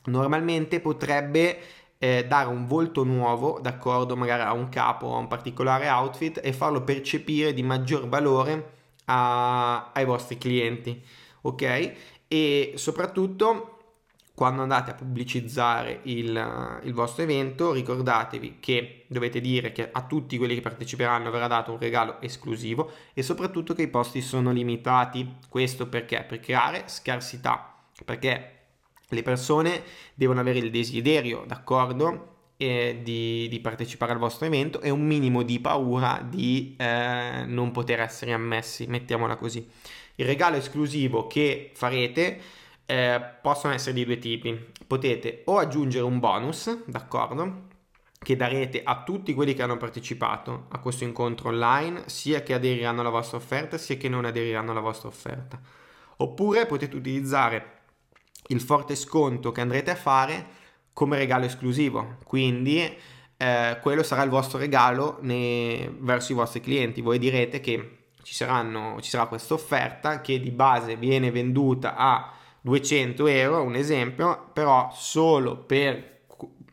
normalmente 0.05 0.79
potrebbe 0.79 1.59
eh, 1.99 2.25
dare 2.25 2.47
un 2.47 2.65
volto 2.65 3.03
nuovo, 3.03 3.59
d'accordo, 3.61 4.15
magari 4.15 4.41
a 4.41 4.53
un 4.53 4.69
capo, 4.69 5.13
a 5.13 5.17
un 5.17 5.27
particolare 5.27 5.89
outfit 5.89 6.39
e 6.41 6.53
farlo 6.53 6.81
percepire 6.83 7.53
di 7.53 7.61
maggior 7.61 8.07
valore 8.07 8.77
a, 9.05 9.91
ai 9.91 10.05
vostri 10.05 10.37
clienti, 10.37 11.03
ok? 11.41 11.93
E 12.27 12.73
soprattutto 12.75 13.75
quando 14.33 14.61
andate 14.61 14.91
a 14.91 14.93
pubblicizzare 14.93 15.99
il, 16.03 16.79
il, 16.83 16.93
vostro 16.93 17.23
evento 17.23 17.73
ricordatevi 17.73 18.59
che 18.61 19.03
dovete 19.07 19.41
dire 19.41 19.73
che 19.73 19.89
a 19.91 20.03
tutti 20.03 20.37
quelli 20.37 20.55
che 20.55 20.61
parteciperanno 20.61 21.29
verrà 21.29 21.47
dato 21.47 21.73
un 21.73 21.79
regalo 21.79 22.21
esclusivo 22.21 22.89
e 23.13 23.21
soprattutto 23.21 23.73
che 23.73 23.81
i 23.81 23.89
posti 23.89 24.21
sono 24.21 24.51
limitati. 24.51 25.39
Questo 25.49 25.89
perché? 25.89 26.23
Per 26.25 26.39
creare 26.39 26.83
scarsità, 26.85 27.75
perché 28.05 28.58
le 29.09 29.23
persone 29.23 29.83
devono 30.13 30.39
avere 30.39 30.59
il 30.59 30.71
desiderio, 30.71 31.43
d'accordo? 31.45 32.35
Eh, 32.61 32.99
di, 33.01 33.47
di, 33.49 33.61
partecipare 33.61 34.11
al 34.11 34.17
vostro 34.17 34.45
evento 34.45 34.81
e 34.81 34.89
un 34.89 35.05
minimo 35.05 35.43
di 35.43 35.61
paura 35.61 36.21
di 36.27 36.75
eh, 36.77 37.45
non 37.45 37.71
poter 37.71 38.01
essere 38.01 38.33
ammessi, 38.33 38.85
mettiamola 38.85 39.37
così. 39.37 39.65
Il 40.15 40.25
regalo 40.25 40.57
esclusivo 40.57 41.27
che 41.27 41.71
farete 41.73 42.41
eh, 42.85 43.21
possono 43.41 43.73
essere 43.73 43.93
di 43.93 44.03
due 44.03 44.17
tipi. 44.17 44.71
Potete 44.85 45.43
o 45.45 45.57
aggiungere 45.57 46.03
un 46.03 46.19
bonus, 46.19 46.83
d'accordo? 46.85 47.67
Che 48.19 48.35
darete 48.35 48.81
a 48.83 49.03
tutti 49.03 49.33
quelli 49.33 49.53
che 49.53 49.61
hanno 49.61 49.77
partecipato 49.77 50.65
a 50.71 50.79
questo 50.79 51.05
incontro 51.05 51.47
online, 51.47 52.03
sia 52.07 52.43
che 52.43 52.53
aderiranno 52.53 52.99
alla 52.99 53.09
vostra 53.09 53.37
offerta, 53.37 53.77
sia 53.77 53.95
che 53.95 54.09
non 54.09 54.25
aderiranno 54.25 54.71
alla 54.71 54.81
vostra 54.81 55.07
offerta. 55.07 55.61
Oppure 56.17 56.65
potete 56.65 56.97
utilizzare 56.97 57.78
il 58.49 58.61
forte 58.61 58.95
sconto 58.95 59.51
che 59.51 59.61
andrete 59.61 59.91
a 59.91 59.95
fare 59.95 60.47
come 60.93 61.17
regalo 61.17 61.45
esclusivo. 61.45 62.17
Quindi 62.23 62.95
eh, 63.37 63.79
quello 63.81 64.03
sarà 64.03 64.23
il 64.23 64.29
vostro 64.29 64.57
regalo 64.57 65.17
ne... 65.21 65.91
verso 65.99 66.31
i 66.31 66.35
vostri 66.35 66.59
clienti. 66.61 67.01
Voi 67.01 67.19
direte 67.19 67.59
che 67.59 67.97
ci, 68.21 68.33
saranno, 68.33 68.97
ci 69.01 69.09
sarà 69.09 69.27
questa 69.27 69.53
offerta 69.53 70.21
che 70.21 70.39
di 70.39 70.51
base 70.51 70.95
viene 70.95 71.31
venduta 71.31 71.95
a 71.95 72.33
200 72.61 73.27
euro, 73.27 73.63
un 73.63 73.75
esempio, 73.75 74.49
però 74.51 74.91
solo 74.93 75.57
per, 75.57 76.23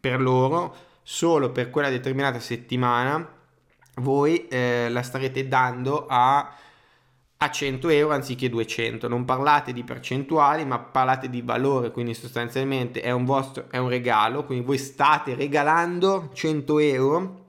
per 0.00 0.20
loro, 0.20 0.74
solo 1.02 1.52
per 1.52 1.70
quella 1.70 1.88
determinata 1.88 2.40
settimana, 2.40 3.34
voi 3.96 4.48
eh, 4.48 4.88
la 4.90 5.02
starete 5.02 5.46
dando 5.46 6.06
a, 6.08 6.52
a 7.38 7.50
100 7.50 7.88
euro 7.88 8.14
anziché 8.14 8.48
200. 8.48 9.08
Non 9.08 9.24
parlate 9.24 9.72
di 9.72 9.84
percentuali, 9.84 10.64
ma 10.64 10.78
parlate 10.78 11.28
di 11.28 11.42
valore, 11.42 11.90
quindi 11.90 12.14
sostanzialmente 12.14 13.00
è 13.00 13.10
un, 13.10 13.24
vostro, 13.24 13.66
è 13.70 13.78
un 13.78 13.88
regalo, 13.88 14.44
quindi 14.44 14.64
voi 14.64 14.78
state 14.78 15.34
regalando 15.34 16.30
100 16.32 16.78
euro 16.78 17.44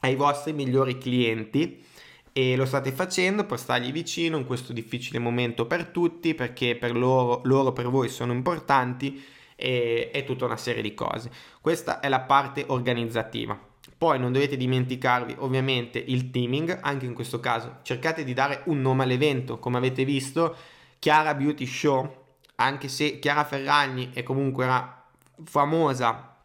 ai 0.00 0.14
vostri 0.14 0.52
migliori 0.52 0.96
clienti 0.96 1.84
e 2.32 2.54
lo 2.54 2.66
state 2.66 2.92
facendo 2.92 3.44
per 3.44 3.58
stargli 3.58 3.90
vicino 3.90 4.36
in 4.36 4.46
questo 4.46 4.72
difficile 4.72 5.18
momento 5.18 5.66
per 5.66 5.86
tutti 5.86 6.34
perché 6.34 6.76
per 6.76 6.96
loro, 6.96 7.40
loro 7.44 7.72
per 7.72 7.88
voi 7.88 8.08
sono 8.08 8.32
importanti 8.32 9.20
e, 9.56 10.10
e 10.12 10.24
tutta 10.24 10.44
una 10.44 10.56
serie 10.56 10.82
di 10.82 10.94
cose. 10.94 11.30
Questa 11.60 11.98
è 12.00 12.08
la 12.08 12.20
parte 12.20 12.64
organizzativa. 12.68 13.58
Poi 13.98 14.18
non 14.20 14.30
dovete 14.30 14.56
dimenticarvi 14.56 15.34
ovviamente 15.38 15.98
il 15.98 16.30
teaming, 16.30 16.78
anche 16.82 17.04
in 17.04 17.14
questo 17.14 17.40
caso 17.40 17.78
cercate 17.82 18.22
di 18.22 18.32
dare 18.32 18.62
un 18.66 18.80
nome 18.80 19.02
all'evento, 19.02 19.58
come 19.58 19.76
avete 19.76 20.04
visto 20.04 20.54
Chiara 21.00 21.34
Beauty 21.34 21.66
Show, 21.66 22.26
anche 22.56 22.86
se 22.86 23.18
Chiara 23.18 23.42
Ferragni 23.42 24.10
è 24.12 24.22
comunque 24.22 24.64
una 24.64 25.04
famosa 25.44 26.36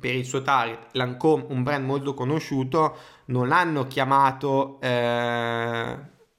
per 0.00 0.14
il 0.14 0.24
suo 0.24 0.40
target, 0.40 0.88
Lancome, 0.92 1.44
un 1.48 1.62
brand 1.62 1.84
molto 1.84 2.14
conosciuto, 2.14 2.96
non 3.26 3.48
l'hanno 3.48 3.86
chiamato, 3.86 4.80
eh, 4.80 5.96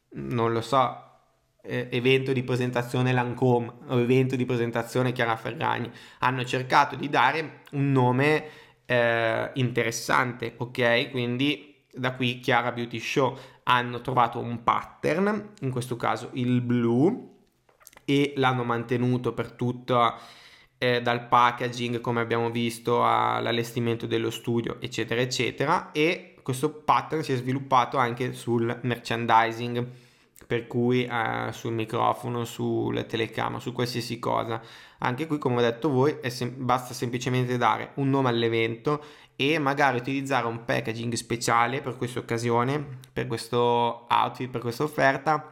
non 0.10 0.54
lo 0.54 0.62
so, 0.62 1.04
eh, 1.62 1.88
evento 1.92 2.34
di 2.34 2.44
presentazione 2.44 3.14
Lancome 3.14 3.72
o 3.88 4.00
evento 4.00 4.36
di 4.36 4.46
presentazione 4.46 5.12
Chiara 5.12 5.36
Ferragni. 5.36 5.92
Hanno 6.20 6.44
cercato 6.46 6.96
di 6.96 7.10
dare 7.10 7.62
un 7.72 7.92
nome 7.92 8.46
eh, 8.88 9.52
interessante, 9.54 10.56
ok? 10.58 11.12
Quindi 11.12 11.76
da 11.94 12.14
qui 12.14 12.40
Chiara 12.40 12.72
Beauty 12.72 13.00
Show 13.00 13.38
hanno 13.64 14.02
trovato 14.02 14.40
un 14.40 14.64
pattern, 14.64 15.54
in 15.62 15.70
questo 15.70 15.96
caso 15.96 16.30
il 16.34 16.62
blu, 16.62 17.36
e 18.06 18.34
l'hanno 18.38 18.64
mantenuto 18.64 19.34
per 19.34 19.52
tutta 19.52 20.18
eh, 20.78 21.02
dal 21.02 21.28
packaging 21.28 22.00
come 22.00 22.22
abbiamo 22.22 22.50
visto 22.50 23.04
all'allestimento 23.04 24.06
dello 24.06 24.30
studio 24.30 24.78
eccetera 24.80 25.20
eccetera 25.20 25.92
e 25.92 26.36
questo 26.42 26.72
pattern 26.72 27.24
si 27.24 27.34
è 27.34 27.36
sviluppato 27.36 27.98
anche 27.98 28.32
sul 28.32 28.80
merchandising 28.84 29.86
per 30.48 30.66
cui 30.66 31.06
eh, 31.06 31.50
sul 31.52 31.74
microfono, 31.74 32.46
sul 32.46 33.06
telecamera, 33.06 33.60
su 33.60 33.74
qualsiasi 33.74 34.18
cosa. 34.18 34.62
Anche 35.00 35.28
qui, 35.28 35.38
come 35.38 35.58
ho 35.58 35.62
detto 35.62 35.90
voi, 35.90 36.18
sem- 36.30 36.54
basta 36.56 36.94
semplicemente 36.94 37.58
dare 37.58 37.92
un 37.96 38.10
nome 38.10 38.30
all'evento 38.30 39.04
e 39.36 39.60
magari 39.60 39.98
utilizzare 39.98 40.48
un 40.48 40.64
packaging 40.66 41.14
speciale 41.14 41.82
per 41.82 41.98
questa 41.98 42.20
occasione, 42.20 43.00
per 43.12 43.28
questo 43.28 44.08
outfit, 44.10 44.50
per 44.50 44.62
questa 44.62 44.84
offerta 44.84 45.52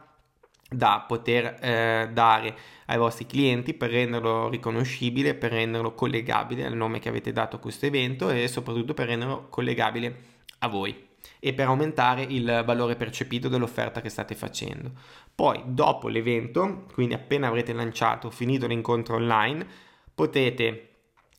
da 0.68 1.04
poter 1.06 1.58
eh, 1.60 2.10
dare 2.12 2.56
ai 2.86 2.98
vostri 2.98 3.26
clienti 3.26 3.74
per 3.74 3.90
renderlo 3.90 4.48
riconoscibile, 4.48 5.34
per 5.34 5.52
renderlo 5.52 5.94
collegabile 5.94 6.66
al 6.66 6.74
nome 6.74 6.98
che 6.98 7.08
avete 7.08 7.32
dato 7.32 7.56
a 7.56 7.58
questo 7.60 7.86
evento 7.86 8.30
e 8.30 8.48
soprattutto 8.48 8.94
per 8.94 9.06
renderlo 9.06 9.46
collegabile 9.48 10.22
a 10.60 10.68
voi 10.68 11.05
e 11.46 11.54
per 11.54 11.66
aumentare 11.66 12.22
il 12.22 12.64
valore 12.66 12.96
percepito 12.96 13.46
dell'offerta 13.46 14.00
che 14.00 14.08
state 14.08 14.34
facendo. 14.34 14.90
Poi 15.32 15.62
dopo 15.64 16.08
l'evento, 16.08 16.86
quindi 16.92 17.14
appena 17.14 17.46
avrete 17.46 17.72
lanciato, 17.72 18.30
finito 18.30 18.66
l'incontro 18.66 19.14
online, 19.14 19.64
potete 20.12 20.88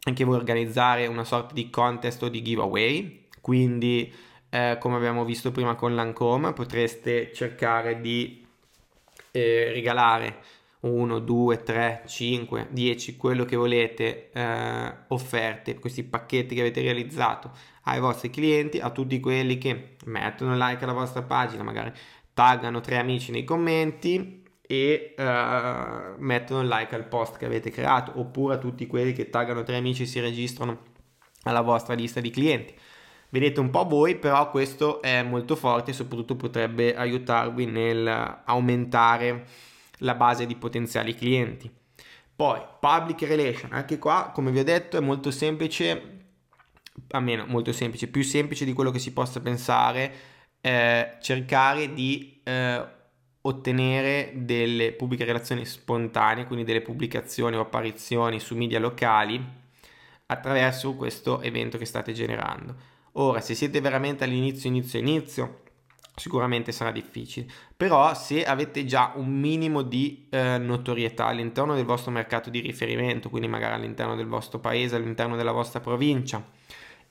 anche 0.03 0.23
voi 0.23 0.37
organizzare 0.37 1.07
una 1.07 1.25
sorta 1.25 1.53
di 1.53 1.69
contest 1.69 2.23
o 2.23 2.29
di 2.29 2.41
giveaway, 2.41 3.25
quindi 3.41 4.09
eh, 4.49 4.77
come 4.79 4.95
abbiamo 4.95 5.25
visto 5.25 5.51
prima 5.51 5.75
con 5.75 5.93
Lancome 5.93 6.53
potreste 6.53 7.33
cercare 7.33 7.99
di 7.99 8.47
eh, 9.31 9.71
regalare 9.73 10.37
1, 10.87 11.19
2, 11.19 11.63
3, 11.63 12.03
5, 12.05 12.67
10, 12.69 13.15
quello 13.17 13.45
che 13.45 13.55
volete, 13.55 14.31
eh, 14.31 14.93
offerte, 15.09 15.79
questi 15.79 16.03
pacchetti 16.03 16.55
che 16.55 16.61
avete 16.61 16.81
realizzato 16.81 17.51
ai 17.83 17.99
vostri 17.99 18.29
clienti, 18.29 18.79
a 18.79 18.89
tutti 18.89 19.19
quelli 19.19 19.57
che 19.57 19.97
mettono 20.05 20.55
like 20.55 20.83
alla 20.83 20.93
vostra 20.93 21.21
pagina, 21.21 21.63
magari 21.63 21.91
taggano 22.33 22.81
tre 22.81 22.97
amici 22.97 23.31
nei 23.31 23.43
commenti 23.43 24.43
e 24.61 25.15
uh, 25.17 26.15
mettono 26.17 26.61
like 26.63 26.93
al 26.93 27.07
post 27.07 27.37
che 27.37 27.45
avete 27.45 27.71
creato, 27.71 28.19
oppure 28.19 28.55
a 28.55 28.57
tutti 28.57 28.85
quelli 28.85 29.13
che 29.13 29.29
taggano 29.29 29.63
tre 29.63 29.77
amici 29.77 30.03
e 30.03 30.05
si 30.05 30.19
registrano 30.19 30.79
alla 31.43 31.61
vostra 31.61 31.93
lista 31.93 32.19
di 32.19 32.29
clienti. 32.29 32.75
Vedete 33.29 33.59
un 33.59 33.69
po' 33.69 33.85
voi, 33.85 34.17
però 34.17 34.49
questo 34.49 35.01
è 35.01 35.21
molto 35.23 35.55
forte 35.55 35.91
e 35.91 35.93
soprattutto 35.93 36.35
potrebbe 36.35 36.95
aiutarvi 36.95 37.65
nel 37.65 38.41
aumentare 38.45 39.45
la 39.99 40.15
base 40.15 40.45
di 40.45 40.55
potenziali 40.55 41.15
clienti. 41.15 41.69
Poi, 42.35 42.61
public 42.79 43.21
relation, 43.23 43.71
anche 43.73 43.97
qua, 43.97 44.31
come 44.33 44.51
vi 44.51 44.59
ho 44.59 44.63
detto, 44.63 44.97
è 44.97 44.99
molto 44.99 45.31
semplice, 45.31 46.19
almeno 47.09 47.45
molto 47.47 47.71
semplice, 47.71 48.07
più 48.07 48.21
semplice 48.21 48.63
di 48.63 48.73
quello 48.73 48.91
che 48.91 48.99
si 48.99 49.11
possa 49.11 49.39
pensare, 49.39 50.13
eh, 50.61 51.17
cercare 51.19 51.93
di 51.93 52.39
eh, 52.43 52.85
ottenere 53.41 54.33
delle 54.35 54.91
pubbliche 54.93 55.25
relazioni 55.25 55.65
spontanee, 55.65 56.45
quindi 56.45 56.63
delle 56.65 56.81
pubblicazioni 56.81 57.55
o 57.55 57.61
apparizioni 57.61 58.39
su 58.39 58.55
media 58.55 58.79
locali 58.79 59.43
attraverso 60.27 60.93
questo 60.93 61.41
evento 61.41 61.77
che 61.77 61.85
state 61.85 62.13
generando. 62.13 62.75
Ora, 63.13 63.41
se 63.41 63.55
siete 63.55 63.81
veramente 63.81 64.23
all'inizio, 64.25 64.69
inizio, 64.69 64.99
inizio, 64.99 65.61
sicuramente 66.17 66.71
sarà 66.71 66.91
difficile. 66.91 67.45
Però 67.77 68.13
se 68.15 68.43
avete 68.43 68.85
già 68.85 69.13
un 69.15 69.29
minimo 69.29 69.83
di 69.83 70.25
eh, 70.29 70.57
notorietà 70.57 71.27
all'interno 71.27 71.75
del 71.75 71.85
vostro 71.85 72.11
mercato 72.11 72.49
di 72.49 72.59
riferimento, 72.59 73.29
quindi 73.29 73.47
magari 73.47 73.75
all'interno 73.75 74.15
del 74.15 74.25
vostro 74.25 74.59
paese, 74.59 74.95
all'interno 74.95 75.35
della 75.35 75.51
vostra 75.51 75.79
provincia, 75.79 76.43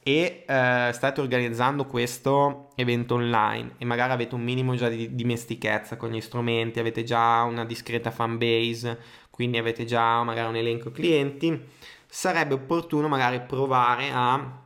e 0.03 0.45
eh, 0.47 0.91
state 0.93 1.21
organizzando 1.21 1.85
questo 1.87 2.69
evento 2.77 3.15
online 3.15 3.73
e 3.79 3.85
magari 3.85 4.13
avete 4.13 4.37
un 4.37 4.43
minimo 4.43 4.77
già 4.77 4.89
di 4.89 5.15
dimestichezza 5.15 5.97
con 5.97 6.11
gli 6.11 6.21
strumenti, 6.21 6.79
avete 6.79 7.03
già 7.03 7.43
una 7.43 7.65
discreta 7.65 8.11
fan 8.11 8.39
base, 8.39 8.99
quindi 9.31 9.59
avete 9.59 9.85
già 9.85 10.23
magari 10.23 10.49
un 10.49 10.57
elenco 10.57 10.91
clienti, 10.91 11.61
sarebbe 12.07 12.55
opportuno 12.55 13.09
magari 13.09 13.41
provare 13.41 14.11
a, 14.13 14.63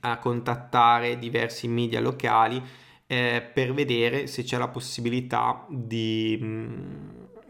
a 0.00 0.18
contattare 0.18 1.18
diversi 1.18 1.66
media 1.66 2.00
locali 2.00 2.62
eh, 3.10 3.42
per 3.42 3.74
vedere 3.74 4.28
se 4.28 4.44
c'è 4.44 4.56
la 4.56 4.68
possibilità 4.68 5.66
di, 5.68 6.38
mh, 6.40 6.46
mm, 6.46 7.08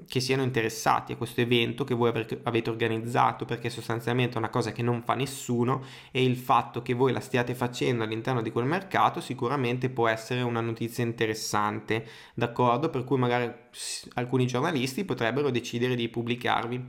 che 0.09 0.19
siano 0.19 0.43
interessati 0.43 1.13
a 1.13 1.17
questo 1.17 1.43
evento 1.43 1.85
che 1.85 1.93
voi 1.93 2.09
avete 2.45 2.71
organizzato 2.71 3.45
perché 3.45 3.69
sostanzialmente 3.69 4.37
è 4.37 4.39
una 4.39 4.49
cosa 4.49 4.73
che 4.73 4.81
non 4.81 5.03
fa 5.03 5.15
nessuno 5.15 5.85
e 6.13 6.25
il 6.25 6.37
fatto 6.37 6.81
che 6.81 6.95
voi 6.95 7.13
la 7.13 7.21
stiate 7.21 7.55
facendo 7.55 8.05
all'interno 8.05 8.41
di 8.41 8.51
quel 8.51 8.65
mercato 8.65 9.21
sicuramente 9.21 9.91
può 9.91 10.09
essere 10.09 10.41
una 10.41 10.63
notizia 10.63 11.05
interessante, 11.05 12.07
d'accordo? 12.33 12.89
Per 12.89 13.05
cui 13.05 13.19
magari 13.19 13.53
alcuni 14.15 14.47
giornalisti 14.47 15.05
potrebbero 15.05 15.51
decidere 15.51 15.95
di 15.95 16.09
pubblicarvi 16.09 16.89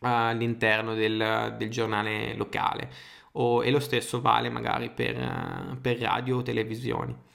all'interno 0.00 0.94
del, 0.94 1.54
del 1.56 1.70
giornale 1.70 2.34
locale 2.34 2.90
o, 3.34 3.62
e 3.62 3.70
lo 3.70 3.78
stesso 3.78 4.20
vale 4.20 4.50
magari 4.50 4.90
per, 4.90 5.78
per 5.80 5.98
radio 5.98 6.38
o 6.38 6.42
televisioni. 6.42 7.32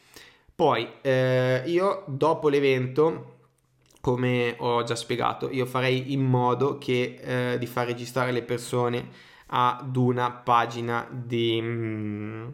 Poi 0.59 0.85
eh, 1.03 1.63
io 1.67 2.03
dopo 2.07 2.49
l'evento, 2.49 3.37
come 4.01 4.55
ho 4.57 4.83
già 4.83 4.93
spiegato, 4.93 5.49
io 5.49 5.65
farei 5.65 6.11
in 6.11 6.19
modo 6.19 6.77
che, 6.77 7.53
eh, 7.53 7.57
di 7.57 7.65
far 7.65 7.87
registrare 7.87 8.33
le 8.33 8.43
persone 8.43 9.07
ad 9.47 9.95
una 9.95 10.31
pagina 10.31 11.07
di... 11.09 11.61
Mm, 11.61 12.47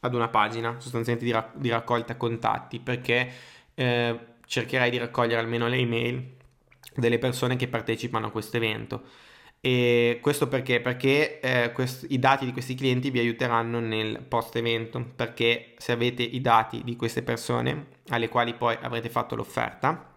ad 0.00 0.14
una 0.14 0.28
pagina 0.28 0.80
sostanzialmente 0.80 1.26
di, 1.26 1.32
rac- 1.32 1.56
di 1.56 1.68
raccolta 1.68 2.16
contatti 2.16 2.80
perché 2.80 3.30
eh, 3.74 4.18
cercherai 4.46 4.88
di 4.88 4.96
raccogliere 4.96 5.40
almeno 5.42 5.68
le 5.68 5.76
email 5.76 6.36
delle 6.94 7.18
persone 7.18 7.56
che 7.56 7.68
partecipano 7.68 8.28
a 8.28 8.30
questo 8.30 8.56
evento 8.56 9.02
e 9.66 10.18
questo 10.20 10.46
perché? 10.46 10.82
Perché 10.82 11.40
eh, 11.40 11.72
quest- 11.72 12.04
i 12.10 12.18
dati 12.18 12.44
di 12.44 12.52
questi 12.52 12.74
clienti 12.74 13.08
vi 13.08 13.18
aiuteranno 13.18 13.80
nel 13.80 14.20
post 14.20 14.54
evento, 14.56 15.02
perché 15.16 15.72
se 15.78 15.92
avete 15.92 16.22
i 16.22 16.42
dati 16.42 16.82
di 16.84 16.96
queste 16.96 17.22
persone 17.22 17.86
alle 18.08 18.28
quali 18.28 18.52
poi 18.52 18.76
avrete 18.78 19.08
fatto 19.08 19.34
l'offerta, 19.34 20.12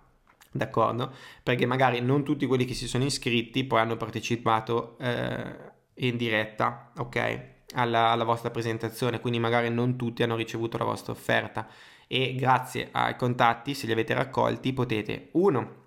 d'accordo? 0.51 1.13
Perché 1.43 1.65
magari 1.65 2.01
non 2.01 2.25
tutti 2.25 2.45
quelli 2.45 2.65
che 2.65 2.73
si 2.73 2.89
sono 2.89 3.05
iscritti 3.05 3.63
poi 3.63 3.79
hanno 3.79 3.95
partecipato 3.95 4.97
eh, 4.99 5.55
in 5.93 6.17
diretta, 6.17 6.91
ok? 6.97 7.41
Alla, 7.75 8.09
alla 8.09 8.25
vostra 8.25 8.49
presentazione, 8.49 9.21
quindi 9.21 9.39
magari 9.39 9.69
non 9.69 9.95
tutti 9.95 10.23
hanno 10.23 10.35
ricevuto 10.35 10.77
la 10.77 10.83
vostra 10.83 11.13
offerta 11.13 11.69
e 12.05 12.35
grazie 12.35 12.89
ai 12.91 13.15
contatti, 13.15 13.73
se 13.73 13.85
li 13.85 13.93
avete 13.93 14.13
raccolti, 14.13 14.73
potete 14.73 15.29
uno 15.33 15.85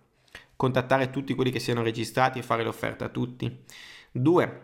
contattare 0.60 1.08
tutti 1.08 1.34
quelli 1.34 1.50
che 1.50 1.58
siano 1.58 1.82
registrati 1.82 2.38
e 2.38 2.42
fare 2.42 2.62
l'offerta 2.62 3.06
a 3.06 3.08
tutti. 3.08 3.64
2. 4.12 4.60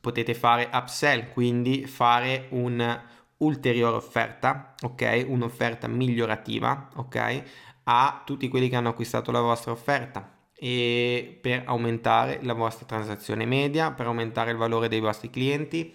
Potete 0.00 0.34
fare 0.34 0.68
upsell, 0.72 1.28
quindi 1.28 1.86
fare 1.86 2.48
un'ulteriore 2.50 3.94
offerta, 3.94 4.74
ok? 4.82 5.26
Un'offerta 5.28 5.86
migliorativa, 5.86 6.88
ok? 6.96 7.42
A 7.84 8.22
tutti 8.26 8.48
quelli 8.48 8.68
che 8.68 8.74
hanno 8.74 8.88
acquistato 8.88 9.30
la 9.30 9.40
vostra 9.40 9.70
offerta 9.70 10.36
e 10.52 11.38
per 11.40 11.62
aumentare 11.66 12.40
la 12.42 12.54
vostra 12.54 12.84
transazione 12.84 13.46
media, 13.46 13.92
per 13.92 14.06
aumentare 14.06 14.50
il 14.50 14.56
valore 14.56 14.88
dei 14.88 14.98
vostri 14.98 15.30
clienti 15.30 15.94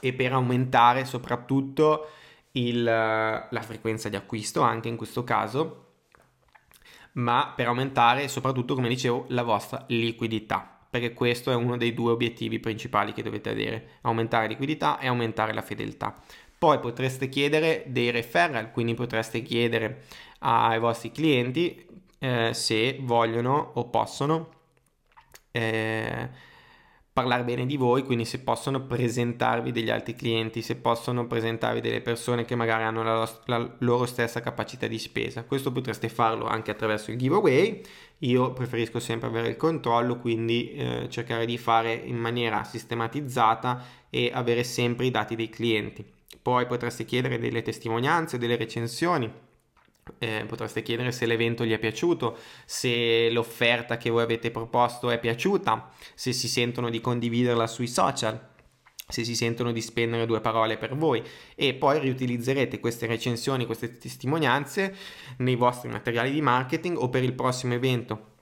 e 0.00 0.12
per 0.12 0.32
aumentare 0.32 1.04
soprattutto 1.04 2.08
il, 2.52 2.82
la 2.82 3.62
frequenza 3.62 4.08
di 4.08 4.16
acquisto 4.16 4.62
anche 4.62 4.88
in 4.88 4.96
questo 4.96 5.22
caso 5.22 5.85
ma 7.16 7.52
per 7.54 7.66
aumentare 7.66 8.28
soprattutto, 8.28 8.74
come 8.74 8.88
dicevo, 8.88 9.26
la 9.28 9.42
vostra 9.42 9.84
liquidità, 9.88 10.78
perché 10.88 11.12
questo 11.12 11.50
è 11.50 11.54
uno 11.54 11.76
dei 11.76 11.94
due 11.94 12.12
obiettivi 12.12 12.58
principali 12.58 13.12
che 13.12 13.22
dovete 13.22 13.50
avere, 13.50 13.88
aumentare 14.02 14.48
liquidità 14.48 14.98
e 14.98 15.06
aumentare 15.06 15.52
la 15.52 15.62
fedeltà. 15.62 16.14
Poi 16.58 16.78
potreste 16.78 17.28
chiedere 17.28 17.84
dei 17.86 18.10
referral, 18.10 18.70
quindi 18.70 18.94
potreste 18.94 19.42
chiedere 19.42 20.04
ai 20.40 20.78
vostri 20.78 21.10
clienti 21.12 21.86
eh, 22.18 22.54
se 22.54 22.98
vogliono 23.00 23.72
o 23.74 23.88
possono 23.88 24.48
eh, 25.50 26.28
parlare 27.16 27.44
bene 27.44 27.64
di 27.64 27.78
voi, 27.78 28.02
quindi 28.02 28.26
se 28.26 28.40
possono 28.40 28.82
presentarvi 28.82 29.72
degli 29.72 29.88
altri 29.88 30.14
clienti, 30.14 30.60
se 30.60 30.76
possono 30.76 31.26
presentarvi 31.26 31.80
delle 31.80 32.02
persone 32.02 32.44
che 32.44 32.54
magari 32.54 32.82
hanno 32.82 33.02
la, 33.02 33.40
la 33.46 33.74
loro 33.78 34.04
stessa 34.04 34.42
capacità 34.42 34.86
di 34.86 34.98
spesa. 34.98 35.44
Questo 35.44 35.72
potreste 35.72 36.10
farlo 36.10 36.44
anche 36.44 36.70
attraverso 36.70 37.10
il 37.10 37.16
giveaway. 37.16 37.80
Io 38.18 38.52
preferisco 38.52 39.00
sempre 39.00 39.28
avere 39.28 39.48
il 39.48 39.56
controllo, 39.56 40.18
quindi 40.18 40.72
eh, 40.72 41.06
cercare 41.08 41.46
di 41.46 41.56
fare 41.56 41.94
in 41.94 42.18
maniera 42.18 42.64
sistematizzata 42.64 43.82
e 44.10 44.30
avere 44.34 44.62
sempre 44.62 45.06
i 45.06 45.10
dati 45.10 45.36
dei 45.36 45.48
clienti. 45.48 46.04
Poi 46.42 46.66
potreste 46.66 47.06
chiedere 47.06 47.38
delle 47.38 47.62
testimonianze, 47.62 48.36
delle 48.36 48.56
recensioni 48.56 49.32
eh, 50.18 50.44
potreste 50.46 50.82
chiedere 50.82 51.12
se 51.12 51.26
l'evento 51.26 51.64
gli 51.64 51.72
è 51.72 51.78
piaciuto, 51.78 52.36
se 52.64 53.30
l'offerta 53.30 53.96
che 53.96 54.10
voi 54.10 54.22
avete 54.22 54.50
proposto 54.50 55.10
è 55.10 55.18
piaciuta, 55.18 55.90
se 56.14 56.32
si 56.32 56.48
sentono 56.48 56.90
di 56.90 57.00
condividerla 57.00 57.66
sui 57.66 57.86
social, 57.86 58.54
se 59.08 59.24
si 59.24 59.36
sentono 59.36 59.70
di 59.70 59.80
spendere 59.80 60.26
due 60.26 60.40
parole 60.40 60.76
per 60.78 60.96
voi 60.96 61.22
e 61.54 61.74
poi 61.74 62.00
riutilizzerete 62.00 62.80
queste 62.80 63.06
recensioni, 63.06 63.64
queste 63.64 63.98
testimonianze 63.98 64.94
nei 65.38 65.54
vostri 65.54 65.88
materiali 65.88 66.32
di 66.32 66.40
marketing 66.40 66.98
o 66.98 67.08
per 67.08 67.22
il 67.22 67.34
prossimo 67.34 67.74
evento 67.74 68.34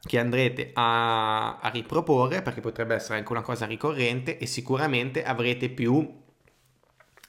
che 0.00 0.20
andrete 0.20 0.70
a, 0.74 1.58
a 1.58 1.68
riproporre 1.70 2.42
perché 2.42 2.60
potrebbe 2.60 2.94
essere 2.94 3.18
anche 3.18 3.32
una 3.32 3.42
cosa 3.42 3.66
ricorrente 3.66 4.38
e 4.38 4.46
sicuramente 4.46 5.24
avrete 5.24 5.68
più 5.68 6.24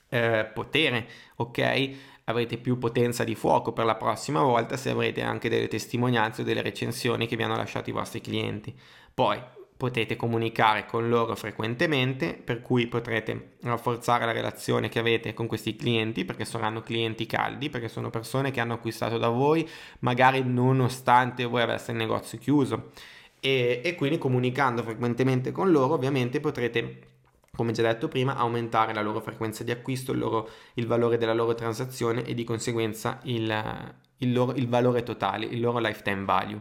eh, 0.09 0.49
potere, 0.53 1.07
ok? 1.37 2.15
Avrete 2.29 2.57
più 2.57 2.77
potenza 2.77 3.23
di 3.23 3.35
fuoco 3.35 3.73
per 3.73 3.85
la 3.85 3.95
prossima 3.95 4.41
volta 4.41 4.77
se 4.77 4.89
avrete 4.89 5.21
anche 5.21 5.49
delle 5.49 5.67
testimonianze 5.67 6.41
o 6.41 6.43
delle 6.43 6.61
recensioni 6.61 7.27
che 7.27 7.35
vi 7.35 7.43
hanno 7.43 7.55
lasciato 7.55 7.89
i 7.89 7.93
vostri 7.93 8.21
clienti. 8.21 8.73
Poi 9.13 9.41
potete 9.77 10.15
comunicare 10.15 10.85
con 10.85 11.07
loro 11.07 11.35
frequentemente, 11.35 12.33
per 12.33 12.61
cui 12.61 12.87
potrete 12.87 13.57
rafforzare 13.61 14.25
la 14.25 14.31
relazione 14.31 14.89
che 14.89 14.99
avete 14.99 15.33
con 15.33 15.45
questi 15.45 15.75
clienti, 15.75 16.25
perché 16.25 16.45
saranno 16.45 16.81
clienti 16.81 17.27
caldi, 17.27 17.69
perché 17.69 17.87
sono 17.87 18.09
persone 18.09 18.51
che 18.51 18.59
hanno 18.59 18.73
acquistato 18.73 19.17
da 19.19 19.29
voi, 19.29 19.67
magari 19.99 20.43
nonostante 20.43 21.45
voi 21.45 21.61
aveste 21.61 21.91
il 21.91 21.97
negozio 21.97 22.39
chiuso 22.39 22.91
e, 23.39 23.81
e 23.83 23.95
quindi 23.95 24.17
comunicando 24.17 24.81
frequentemente 24.81 25.51
con 25.51 25.71
loro 25.71 25.93
ovviamente 25.93 26.39
potrete 26.39 27.16
come 27.57 27.71
già 27.71 27.81
detto 27.81 28.07
prima, 28.07 28.35
aumentare 28.35 28.93
la 28.93 29.01
loro 29.01 29.19
frequenza 29.19 29.63
di 29.63 29.71
acquisto, 29.71 30.11
il, 30.11 30.19
loro, 30.19 30.47
il 30.75 30.85
valore 30.85 31.17
della 31.17 31.33
loro 31.33 31.55
transazione 31.55 32.23
e 32.23 32.35
di 32.35 32.43
conseguenza 32.43 33.19
il, 33.23 33.95
il, 34.19 34.31
loro, 34.31 34.53
il 34.53 34.69
valore 34.69 35.01
totale, 35.01 35.47
il 35.47 35.59
loro 35.59 35.79
lifetime 35.79 36.23
value. 36.23 36.59